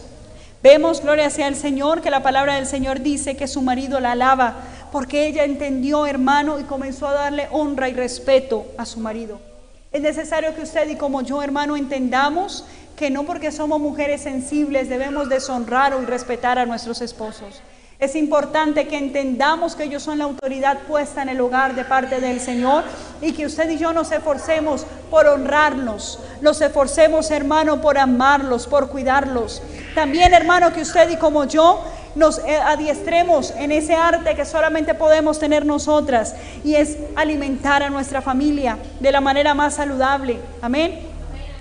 Vemos, 0.63 1.03
gloria 1.03 1.29
sea 1.29 1.49
el 1.49 1.57
Señor, 1.57 2.01
que 2.01 2.11
la 2.11 2.23
palabra 2.23 2.55
del 2.55 2.67
Señor 2.67 3.01
dice 3.01 3.37
que 3.37 3.49
su 3.49 3.61
marido 3.61 4.01
la 4.01 4.13
alaba, 4.13 4.55
porque 4.91 5.27
ella 5.27 5.45
entendió, 5.45 6.07
hermano, 6.07 6.59
y 6.59 6.65
comenzó 6.65 7.07
a 7.07 7.13
darle 7.13 7.49
honra 7.51 7.91
y 7.91 7.93
respeto 7.93 8.65
a 8.79 8.87
su 8.87 8.99
marido. 8.99 9.50
Es 9.93 10.03
necesario 10.03 10.55
que 10.55 10.63
usted 10.63 10.89
y 10.89 10.95
como 10.95 11.21
yo, 11.23 11.43
hermano, 11.43 11.77
entendamos 11.77 12.65
que 12.95 13.11
no 13.11 13.25
porque 13.25 13.51
somos 13.51 13.81
mujeres 13.81 14.21
sensibles 14.21 14.89
debemos 14.89 15.29
deshonrar 15.29 15.95
o 15.95 16.01
respetar 16.03 16.61
a 16.61 16.67
nuestros 16.67 17.01
esposos. 17.01 17.61
Es 17.99 18.15
importante 18.15 18.87
que 18.87 18.97
entendamos 18.97 19.75
que 19.75 19.83
ellos 19.83 20.05
son 20.05 20.19
la 20.19 20.25
autoridad 20.25 20.79
puesta 20.87 21.23
en 21.23 21.29
el 21.29 21.41
hogar 21.41 21.75
de 21.75 21.85
parte 21.85 22.21
del 22.21 22.41
Señor 22.41 22.85
y 23.21 23.33
que 23.33 23.47
usted 23.47 23.69
y 23.69 23.79
yo 23.79 23.93
nos 23.93 24.13
esforcemos 24.13 24.87
por 25.11 25.27
honrarnos, 25.27 26.21
nos 26.41 26.61
esforcemos, 26.61 27.31
hermano, 27.33 27.81
por 27.81 27.99
amarlos, 27.99 28.69
por 28.69 28.91
cuidarlos. 28.91 29.61
También, 29.97 30.33
hermano, 30.33 30.73
que 30.73 30.83
usted 30.83 31.11
y 31.11 31.17
como 31.17 31.47
yo 31.47 31.83
nos 32.15 32.39
eh, 32.39 32.57
adiestremos 32.57 33.53
en 33.57 33.73
ese 33.73 33.95
arte 33.95 34.35
que 34.35 34.45
solamente 34.45 34.95
podemos 34.95 35.39
tener 35.39 35.65
nosotras 35.65 36.35
y 36.65 36.75
es 36.75 36.97
alimentar 37.17 37.83
a 37.83 37.91
nuestra 37.91 38.21
familia 38.21 38.79
de 38.99 39.13
la 39.13 39.21
manera 39.21 39.55
más 39.55 39.75
saludable. 39.75 40.39
Amén. 40.61 41.01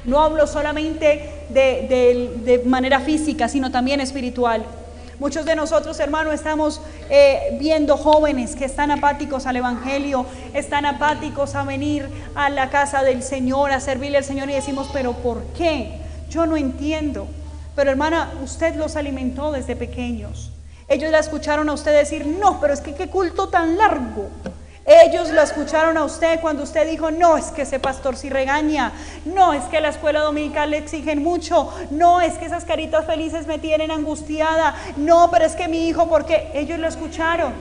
No 0.05 0.21
hablo 0.21 0.47
solamente 0.47 1.30
de, 1.49 2.61
manera 2.65 2.99
física, 2.99 3.47
sino 3.47 3.71
también 3.71 4.01
espiritual. 4.01 4.63
Muchos 5.19 5.45
de 5.45 5.55
nosotros, 5.55 5.99
hermanos, 5.99 6.34
estamos 6.34 6.81
eh, 7.09 7.57
viendo 7.59 7.97
jóvenes 7.97 8.55
que 8.55 8.63
están 8.63 8.89
apáticos 8.89 9.45
al 9.45 9.57
Evangelio, 9.57 10.26
están 10.53 10.85
apáticos 10.85 11.55
a 11.55 11.63
venir 11.63 12.07
a 12.35 12.49
la 12.49 12.69
casa 12.69 13.03
del 13.03 13.21
Señor, 13.21 13.71
a 13.71 13.81
servirle 13.81 14.17
al 14.17 14.23
Señor 14.23 14.49
y 14.49 14.53
decimos, 14.53 14.89
pero 14.93 15.13
¿por 15.13 15.43
qué? 15.57 15.91
Yo 16.30 16.45
no 16.45 16.55
entiendo. 16.55 17.27
Pero 17.80 17.91
hermana, 17.91 18.34
usted 18.43 18.76
los 18.76 18.97
alimentó 18.97 19.53
desde 19.53 19.73
pequeños. 19.73 20.51
Ellos 20.89 21.11
la 21.11 21.19
escucharon 21.19 21.69
a 21.69 21.72
usted 21.72 21.97
decir, 21.97 22.26
no, 22.26 22.60
pero 22.60 22.73
es 22.73 22.81
que 22.81 22.93
qué 22.93 23.07
culto 23.07 23.47
tan 23.47 23.77
largo. 23.77 24.27
Ellos 24.85 25.30
lo 25.30 25.41
escucharon 25.41 25.95
a 25.95 26.03
usted 26.03 26.41
cuando 26.41 26.64
usted 26.64 26.85
dijo, 26.89 27.10
no, 27.10 27.38
es 27.38 27.45
que 27.51 27.61
ese 27.61 27.80
pastor 27.80 28.18
sí 28.18 28.30
regaña, 28.30 28.91
no, 29.23 29.53
es 29.53 29.64
que 29.72 29.80
la 29.80 29.88
escuela 29.88 30.19
dominical 30.19 30.72
le 30.72 30.80
exigen 30.80 31.23
mucho, 31.23 31.73
no, 31.89 32.19
es 32.19 32.38
que 32.38 32.47
esas 32.47 32.65
caritas 32.65 33.06
felices 33.06 33.47
me 33.47 33.60
tienen 33.60 33.91
angustiada, 33.91 34.76
no, 34.97 35.31
pero 35.31 35.45
es 35.45 35.56
que 35.56 35.69
mi 35.69 35.88
hijo, 35.88 36.10
porque 36.10 36.51
ellos 36.53 36.80
lo 36.80 36.88
escucharon. 36.89 37.53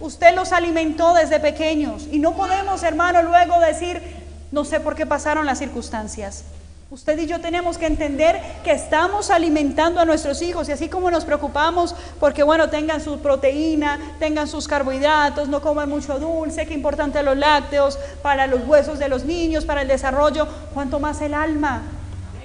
Usted 0.00 0.34
los 0.34 0.50
alimentó 0.50 1.14
desde 1.14 1.38
pequeños 1.38 2.08
y 2.10 2.18
no 2.18 2.32
podemos, 2.32 2.82
hermano, 2.82 3.22
luego 3.22 3.60
decir, 3.60 4.02
no 4.50 4.64
sé 4.64 4.80
por 4.80 4.96
qué 4.96 5.06
pasaron 5.06 5.46
las 5.46 5.60
circunstancias. 5.60 6.42
Usted 6.90 7.16
y 7.20 7.26
yo 7.28 7.40
tenemos 7.40 7.78
que 7.78 7.86
entender 7.86 8.40
que 8.64 8.72
estamos 8.72 9.30
alimentando 9.30 10.00
a 10.00 10.04
nuestros 10.04 10.42
hijos 10.42 10.68
y 10.68 10.72
así 10.72 10.88
como 10.88 11.08
nos 11.08 11.24
preocupamos 11.24 11.94
porque, 12.18 12.42
bueno, 12.42 12.68
tengan 12.68 13.00
su 13.00 13.20
proteína, 13.20 14.16
tengan 14.18 14.48
sus 14.48 14.66
carbohidratos, 14.66 15.48
no 15.48 15.62
coman 15.62 15.88
mucho 15.88 16.18
dulce, 16.18 16.66
que 16.66 16.74
importante 16.74 17.22
los 17.22 17.36
lácteos 17.36 17.96
para 18.22 18.48
los 18.48 18.66
huesos 18.66 18.98
de 18.98 19.08
los 19.08 19.24
niños, 19.24 19.64
para 19.64 19.82
el 19.82 19.88
desarrollo, 19.88 20.48
cuanto 20.74 20.98
más 20.98 21.20
el 21.20 21.32
alma. 21.32 21.82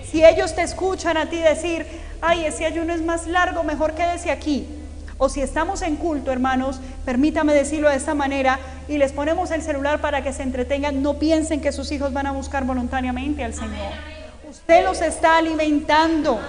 Si 0.04 0.24
ellos 0.24 0.54
te 0.54 0.62
escuchan 0.62 1.18
a 1.18 1.28
ti 1.28 1.38
decir, 1.38 1.88
ay, 2.22 2.46
ese 2.46 2.68
ayuno 2.68 2.94
es 2.94 3.02
más 3.02 3.26
largo, 3.26 3.64
mejor 3.64 3.96
quédese 3.96 4.30
aquí. 4.30 4.68
O 5.18 5.28
si 5.28 5.42
estamos 5.42 5.82
en 5.82 5.96
culto, 5.96 6.32
hermanos, 6.32 6.82
permítame 7.04 7.56
decirlo 7.56 7.90
de 7.90 7.96
esta 7.96 8.14
manera, 8.14 8.60
y 8.88 9.00
les 9.00 9.12
ponemos 9.12 9.50
el 9.50 9.64
celular 9.64 10.02
para 10.02 10.22
que 10.22 10.34
se 10.34 10.44
entretengan, 10.44 11.02
no 11.02 11.16
piensen 11.16 11.62
que 11.62 11.72
sus 11.72 11.92
hijos 11.92 12.14
van 12.14 12.28
a 12.28 12.32
buscar 12.32 12.64
voluntariamente 12.64 13.44
al 13.44 13.56
Señor. 13.56 14.15
Usted 14.56 14.86
los 14.86 15.02
está 15.02 15.38
alimentando. 15.38 16.40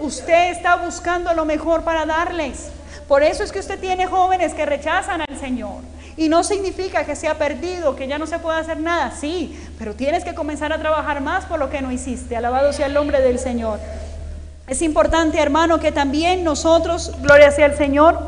Usted 0.00 0.50
está 0.50 0.74
buscando 0.74 1.32
lo 1.32 1.44
mejor 1.44 1.84
para 1.84 2.04
darles. 2.04 2.70
Por 3.06 3.22
eso 3.22 3.44
es 3.44 3.52
que 3.52 3.60
usted 3.60 3.78
tiene 3.78 4.06
jóvenes 4.06 4.52
que 4.52 4.66
rechazan 4.66 5.20
al 5.20 5.38
Señor. 5.38 5.76
Y 6.16 6.28
no 6.28 6.42
significa 6.42 7.04
que 7.04 7.14
sea 7.14 7.38
perdido, 7.38 7.94
que 7.94 8.08
ya 8.08 8.18
no 8.18 8.26
se 8.26 8.40
pueda 8.40 8.58
hacer 8.58 8.80
nada. 8.80 9.12
Sí, 9.12 9.56
pero 9.78 9.94
tienes 9.94 10.24
que 10.24 10.34
comenzar 10.34 10.72
a 10.72 10.78
trabajar 10.78 11.20
más 11.20 11.44
por 11.44 11.60
lo 11.60 11.70
que 11.70 11.80
no 11.80 11.92
hiciste. 11.92 12.36
Alabado 12.36 12.72
sea 12.72 12.86
el 12.86 12.94
nombre 12.94 13.20
del 13.20 13.38
Señor. 13.38 13.78
Es 14.66 14.82
importante, 14.82 15.40
hermano, 15.40 15.78
que 15.78 15.92
también 15.92 16.42
nosotros, 16.42 17.12
gloria 17.20 17.52
sea 17.52 17.66
el 17.66 17.76
Señor, 17.76 18.18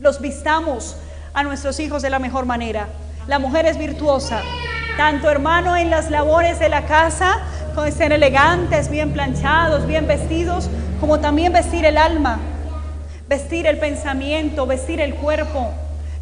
los 0.00 0.20
vistamos 0.20 0.96
a 1.32 1.42
nuestros 1.44 1.80
hijos 1.80 2.02
de 2.02 2.10
la 2.10 2.18
mejor 2.18 2.44
manera. 2.44 2.88
La 3.26 3.38
mujer 3.38 3.64
es 3.64 3.78
virtuosa, 3.78 4.42
tanto 4.98 5.30
hermano 5.30 5.78
en 5.78 5.88
las 5.88 6.10
labores 6.10 6.58
de 6.58 6.68
la 6.68 6.84
casa, 6.84 7.40
ser 7.90 8.12
elegantes, 8.12 8.90
bien 8.90 9.12
planchados, 9.12 9.86
bien 9.86 10.06
vestidos, 10.06 10.68
como 11.00 11.18
también 11.20 11.52
vestir 11.52 11.84
el 11.84 11.98
alma, 11.98 12.38
vestir 13.28 13.66
el 13.66 13.78
pensamiento, 13.78 14.66
vestir 14.66 15.00
el 15.00 15.14
cuerpo. 15.14 15.68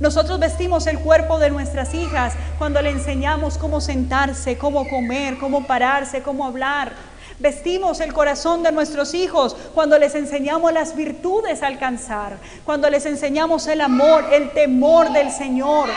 Nosotros 0.01 0.39
vestimos 0.39 0.87
el 0.87 1.01
cuerpo 1.01 1.39
de 1.39 1.51
nuestras 1.51 1.93
hijas 1.95 2.35
cuando 2.59 2.81
le 2.81 2.91
enseñamos 2.91 3.59
cómo 3.59 3.81
sentarse, 3.81 4.57
cómo 4.57 4.89
comer, 4.89 5.39
cómo 5.39 5.67
pararse, 5.67 6.23
cómo 6.23 6.47
hablar. 6.47 6.93
Vestimos 7.41 8.01
el 8.01 8.13
corazón 8.13 8.63
de 8.63 8.73
nuestros 8.73 9.15
hijos 9.15 9.57
cuando 9.75 9.99
les 9.99 10.15
enseñamos 10.15 10.73
las 10.73 10.97
virtudes 10.97 11.63
a 11.63 11.69
alcanzar, 11.69 12.37
cuando 12.65 12.89
les 12.91 13.07
enseñamos 13.07 13.67
el 13.67 13.81
amor, 13.81 14.25
el 14.33 14.51
temor 14.51 15.13
del 15.13 15.31
Señor, 15.31 15.89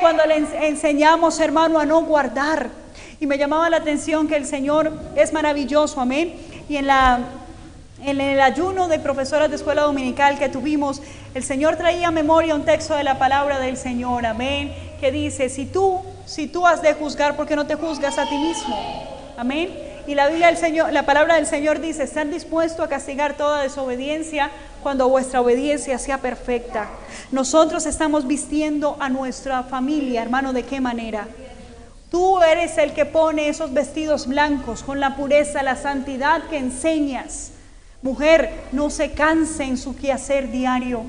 cuando 0.00 0.24
les 0.24 0.44
enseñamos, 0.62 1.40
hermano, 1.40 1.78
a 1.78 1.84
no 1.84 2.02
guardar. 2.02 2.87
Y 3.20 3.26
me 3.26 3.38
llamaba 3.38 3.68
la 3.70 3.78
atención 3.78 4.28
que 4.28 4.36
el 4.36 4.46
Señor 4.46 4.92
es 5.16 5.32
maravilloso, 5.32 6.00
amén. 6.00 6.34
Y 6.68 6.76
en 6.76 6.86
la 6.86 7.20
en 8.04 8.20
el 8.20 8.40
ayuno 8.40 8.86
de 8.88 8.98
profesoras 8.98 9.50
de 9.50 9.56
escuela 9.56 9.82
dominical 9.82 10.38
que 10.38 10.48
tuvimos, 10.48 11.02
el 11.34 11.42
Señor 11.42 11.76
traía 11.76 12.08
a 12.08 12.10
memoria 12.10 12.54
un 12.54 12.64
texto 12.64 12.94
de 12.94 13.02
la 13.02 13.18
palabra 13.18 13.58
del 13.58 13.76
Señor, 13.76 14.24
amén, 14.24 14.72
que 15.00 15.10
dice, 15.10 15.48
si 15.48 15.66
tú, 15.66 16.00
si 16.24 16.46
tú 16.46 16.66
has 16.66 16.80
de 16.80 16.94
juzgar, 16.94 17.36
¿por 17.36 17.46
qué 17.46 17.56
no 17.56 17.66
te 17.66 17.74
juzgas 17.74 18.18
a 18.18 18.28
ti 18.28 18.36
mismo? 18.38 18.76
Amén. 19.36 19.76
Y 20.06 20.14
la 20.14 20.28
Biblia 20.28 20.46
del 20.46 20.56
Señor, 20.56 20.92
la 20.92 21.04
palabra 21.04 21.34
del 21.34 21.46
Señor 21.46 21.80
dice, 21.80 22.04
están 22.04 22.30
dispuestos 22.30 22.86
a 22.86 22.88
castigar 22.88 23.36
toda 23.36 23.62
desobediencia 23.62 24.50
cuando 24.82 25.08
vuestra 25.08 25.40
obediencia 25.40 25.98
sea 25.98 26.18
perfecta. 26.18 26.88
Nosotros 27.30 27.84
estamos 27.84 28.26
vistiendo 28.26 28.96
a 29.00 29.08
nuestra 29.08 29.64
familia, 29.64 30.22
hermano, 30.22 30.52
¿de 30.52 30.62
qué 30.62 30.80
manera? 30.80 31.26
Tú 32.10 32.40
eres 32.40 32.78
el 32.78 32.94
que 32.94 33.04
pone 33.04 33.48
esos 33.48 33.74
vestidos 33.74 34.26
blancos 34.26 34.82
con 34.82 34.98
la 34.98 35.14
pureza, 35.14 35.62
la 35.62 35.76
santidad 35.76 36.44
que 36.44 36.56
enseñas. 36.56 37.52
Mujer, 38.00 38.50
no 38.72 38.88
se 38.88 39.12
canse 39.12 39.64
en 39.64 39.76
su 39.76 39.94
quehacer 39.94 40.50
diario. 40.50 41.02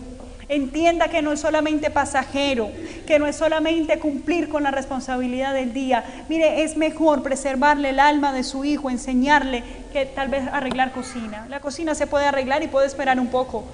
Entienda 0.49 1.07
que 1.07 1.21
no 1.21 1.31
es 1.31 1.39
solamente 1.39 1.89
pasajero, 1.91 2.71
que 3.05 3.19
no 3.19 3.27
es 3.27 3.35
solamente 3.35 3.99
cumplir 3.99 4.49
con 4.49 4.63
la 4.63 4.71
responsabilidad 4.71 5.53
del 5.53 5.73
día. 5.73 6.03
Mire, 6.27 6.63
es 6.63 6.75
mejor 6.75 7.23
preservarle 7.23 7.89
el 7.89 7.99
alma 7.99 8.33
de 8.33 8.43
su 8.43 8.65
hijo, 8.65 8.89
enseñarle 8.89 9.63
que 9.93 10.05
tal 10.05 10.27
vez 10.27 10.47
arreglar 10.51 10.91
cocina. 10.91 11.45
La 11.49 11.61
cocina 11.61 11.95
se 11.95 12.07
puede 12.07 12.25
arreglar 12.25 12.63
y 12.63 12.67
puede 12.67 12.87
esperar 12.87 13.19
un 13.19 13.27
poco, 13.27 13.65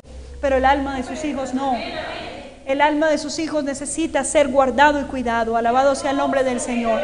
pero 0.42 0.58
el 0.58 0.66
alma 0.66 0.96
de 0.98 1.04
sus 1.04 1.24
hijos 1.24 1.54
no. 1.54 1.74
El 2.66 2.82
alma 2.82 3.10
de 3.10 3.20
sus 3.20 3.38
hijos 3.38 3.64
necesita 3.64 4.24
ser 4.24 4.48
guardado 4.48 5.00
y 5.00 5.04
cuidado. 5.04 5.56
Alabado 5.56 5.94
sea 5.94 6.10
el 6.10 6.18
nombre 6.18 6.44
del 6.44 6.60
Señor. 6.60 7.00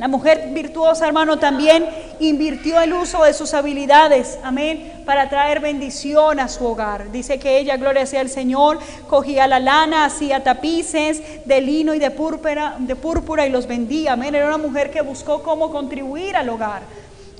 La 0.00 0.08
mujer 0.08 0.48
virtuosa, 0.50 1.06
hermano, 1.06 1.38
también 1.38 1.86
invirtió 2.18 2.80
el 2.80 2.92
uso 2.92 3.22
de 3.22 3.32
sus 3.34 3.54
habilidades, 3.54 4.36
amén, 4.42 4.92
para 5.06 5.28
traer 5.28 5.60
bendición 5.60 6.40
a 6.40 6.48
su 6.48 6.66
hogar. 6.66 7.12
Dice 7.12 7.38
que 7.38 7.58
ella, 7.58 7.76
gloria 7.76 8.04
sea 8.04 8.20
el 8.20 8.28
Señor, 8.28 8.80
cogía 9.08 9.46
la 9.46 9.60
lana, 9.60 10.06
hacía 10.06 10.42
tapices 10.42 11.22
de 11.44 11.60
lino 11.60 11.94
y 11.94 12.00
de 12.00 12.10
púrpura, 12.10 12.74
de 12.80 12.96
púrpura 12.96 13.46
y 13.46 13.50
los 13.50 13.68
vendía. 13.68 14.14
Amén, 14.14 14.34
era 14.34 14.48
una 14.48 14.58
mujer 14.58 14.90
que 14.90 15.02
buscó 15.02 15.44
cómo 15.44 15.70
contribuir 15.70 16.34
al 16.34 16.48
hogar. 16.48 16.82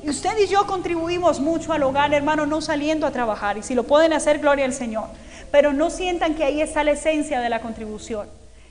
Y 0.05 0.11
usted 0.11 0.39
y 0.39 0.47
yo 0.47 0.67
contribuimos 0.69 1.41
mucho 1.41 1.73
al 1.73 1.83
hogar, 1.83 2.15
hermano, 2.15 2.47
no 2.47 2.61
saliendo 2.61 3.09
a 3.09 3.11
trabajar. 3.11 3.59
Y 3.59 3.65
si 3.65 3.75
lo 3.75 3.83
pueden 3.83 4.13
hacer, 4.13 4.39
gloria 4.39 4.67
al 4.67 4.73
Señor. 4.73 5.07
Pero 5.55 5.73
no 5.73 5.89
sientan 5.89 6.35
que 6.35 6.43
ahí 6.43 6.61
está 6.61 6.83
la 6.83 6.91
esencia 6.91 7.41
de 7.41 7.49
la 7.49 7.61
contribución. 7.61 8.27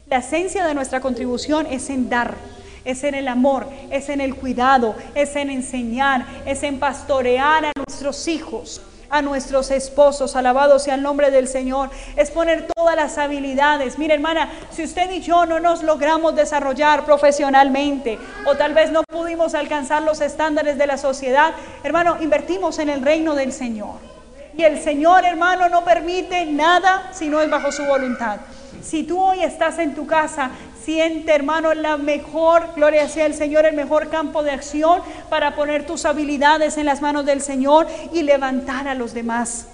La 0.05 0.17
esencia 0.17 0.67
de 0.67 0.73
nuestra 0.73 0.99
contribución 0.99 1.65
es 1.65 1.89
en 1.89 2.09
dar 2.09 2.35
es 2.83 3.05
en 3.05 3.15
el 3.15 3.29
amor, 3.29 3.69
es 3.89 4.09
en 4.09 4.19
el 4.19 4.35
cuidado, 4.35 4.93
es 5.15 5.37
en 5.37 5.49
enseñar, 5.49 6.25
es 6.45 6.61
en 6.63 6.79
pastorear 6.79 7.63
a 7.63 7.71
nuestros 7.73 8.27
hijos 8.27 8.81
a 9.09 9.21
nuestros 9.21 9.71
esposos, 9.71 10.35
alabado 10.35 10.77
sea 10.79 10.95
el 10.95 11.03
nombre 11.03 11.31
del 11.31 11.47
Señor, 11.47 11.89
es 12.17 12.31
poner 12.31 12.67
todas 12.75 12.97
las 12.97 13.17
habilidades. 13.17 13.97
Mire 13.97 14.15
hermana, 14.15 14.51
si 14.71 14.83
usted 14.83 15.09
y 15.11 15.21
yo 15.21 15.45
no 15.45 15.61
nos 15.61 15.83
logramos 15.83 16.35
desarrollar 16.35 17.05
profesionalmente 17.05 18.17
o 18.45 18.57
tal 18.57 18.73
vez 18.73 18.91
no 18.91 19.03
pudimos 19.03 19.53
alcanzar 19.53 20.01
los 20.01 20.19
estándares 20.19 20.77
de 20.77 20.87
la 20.87 20.97
sociedad, 20.97 21.53
hermano, 21.83 22.17
invertimos 22.21 22.77
en 22.79 22.89
el 22.89 23.03
reino 23.03 23.35
del 23.35 23.53
Señor. 23.53 24.12
Y 24.57 24.63
el 24.63 24.81
Señor, 24.81 25.25
hermano, 25.25 25.69
no 25.69 25.83
permite 25.83 26.45
nada 26.45 27.11
si 27.13 27.29
no 27.29 27.41
es 27.41 27.49
bajo 27.49 27.71
su 27.71 27.83
voluntad. 27.85 28.39
Si 28.81 29.03
tú 29.03 29.19
hoy 29.19 29.43
estás 29.43 29.79
en 29.79 29.95
tu 29.95 30.05
casa 30.05 30.51
Siente, 30.83 31.33
hermano, 31.33 31.73
la 31.73 31.95
mejor, 31.95 32.73
gloria 32.75 33.07
sea 33.07 33.25
el 33.25 33.33
Señor, 33.33 33.65
el 33.65 33.73
mejor 33.73 34.09
campo 34.09 34.43
de 34.43 34.51
acción 34.51 35.01
para 35.29 35.55
poner 35.55 35.85
tus 35.85 36.03
habilidades 36.03 36.77
en 36.77 36.85
las 36.85 37.01
manos 37.01 37.25
del 37.25 37.39
Señor 37.39 37.87
y 38.11 38.23
levantar 38.23 38.89
a 38.89 38.93
los 38.93 39.13
demás. 39.13 39.67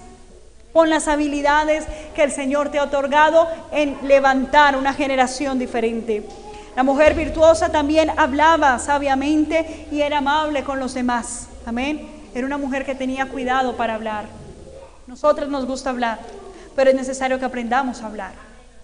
Pon 0.71 0.91
las 0.91 1.07
habilidades 1.07 1.85
que 2.13 2.21
el 2.21 2.31
Señor 2.31 2.69
te 2.69 2.77
ha 2.77 2.83
otorgado 2.83 3.47
en 3.71 3.97
levantar 4.03 4.77
una 4.77 4.93
generación 4.93 5.57
diferente. 5.57 6.27
La 6.75 6.83
mujer 6.83 7.15
virtuosa 7.15 7.69
también 7.69 8.11
hablaba 8.15 8.77
sabiamente 8.77 9.87
y 9.91 10.01
era 10.01 10.19
amable 10.19 10.63
con 10.63 10.79
los 10.79 10.93
demás. 10.93 11.47
Amén. 11.65 12.07
Era 12.35 12.45
una 12.45 12.59
mujer 12.59 12.85
que 12.85 12.93
tenía 12.93 13.25
cuidado 13.25 13.75
para 13.75 13.95
hablar. 13.95 14.38
Nosotros 15.09 15.49
nos 15.49 15.65
gusta 15.65 15.89
hablar, 15.89 16.19
pero 16.75 16.91
es 16.91 16.95
necesario 16.95 17.39
que 17.39 17.45
aprendamos 17.45 18.03
a 18.03 18.05
hablar. 18.05 18.33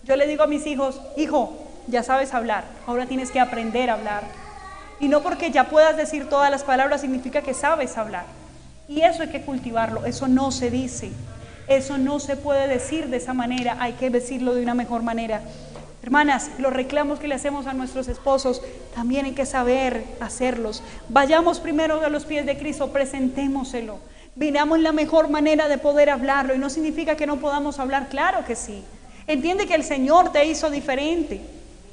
Yo 0.03 0.15
le 0.15 0.25
digo 0.25 0.41
a 0.41 0.47
mis 0.47 0.65
hijos, 0.65 0.99
hijo, 1.17 1.55
ya 1.85 2.01
sabes 2.01 2.33
hablar, 2.33 2.63
ahora 2.87 3.05
tienes 3.05 3.29
que 3.29 3.39
aprender 3.39 3.91
a 3.91 3.93
hablar. 3.93 4.23
Y 4.99 5.07
no 5.07 5.21
porque 5.21 5.51
ya 5.51 5.65
puedas 5.65 5.95
decir 5.95 6.27
todas 6.27 6.49
las 6.49 6.63
palabras 6.63 7.01
significa 7.01 7.43
que 7.43 7.53
sabes 7.53 7.95
hablar. 7.95 8.25
Y 8.89 9.01
eso 9.01 9.21
hay 9.21 9.29
que 9.29 9.43
cultivarlo, 9.43 10.03
eso 10.07 10.27
no 10.27 10.51
se 10.51 10.71
dice, 10.71 11.11
eso 11.67 11.99
no 11.99 12.19
se 12.19 12.35
puede 12.35 12.67
decir 12.67 13.07
de 13.09 13.17
esa 13.17 13.35
manera, 13.35 13.77
hay 13.79 13.93
que 13.93 14.09
decirlo 14.09 14.55
de 14.55 14.63
una 14.63 14.73
mejor 14.73 15.03
manera. 15.03 15.43
Hermanas, 16.01 16.49
los 16.57 16.73
reclamos 16.73 17.19
que 17.19 17.27
le 17.27 17.35
hacemos 17.35 17.67
a 17.67 17.73
nuestros 17.73 18.07
esposos 18.07 18.63
también 18.95 19.25
hay 19.25 19.33
que 19.33 19.45
saber 19.45 20.03
hacerlos. 20.19 20.81
Vayamos 21.07 21.59
primero 21.59 22.03
a 22.03 22.09
los 22.09 22.25
pies 22.25 22.47
de 22.47 22.57
Cristo, 22.57 22.91
presentémoselo. 22.91 23.99
Vinamos 24.35 24.79
la 24.79 24.91
mejor 24.91 25.29
manera 25.29 25.69
de 25.69 25.77
poder 25.77 26.09
hablarlo 26.09 26.53
y 26.53 26.57
no 26.57 26.69
significa 26.69 27.15
que 27.15 27.25
no 27.25 27.37
podamos 27.37 27.79
hablar, 27.79 28.09
claro 28.09 28.43
que 28.45 28.57
sí. 28.57 28.83
Entiende 29.27 29.65
que 29.65 29.75
el 29.75 29.83
Señor 29.83 30.33
te 30.33 30.43
hizo 30.45 30.69
diferente. 30.69 31.39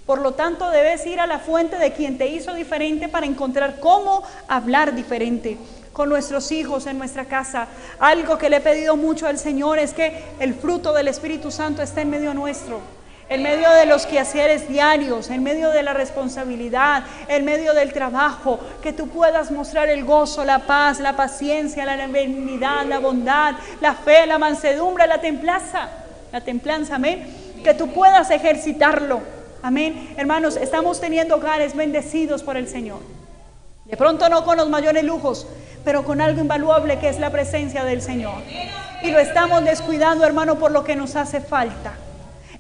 Por 0.07 0.21
lo 0.21 0.33
tanto, 0.33 0.69
debes 0.71 1.07
ir 1.07 1.21
a 1.21 1.29
la 1.29 1.39
fuente 1.39 1.79
de 1.79 1.93
quien 1.93 2.19
te 2.19 2.27
hizo 2.27 2.53
diferente 2.53 3.09
para 3.09 3.27
encontrar 3.27 3.79
cómo 3.79 4.25
hablar 4.49 4.93
diferente 4.93 5.57
con 5.93 6.09
nuestros 6.09 6.51
hijos 6.51 6.87
en 6.89 6.99
nuestra 6.99 7.27
casa. 7.27 7.69
Algo 8.01 8.37
que 8.39 8.51
le 8.51 8.57
he 8.57 8.61
pedido 8.61 8.97
mucho 8.97 9.29
al 9.29 9.39
Señor 9.39 9.79
es 9.79 9.95
que 9.95 10.25
el 10.41 10.55
fruto 10.55 10.93
del 10.93 11.07
Espíritu 11.07 11.53
Santo 11.53 11.81
esté 11.81 12.01
en 12.01 12.11
medio 12.11 12.35
nuestro. 12.35 12.81
En 13.33 13.43
medio 13.43 13.71
de 13.71 13.87
los 13.87 14.07
quehaceres 14.07 14.69
diarios, 14.69 15.31
en 15.31 15.43
medio 15.43 15.71
de 15.71 15.83
la 15.83 15.95
responsabilidad, 15.95 17.05
en 17.29 17.45
medio 17.45 17.73
del 17.73 17.93
trabajo, 17.93 18.61
que 18.83 18.93
tú 18.93 19.09
puedas 19.09 19.51
mostrar 19.51 19.89
el 19.89 20.05
gozo, 20.05 20.45
la 20.45 20.61
paz, 20.61 21.01
la 21.01 21.17
paciencia, 21.17 21.85
la 21.85 22.07
benignidad, 22.07 22.85
la 22.87 22.99
bondad, 22.99 23.55
la 23.81 23.95
fe, 23.95 24.27
la 24.27 24.39
mansedumbre, 24.39 25.07
la 25.07 25.21
templanza, 25.21 25.89
la 26.31 26.41
templanza, 26.43 26.97
amén, 26.97 27.27
que 27.65 27.75
tú 27.75 27.89
puedas 27.93 28.31
ejercitarlo 28.31 29.23
Amén. 29.63 30.13
Hermanos, 30.17 30.57
estamos 30.57 31.01
teniendo 31.01 31.37
hogares 31.37 31.77
bendecidos 31.77 32.43
por 32.43 32.57
el 32.57 32.67
Señor. 32.67 32.99
De 33.85 33.97
pronto 33.97 34.29
no 34.29 34.45
con 34.45 34.57
los 34.57 34.69
mayores 34.69 35.05
lujos, 35.05 35.47
pero 35.85 36.05
con 36.05 36.21
algo 36.21 36.41
invaluable 36.41 36.99
que 36.99 37.09
es 37.09 37.21
la 37.21 37.31
presencia 37.31 37.85
del 37.85 38.03
Señor. 38.03 38.43
Y 39.03 39.13
lo 39.13 39.21
estamos 39.21 39.65
descuidando, 39.65 40.25
hermano, 40.25 40.59
por 40.59 40.73
lo 40.73 40.83
que 40.83 40.97
nos 40.97 41.15
hace 41.15 41.41
falta. 41.41 41.93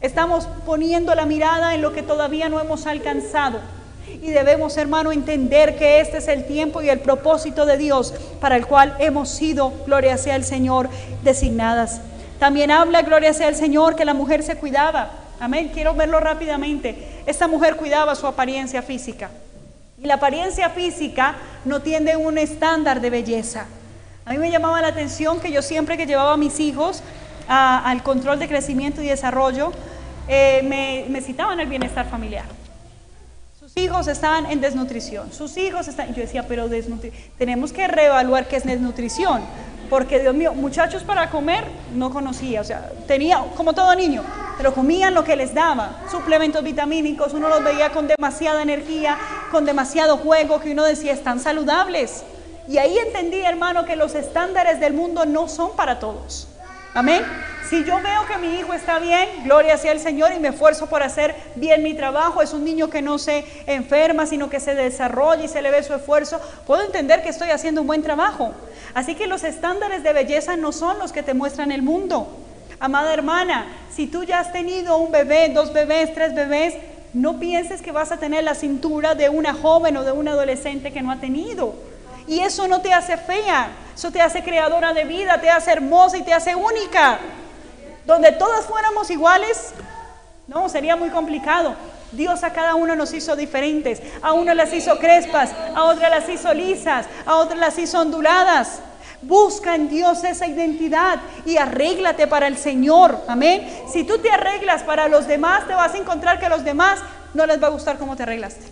Estamos 0.02 0.48
poniendo 0.66 1.14
la 1.14 1.26
mirada 1.26 1.74
en 1.74 1.80
lo 1.80 1.92
que 1.92 2.02
todavía 2.02 2.48
no 2.48 2.60
hemos 2.60 2.86
alcanzado. 2.86 3.60
Y 4.20 4.30
debemos, 4.30 4.76
hermano, 4.76 5.12
entender 5.12 5.76
que 5.76 6.00
este 6.00 6.18
es 6.18 6.28
el 6.28 6.44
tiempo 6.44 6.82
y 6.82 6.90
el 6.90 7.00
propósito 7.00 7.64
de 7.66 7.76
Dios 7.76 8.12
para 8.40 8.56
el 8.56 8.66
cual 8.66 8.96
hemos 8.98 9.28
sido, 9.28 9.72
gloria 9.86 10.18
sea 10.18 10.34
el 10.34 10.44
Señor, 10.44 10.88
designadas. 11.22 12.00
También 12.40 12.72
habla, 12.72 13.02
gloria 13.02 13.32
sea 13.32 13.48
el 13.48 13.54
Señor, 13.54 13.94
que 13.94 14.04
la 14.04 14.12
mujer 14.12 14.42
se 14.42 14.56
cuidaba. 14.56 15.10
Amén. 15.38 15.70
Quiero 15.72 15.94
verlo 15.94 16.18
rápidamente. 16.18 17.22
Esta 17.26 17.46
mujer 17.46 17.76
cuidaba 17.76 18.16
su 18.16 18.26
apariencia 18.26 18.82
física. 18.82 19.30
Y 20.02 20.06
la 20.06 20.14
apariencia 20.14 20.70
física 20.70 21.36
no 21.64 21.80
tiene 21.80 22.16
un 22.16 22.38
estándar 22.38 23.00
de 23.00 23.10
belleza. 23.10 23.66
A 24.24 24.32
mí 24.32 24.38
me 24.38 24.50
llamaba 24.50 24.80
la 24.80 24.88
atención 24.88 25.38
que 25.40 25.52
yo 25.52 25.62
siempre 25.62 25.96
que 25.96 26.06
llevaba 26.06 26.32
a 26.32 26.36
mis 26.36 26.58
hijos 26.58 27.02
al 27.48 28.02
control 28.02 28.38
de 28.38 28.48
crecimiento 28.48 29.02
y 29.02 29.06
desarrollo, 29.06 29.72
eh, 30.28 31.06
me, 31.08 31.20
citaban 31.20 31.60
el 31.60 31.68
bienestar 31.68 32.08
familiar. 32.08 32.44
Sus 33.58 33.76
hijos 33.76 34.08
estaban 34.08 34.46
en 34.46 34.60
desnutrición. 34.60 35.32
Sus 35.32 35.56
hijos 35.56 35.88
están. 35.88 36.14
Yo 36.14 36.22
decía, 36.22 36.46
pero 36.46 36.68
tenemos 37.38 37.72
que 37.72 37.86
reevaluar 37.88 38.48
qué 38.48 38.56
es 38.56 38.64
desnutrición. 38.64 39.42
Porque, 39.88 40.20
Dios 40.20 40.34
mío, 40.34 40.54
muchachos 40.54 41.04
para 41.04 41.28
comer 41.28 41.64
no 41.94 42.10
conocía, 42.10 42.62
o 42.62 42.64
sea, 42.64 42.90
tenía 43.06 43.44
como 43.54 43.74
todo 43.74 43.94
niño, 43.94 44.22
pero 44.56 44.72
comían 44.72 45.12
lo 45.12 45.22
que 45.22 45.36
les 45.36 45.52
daba, 45.52 46.00
suplementos 46.10 46.64
vitamínicos, 46.64 47.34
uno 47.34 47.50
los 47.50 47.62
veía 47.62 47.90
con 47.90 48.08
demasiada 48.08 48.62
energía, 48.62 49.18
con 49.50 49.66
demasiado 49.66 50.16
juego, 50.16 50.60
que 50.60 50.72
uno 50.72 50.84
decía, 50.84 51.12
están 51.12 51.40
saludables. 51.40 52.24
Y 52.68 52.78
ahí 52.78 52.96
entendí, 52.96 53.42
hermano, 53.42 53.84
que 53.84 53.96
los 53.96 54.14
estándares 54.14 54.80
del 54.80 54.94
mundo 54.94 55.26
no 55.26 55.46
son 55.46 55.76
para 55.76 55.98
todos. 55.98 56.48
Amén. 56.94 57.22
Si 57.72 57.84
yo 57.84 58.02
veo 58.02 58.26
que 58.26 58.36
mi 58.36 58.58
hijo 58.58 58.74
está 58.74 58.98
bien, 58.98 59.44
gloria 59.44 59.78
sea 59.78 59.92
el 59.92 59.98
Señor 59.98 60.30
y 60.34 60.38
me 60.38 60.48
esfuerzo 60.48 60.90
por 60.90 61.02
hacer 61.02 61.34
bien 61.54 61.82
mi 61.82 61.94
trabajo, 61.94 62.42
es 62.42 62.52
un 62.52 62.66
niño 62.66 62.90
que 62.90 63.00
no 63.00 63.16
se 63.16 63.46
enferma, 63.66 64.26
sino 64.26 64.50
que 64.50 64.60
se 64.60 64.74
desarrolla 64.74 65.44
y 65.44 65.48
se 65.48 65.62
le 65.62 65.70
ve 65.70 65.82
su 65.82 65.94
esfuerzo, 65.94 66.38
puedo 66.66 66.82
entender 66.82 67.22
que 67.22 67.30
estoy 67.30 67.48
haciendo 67.48 67.80
un 67.80 67.86
buen 67.86 68.02
trabajo. 68.02 68.52
Así 68.92 69.14
que 69.14 69.26
los 69.26 69.42
estándares 69.42 70.02
de 70.02 70.12
belleza 70.12 70.54
no 70.58 70.70
son 70.70 70.98
los 70.98 71.12
que 71.12 71.22
te 71.22 71.32
muestran 71.32 71.72
el 71.72 71.80
mundo. 71.80 72.28
Amada 72.78 73.14
hermana, 73.14 73.64
si 73.90 74.06
tú 74.06 74.22
ya 74.22 74.40
has 74.40 74.52
tenido 74.52 74.98
un 74.98 75.10
bebé, 75.10 75.48
dos 75.48 75.72
bebés, 75.72 76.12
tres 76.12 76.34
bebés, 76.34 76.74
no 77.14 77.40
pienses 77.40 77.80
que 77.80 77.90
vas 77.90 78.12
a 78.12 78.18
tener 78.18 78.44
la 78.44 78.54
cintura 78.54 79.14
de 79.14 79.30
una 79.30 79.54
joven 79.54 79.96
o 79.96 80.04
de 80.04 80.12
un 80.12 80.28
adolescente 80.28 80.92
que 80.92 81.00
no 81.00 81.10
ha 81.10 81.20
tenido. 81.20 81.74
Y 82.28 82.40
eso 82.40 82.68
no 82.68 82.82
te 82.82 82.92
hace 82.92 83.16
fea, 83.16 83.70
eso 83.94 84.10
te 84.10 84.20
hace 84.20 84.42
creadora 84.42 84.92
de 84.92 85.04
vida, 85.04 85.40
te 85.40 85.48
hace 85.48 85.72
hermosa 85.72 86.18
y 86.18 86.22
te 86.22 86.34
hace 86.34 86.54
única. 86.54 87.18
Donde 88.04 88.32
todas 88.32 88.64
fuéramos 88.66 89.10
iguales, 89.10 89.72
no, 90.46 90.68
sería 90.68 90.96
muy 90.96 91.10
complicado. 91.10 91.74
Dios 92.12 92.44
a 92.44 92.52
cada 92.52 92.74
uno 92.74 92.94
nos 92.94 93.12
hizo 93.14 93.36
diferentes. 93.36 94.02
A 94.22 94.32
uno 94.32 94.52
las 94.54 94.72
hizo 94.72 94.98
crespas, 94.98 95.50
a 95.74 95.84
otra 95.84 96.10
las 96.10 96.28
hizo 96.28 96.52
lisas, 96.52 97.06
a 97.24 97.36
otras 97.36 97.58
las 97.58 97.78
hizo 97.78 98.00
onduladas. 98.00 98.80
Busca 99.22 99.76
en 99.76 99.88
Dios 99.88 100.24
esa 100.24 100.46
identidad 100.46 101.20
y 101.46 101.56
arréglate 101.56 102.26
para 102.26 102.48
el 102.48 102.58
Señor. 102.58 103.18
Amén. 103.28 103.66
Si 103.90 104.04
tú 104.04 104.18
te 104.18 104.30
arreglas 104.30 104.82
para 104.82 105.08
los 105.08 105.26
demás, 105.26 105.66
te 105.66 105.74
vas 105.74 105.94
a 105.94 105.98
encontrar 105.98 106.38
que 106.38 106.46
a 106.46 106.50
los 106.50 106.64
demás 106.64 106.98
no 107.32 107.46
les 107.46 107.62
va 107.62 107.68
a 107.68 107.70
gustar 107.70 107.98
cómo 107.98 108.16
te 108.16 108.24
arreglaste. 108.24 108.66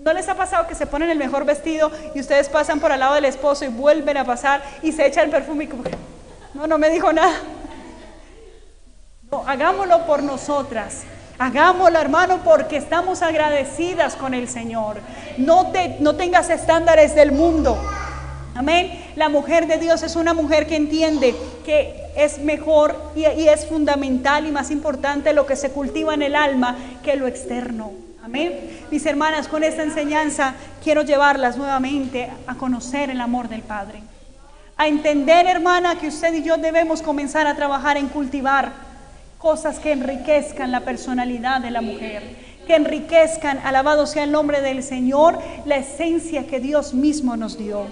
¿No 0.00 0.12
les 0.12 0.28
ha 0.28 0.36
pasado 0.36 0.68
que 0.68 0.74
se 0.74 0.86
ponen 0.86 1.10
el 1.10 1.18
mejor 1.18 1.44
vestido 1.44 1.90
y 2.14 2.20
ustedes 2.20 2.48
pasan 2.48 2.78
por 2.78 2.92
al 2.92 3.00
lado 3.00 3.14
del 3.14 3.24
esposo 3.24 3.64
y 3.64 3.68
vuelven 3.68 4.16
a 4.18 4.24
pasar 4.24 4.62
y 4.82 4.92
se 4.92 5.04
echan 5.06 5.30
perfume 5.30 5.64
y 5.64 5.66
como 5.66 5.82
no, 6.54 6.66
no 6.66 6.78
me 6.78 6.90
dijo 6.90 7.12
nada? 7.12 7.34
Hagámoslo 9.30 10.06
por 10.06 10.22
nosotras. 10.22 11.02
Hagámoslo, 11.38 11.98
hermano, 11.98 12.40
porque 12.44 12.76
estamos 12.76 13.22
agradecidas 13.22 14.14
con 14.14 14.34
el 14.34 14.48
Señor. 14.48 14.98
No, 15.36 15.72
te, 15.72 15.96
no 16.00 16.14
tengas 16.14 16.48
estándares 16.48 17.14
del 17.14 17.32
mundo. 17.32 17.76
Amén. 18.54 19.04
La 19.16 19.28
mujer 19.28 19.66
de 19.66 19.78
Dios 19.78 20.02
es 20.02 20.16
una 20.16 20.32
mujer 20.32 20.66
que 20.66 20.76
entiende 20.76 21.34
que 21.64 22.04
es 22.16 22.38
mejor 22.38 23.12
y, 23.14 23.26
y, 23.26 23.48
es 23.48 23.66
fundamental 23.66 24.46
y 24.46 24.52
más 24.52 24.70
importante 24.70 25.32
lo 25.34 25.44
que 25.44 25.56
se 25.56 25.70
cultiva 25.70 26.14
en 26.14 26.22
el 26.22 26.36
alma 26.36 26.76
que 27.02 27.16
lo 27.16 27.26
externo. 27.26 27.90
Amén. 28.24 28.86
Mis 28.90 29.04
hermanas, 29.06 29.48
con 29.48 29.64
esta 29.64 29.82
enseñanza 29.82 30.54
quiero 30.82 31.02
llevarlas 31.02 31.56
nuevamente 31.56 32.30
a 32.46 32.54
conocer 32.54 33.10
el 33.10 33.20
amor 33.20 33.48
del 33.48 33.62
Padre. 33.62 34.02
A 34.76 34.86
entender, 34.86 35.46
hermana, 35.46 35.98
que 35.98 36.08
usted 36.08 36.32
y 36.32 36.42
yo 36.42 36.56
debemos 36.56 37.02
comenzar 37.02 37.46
a 37.46 37.56
trabajar 37.56 37.96
en 37.96 38.08
cultivar 38.08 38.86
cosas 39.38 39.78
que 39.78 39.92
enriquezcan 39.92 40.72
la 40.72 40.80
personalidad 40.80 41.60
de 41.60 41.70
la 41.70 41.80
mujer, 41.80 42.22
que 42.66 42.74
enriquezcan, 42.74 43.58
alabado 43.64 44.06
sea 44.06 44.24
el 44.24 44.32
nombre 44.32 44.60
del 44.60 44.82
Señor, 44.82 45.38
la 45.64 45.76
esencia 45.76 46.46
que 46.46 46.60
Dios 46.60 46.94
mismo 46.94 47.36
nos 47.36 47.58
dio. 47.58 47.86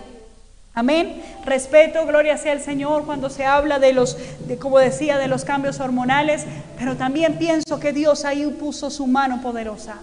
Amén. 0.76 1.22
Respeto, 1.44 2.04
gloria 2.04 2.36
sea 2.36 2.52
el 2.52 2.60
Señor 2.60 3.04
cuando 3.04 3.30
se 3.30 3.44
habla 3.44 3.78
de 3.78 3.92
los, 3.92 4.16
como 4.58 4.78
decía, 4.78 5.18
de 5.18 5.28
los 5.28 5.44
cambios 5.44 5.78
hormonales, 5.78 6.44
pero 6.76 6.96
también 6.96 7.38
pienso 7.38 7.78
que 7.78 7.92
Dios 7.92 8.24
ahí 8.24 8.44
puso 8.46 8.90
su 8.90 9.06
mano 9.06 9.40
poderosa 9.40 9.98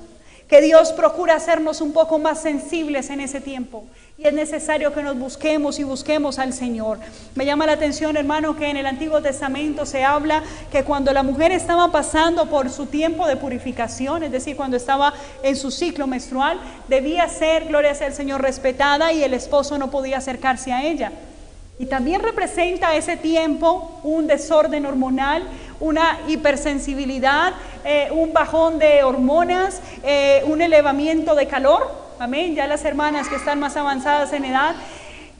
que 0.51 0.59
Dios 0.59 0.91
procura 0.91 1.35
hacernos 1.35 1.79
un 1.79 1.93
poco 1.93 2.19
más 2.19 2.41
sensibles 2.41 3.09
en 3.09 3.21
ese 3.21 3.39
tiempo. 3.39 3.85
Es 4.23 4.33
necesario 4.33 4.93
que 4.93 5.01
nos 5.01 5.17
busquemos 5.17 5.79
y 5.79 5.83
busquemos 5.83 6.37
al 6.37 6.53
Señor. 6.53 6.99
Me 7.33 7.43
llama 7.43 7.65
la 7.65 7.71
atención, 7.71 8.15
hermano, 8.15 8.55
que 8.55 8.69
en 8.69 8.77
el 8.77 8.85
Antiguo 8.85 9.19
Testamento 9.19 9.83
se 9.83 10.03
habla 10.03 10.43
que 10.71 10.83
cuando 10.83 11.11
la 11.11 11.23
mujer 11.23 11.51
estaba 11.51 11.91
pasando 11.91 12.45
por 12.45 12.69
su 12.69 12.85
tiempo 12.85 13.25
de 13.25 13.35
purificación, 13.35 14.21
es 14.21 14.31
decir, 14.31 14.55
cuando 14.55 14.77
estaba 14.77 15.15
en 15.41 15.55
su 15.55 15.71
ciclo 15.71 16.05
menstrual, 16.05 16.59
debía 16.87 17.27
ser, 17.29 17.65
gloria 17.65 17.95
sea 17.95 18.05
el 18.05 18.13
Señor, 18.13 18.43
respetada 18.43 19.11
y 19.11 19.23
el 19.23 19.33
esposo 19.33 19.79
no 19.79 19.89
podía 19.89 20.19
acercarse 20.19 20.71
a 20.71 20.83
ella. 20.83 21.11
Y 21.79 21.87
también 21.87 22.21
representa 22.21 22.95
ese 22.95 23.17
tiempo 23.17 24.01
un 24.03 24.27
desorden 24.27 24.85
hormonal, 24.85 25.47
una 25.79 26.19
hipersensibilidad, 26.27 27.53
eh, 27.83 28.09
un 28.11 28.33
bajón 28.33 28.77
de 28.77 29.03
hormonas, 29.03 29.81
eh, 30.03 30.43
un 30.45 30.61
elevamiento 30.61 31.33
de 31.33 31.47
calor. 31.47 32.10
Amén. 32.21 32.53
Ya 32.53 32.67
las 32.67 32.85
hermanas 32.85 33.27
que 33.27 33.35
están 33.35 33.59
más 33.59 33.75
avanzadas 33.75 34.31
en 34.31 34.45
edad, 34.45 34.75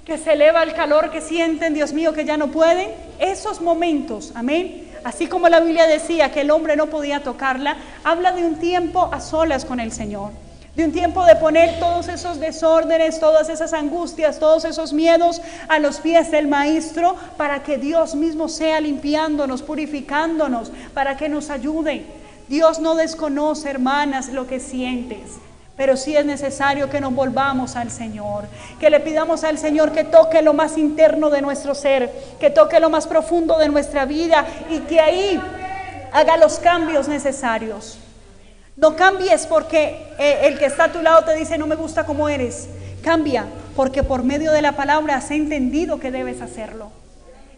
que 0.04 0.18
se 0.18 0.34
eleva 0.34 0.64
el 0.64 0.74
calor, 0.74 1.12
que 1.12 1.22
sienten, 1.22 1.76
Dios 1.76 1.94
mío, 1.94 2.12
que 2.12 2.26
ya 2.26 2.38
no 2.38 2.48
pueden. 2.48 2.90
Esos 3.20 3.62
momentos, 3.62 4.32
amén. 4.34 4.90
Así 5.04 5.28
como 5.28 5.48
la 5.48 5.60
Biblia 5.60 5.86
decía 5.86 6.32
que 6.32 6.42
el 6.42 6.50
hombre 6.50 6.76
no 6.76 6.88
podía 6.88 7.22
tocarla, 7.22 7.78
habla 8.04 8.32
de 8.32 8.44
un 8.44 8.56
tiempo 8.56 9.12
a 9.14 9.22
solas 9.22 9.64
con 9.64 9.80
el 9.80 9.92
Señor 9.92 10.32
de 10.76 10.86
un 10.86 10.94
tiempo 10.94 11.26
de 11.26 11.36
poner 11.36 11.80
todos 11.80 12.08
esos 12.08 12.40
desórdenes, 12.40 13.20
todas 13.20 13.50
esas 13.50 13.74
angustias, 13.74 14.40
todos 14.40 14.64
esos 14.64 14.94
miedos 14.94 15.42
a 15.68 15.80
los 15.80 16.00
pies 16.00 16.32
del 16.32 16.48
Maestro 16.48 17.18
para 17.36 17.62
que 17.62 17.78
Dios 17.78 18.16
mismo 18.16 18.48
sea 18.48 18.80
limpiándonos, 18.80 19.64
purificándonos, 19.64 20.72
para 20.94 21.18
que 21.18 21.28
nos 21.28 21.50
ayude. 21.50 22.06
Dios 22.48 22.80
no 22.80 22.96
desconoce, 22.96 23.70
hermanas, 23.70 24.30
lo 24.30 24.48
que 24.48 24.62
sientes. 24.62 25.42
Pero 25.76 25.98
sí 25.98 26.16
es 26.16 26.26
necesario 26.26 26.90
que 26.90 27.02
nos 27.02 27.14
volvamos 27.14 27.76
al 27.76 27.90
Señor, 27.90 28.46
que 28.80 28.90
le 28.90 29.00
pidamos 29.00 29.44
al 29.44 29.58
Señor 29.58 29.92
que 29.92 30.04
toque 30.04 30.42
lo 30.42 30.54
más 30.54 30.78
interno 30.78 31.30
de 31.30 31.42
nuestro 31.42 31.74
ser, 31.74 32.12
que 32.40 32.50
toque 32.50 32.80
lo 32.80 32.90
más 32.90 33.08
profundo 33.08 33.58
de 33.58 33.70
nuestra 33.70 34.06
vida 34.06 34.46
y 34.70 34.80
que 34.80 35.00
ahí 35.00 35.42
haga 36.12 36.38
los 36.38 36.60
cambios 36.60 37.08
necesarios. 37.08 37.98
No 38.76 38.96
cambies 38.96 39.48
porque 39.48 40.14
eh, 40.18 40.42
el 40.44 40.58
que 40.58 40.66
está 40.66 40.86
a 40.86 40.92
tu 40.92 41.02
lado 41.02 41.24
te 41.24 41.36
dice 41.36 41.58
no 41.58 41.68
me 41.68 41.76
gusta 41.76 42.06
como 42.06 42.30
eres. 42.30 42.68
Cambia 43.04 43.46
porque 43.76 44.04
por 44.04 44.24
medio 44.24 44.52
de 44.52 44.62
la 44.62 44.74
palabra 44.74 45.16
has 45.16 45.32
entendido 45.32 46.00
que 46.00 46.12
debes 46.12 46.42
hacerlo. 46.42 47.01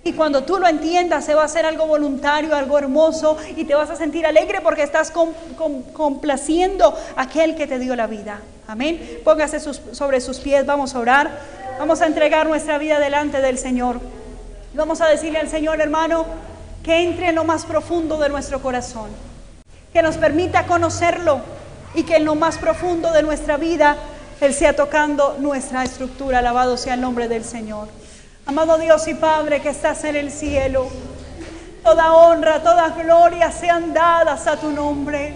Y 0.04 0.14
cuando 0.14 0.44
tú 0.44 0.58
lo 0.58 0.68
entiendas, 0.68 1.26
se 1.26 1.34
va 1.34 1.44
a 1.44 1.46
hacer 1.46 1.66
algo 1.66 1.88
voluntario, 1.88 2.56
algo 2.56 2.78
hermoso, 2.78 3.38
y 3.56 3.64
te 3.64 3.74
vas 3.74 3.90
a 3.90 3.96
sentir 3.96 4.26
alegre 4.26 4.60
porque 4.62 4.84
estás 4.84 5.12
complaciendo 5.94 6.98
a 7.16 7.22
aquel 7.22 7.56
que 7.56 7.68
te 7.68 7.80
dio 7.80 7.96
la 7.96 8.08
vida. 8.08 8.42
Amén. 8.68 9.20
Póngase 9.24 9.60
sobre 9.60 10.20
sus 10.20 10.40
pies, 10.40 10.66
vamos 10.66 10.94
a 10.96 11.00
orar. 11.00 11.32
Vamos 11.80 12.02
a 12.02 12.06
entregar 12.06 12.48
nuestra 12.48 12.78
vida 12.78 13.00
delante 13.00 13.42
del 13.42 13.58
Señor. 13.58 14.00
Vamos 14.74 15.02
a 15.02 15.08
decirle 15.08 15.40
al 15.40 15.50
Señor, 15.50 15.80
hermano, 15.80 16.26
que 16.84 17.04
entre 17.04 17.30
en 17.30 17.36
lo 17.36 17.46
más 17.46 17.66
profundo 17.66 18.18
de 18.18 18.30
nuestro 18.30 18.62
corazón 18.62 19.10
que 19.94 20.02
nos 20.02 20.18
permita 20.18 20.66
conocerlo 20.66 21.40
y 21.94 22.04
que 22.04 22.16
en 22.16 22.26
lo 22.26 22.34
más 22.34 22.58
profundo 22.58 23.12
de 23.12 23.22
nuestra 23.22 23.58
vida 23.58 23.96
Él 24.42 24.54
sea 24.54 24.76
tocando 24.76 25.38
nuestra 25.40 25.84
estructura. 25.84 26.40
Alabado 26.40 26.76
sea 26.78 26.96
el 26.96 27.02
nombre 27.02 27.28
del 27.28 27.46
Señor. 27.46 27.88
Amado 28.46 28.78
Dios 28.78 29.08
y 29.08 29.14
Padre 29.14 29.62
que 29.62 29.70
estás 29.70 30.04
en 30.04 30.18
el 30.18 30.30
cielo, 30.30 30.90
toda 31.82 32.12
honra, 32.12 32.62
toda 32.62 32.90
gloria 32.90 33.50
sean 33.54 33.94
dadas 33.94 34.48
a 34.48 34.58
tu 34.58 34.70
nombre. 34.70 35.34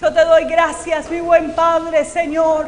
Yo 0.00 0.12
te 0.12 0.24
doy 0.24 0.44
gracias, 0.44 1.08
mi 1.10 1.20
buen 1.20 1.54
Padre, 1.54 2.04
Señor, 2.04 2.66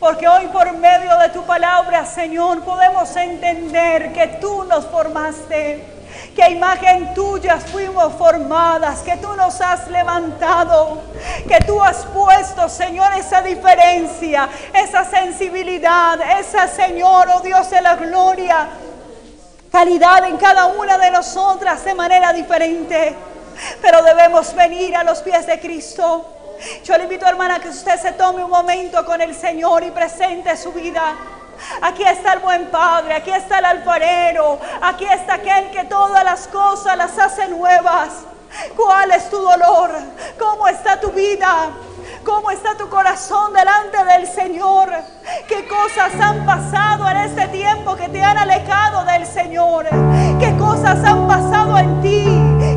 porque 0.00 0.26
hoy 0.26 0.46
por 0.46 0.72
medio 0.72 1.14
de 1.18 1.28
tu 1.28 1.44
palabra, 1.44 2.06
Señor, 2.06 2.62
podemos 2.62 3.14
entender 3.16 4.14
que 4.14 4.38
tú 4.40 4.64
nos 4.64 4.86
formaste 4.86 5.96
que 6.34 6.42
a 6.42 6.48
imagen 6.48 7.12
tuya 7.12 7.58
fuimos 7.58 8.14
formadas, 8.14 9.00
que 9.00 9.16
tú 9.18 9.34
nos 9.36 9.60
has 9.60 9.88
levantado, 9.88 11.02
que 11.46 11.58
tú 11.66 11.82
has 11.82 12.06
puesto, 12.06 12.68
Señor, 12.70 13.12
esa 13.14 13.42
diferencia, 13.42 14.48
esa 14.72 15.04
sensibilidad, 15.04 16.18
esa, 16.38 16.66
Señor, 16.68 17.28
oh 17.34 17.40
Dios 17.40 17.68
de 17.70 17.82
la 17.82 17.96
gloria, 17.96 18.68
calidad 19.76 20.24
en 20.24 20.38
cada 20.38 20.68
una 20.68 20.96
de 20.96 21.10
nosotras 21.10 21.84
de 21.84 21.94
manera 21.94 22.32
diferente. 22.32 23.14
Pero 23.82 24.02
debemos 24.02 24.54
venir 24.54 24.96
a 24.96 25.04
los 25.04 25.20
pies 25.20 25.46
de 25.46 25.60
Cristo. 25.60 26.24
Yo 26.82 26.96
le 26.96 27.04
invito, 27.04 27.26
hermana, 27.26 27.58
que 27.58 27.68
usted 27.68 28.00
se 28.00 28.12
tome 28.12 28.42
un 28.42 28.50
momento 28.50 29.04
con 29.04 29.20
el 29.20 29.34
Señor 29.34 29.84
y 29.84 29.90
presente 29.90 30.56
su 30.56 30.72
vida. 30.72 31.14
Aquí 31.82 32.04
está 32.04 32.32
el 32.32 32.38
buen 32.40 32.70
Padre, 32.70 33.16
aquí 33.16 33.30
está 33.30 33.58
el 33.58 33.66
alfarero, 33.66 34.58
aquí 34.80 35.04
está 35.04 35.34
aquel 35.34 35.70
que 35.70 35.84
todas 35.84 36.24
las 36.24 36.48
cosas 36.48 36.96
las 36.96 37.18
hace 37.18 37.46
nuevas. 37.48 38.08
¿Cuál 38.76 39.10
es 39.12 39.28
tu 39.30 39.36
dolor? 39.36 39.90
¿Cómo 40.38 40.68
está 40.68 41.00
tu 41.00 41.10
vida? 41.10 41.70
¿Cómo 42.24 42.50
está 42.50 42.76
tu 42.76 42.88
corazón 42.88 43.52
delante 43.52 44.04
del 44.04 44.26
Señor? 44.26 44.90
¿Qué 45.48 45.66
cosas 45.68 46.12
han 46.20 46.44
pasado 46.44 47.08
en 47.08 47.16
este 47.18 47.48
tiempo 47.48 47.94
que 47.96 48.08
te 48.08 48.22
han 48.22 48.38
alejado 48.38 49.04
del 49.04 49.26
Señor? 49.26 49.86
¿Qué 50.40 50.56
cosas 50.56 51.04
han 51.04 51.26
pasado 51.26 51.78
en 51.78 52.00
ti 52.00 52.24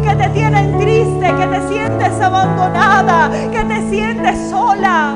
que 0.04 0.16
te 0.16 0.30
tienen 0.30 0.78
triste, 0.80 1.36
que 1.36 1.48
te 1.48 1.68
sientes 1.68 2.22
abandonada, 2.22 3.30
que 3.52 3.64
te 3.64 3.90
sientes 3.90 4.50
sola? 4.50 5.16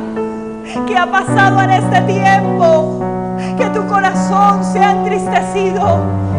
¿Qué 0.87 0.97
ha 0.97 1.11
pasado 1.11 1.61
en 1.61 1.71
este 1.71 2.01
tiempo? 2.01 3.03
que 3.57 3.69
tu 3.69 3.85
corazón 3.87 4.63
se 4.63 4.79
ha 4.79 4.91
entristecido. 4.91 6.32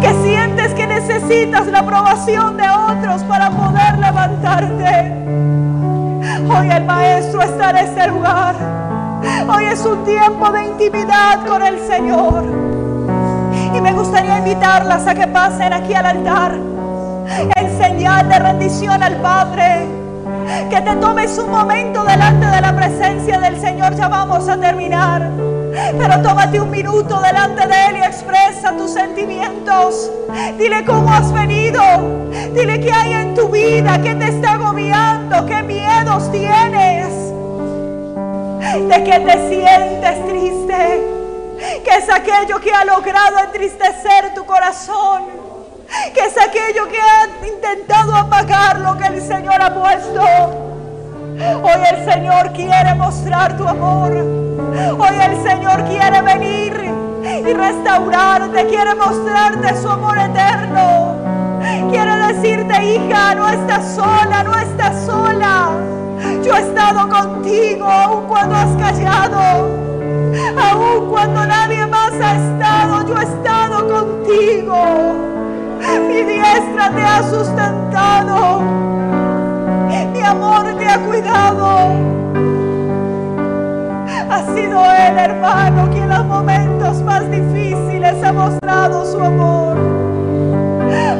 Que 0.00 0.14
sientes 0.22 0.74
que 0.74 0.86
necesitas 0.86 1.66
la 1.66 1.80
aprobación 1.80 2.56
de 2.56 2.64
otros 2.68 3.22
para 3.24 3.50
poder 3.50 3.98
levantarte. 3.98 5.12
Hoy 6.48 6.70
el 6.70 6.84
Maestro 6.84 7.42
está 7.42 7.70
en 7.70 7.76
este 7.76 8.06
lugar. 8.08 8.54
Hoy 9.48 9.64
es 9.66 9.84
un 9.84 10.04
tiempo 10.04 10.50
de 10.50 10.64
intimidad 10.64 11.44
con 11.46 11.62
el 11.62 11.78
Señor. 11.86 12.44
Y 13.74 13.80
me 13.80 13.92
gustaría 13.92 14.38
invitarlas 14.38 15.06
a 15.06 15.14
que 15.14 15.26
pasen 15.26 15.72
aquí 15.72 15.94
al 15.94 16.06
altar 16.06 16.54
en 17.56 17.78
señal 17.78 18.28
de 18.28 18.38
rendición 18.38 19.02
al 19.02 19.16
Padre. 19.16 19.86
Que 20.70 20.80
te 20.80 20.96
tomes 20.96 21.36
un 21.38 21.50
momento 21.50 22.04
delante 22.04 22.46
de 22.46 22.60
la 22.60 22.74
presencia 22.74 23.40
del 23.40 23.60
Señor. 23.60 23.94
Ya 23.96 24.08
vamos 24.08 24.48
a 24.48 24.56
terminar. 24.56 25.30
Pero 25.98 26.22
tómate 26.22 26.58
un 26.58 26.70
minuto 26.70 27.20
delante 27.20 27.66
de 27.66 27.86
Él 27.88 27.96
y 27.98 28.02
expresa 28.02 28.74
tus 28.76 28.92
sentimientos. 28.92 30.10
Dile 30.56 30.84
cómo 30.84 31.12
has 31.12 31.32
venido. 31.32 31.80
Dile 32.54 32.80
qué 32.80 32.92
hay 32.92 33.12
en 33.12 33.34
tu 33.34 33.48
vida, 33.48 34.00
qué 34.02 34.14
te 34.14 34.28
está 34.28 34.52
agobiando, 34.52 35.44
qué 35.44 35.62
miedos 35.62 36.30
tienes. 36.32 37.08
De 38.88 39.04
que 39.04 39.20
te 39.20 39.48
sientes 39.48 40.26
triste. 40.26 41.02
Que 41.84 41.96
es 41.96 42.08
aquello 42.10 42.58
que 42.60 42.72
ha 42.72 42.84
logrado 42.84 43.38
entristecer 43.38 44.34
tu 44.34 44.44
corazón. 44.46 45.24
Que 46.14 46.20
es 46.20 46.38
aquello 46.38 46.88
que 46.88 46.98
ha 46.98 47.46
intentado 47.46 48.14
apagar 48.14 48.80
lo 48.80 48.96
que 48.96 49.06
el 49.08 49.20
Señor 49.20 49.60
ha 49.60 49.74
puesto. 49.74 50.75
Hoy 51.38 51.82
el 51.90 52.10
Señor 52.10 52.52
quiere 52.52 52.94
mostrar 52.94 53.56
tu 53.58 53.68
amor. 53.68 54.10
Hoy 54.10 55.16
el 55.20 55.42
Señor 55.46 55.84
quiere 55.84 56.22
venir 56.22 56.72
y 57.46 57.52
restaurarte, 57.52 58.66
quiere 58.66 58.94
mostrarte 58.94 59.76
su 59.76 59.88
amor 59.90 60.16
eterno. 60.16 61.14
Quiere 61.90 62.16
decirte, 62.32 62.84
hija, 62.84 63.34
no 63.34 63.50
estás 63.50 63.94
sola, 63.94 64.42
no 64.44 64.56
estás 64.56 65.04
sola. 65.04 65.68
Yo 66.42 66.56
he 66.56 66.60
estado 66.60 67.06
contigo 67.08 67.84
aun 67.84 68.26
cuando 68.28 68.54
has 68.54 68.74
callado. 68.76 69.68
Aun 70.58 71.10
cuando 71.10 71.46
nadie 71.46 71.86
más 71.86 72.12
ha 72.12 72.36
estado, 72.36 73.06
yo 73.08 73.20
he 73.20 73.24
estado 73.24 73.88
contigo. 73.88 74.76
Mi 76.08 76.22
diestra 76.22 76.90
te 76.90 77.02
ha 77.02 77.22
sustentado. 77.22 78.95
Cuidado. 81.04 81.90
Ha 84.30 84.42
sido 84.54 84.82
Él, 84.82 85.18
hermano, 85.18 85.90
quien 85.90 86.04
en 86.04 86.08
los 86.08 86.24
momentos 86.24 87.02
más 87.02 87.30
difíciles 87.30 88.22
ha 88.24 88.32
mostrado 88.32 89.04
su 89.04 89.20
amor. 89.20 89.76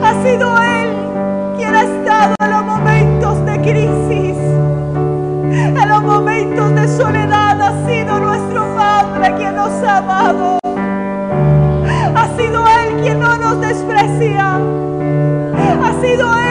Ha 0.02 0.12
sido 0.22 0.56
Él 0.56 0.96
quien 1.56 1.74
ha 1.74 1.82
estado 1.82 2.34
en 2.40 2.50
los 2.50 2.64
momentos 2.64 3.44
de 3.44 3.60
crisis, 3.60 4.36
en 5.52 5.88
los 5.88 6.02
momentos 6.02 6.74
de 6.74 6.88
soledad. 6.88 7.60
Ha 7.60 7.86
sido 7.86 8.18
nuestro 8.18 8.74
Padre 8.74 9.34
quien 9.36 9.56
nos 9.56 9.72
ha 9.82 9.98
amado. 9.98 10.58
Ha 12.14 12.28
sido 12.38 12.64
Él 12.66 13.02
quien 13.02 13.20
no 13.20 13.36
nos 13.36 13.60
desprecia. 13.60 14.56
Ha 14.56 16.00
sido 16.00 16.38
Él 16.38 16.45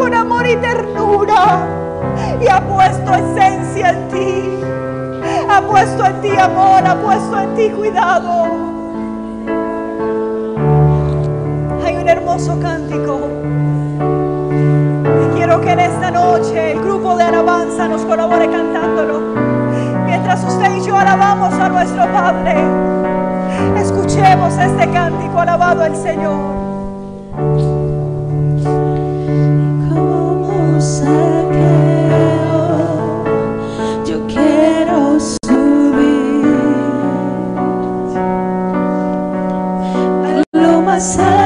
con 0.00 0.14
amor 0.14 0.46
y 0.46 0.56
ternura 0.56 1.66
y 2.40 2.48
ha 2.48 2.60
puesto 2.66 3.14
esencia 3.14 3.90
en 3.90 4.08
ti. 4.08 4.64
Ha 5.50 5.60
puesto 5.60 6.06
en 6.06 6.20
ti 6.22 6.30
amor, 6.38 6.86
ha 6.86 6.94
puesto 6.94 7.38
en 7.38 7.54
ti 7.54 7.68
cuidado. 7.68 8.46
Hay 11.84 11.96
un 11.96 12.08
hermoso 12.08 12.58
cántico. 12.60 13.20
Y 15.22 15.36
quiero 15.36 15.60
que 15.60 15.70
en 15.70 15.80
esta 15.80 16.10
noche 16.10 16.72
el 16.72 16.80
grupo 16.80 17.16
de 17.16 17.24
alabanza 17.24 17.86
nos 17.86 18.00
colabore 18.06 18.48
cantándolo. 18.48 19.20
Mientras 20.06 20.42
usted 20.44 20.76
y 20.76 20.80
yo 20.80 20.96
alabamos 20.96 21.52
a 21.52 21.68
nuestro 21.68 22.10
Padre, 22.10 22.56
escuchemos 23.78 24.56
este 24.56 24.90
cántico 24.92 25.40
alabado 25.40 25.82
al 25.82 25.94
Señor. 25.94 26.59
Lo 41.00 41.39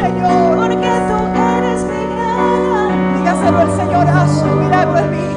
Señor. 0.00 0.56
porque 0.56 0.88
tú 1.08 1.18
eres 1.56 1.84
mi 1.84 2.00
gran 2.14 3.14
Dígaselo 3.14 3.58
al 3.58 3.70
Señor, 3.76 4.08
haz 4.08 4.42
un 4.42 4.64
milagro 4.64 4.98
en 4.98 5.10
mí. 5.10 5.27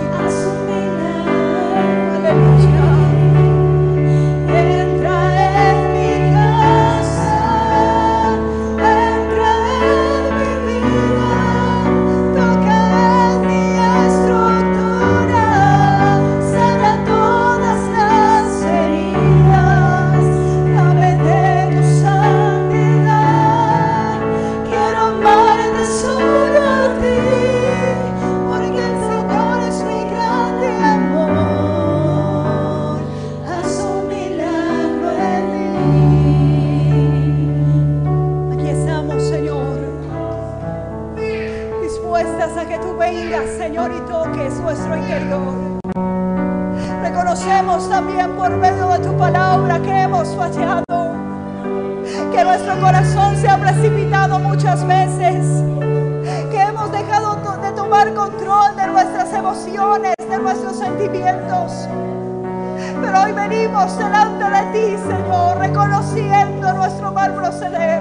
Delante 63.89 64.45
de 64.45 64.61
ti, 64.73 64.95
Señor, 64.95 65.57
reconociendo 65.57 66.71
nuestro 66.73 67.11
mal 67.11 67.33
proceder. 67.33 67.99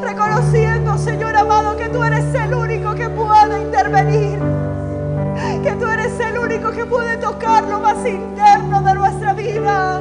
Reconociendo, 0.00 0.96
Señor 0.96 1.36
amado, 1.36 1.76
que 1.76 1.90
tú 1.90 2.02
eres 2.02 2.34
el 2.34 2.54
único 2.54 2.94
que 2.94 3.10
puede 3.10 3.60
intervenir. 3.60 4.38
Que 5.62 5.72
tú 5.72 5.86
eres 5.86 6.18
el 6.18 6.38
único 6.38 6.70
que 6.70 6.86
puede 6.86 7.18
tocar 7.18 7.64
lo 7.64 7.78
más 7.80 8.06
interno 8.06 8.80
de 8.80 8.94
nuestra 8.94 9.34
vida. 9.34 10.00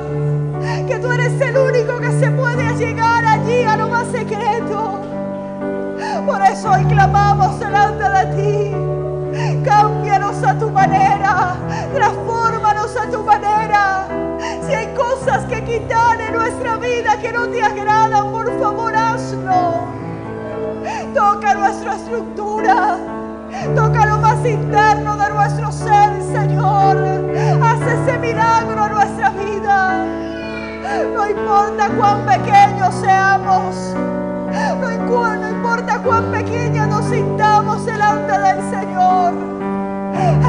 Que 0.87 0.97
tú 0.97 1.11
eres 1.11 1.41
el 1.41 1.57
único 1.57 1.99
que 1.99 2.11
se 2.13 2.31
puede 2.31 2.73
llegar 2.77 3.25
allí 3.25 3.63
a 3.63 3.75
lo 3.75 3.89
más 3.89 4.07
secreto. 4.07 5.01
Por 6.25 6.41
eso 6.41 6.71
hoy 6.71 6.85
clamamos 6.85 7.59
delante 7.59 8.09
de 8.09 8.25
ti. 8.37 8.82
Quitar 15.73 16.21
en 16.21 16.33
nuestra 16.33 16.75
vida 16.75 17.17
que 17.19 17.31
no 17.31 17.47
te 17.47 17.61
agradan, 17.63 18.31
por 18.31 18.59
favor 18.59 18.95
hazlo. 18.95 19.87
Toca 21.15 21.55
nuestra 21.55 21.95
estructura, 21.95 22.97
toca 23.75 24.05
lo 24.05 24.17
más 24.19 24.45
interno 24.45 25.17
de 25.17 25.29
nuestro 25.29 25.71
ser, 25.71 26.21
Señor. 26.31 26.97
Haz 27.63 27.81
ese 27.81 28.19
milagro 28.19 28.85
en 28.85 28.93
nuestra 28.93 29.29
vida. 29.31 30.05
No 31.11 31.27
importa 31.27 31.89
cuán 31.97 32.25
pequeños 32.25 32.93
seamos. 32.95 33.95
No, 34.79 35.35
no 35.37 35.49
importa 35.49 35.99
cuán 36.03 36.31
pequeños 36.31 36.87
nos 36.87 37.05
sintamos 37.05 37.85
delante 37.85 38.31
del 38.31 38.59
Señor. 38.69 39.33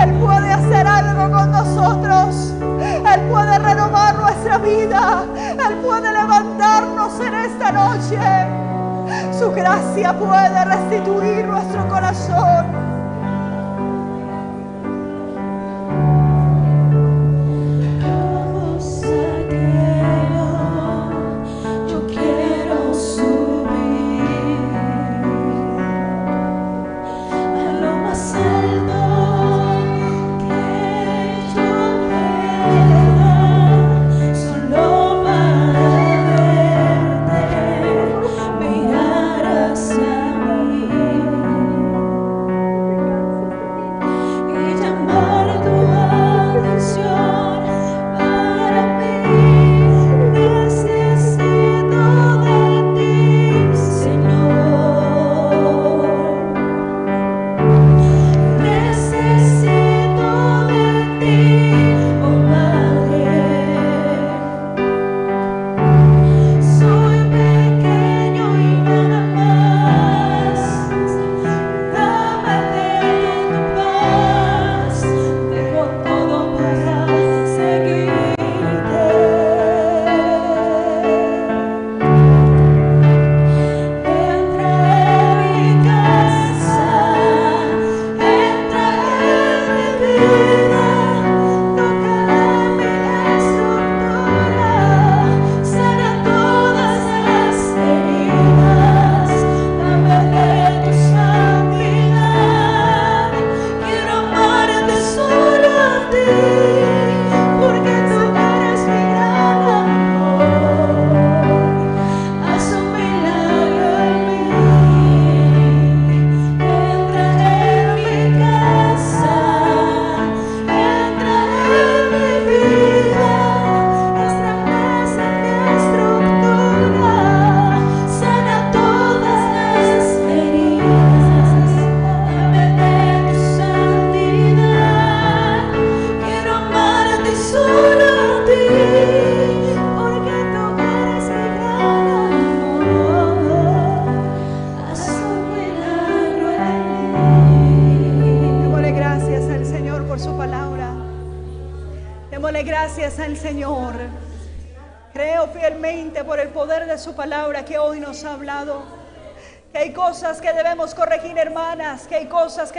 Él 0.03 0.13
puede 0.21 0.53
hacer 0.53 0.87
algo 0.87 1.31
con 1.35 1.51
nosotros. 1.51 2.53
Él 3.15 3.21
puede 3.31 3.59
renovar 3.59 4.14
nuestra 4.45 4.59
vida. 4.59 5.25
Él 5.69 5.77
puede 5.79 6.12
levantarnos 6.12 7.19
en 7.21 7.35
esta 7.35 7.73
noche. 7.73 8.19
Su 9.39 9.51
gracia 9.53 10.19
puede 10.19 10.65
restituir 10.65 11.47
nuestro 11.47 11.89
corazón. 11.89 12.84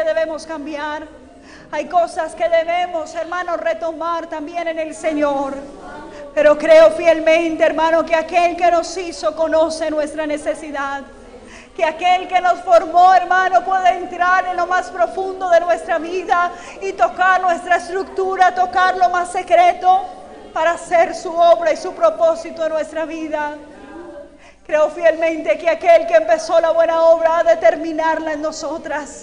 Debemos 0.06 0.46
cambiar. 0.46 1.08
Hay 1.72 1.86
cosas 1.86 2.36
que 2.36 2.48
debemos, 2.48 3.14
hermanos, 3.16 3.58
retomar 3.58 4.28
también 4.28 4.68
en 4.68 4.80
el 4.80 4.96
Señor. 4.96 5.54
Pero 6.34 6.58
creo 6.58 6.92
fielmente, 6.92 7.64
hermano, 7.64 8.06
que 8.06 8.16
aquel 8.16 8.56
que 8.56 8.70
nos 8.72 8.96
hizo 8.98 9.36
conoce 9.36 9.90
nuestra 9.90 10.26
necesidad. 10.26 11.02
Que 11.76 11.84
aquel 11.84 12.28
que 12.28 12.40
nos 12.40 12.62
formó, 12.62 13.14
hermano, 13.14 13.64
puede 13.66 13.90
entrar 13.98 14.46
en 14.48 14.56
lo 14.56 14.66
más 14.68 14.90
profundo 14.90 15.50
de 15.50 15.60
nuestra 15.60 15.98
vida 15.98 16.52
y 16.82 16.94
tocar 16.94 17.42
nuestra 17.42 17.78
estructura, 17.78 18.56
tocar 18.56 18.96
lo 18.96 19.10
más 19.10 19.32
secreto 19.32 20.06
para 20.54 20.72
hacer 20.72 21.14
su 21.16 21.34
obra 21.36 21.74
y 21.74 21.78
su 21.78 21.94
propósito 21.94 22.66
en 22.66 22.74
nuestra 22.74 23.06
vida. 23.06 23.56
Creo 24.66 24.90
fielmente 24.90 25.58
que 25.58 25.70
aquel 25.70 26.08
que 26.08 26.16
empezó 26.16 26.60
la 26.62 26.72
buena 26.72 27.04
obra 27.04 27.40
ha 27.40 27.44
de 27.44 27.58
terminarla 27.58 28.34
en 28.34 28.42
nosotras 28.42 29.15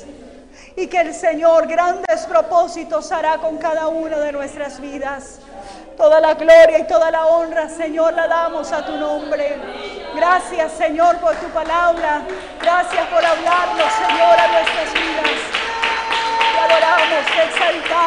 y 0.83 0.89
que 0.89 1.01
el 1.01 1.15
Señor 1.15 1.69
grandes 1.69 2.27
propósitos 2.27 3.13
hará 3.13 3.39
con 3.39 3.57
cada 3.59 3.87
una 3.87 4.19
de 4.19 4.33
nuestras 4.33 4.81
vidas. 4.81 5.39
Toda 5.97 6.21
la 6.21 6.35
gloria 6.35 6.81
y 6.81 6.87
toda 6.89 7.09
la 7.13 7.27
honra, 7.27 7.69
Señor, 7.69 8.15
la 8.15 8.27
damos 8.27 8.73
a 8.73 8.85
tu 8.85 8.97
nombre. 8.97 9.59
Gracias, 10.17 10.73
Señor, 10.73 11.19
por 11.19 11.37
tu 11.37 11.47
palabra. 11.51 12.23
Gracias 12.61 13.07
por 13.07 13.25
hablarnos, 13.25 13.93
Señor, 13.93 14.41
a 14.41 14.49
nuestras 14.49 14.93
vidas. 14.93 15.39
Te 16.53 16.59
adoramos, 16.59 17.27
te 17.37 17.43
exaltamos. 17.45 18.03